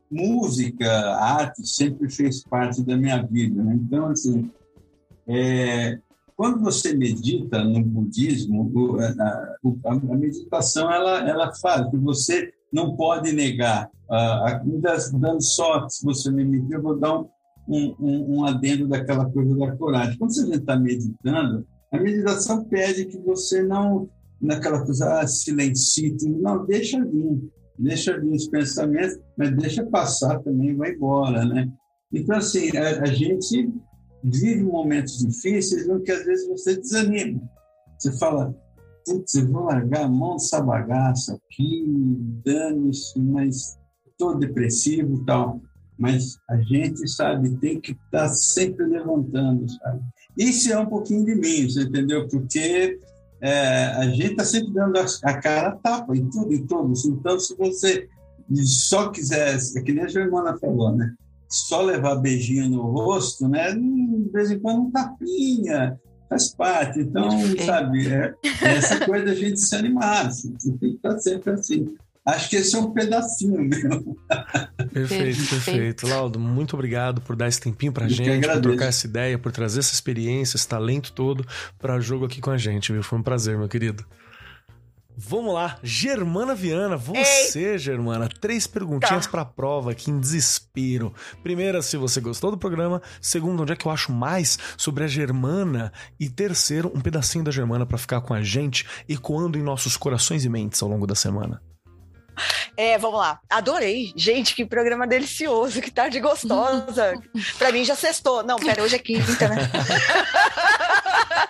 música, 0.10 0.90
arte 1.16 1.68
sempre 1.68 2.10
fez 2.10 2.44
parte 2.44 2.82
da 2.84 2.98
minha 2.98 3.22
vida. 3.22 3.64
Né? 3.64 3.76
Então, 3.76 4.08
assim, 4.08 4.52
é, 5.28 6.00
quando 6.36 6.62
você 6.62 6.96
medita 6.96 7.64
no 7.64 7.82
budismo, 7.82 8.98
a, 9.00 9.24
a, 9.24 9.92
a 9.92 10.16
meditação 10.16 10.92
ela, 10.92 11.30
ela 11.30 11.54
faz 11.54 11.90
que 11.90 11.98
você 11.98 12.54
não 12.72 12.96
pode 12.96 13.32
negar. 13.32 13.90
Ah, 14.10 14.62
dando 15.14 15.42
só, 15.42 15.88
se 15.90 16.04
você 16.04 16.32
me 16.32 16.38
permitir, 16.38 16.74
eu 16.74 16.82
vou 16.82 16.98
dar 16.98 17.20
um, 17.20 17.28
um, 17.68 18.38
um 18.38 18.46
adendo 18.46 18.88
daquela 18.88 19.30
coisa 19.30 19.56
da 19.56 19.76
coragem. 19.76 20.18
Quando 20.18 20.34
você 20.34 20.56
está 20.56 20.78
meditando, 20.78 21.66
a 21.92 22.00
meditação 22.00 22.64
pede 22.66 23.06
que 23.06 23.18
você 23.18 23.64
não, 23.64 24.10
naquela 24.42 24.84
coisa, 24.84 25.20
ah, 25.20 25.28
silencie, 25.28 26.16
não, 26.40 26.66
deixa 26.66 27.04
vir, 27.04 27.50
deixa 27.78 28.20
vir 28.20 28.32
os 28.32 28.48
pensamentos, 28.48 29.18
mas 29.38 29.56
deixa 29.56 29.86
passar 29.86 30.40
também, 30.40 30.76
vai 30.76 30.94
embora, 30.94 31.46
né? 31.46 31.70
Então, 32.14 32.38
assim, 32.38 32.76
a, 32.78 33.02
a 33.02 33.06
gente 33.08 33.70
vive 34.24 34.64
momentos 34.64 35.20
difíceis 35.20 35.86
que 36.04 36.12
às 36.12 36.26
vezes 36.26 36.48
você 36.48 36.78
desanima. 36.78 37.42
Você 37.98 38.18
fala, 38.18 38.56
putz, 39.08 39.34
vou 39.50 39.64
largar 39.64 40.04
a 40.04 40.10
mão 40.10 40.34
dessa 40.34 40.62
bagaça 40.62 41.36
aqui, 41.36 41.86
dane-se, 42.44 43.18
mas 43.20 43.78
estou 44.10 44.38
depressivo 44.38 45.16
e 45.16 45.26
tal. 45.26 45.62
Mas 45.98 46.38
a 46.50 46.58
gente, 46.58 47.08
sabe, 47.08 47.58
tem 47.58 47.80
que 47.80 47.94
estar 47.94 48.28
tá 48.28 48.30
sempre 48.30 48.86
levantando, 48.86 49.68
sabe? 49.72 50.02
Isso 50.38 50.72
é 50.72 50.78
um 50.78 50.86
pouquinho 50.86 51.26
de 51.26 51.34
mim, 51.34 51.68
você 51.68 51.84
entendeu? 51.84 52.28
Porque 52.28 53.00
é, 53.42 53.86
a 53.96 54.08
gente 54.10 54.32
está 54.32 54.44
sempre 54.44 54.74
dando 54.74 54.98
a, 54.98 55.06
a 55.24 55.42
cara 55.42 55.70
a 55.70 55.76
tapa 55.76 56.16
em 56.16 56.30
tudo 56.30 56.54
e 56.54 56.68
todos. 56.68 57.06
Então, 57.06 57.40
se 57.40 57.56
você 57.56 58.08
só 58.64 59.10
quisesse, 59.10 59.78
é 59.78 59.82
que 59.82 59.92
nem 59.92 60.04
a 60.04 60.10
Germana 60.10 60.58
falou, 60.60 60.96
né? 60.96 61.12
Só 61.50 61.82
levar 61.82 62.18
beijinho 62.18 62.70
no 62.70 62.82
rosto, 62.82 63.48
né? 63.48 63.74
De 63.74 64.30
vez 64.32 64.52
em 64.52 64.60
quando 64.60 64.82
um 64.82 64.92
tapinha, 64.92 66.00
faz 66.30 66.50
parte. 66.50 67.00
Então, 67.00 67.30
sabe, 67.66 68.08
é, 68.08 68.34
essa 68.62 69.06
coisa 69.06 69.26
da 69.26 69.36
gente 69.36 69.60
se 69.60 69.76
animar, 69.76 70.28
assim, 70.28 70.54
você 70.58 70.72
tem 70.72 70.90
que 70.92 70.96
estar 70.96 71.18
sempre 71.20 71.52
assim. 71.52 71.96
Acho 72.26 72.50
que 72.50 72.58
esse 72.58 72.76
é 72.76 72.80
um 72.80 72.92
pedacinho 72.92 73.62
meu. 73.62 74.18
Perfeito, 74.92 75.50
perfeito. 75.50 76.08
Laudo, 76.08 76.38
muito 76.38 76.74
obrigado 76.74 77.22
por 77.22 77.38
dar 77.38 77.48
esse 77.48 77.62
tempinho 77.62 77.94
pra 77.94 78.04
Eu 78.04 78.10
gente, 78.10 78.46
por 78.46 78.62
trocar 78.62 78.88
essa 78.88 79.08
ideia, 79.08 79.40
por 79.40 79.50
trazer 79.50 79.80
essa 79.80 79.94
experiência, 79.94 80.58
esse 80.58 80.68
talento 80.68 81.14
todo 81.14 81.46
para 81.80 82.02
jogo 82.02 82.26
aqui 82.26 82.42
com 82.42 82.52
a 82.52 82.58
gente, 82.58 82.92
viu? 82.92 83.02
Foi 83.02 83.18
um 83.18 83.24
prazer, 83.24 83.58
meu 83.58 83.70
querido. 83.70 84.04
Vamos 85.20 85.52
lá, 85.52 85.80
Germana 85.82 86.54
Viana, 86.54 86.96
você, 86.96 87.72
Ei. 87.72 87.78
Germana, 87.80 88.30
três 88.40 88.68
perguntinhas 88.68 89.26
tá. 89.26 89.32
para 89.32 89.46
prova 89.46 89.90
aqui 89.90 90.12
em 90.12 90.20
desespero. 90.20 91.12
Primeira, 91.42 91.82
se 91.82 91.98
você 91.98 92.22
gostou 92.22 92.52
do 92.52 92.58
programa. 92.58 93.02
Segundo, 93.20 93.64
onde 93.64 93.74
é 93.74 93.76
que 93.76 93.88
eu 93.88 93.92
acho 93.92 94.12
mais 94.12 94.60
sobre 94.78 95.04
a 95.04 95.08
Germana? 95.08 95.92
E 96.20 96.30
terceiro, 96.30 96.92
um 96.94 97.02
pedacinho 97.02 97.44
da 97.44 97.50
Germana 97.50 97.84
para 97.84 97.98
ficar 97.98 98.22
com 98.22 98.32
a 98.32 98.44
gente, 98.44 98.86
ecoando 99.10 99.58
em 99.58 99.64
nossos 99.64 99.98
corações 99.98 100.46
e 100.46 100.50
mentes 100.50 100.84
ao 100.84 100.90
longo 100.90 101.08
da 101.08 101.16
semana. 101.16 101.60
É, 102.78 102.96
vamos 103.00 103.20
lá. 103.20 103.40
Adorei. 103.50 104.14
Gente, 104.16 104.54
que 104.54 104.64
programa 104.64 105.08
delicioso, 105.08 105.82
que 105.82 105.90
tarde 105.90 106.20
gostosa. 106.20 107.16
pra 107.58 107.72
mim 107.72 107.84
já 107.84 107.96
sextou. 107.96 108.44
Não, 108.44 108.58
pera, 108.58 108.84
hoje 108.84 108.96
é 108.96 109.00
quinta, 109.00 109.48
né? 109.50 109.58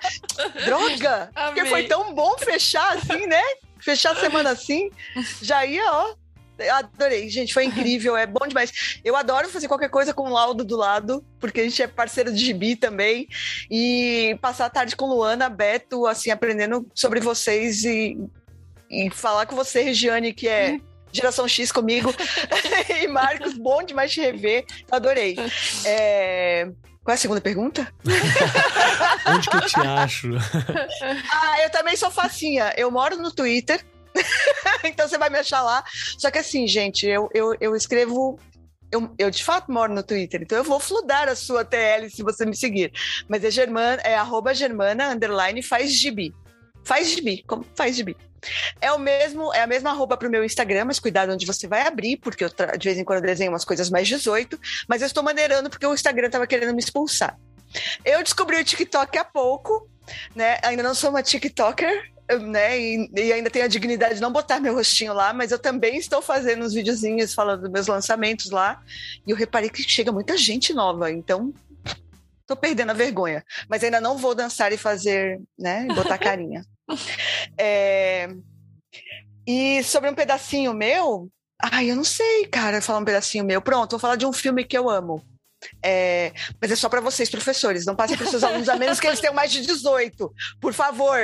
Droga! 0.65 1.29
Amei. 1.35 1.53
Porque 1.53 1.69
foi 1.69 1.83
tão 1.83 2.13
bom 2.13 2.37
fechar 2.37 2.97
assim, 2.97 3.25
né? 3.27 3.41
Fechar 3.79 4.11
a 4.11 4.19
semana 4.19 4.51
assim. 4.51 4.89
Já 5.41 5.65
ia, 5.65 5.83
ó. 5.91 6.15
Adorei, 6.71 7.29
gente, 7.29 7.53
foi 7.53 7.65
incrível, 7.65 8.17
é 8.17 8.25
bom 8.25 8.47
demais. 8.47 8.99
Eu 9.03 9.15
adoro 9.15 9.47
fazer 9.47 9.67
qualquer 9.67 9.89
coisa 9.89 10.13
com 10.13 10.23
o 10.23 10.33
Laudo 10.33 10.63
do 10.63 10.75
lado, 10.75 11.23
porque 11.39 11.61
a 11.61 11.63
gente 11.63 11.81
é 11.83 11.87
parceiro 11.87 12.33
de 12.33 12.43
gibi 12.43 12.75
também. 12.75 13.27
E 13.69 14.37
passar 14.41 14.65
a 14.65 14.69
tarde 14.69 14.95
com 14.95 15.05
Luana, 15.05 15.49
Beto, 15.49 16.07
assim, 16.07 16.31
aprendendo 16.31 16.89
sobre 16.95 17.19
vocês 17.19 17.83
e, 17.83 18.17
e 18.89 19.09
falar 19.11 19.45
com 19.45 19.55
você, 19.55 19.81
Regiane, 19.81 20.33
que 20.33 20.47
é 20.47 20.79
geração 21.11 21.47
X 21.47 21.71
comigo. 21.71 22.13
e 23.01 23.07
Marcos, 23.07 23.53
bom 23.53 23.83
demais 23.83 24.11
te 24.11 24.21
rever. 24.21 24.65
Adorei. 24.91 25.35
É... 25.85 26.67
Qual 27.07 27.13
é 27.13 27.15
a 27.15 27.17
segunda 27.17 27.39
pergunta? 27.39 27.87
Onde 29.33 29.49
que 29.49 29.55
eu 29.55 29.61
te 29.61 29.79
acho? 29.79 30.27
ah, 31.31 31.63
eu 31.63 31.69
também 31.69 31.95
sou 31.95 32.11
facinha. 32.11 32.73
Eu 32.75 32.91
moro 32.91 33.15
no 33.15 33.31
Twitter. 33.31 33.81
então 34.83 35.07
você 35.07 35.17
vai 35.17 35.29
me 35.29 35.39
achar 35.39 35.61
lá. 35.61 35.85
Só 36.17 36.29
que 36.29 36.39
assim, 36.39 36.67
gente, 36.67 37.07
eu, 37.07 37.29
eu, 37.33 37.55
eu 37.61 37.73
escrevo 37.77 38.37
eu, 38.91 39.09
eu, 39.17 39.31
de 39.31 39.41
fato 39.41 39.71
moro 39.71 39.93
no 39.93 40.03
Twitter, 40.03 40.41
então 40.41 40.57
eu 40.57 40.65
vou 40.65 40.81
fludar 40.81 41.29
a 41.29 41.35
sua 41.35 41.63
TL 41.63 42.09
se 42.09 42.21
você 42.23 42.45
me 42.45 42.57
seguir. 42.57 42.91
Mas 43.29 43.41
é 43.41 43.51
germana, 43.51 44.01
é 44.01 44.17
arroba 44.17 44.53
germana, 44.53 45.11
underline, 45.11 45.63
faz 45.63 45.93
gibi. 45.93 46.35
Faz 46.83 47.09
gibi, 47.09 47.41
como 47.47 47.65
faz 47.73 47.95
gibi. 47.95 48.17
É 48.79 48.91
o 48.91 48.99
mesmo, 48.99 49.53
é 49.53 49.61
a 49.61 49.67
mesma 49.67 49.91
roupa 49.91 50.15
para 50.15 50.27
o 50.27 50.31
meu 50.31 50.43
Instagram, 50.43 50.85
mas 50.85 50.99
cuidado 50.99 51.31
onde 51.31 51.45
você 51.45 51.67
vai 51.67 51.87
abrir, 51.87 52.17
porque 52.17 52.43
eu 52.43 52.49
de 52.49 52.87
vez 52.87 52.97
em 52.97 53.03
quando 53.03 53.19
eu 53.19 53.25
desenho 53.25 53.51
umas 53.51 53.65
coisas 53.65 53.89
mais 53.89 54.07
18, 54.07 54.59
mas 54.87 55.01
eu 55.01 55.07
estou 55.07 55.23
maneirando 55.23 55.69
porque 55.69 55.85
o 55.85 55.93
Instagram 55.93 56.27
estava 56.27 56.47
querendo 56.47 56.73
me 56.73 56.79
expulsar. 56.79 57.37
Eu 58.05 58.23
descobri 58.23 58.59
o 58.59 58.63
TikTok 58.63 59.17
há 59.17 59.25
pouco, 59.25 59.89
né? 60.35 60.57
Ainda 60.63 60.83
não 60.83 60.95
sou 60.95 61.09
uma 61.09 61.21
TikToker, 61.21 62.11
né? 62.35 62.79
E, 62.79 63.09
e, 63.15 63.33
ainda 63.33 63.49
tenho 63.49 63.65
a 63.65 63.67
dignidade 63.69 64.15
de 64.15 64.21
não 64.21 64.31
botar 64.31 64.59
meu 64.59 64.73
rostinho 64.73 65.13
lá, 65.13 65.33
mas 65.33 65.51
eu 65.51 65.59
também 65.59 65.97
estou 65.97 66.21
fazendo 66.21 66.65
uns 66.65 66.73
videozinhos 66.73 67.33
falando 67.33 67.61
dos 67.61 67.71
meus 67.71 67.87
lançamentos 67.87 68.51
lá. 68.51 68.81
E 69.25 69.31
eu 69.31 69.37
reparei 69.37 69.69
que 69.69 69.83
chega 69.83 70.11
muita 70.11 70.37
gente 70.37 70.73
nova, 70.73 71.11
então 71.11 71.53
tô 72.45 72.55
perdendo 72.55 72.91
a 72.91 72.93
vergonha. 72.93 73.43
Mas 73.69 73.83
ainda 73.83 74.01
não 74.01 74.17
vou 74.17 74.33
dançar 74.33 74.71
e 74.71 74.77
fazer, 74.77 75.41
né? 75.57 75.87
E 75.89 75.93
botar 75.93 76.17
carinha. 76.17 76.65
É... 77.57 78.29
E 79.45 79.81
sobre 79.83 80.09
um 80.09 80.13
pedacinho 80.13 80.73
meu, 80.73 81.29
ai, 81.61 81.89
eu 81.89 81.95
não 81.95 82.03
sei, 82.03 82.45
cara, 82.47 82.81
falar 82.81 82.99
um 82.99 83.05
pedacinho 83.05 83.45
meu. 83.45 83.61
Pronto, 83.61 83.91
vou 83.91 83.99
falar 83.99 84.17
de 84.17 84.25
um 84.25 84.33
filme 84.33 84.65
que 84.65 84.77
eu 84.77 84.89
amo. 84.89 85.23
É, 85.83 86.33
mas 86.61 86.71
é 86.71 86.75
só 86.75 86.87
para 86.87 87.01
vocês, 87.01 87.29
professores. 87.29 87.85
Não 87.85 87.95
passem 87.95 88.17
para 88.17 88.27
seus 88.27 88.43
alunos, 88.43 88.69
a 88.69 88.75
menos 88.75 88.99
que 88.99 89.07
eles 89.07 89.19
tenham 89.19 89.33
mais 89.33 89.51
de 89.51 89.65
18. 89.65 90.31
Por 90.59 90.73
favor. 90.73 91.17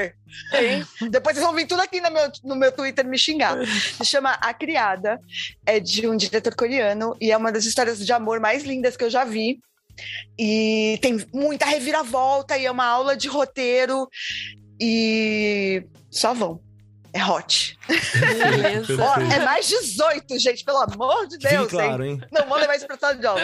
Hein? 0.53 0.85
Depois 1.09 1.35
vocês 1.35 1.45
vão 1.45 1.55
vir 1.55 1.67
tudo 1.67 1.81
aqui 1.81 2.01
no 2.01 2.11
meu, 2.11 2.31
no 2.43 2.55
meu 2.55 2.71
Twitter 2.71 3.05
me 3.05 3.17
xingar. 3.17 3.57
Se 3.65 4.05
chama 4.05 4.31
A 4.41 4.53
Criada. 4.53 5.19
É 5.65 5.79
de 5.79 6.07
um 6.07 6.15
diretor 6.15 6.55
coreano 6.55 7.15
e 7.21 7.31
é 7.31 7.37
uma 7.37 7.51
das 7.51 7.65
histórias 7.65 8.03
de 8.03 8.11
amor 8.11 8.39
mais 8.39 8.63
lindas 8.63 8.97
que 8.97 9.03
eu 9.03 9.09
já 9.09 9.23
vi. 9.23 9.59
E 10.37 10.97
tem 11.01 11.23
muita 11.31 11.65
reviravolta 11.65 12.57
e 12.57 12.65
é 12.65 12.71
uma 12.71 12.85
aula 12.85 13.15
de 13.15 13.27
roteiro. 13.27 14.07
E 14.79 15.85
só 16.09 16.33
vão. 16.33 16.59
É 17.15 17.23
hot. 17.23 17.77
Beleza. 17.87 19.03
é 19.31 19.45
mais 19.45 19.67
18, 19.67 20.39
gente, 20.39 20.65
pelo 20.65 20.79
amor 20.79 21.27
de 21.27 21.37
Deus. 21.37 21.53
Fique 21.53 21.67
claro, 21.67 22.03
hein? 22.03 22.19
Não 22.31 22.47
vou 22.47 22.57
levar 22.57 22.75
isso 22.75 22.87
pra 22.87 22.97
sala 22.97 23.15
de 23.15 23.25
aula. 23.27 23.39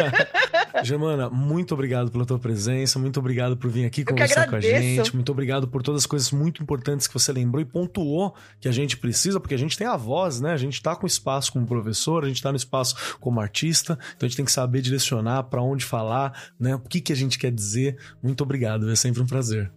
Germana, 0.82 1.28
muito 1.28 1.74
obrigado 1.74 2.10
pela 2.10 2.24
tua 2.24 2.38
presença, 2.38 2.98
muito 2.98 3.20
obrigado 3.20 3.58
por 3.58 3.70
vir 3.70 3.84
aqui 3.84 4.00
Eu 4.00 4.06
conversar 4.06 4.48
com 4.48 4.56
a 4.56 4.60
gente, 4.60 5.14
muito 5.14 5.30
obrigado 5.30 5.68
por 5.68 5.82
todas 5.82 6.00
as 6.00 6.06
coisas 6.06 6.30
muito 6.30 6.62
importantes 6.62 7.06
que 7.06 7.12
você 7.12 7.30
lembrou 7.30 7.60
e 7.60 7.66
pontuou 7.66 8.34
que 8.58 8.68
a 8.68 8.72
gente 8.72 8.96
precisa, 8.96 9.38
porque 9.38 9.54
a 9.54 9.58
gente 9.58 9.76
tem 9.76 9.86
a 9.86 9.98
voz, 9.98 10.40
né? 10.40 10.52
A 10.52 10.56
gente 10.56 10.82
tá 10.82 10.96
com 10.96 11.06
espaço 11.06 11.52
como 11.52 11.66
professor, 11.66 12.24
a 12.24 12.28
gente 12.28 12.42
tá 12.42 12.50
no 12.50 12.56
espaço 12.56 13.18
como 13.20 13.38
artista, 13.38 13.98
então 14.16 14.26
a 14.26 14.28
gente 14.28 14.36
tem 14.36 14.46
que 14.46 14.52
saber 14.52 14.80
direcionar 14.80 15.42
para 15.44 15.60
onde 15.60 15.84
falar, 15.84 16.50
né? 16.58 16.74
O 16.74 16.80
que, 16.80 17.02
que 17.02 17.12
a 17.12 17.16
gente 17.16 17.38
quer 17.38 17.52
dizer. 17.52 17.98
Muito 18.22 18.40
obrigado, 18.42 18.90
é 18.90 18.96
sempre 18.96 19.20
um 19.20 19.26
prazer. 19.26 19.70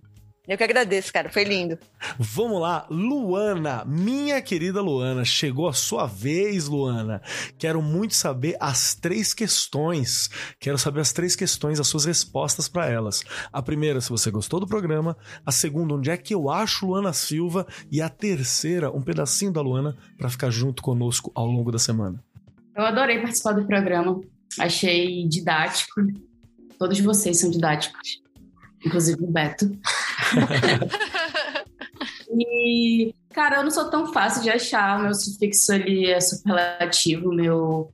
Eu 0.48 0.58
que 0.58 0.64
agradeço, 0.64 1.12
cara. 1.12 1.30
Foi 1.30 1.44
lindo. 1.44 1.78
Vamos 2.18 2.62
lá, 2.62 2.88
Luana, 2.90 3.84
minha 3.86 4.42
querida 4.42 4.82
Luana, 4.82 5.26
chegou 5.26 5.68
a 5.68 5.74
sua 5.74 6.06
vez, 6.08 6.70
Luana. 6.70 7.22
Quero 7.58 7.82
muito 7.82 8.16
saber 8.16 8.56
as 8.58 8.96
três 8.96 9.34
questões. 9.34 10.30
Quero 10.58 10.78
saber 10.78 11.02
as 11.02 11.12
três 11.12 11.36
questões, 11.36 11.82
as 11.82 11.88
suas 11.88 12.06
respostas 12.06 12.70
para 12.70 12.90
elas. 12.90 13.24
A 13.52 13.62
primeira, 13.62 14.00
se 14.00 14.10
você 14.10 14.32
gostou 14.32 14.62
do 14.62 14.68
programa. 14.68 15.18
A 15.46 15.52
segunda, 15.52 15.96
onde 15.96 16.10
é 16.10 16.16
que 16.16 16.34
eu 16.34 16.50
acho 16.50 16.86
Luana 16.86 17.12
Silva. 17.12 17.68
E 17.92 18.02
a 18.02 18.08
terceira, 18.08 18.90
um 18.90 19.02
pedacinho 19.02 19.52
da 19.52 19.60
Luana 19.60 19.98
para 20.18 20.30
ficar 20.30 20.50
junto 20.50 20.82
conosco 20.82 21.30
ao 21.36 21.46
longo 21.46 21.74
da 21.74 21.80
semana. 21.80 22.24
Eu 22.74 22.86
adorei 22.86 23.20
participar 23.20 23.52
do 23.52 23.66
programa. 23.66 24.22
Achei 24.58 25.28
didático. 25.28 26.02
Todos 26.80 27.00
vocês 27.02 27.38
são 27.38 27.50
didáticos 27.50 28.22
inclusive 28.86 29.24
o 29.24 29.28
Beto. 29.28 29.70
e, 32.32 33.14
cara, 33.34 33.58
eu 33.58 33.64
não 33.64 33.72
sou 33.72 33.90
tão 33.90 34.12
fácil 34.12 34.44
de 34.44 34.50
achar, 34.50 35.02
meu 35.02 35.14
sufixo 35.14 35.74
ali 35.74 36.08
é 36.08 36.20
superlativo, 36.20 37.34
meu 37.34 37.94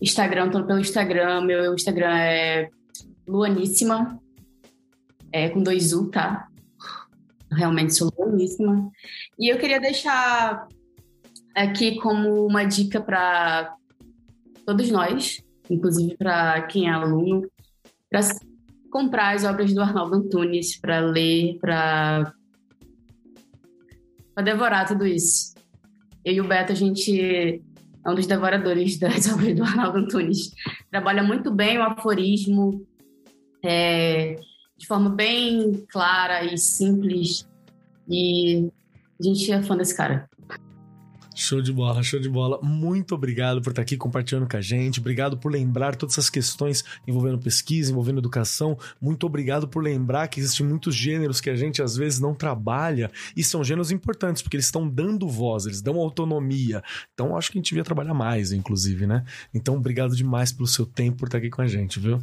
Instagram, 0.00 0.50
tô 0.50 0.64
pelo 0.64 0.80
Instagram. 0.80 1.42
Meu 1.42 1.74
Instagram 1.74 2.16
é 2.16 2.70
Luaníssima, 3.28 4.18
é 5.30 5.48
com 5.50 5.62
dois 5.62 5.92
U, 5.92 6.10
tá? 6.10 6.48
Realmente 7.52 7.94
sou 7.94 8.10
Luaníssima. 8.18 8.90
E 9.38 9.52
eu 9.52 9.58
queria 9.58 9.78
deixar 9.78 10.66
aqui 11.54 11.96
como 11.96 12.46
uma 12.46 12.64
dica 12.64 13.00
para 13.00 13.76
todos 14.64 14.90
nós, 14.90 15.42
inclusive 15.68 16.16
para 16.16 16.62
quem 16.62 16.88
é 16.88 16.92
aluno, 16.92 17.46
para 18.08 18.20
comprar 18.90 19.34
as 19.34 19.44
obras 19.44 19.72
do 19.72 19.80
Arnaldo 19.80 20.16
Antunes, 20.16 20.78
para 20.78 21.00
ler, 21.00 21.58
para 21.60 22.34
devorar 24.42 24.86
tudo 24.86 25.06
isso. 25.06 25.54
Eu 26.24 26.34
e 26.34 26.40
o 26.40 26.48
Beto, 26.48 26.72
a 26.72 26.74
gente 26.74 27.62
é 28.04 28.10
um 28.10 28.14
dos 28.14 28.26
devoradores 28.26 28.98
das 29.00 29.32
obras 29.32 29.54
do 29.54 29.62
Arnaldo 29.62 29.98
Antunes. 29.98 30.52
Trabalha 30.90 31.22
muito 31.22 31.50
bem 31.50 31.78
o 31.78 31.82
aforismo, 31.82 32.86
é, 33.62 34.36
de 34.76 34.86
forma 34.86 35.10
bem 35.10 35.84
clara 35.88 36.44
e 36.44 36.56
simples. 36.58 37.48
E 38.08 38.70
a 39.20 39.22
gente 39.22 39.52
é 39.52 39.62
fã 39.62 39.76
desse 39.76 39.96
cara. 39.96 40.29
Show 41.40 41.62
de 41.62 41.72
bola, 41.72 42.02
show 42.02 42.20
de 42.20 42.28
bola. 42.28 42.60
Muito 42.62 43.14
obrigado 43.14 43.62
por 43.62 43.70
estar 43.70 43.80
aqui 43.80 43.96
compartilhando 43.96 44.46
com 44.46 44.58
a 44.58 44.60
gente. 44.60 45.00
Obrigado 45.00 45.38
por 45.38 45.50
lembrar 45.50 45.96
todas 45.96 46.12
essas 46.12 46.28
questões 46.28 46.84
envolvendo 47.08 47.38
pesquisa, 47.38 47.90
envolvendo 47.90 48.18
educação. 48.18 48.76
Muito 49.00 49.24
obrigado 49.24 49.66
por 49.66 49.82
lembrar 49.82 50.28
que 50.28 50.38
existem 50.38 50.66
muitos 50.66 50.94
gêneros 50.94 51.40
que 51.40 51.48
a 51.48 51.56
gente 51.56 51.80
às 51.80 51.96
vezes 51.96 52.20
não 52.20 52.34
trabalha 52.34 53.10
e 53.34 53.42
são 53.42 53.64
gêneros 53.64 53.90
importantes 53.90 54.42
porque 54.42 54.54
eles 54.54 54.66
estão 54.66 54.86
dando 54.86 55.26
voz, 55.26 55.64
eles 55.64 55.80
dão 55.80 55.96
autonomia. 55.96 56.82
Então 57.14 57.34
acho 57.34 57.50
que 57.50 57.56
a 57.56 57.60
gente 57.60 57.70
devia 57.70 57.84
trabalhar 57.84 58.12
mais, 58.12 58.52
inclusive, 58.52 59.06
né? 59.06 59.24
Então 59.54 59.76
obrigado 59.76 60.14
demais 60.14 60.52
pelo 60.52 60.66
seu 60.66 60.84
tempo 60.84 61.16
por 61.20 61.24
estar 61.28 61.38
aqui 61.38 61.48
com 61.48 61.62
a 61.62 61.66
gente, 61.66 61.98
viu? 61.98 62.20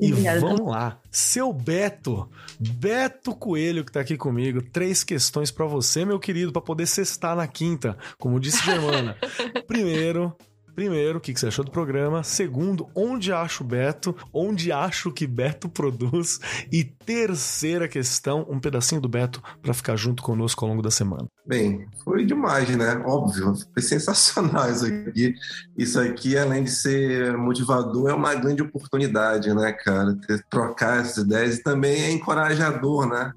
E 0.00 0.12
vamos 0.12 0.68
lá. 0.68 0.98
Seu 1.10 1.52
Beto, 1.52 2.28
Beto 2.58 3.34
Coelho 3.34 3.84
que 3.84 3.90
tá 3.90 4.00
aqui 4.00 4.16
comigo, 4.16 4.62
três 4.62 5.02
questões 5.02 5.50
para 5.50 5.66
você, 5.66 6.04
meu 6.04 6.18
querido, 6.18 6.52
para 6.52 6.62
poder 6.62 6.86
cestar 6.86 7.34
na 7.34 7.46
quinta, 7.46 7.96
como 8.18 8.38
disse 8.38 8.64
Germana. 8.64 9.16
Primeiro, 9.66 10.36
Primeiro, 10.80 11.18
o 11.18 11.20
que 11.20 11.38
você 11.38 11.48
achou 11.48 11.62
do 11.62 11.70
programa? 11.70 12.22
Segundo, 12.22 12.88
onde 12.94 13.30
acho 13.30 13.62
Beto? 13.62 14.16
Onde 14.32 14.72
acho 14.72 15.12
que 15.12 15.26
Beto 15.26 15.68
produz? 15.68 16.40
E 16.72 16.82
terceira 16.82 17.86
questão, 17.86 18.46
um 18.48 18.58
pedacinho 18.58 18.98
do 18.98 19.06
Beto 19.06 19.42
para 19.60 19.74
ficar 19.74 19.94
junto 19.96 20.22
conosco 20.22 20.64
ao 20.64 20.70
longo 20.70 20.80
da 20.80 20.90
semana. 20.90 21.26
Bem, 21.46 21.86
foi 22.02 22.24
demais, 22.24 22.74
né? 22.74 22.96
Óbvio, 23.04 23.52
foi 23.74 23.82
sensacional 23.82 24.70
isso 24.70 24.86
aqui. 24.86 25.34
Isso 25.76 26.00
aqui, 26.00 26.38
além 26.38 26.64
de 26.64 26.70
ser 26.70 27.36
motivador, 27.36 28.08
é 28.08 28.14
uma 28.14 28.34
grande 28.34 28.62
oportunidade, 28.62 29.52
né, 29.52 29.72
cara? 29.72 30.16
Trocar 30.48 31.00
essas 31.00 31.24
ideias 31.24 31.58
e 31.58 31.62
também 31.62 32.04
é 32.04 32.10
encorajador, 32.10 33.06
né? 33.06 33.34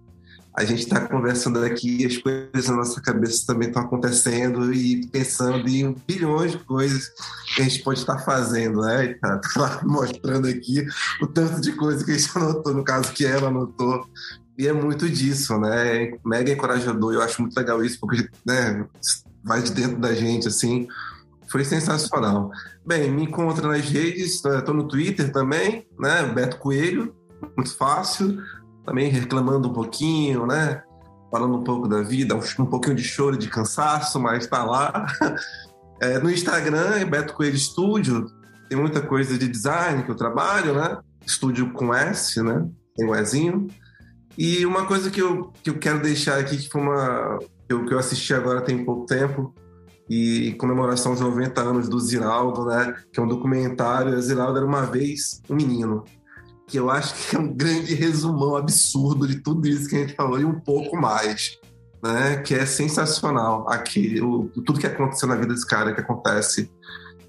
A 0.55 0.63
gente 0.63 0.83
está 0.83 1.07
conversando 1.07 1.63
aqui, 1.63 2.05
as 2.05 2.17
coisas 2.17 2.69
na 2.69 2.75
nossa 2.75 3.01
cabeça 3.01 3.43
também 3.47 3.69
estão 3.69 3.81
acontecendo 3.81 4.71
e 4.71 5.07
pensando 5.07 5.67
em 5.67 5.95
bilhões 6.07 6.51
de 6.51 6.59
coisas 6.59 7.11
que 7.55 7.61
a 7.61 7.63
gente 7.63 7.81
pode 7.81 7.99
estar 7.99 8.19
fazendo, 8.19 8.81
né? 8.81 9.15
Tá, 9.15 9.39
tá 9.53 9.81
mostrando 9.83 10.47
aqui 10.47 10.85
o 11.21 11.27
tanto 11.27 11.59
de 11.59 11.71
coisa 11.71 12.05
que 12.05 12.11
a 12.11 12.17
gente 12.17 12.29
anotou, 12.37 12.73
no 12.73 12.83
caso 12.83 13.11
que 13.13 13.25
ela 13.25 13.47
anotou. 13.47 14.05
E 14.55 14.67
é 14.67 14.73
muito 14.73 15.09
disso, 15.09 15.57
né? 15.57 16.03
É 16.03 16.17
mega 16.23 16.51
encorajador. 16.51 17.13
Eu 17.13 17.23
acho 17.23 17.41
muito 17.41 17.57
legal 17.57 17.83
isso, 17.83 17.99
porque 17.99 18.29
né, 18.45 18.85
vai 19.43 19.63
de 19.63 19.71
dentro 19.71 19.97
da 19.97 20.13
gente, 20.13 20.47
assim. 20.47 20.87
Foi 21.49 21.65
sensacional. 21.65 22.51
Bem, 22.85 23.09
me 23.11 23.23
encontra 23.23 23.67
nas 23.67 23.89
redes, 23.89 24.45
estou 24.45 24.73
no 24.75 24.87
Twitter 24.87 25.31
também, 25.31 25.87
né? 25.99 26.23
Beto 26.27 26.57
Coelho, 26.57 27.15
muito 27.57 27.75
fácil 27.75 28.39
também 28.85 29.09
reclamando 29.09 29.69
um 29.69 29.73
pouquinho, 29.73 30.45
né? 30.45 30.83
Falando 31.31 31.57
um 31.57 31.63
pouco 31.63 31.87
da 31.87 32.01
vida, 32.01 32.35
um 32.59 32.65
pouquinho 32.65 32.95
de 32.95 33.03
choro, 33.03 33.37
de 33.37 33.49
cansaço, 33.49 34.19
mas 34.19 34.47
tá 34.47 34.63
lá. 34.63 35.07
É, 36.01 36.19
no 36.19 36.29
Instagram, 36.29 37.07
Beto 37.07 37.33
Coelho 37.33 37.55
Estúdio, 37.55 38.25
tem 38.67 38.77
muita 38.77 38.99
coisa 38.99 39.37
de 39.37 39.47
design 39.47 40.03
que 40.03 40.11
eu 40.11 40.15
trabalho, 40.15 40.73
né? 40.73 40.97
Estúdio 41.25 41.71
com 41.71 41.93
S, 41.93 42.43
né? 42.43 42.67
Tem 42.97 43.07
o 43.07 43.15
Ezinho. 43.15 43.67
E 44.37 44.65
uma 44.65 44.85
coisa 44.85 45.09
que 45.09 45.21
eu, 45.21 45.53
que 45.63 45.69
eu 45.69 45.77
quero 45.77 46.01
deixar 46.01 46.39
aqui, 46.39 46.57
que 46.57 46.69
foi 46.69 46.81
uma. 46.81 47.39
Que 47.39 47.73
eu, 47.73 47.85
que 47.85 47.93
eu 47.93 47.99
assisti 47.99 48.33
agora 48.33 48.59
tem 48.59 48.83
pouco 48.83 49.05
tempo, 49.05 49.53
e 50.09 50.53
comemoração 50.53 51.13
aos 51.13 51.21
90 51.21 51.61
anos 51.61 51.87
do 51.87 51.99
Ziraldo, 51.99 52.65
né? 52.65 52.93
Que 53.13 53.19
é 53.21 53.23
um 53.23 53.27
documentário. 53.27 54.19
Ziraldo 54.21 54.57
era 54.57 54.65
uma 54.65 54.85
vez 54.85 55.41
um 55.49 55.55
menino 55.55 56.03
que 56.67 56.77
eu 56.77 56.89
acho 56.89 57.13
que 57.29 57.35
é 57.35 57.39
um 57.39 57.53
grande 57.53 57.93
resumão 57.93 58.55
absurdo 58.55 59.27
de 59.27 59.41
tudo 59.41 59.67
isso 59.67 59.89
que 59.89 59.95
a 59.95 59.99
gente 59.99 60.15
falou 60.15 60.39
e 60.39 60.45
um 60.45 60.59
pouco 60.59 60.95
mais, 60.95 61.59
né? 62.01 62.37
Que 62.37 62.55
é 62.55 62.65
sensacional 62.65 63.69
aqui, 63.69 64.21
o, 64.21 64.49
tudo 64.65 64.79
que 64.79 64.87
aconteceu 64.87 65.27
na 65.27 65.35
vida 65.35 65.53
desse 65.53 65.67
cara, 65.67 65.93
que 65.93 66.01
acontece. 66.01 66.71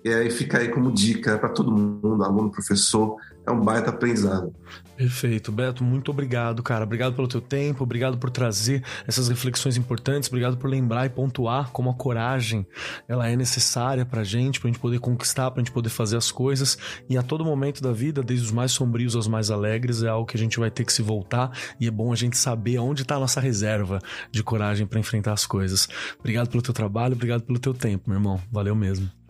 E 0.05 0.13
aí 0.13 0.31
fica 0.31 0.59
aí 0.59 0.69
como 0.69 0.93
dica 0.93 1.39
para 1.39 1.49
todo 1.49 1.73
mundo, 1.73 2.23
aluno, 2.23 2.51
professor, 2.51 3.17
é 3.47 3.51
um 3.51 3.61
baita 3.61 3.89
aprendizado. 3.89 4.55
Perfeito, 4.97 5.51
Beto, 5.51 5.83
muito 5.83 6.11
obrigado, 6.11 6.63
cara. 6.63 6.85
Obrigado 6.85 7.15
pelo 7.15 7.27
teu 7.27 7.41
tempo, 7.41 7.83
obrigado 7.83 8.19
por 8.19 8.31
trazer 8.31 8.85
essas 9.07 9.29
reflexões 9.29 9.77
importantes, 9.77 10.29
obrigado 10.29 10.57
por 10.57 10.69
lembrar 10.69 11.07
e 11.07 11.09
pontuar 11.09 11.71
como 11.71 11.91
a 11.91 11.95
coragem 11.95 12.67
ela 13.09 13.29
é 13.29 13.35
necessária 13.35 14.05
pra 14.05 14.23
gente, 14.23 14.61
pra 14.61 14.69
gente 14.69 14.79
poder 14.79 14.99
conquistar, 15.01 15.51
pra 15.51 15.63
gente 15.63 15.73
poder 15.73 15.89
fazer 15.89 16.19
as 16.19 16.31
coisas. 16.31 16.77
E 17.09 17.17
a 17.17 17.23
todo 17.23 17.45
momento 17.45 17.83
da 17.83 17.93
vida, 17.93 18.23
desde 18.23 18.45
os 18.45 18.53
mais 18.53 18.73
sombrios 18.73 19.17
aos 19.17 19.27
mais 19.27 19.51
alegres, 19.51 20.03
é 20.03 20.09
algo 20.09 20.27
que 20.27 20.37
a 20.37 20.41
gente 20.41 20.61
vai 20.61 20.71
ter 20.71 20.85
que 20.85 20.93
se 20.93 21.01
voltar 21.03 21.51
e 21.81 21.89
é 21.89 21.91
bom 21.91 22.13
a 22.13 22.17
gente 22.17 22.37
saber 22.37 22.79
onde 22.79 23.05
tá 23.05 23.17
a 23.17 23.21
nossa 23.21 23.41
reserva 23.41 24.01
de 24.31 24.43
coragem 24.43 24.87
para 24.87 25.01
enfrentar 25.01 25.33
as 25.33 25.47
coisas. 25.47 25.89
Obrigado 26.21 26.51
pelo 26.51 26.63
teu 26.63 26.75
trabalho, 26.75 27.15
obrigado 27.15 27.43
pelo 27.43 27.59
teu 27.59 27.73
tempo, 27.73 28.11
meu 28.11 28.19
irmão. 28.19 28.41
Valeu 28.53 28.75
mesmo. 28.75 29.24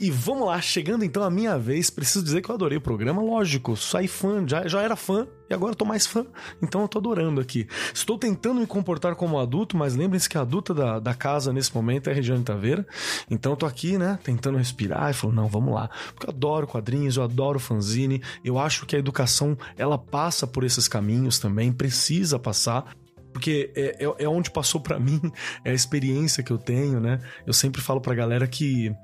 E 0.00 0.10
vamos 0.10 0.46
lá, 0.46 0.58
chegando 0.62 1.04
então 1.04 1.22
a 1.22 1.28
minha 1.28 1.58
vez, 1.58 1.90
preciso 1.90 2.24
dizer 2.24 2.40
que 2.40 2.50
eu 2.50 2.54
adorei 2.54 2.78
o 2.78 2.80
programa, 2.80 3.20
lógico, 3.20 3.76
saí 3.76 4.08
fã, 4.08 4.42
já, 4.48 4.66
já 4.66 4.80
era 4.80 4.96
fã 4.96 5.28
e 5.50 5.52
agora 5.52 5.74
tô 5.74 5.84
mais 5.84 6.06
fã, 6.06 6.24
então 6.62 6.80
eu 6.80 6.88
tô 6.88 6.96
adorando 6.96 7.38
aqui. 7.38 7.68
Estou 7.92 8.16
tentando 8.16 8.60
me 8.60 8.66
comportar 8.66 9.14
como 9.14 9.38
adulto, 9.38 9.76
mas 9.76 9.94
lembrem-se 9.94 10.26
que 10.26 10.38
a 10.38 10.40
adulta 10.40 10.72
da, 10.72 10.98
da 10.98 11.12
casa 11.12 11.52
nesse 11.52 11.74
momento 11.74 12.08
é 12.08 12.12
a 12.12 12.14
Regiane 12.14 12.42
Taveira, 12.42 12.86
então 13.30 13.52
eu 13.52 13.56
tô 13.56 13.66
aqui, 13.66 13.98
né, 13.98 14.18
tentando 14.24 14.56
respirar 14.56 15.10
e 15.10 15.12
falo, 15.12 15.34
não, 15.34 15.48
vamos 15.48 15.74
lá, 15.74 15.90
porque 16.14 16.24
eu 16.24 16.30
adoro 16.30 16.66
quadrinhos, 16.66 17.18
eu 17.18 17.22
adoro 17.22 17.60
fanzine, 17.60 18.22
eu 18.42 18.58
acho 18.58 18.86
que 18.86 18.96
a 18.96 18.98
educação, 18.98 19.54
ela 19.76 19.98
passa 19.98 20.46
por 20.46 20.64
esses 20.64 20.88
caminhos 20.88 21.38
também, 21.38 21.70
precisa 21.70 22.38
passar, 22.38 22.96
porque 23.32 23.72
é, 23.74 24.04
é, 24.04 24.24
é 24.24 24.28
onde 24.28 24.50
passou 24.50 24.80
para 24.80 24.98
mim, 25.00 25.20
é 25.64 25.70
a 25.70 25.74
experiência 25.74 26.42
que 26.42 26.50
eu 26.50 26.58
tenho, 26.58 27.00
né? 27.00 27.20
Eu 27.46 27.52
sempre 27.52 27.80
falo 27.80 28.00
pra 28.00 28.14
galera 28.14 28.46
que 28.46 28.94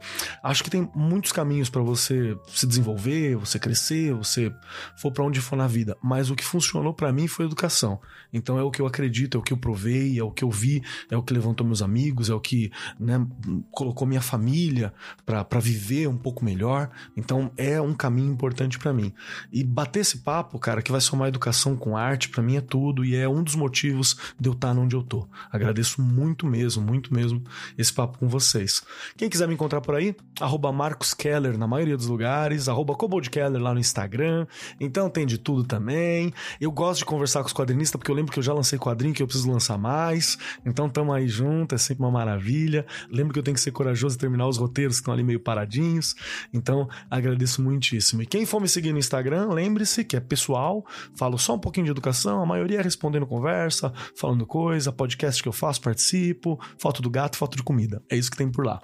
acho 0.43 0.63
que 0.63 0.71
tem 0.71 0.89
muitos 0.95 1.33
caminhos 1.33 1.71
para 1.71 1.83
você 1.83 2.37
se 2.49 2.67
desenvolver, 2.67 3.37
você 3.37 3.59
crescer, 3.59 4.13
você 4.15 4.53
for 4.97 5.13
para 5.13 5.25
onde 5.25 5.41
for 5.41 5.57
na 5.57 5.67
vida, 5.67 5.97
mas 6.03 6.31
o 6.31 6.37
que 6.37 6.45
funcionou 6.45 6.93
para 6.93 7.13
mim 7.13 7.27
foi 7.27 7.45
educação. 7.47 8.01
Então 8.33 8.59
é 8.59 8.63
o 8.63 8.71
que 8.71 8.81
eu 8.81 8.87
acredito, 8.87 9.37
é 9.37 9.41
o 9.41 9.43
que 9.43 9.53
eu 9.53 9.57
provei, 9.57 10.19
é 10.19 10.23
o 10.23 10.31
que 10.31 10.45
eu 10.45 10.51
vi, 10.51 10.83
é 11.11 11.17
o 11.17 11.23
que 11.23 11.33
levantou 11.33 11.67
meus 11.67 11.83
amigos, 11.83 12.29
é 12.29 12.35
o 12.35 12.41
que 12.41 12.71
né, 12.99 13.25
colocou 13.71 14.07
minha 14.07 14.21
família 14.21 14.93
para 15.25 15.61
viver 15.61 16.09
um 16.09 16.17
pouco 16.17 16.45
melhor. 16.45 16.91
Então 17.17 17.51
é 17.57 17.81
um 17.81 17.95
caminho 17.95 18.33
importante 18.33 18.79
para 18.79 18.93
mim. 18.93 19.13
E 19.53 19.65
bater 19.65 20.01
esse 20.01 20.19
papo, 20.19 20.59
cara, 20.59 20.83
que 20.83 20.93
vai 20.93 21.01
somar 21.01 21.29
educação 21.29 21.77
com 21.77 21.97
arte, 21.97 22.29
para 22.29 22.43
mim 22.43 22.57
é 22.57 22.61
tudo 22.61 23.05
e 23.05 23.17
é 23.17 23.29
um 23.29 23.43
dos 23.43 23.55
motivos 23.55 24.16
de 24.39 24.49
eu 24.49 24.53
estar 24.53 24.77
onde 24.77 24.95
eu 24.95 25.03
tô. 25.03 25.27
Agradeço 25.51 26.01
muito 26.03 26.47
mesmo, 26.47 26.83
muito 26.83 27.13
mesmo 27.13 27.43
esse 27.77 27.93
papo 27.93 28.19
com 28.19 28.29
vocês. 28.29 28.83
Quem 29.17 29.29
quiser 29.29 29.49
me 29.49 29.55
encontrar 29.55 29.81
por 29.81 29.95
aí, 29.95 30.15
arroba 30.41 30.73
Marcos 30.73 31.15
Keller 31.15 31.57
na 31.59 31.67
maioria 31.67 31.97
dos 31.97 32.07
lugares, 32.07 32.69
arroba 32.69 32.97
Keller 33.31 33.61
lá 33.61 33.73
no 33.73 33.81
Instagram. 33.81 34.47
Então 34.81 35.09
tem 35.09 35.27
de 35.27 35.39
tudo 35.39 35.65
também. 35.65 36.33
Eu 36.61 36.71
gosto 36.71 37.01
de 37.01 37.05
conversar 37.05 37.41
com 37.41 37.47
os 37.47 37.53
quadrinistas 37.53 37.99
porque 37.99 38.11
eu 38.11 38.15
lembro 38.15 38.33
que 38.33 38.39
eu 38.39 38.43
já 38.43 38.53
lancei 38.53 38.79
quadrinho 38.79 39.15
que 39.15 39.23
eu 39.23 39.27
preciso 39.27 39.51
lançar 39.51 39.79
mais. 39.79 40.37
Então 40.65 40.89
tamo 40.89 41.13
aí 41.13 41.29
junto, 41.29 41.75
é 41.75 41.79
sempre 41.79 42.05
uma 42.05 42.11
maravilha. 42.11 42.87
Lembro 43.11 43.33
que 43.33 43.39
eu 43.39 43.43
tenho 43.43 43.55
que 43.55 43.61
ser 43.61 43.73
corajoso 43.73 44.17
e 44.17 44.19
terminar 44.19 44.47
os 44.49 44.57
roteiros 44.57 44.97
que 44.97 45.03
estão 45.03 45.15
ali 45.15 45.23
meio 45.23 45.41
paradinhos. 45.41 46.15
Então 46.53 46.89
agradeço 47.11 47.63
muitíssimo. 47.63 48.23
E 48.23 48.27
quem 48.27 48.47
for 48.47 48.61
me 48.61 48.69
seguir 48.69 48.93
no 48.93 48.99
Instagram, 48.99 49.49
lembre-se 49.49 50.05
que 50.05 50.17
é 50.17 50.21
pessoal, 50.21 50.85
falo 51.15 51.39
só 51.39 51.55
um 51.55 51.59
pouquinho 51.59 51.85
de 51.87 51.91
educação, 51.91 52.43
a 52.43 52.47
maioria 52.47 52.81
é 52.81 52.83
respondendo 52.83 53.27
conversa, 53.27 53.93
falando 54.15 54.47
coisa, 54.47 54.93
podcast 54.93 55.43
que 55.43 55.49
eu 55.49 55.53
faço, 55.53 55.81
participo, 55.81 56.59
foto 56.79 57.03
do 57.03 57.11
gato, 57.11 57.37
foto 57.37 57.57
de 57.57 57.63
comida. 57.63 58.03
É 58.11 58.17
isso 58.17 58.31
que 58.31 58.37
tem 58.37 58.51
por 58.51 58.65
lá. 58.65 58.81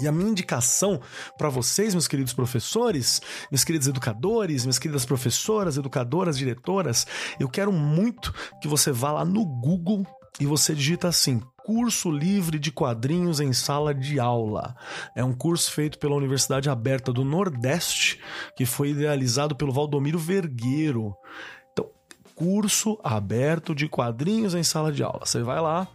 E 0.00 0.06
a 0.06 0.12
minha 0.12 0.30
indicação 0.30 1.00
para 1.36 1.48
vocês, 1.48 1.92
meus 1.92 2.06
queridos 2.06 2.32
professores, 2.32 3.20
meus 3.50 3.64
queridos 3.64 3.88
educadores, 3.88 4.64
minhas 4.64 4.78
queridas 4.78 5.04
professoras, 5.04 5.76
educadoras, 5.76 6.38
diretoras, 6.38 7.04
eu 7.40 7.48
quero 7.48 7.72
muito 7.72 8.32
que 8.62 8.68
você 8.68 8.92
vá 8.92 9.10
lá 9.10 9.24
no 9.24 9.44
Google 9.44 10.06
e 10.38 10.46
você 10.46 10.72
digita 10.72 11.08
assim: 11.08 11.42
curso 11.64 12.10
livre 12.10 12.60
de 12.60 12.70
quadrinhos 12.70 13.40
em 13.40 13.52
sala 13.52 13.92
de 13.92 14.20
aula. 14.20 14.76
É 15.16 15.24
um 15.24 15.32
curso 15.32 15.72
feito 15.72 15.98
pela 15.98 16.14
Universidade 16.14 16.70
Aberta 16.70 17.12
do 17.12 17.24
Nordeste, 17.24 18.20
que 18.56 18.64
foi 18.64 18.90
idealizado 18.90 19.56
pelo 19.56 19.72
Valdomiro 19.72 20.18
Vergueiro. 20.18 21.12
Curso 22.38 22.96
aberto 23.02 23.74
de 23.74 23.88
quadrinhos 23.88 24.54
em 24.54 24.62
sala 24.62 24.92
de 24.92 25.02
aula. 25.02 25.26
Você 25.26 25.42
vai 25.42 25.60
lá, 25.60 25.88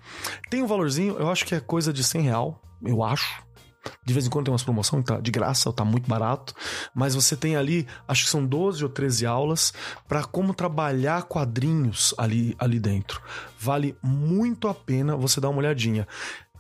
tem 0.50 0.62
um 0.62 0.68
valorzinho, 0.68 1.16
eu 1.18 1.32
acho 1.32 1.46
que 1.46 1.56
é 1.56 1.62
coisa 1.62 1.94
de 1.94 2.04
100 2.04 2.22
real, 2.22 2.62
eu 2.84 3.02
acho. 3.02 3.42
De 4.06 4.14
vez 4.14 4.28
em 4.28 4.30
quando 4.30 4.46
tem 4.46 4.52
umas 4.52 4.64
promoções, 4.64 5.06
tá 5.06 5.22
de 5.22 5.32
graça 5.32 5.72
tá 5.72 5.86
muito 5.86 6.10
barato. 6.10 6.54
Mas 6.94 7.16
você 7.16 7.38
tem 7.38 7.56
ali, 7.56 7.88
acho 8.06 8.26
que 8.26 8.30
são 8.30 8.46
12 8.46 8.84
ou 8.84 8.90
13 8.90 9.26
aulas 9.26 9.74
para 10.06 10.26
como 10.26 10.54
trabalhar 10.54 11.24
quadrinhos 11.24 12.14
ali, 12.18 12.56
ali 12.60 12.78
dentro. 12.78 13.22
Vale 13.58 13.98
muito 14.04 14.68
a 14.68 14.74
pena 14.74 15.16
você 15.16 15.40
dar 15.40 15.48
uma 15.48 15.60
olhadinha. 15.60 16.06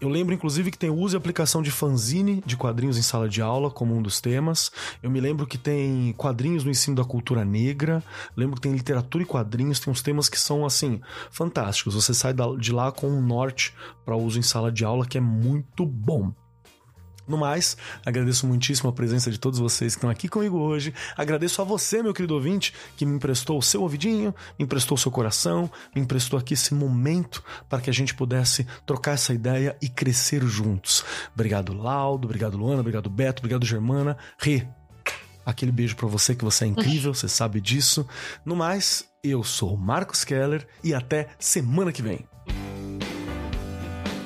Eu 0.01 0.09
lembro, 0.09 0.33
inclusive, 0.33 0.69
que 0.69 0.77
tem 0.77 0.89
uso 0.89 1.15
e 1.15 1.17
aplicação 1.17 1.61
de 1.61 1.71
fanzine 1.71 2.43
de 2.45 2.57
quadrinhos 2.57 2.97
em 2.97 3.01
sala 3.01 3.29
de 3.29 3.41
aula 3.41 3.71
como 3.71 3.95
um 3.95 4.01
dos 4.01 4.19
temas. 4.19 4.71
Eu 5.01 5.09
me 5.09 5.21
lembro 5.21 5.47
que 5.47 5.57
tem 5.57 6.13
quadrinhos 6.17 6.63
no 6.63 6.71
ensino 6.71 6.97
da 6.97 7.05
cultura 7.05 7.45
negra. 7.45 8.03
Lembro 8.35 8.55
que 8.55 8.61
tem 8.63 8.73
literatura 8.73 9.23
e 9.23 9.27
quadrinhos. 9.27 9.79
Tem 9.79 9.91
uns 9.91 10.01
temas 10.01 10.27
que 10.27 10.37
são, 10.37 10.65
assim, 10.65 10.99
fantásticos. 11.31 11.95
Você 11.95 12.13
sai 12.13 12.33
de 12.59 12.73
lá 12.73 12.91
com 12.91 13.07
um 13.07 13.21
norte 13.21 13.73
para 14.03 14.17
uso 14.17 14.37
em 14.37 14.43
sala 14.43 14.71
de 14.71 14.83
aula 14.83 15.05
que 15.05 15.17
é 15.17 15.21
muito 15.21 15.85
bom. 15.85 16.33
No 17.27 17.37
mais, 17.37 17.77
agradeço 18.05 18.45
muitíssimo 18.45 18.89
a 18.89 18.93
presença 18.93 19.31
de 19.31 19.37
todos 19.37 19.59
vocês 19.59 19.93
que 19.93 19.99
estão 19.99 20.09
aqui 20.09 20.27
comigo 20.27 20.57
hoje. 20.57 20.93
Agradeço 21.15 21.61
a 21.61 21.65
você, 21.65 22.03
meu 22.03 22.13
querido 22.13 22.33
ouvinte, 22.33 22.73
que 22.97 23.05
me 23.05 23.15
emprestou 23.15 23.57
o 23.57 23.61
seu 23.61 23.81
ouvidinho, 23.81 24.35
me 24.59 24.65
emprestou 24.65 24.95
o 24.95 24.99
seu 24.99 25.11
coração, 25.11 25.71
me 25.95 26.01
emprestou 26.01 26.37
aqui 26.37 26.53
esse 26.53 26.73
momento 26.73 27.43
para 27.69 27.81
que 27.81 27.89
a 27.89 27.93
gente 27.93 28.13
pudesse 28.13 28.67
trocar 28.85 29.13
essa 29.13 29.33
ideia 29.33 29.77
e 29.81 29.87
crescer 29.87 30.43
juntos. 30.43 31.03
Obrigado, 31.33 31.73
Laudo, 31.73 32.25
obrigado, 32.25 32.57
Luana, 32.57 32.81
obrigado, 32.81 33.09
Beto, 33.09 33.41
obrigado, 33.41 33.65
Germana. 33.65 34.17
Rê, 34.37 34.67
aquele 35.45 35.71
beijo 35.71 35.95
para 35.95 36.07
você 36.07 36.35
que 36.35 36.43
você 36.43 36.65
é 36.65 36.67
incrível, 36.67 37.13
você 37.13 37.29
sabe 37.29 37.61
disso. 37.61 38.05
No 38.45 38.55
mais, 38.55 39.07
eu 39.23 39.43
sou 39.43 39.77
Marcos 39.77 40.25
Keller 40.25 40.67
e 40.83 40.93
até 40.93 41.29
semana 41.39 41.91
que 41.91 42.01
vem. 42.01 42.27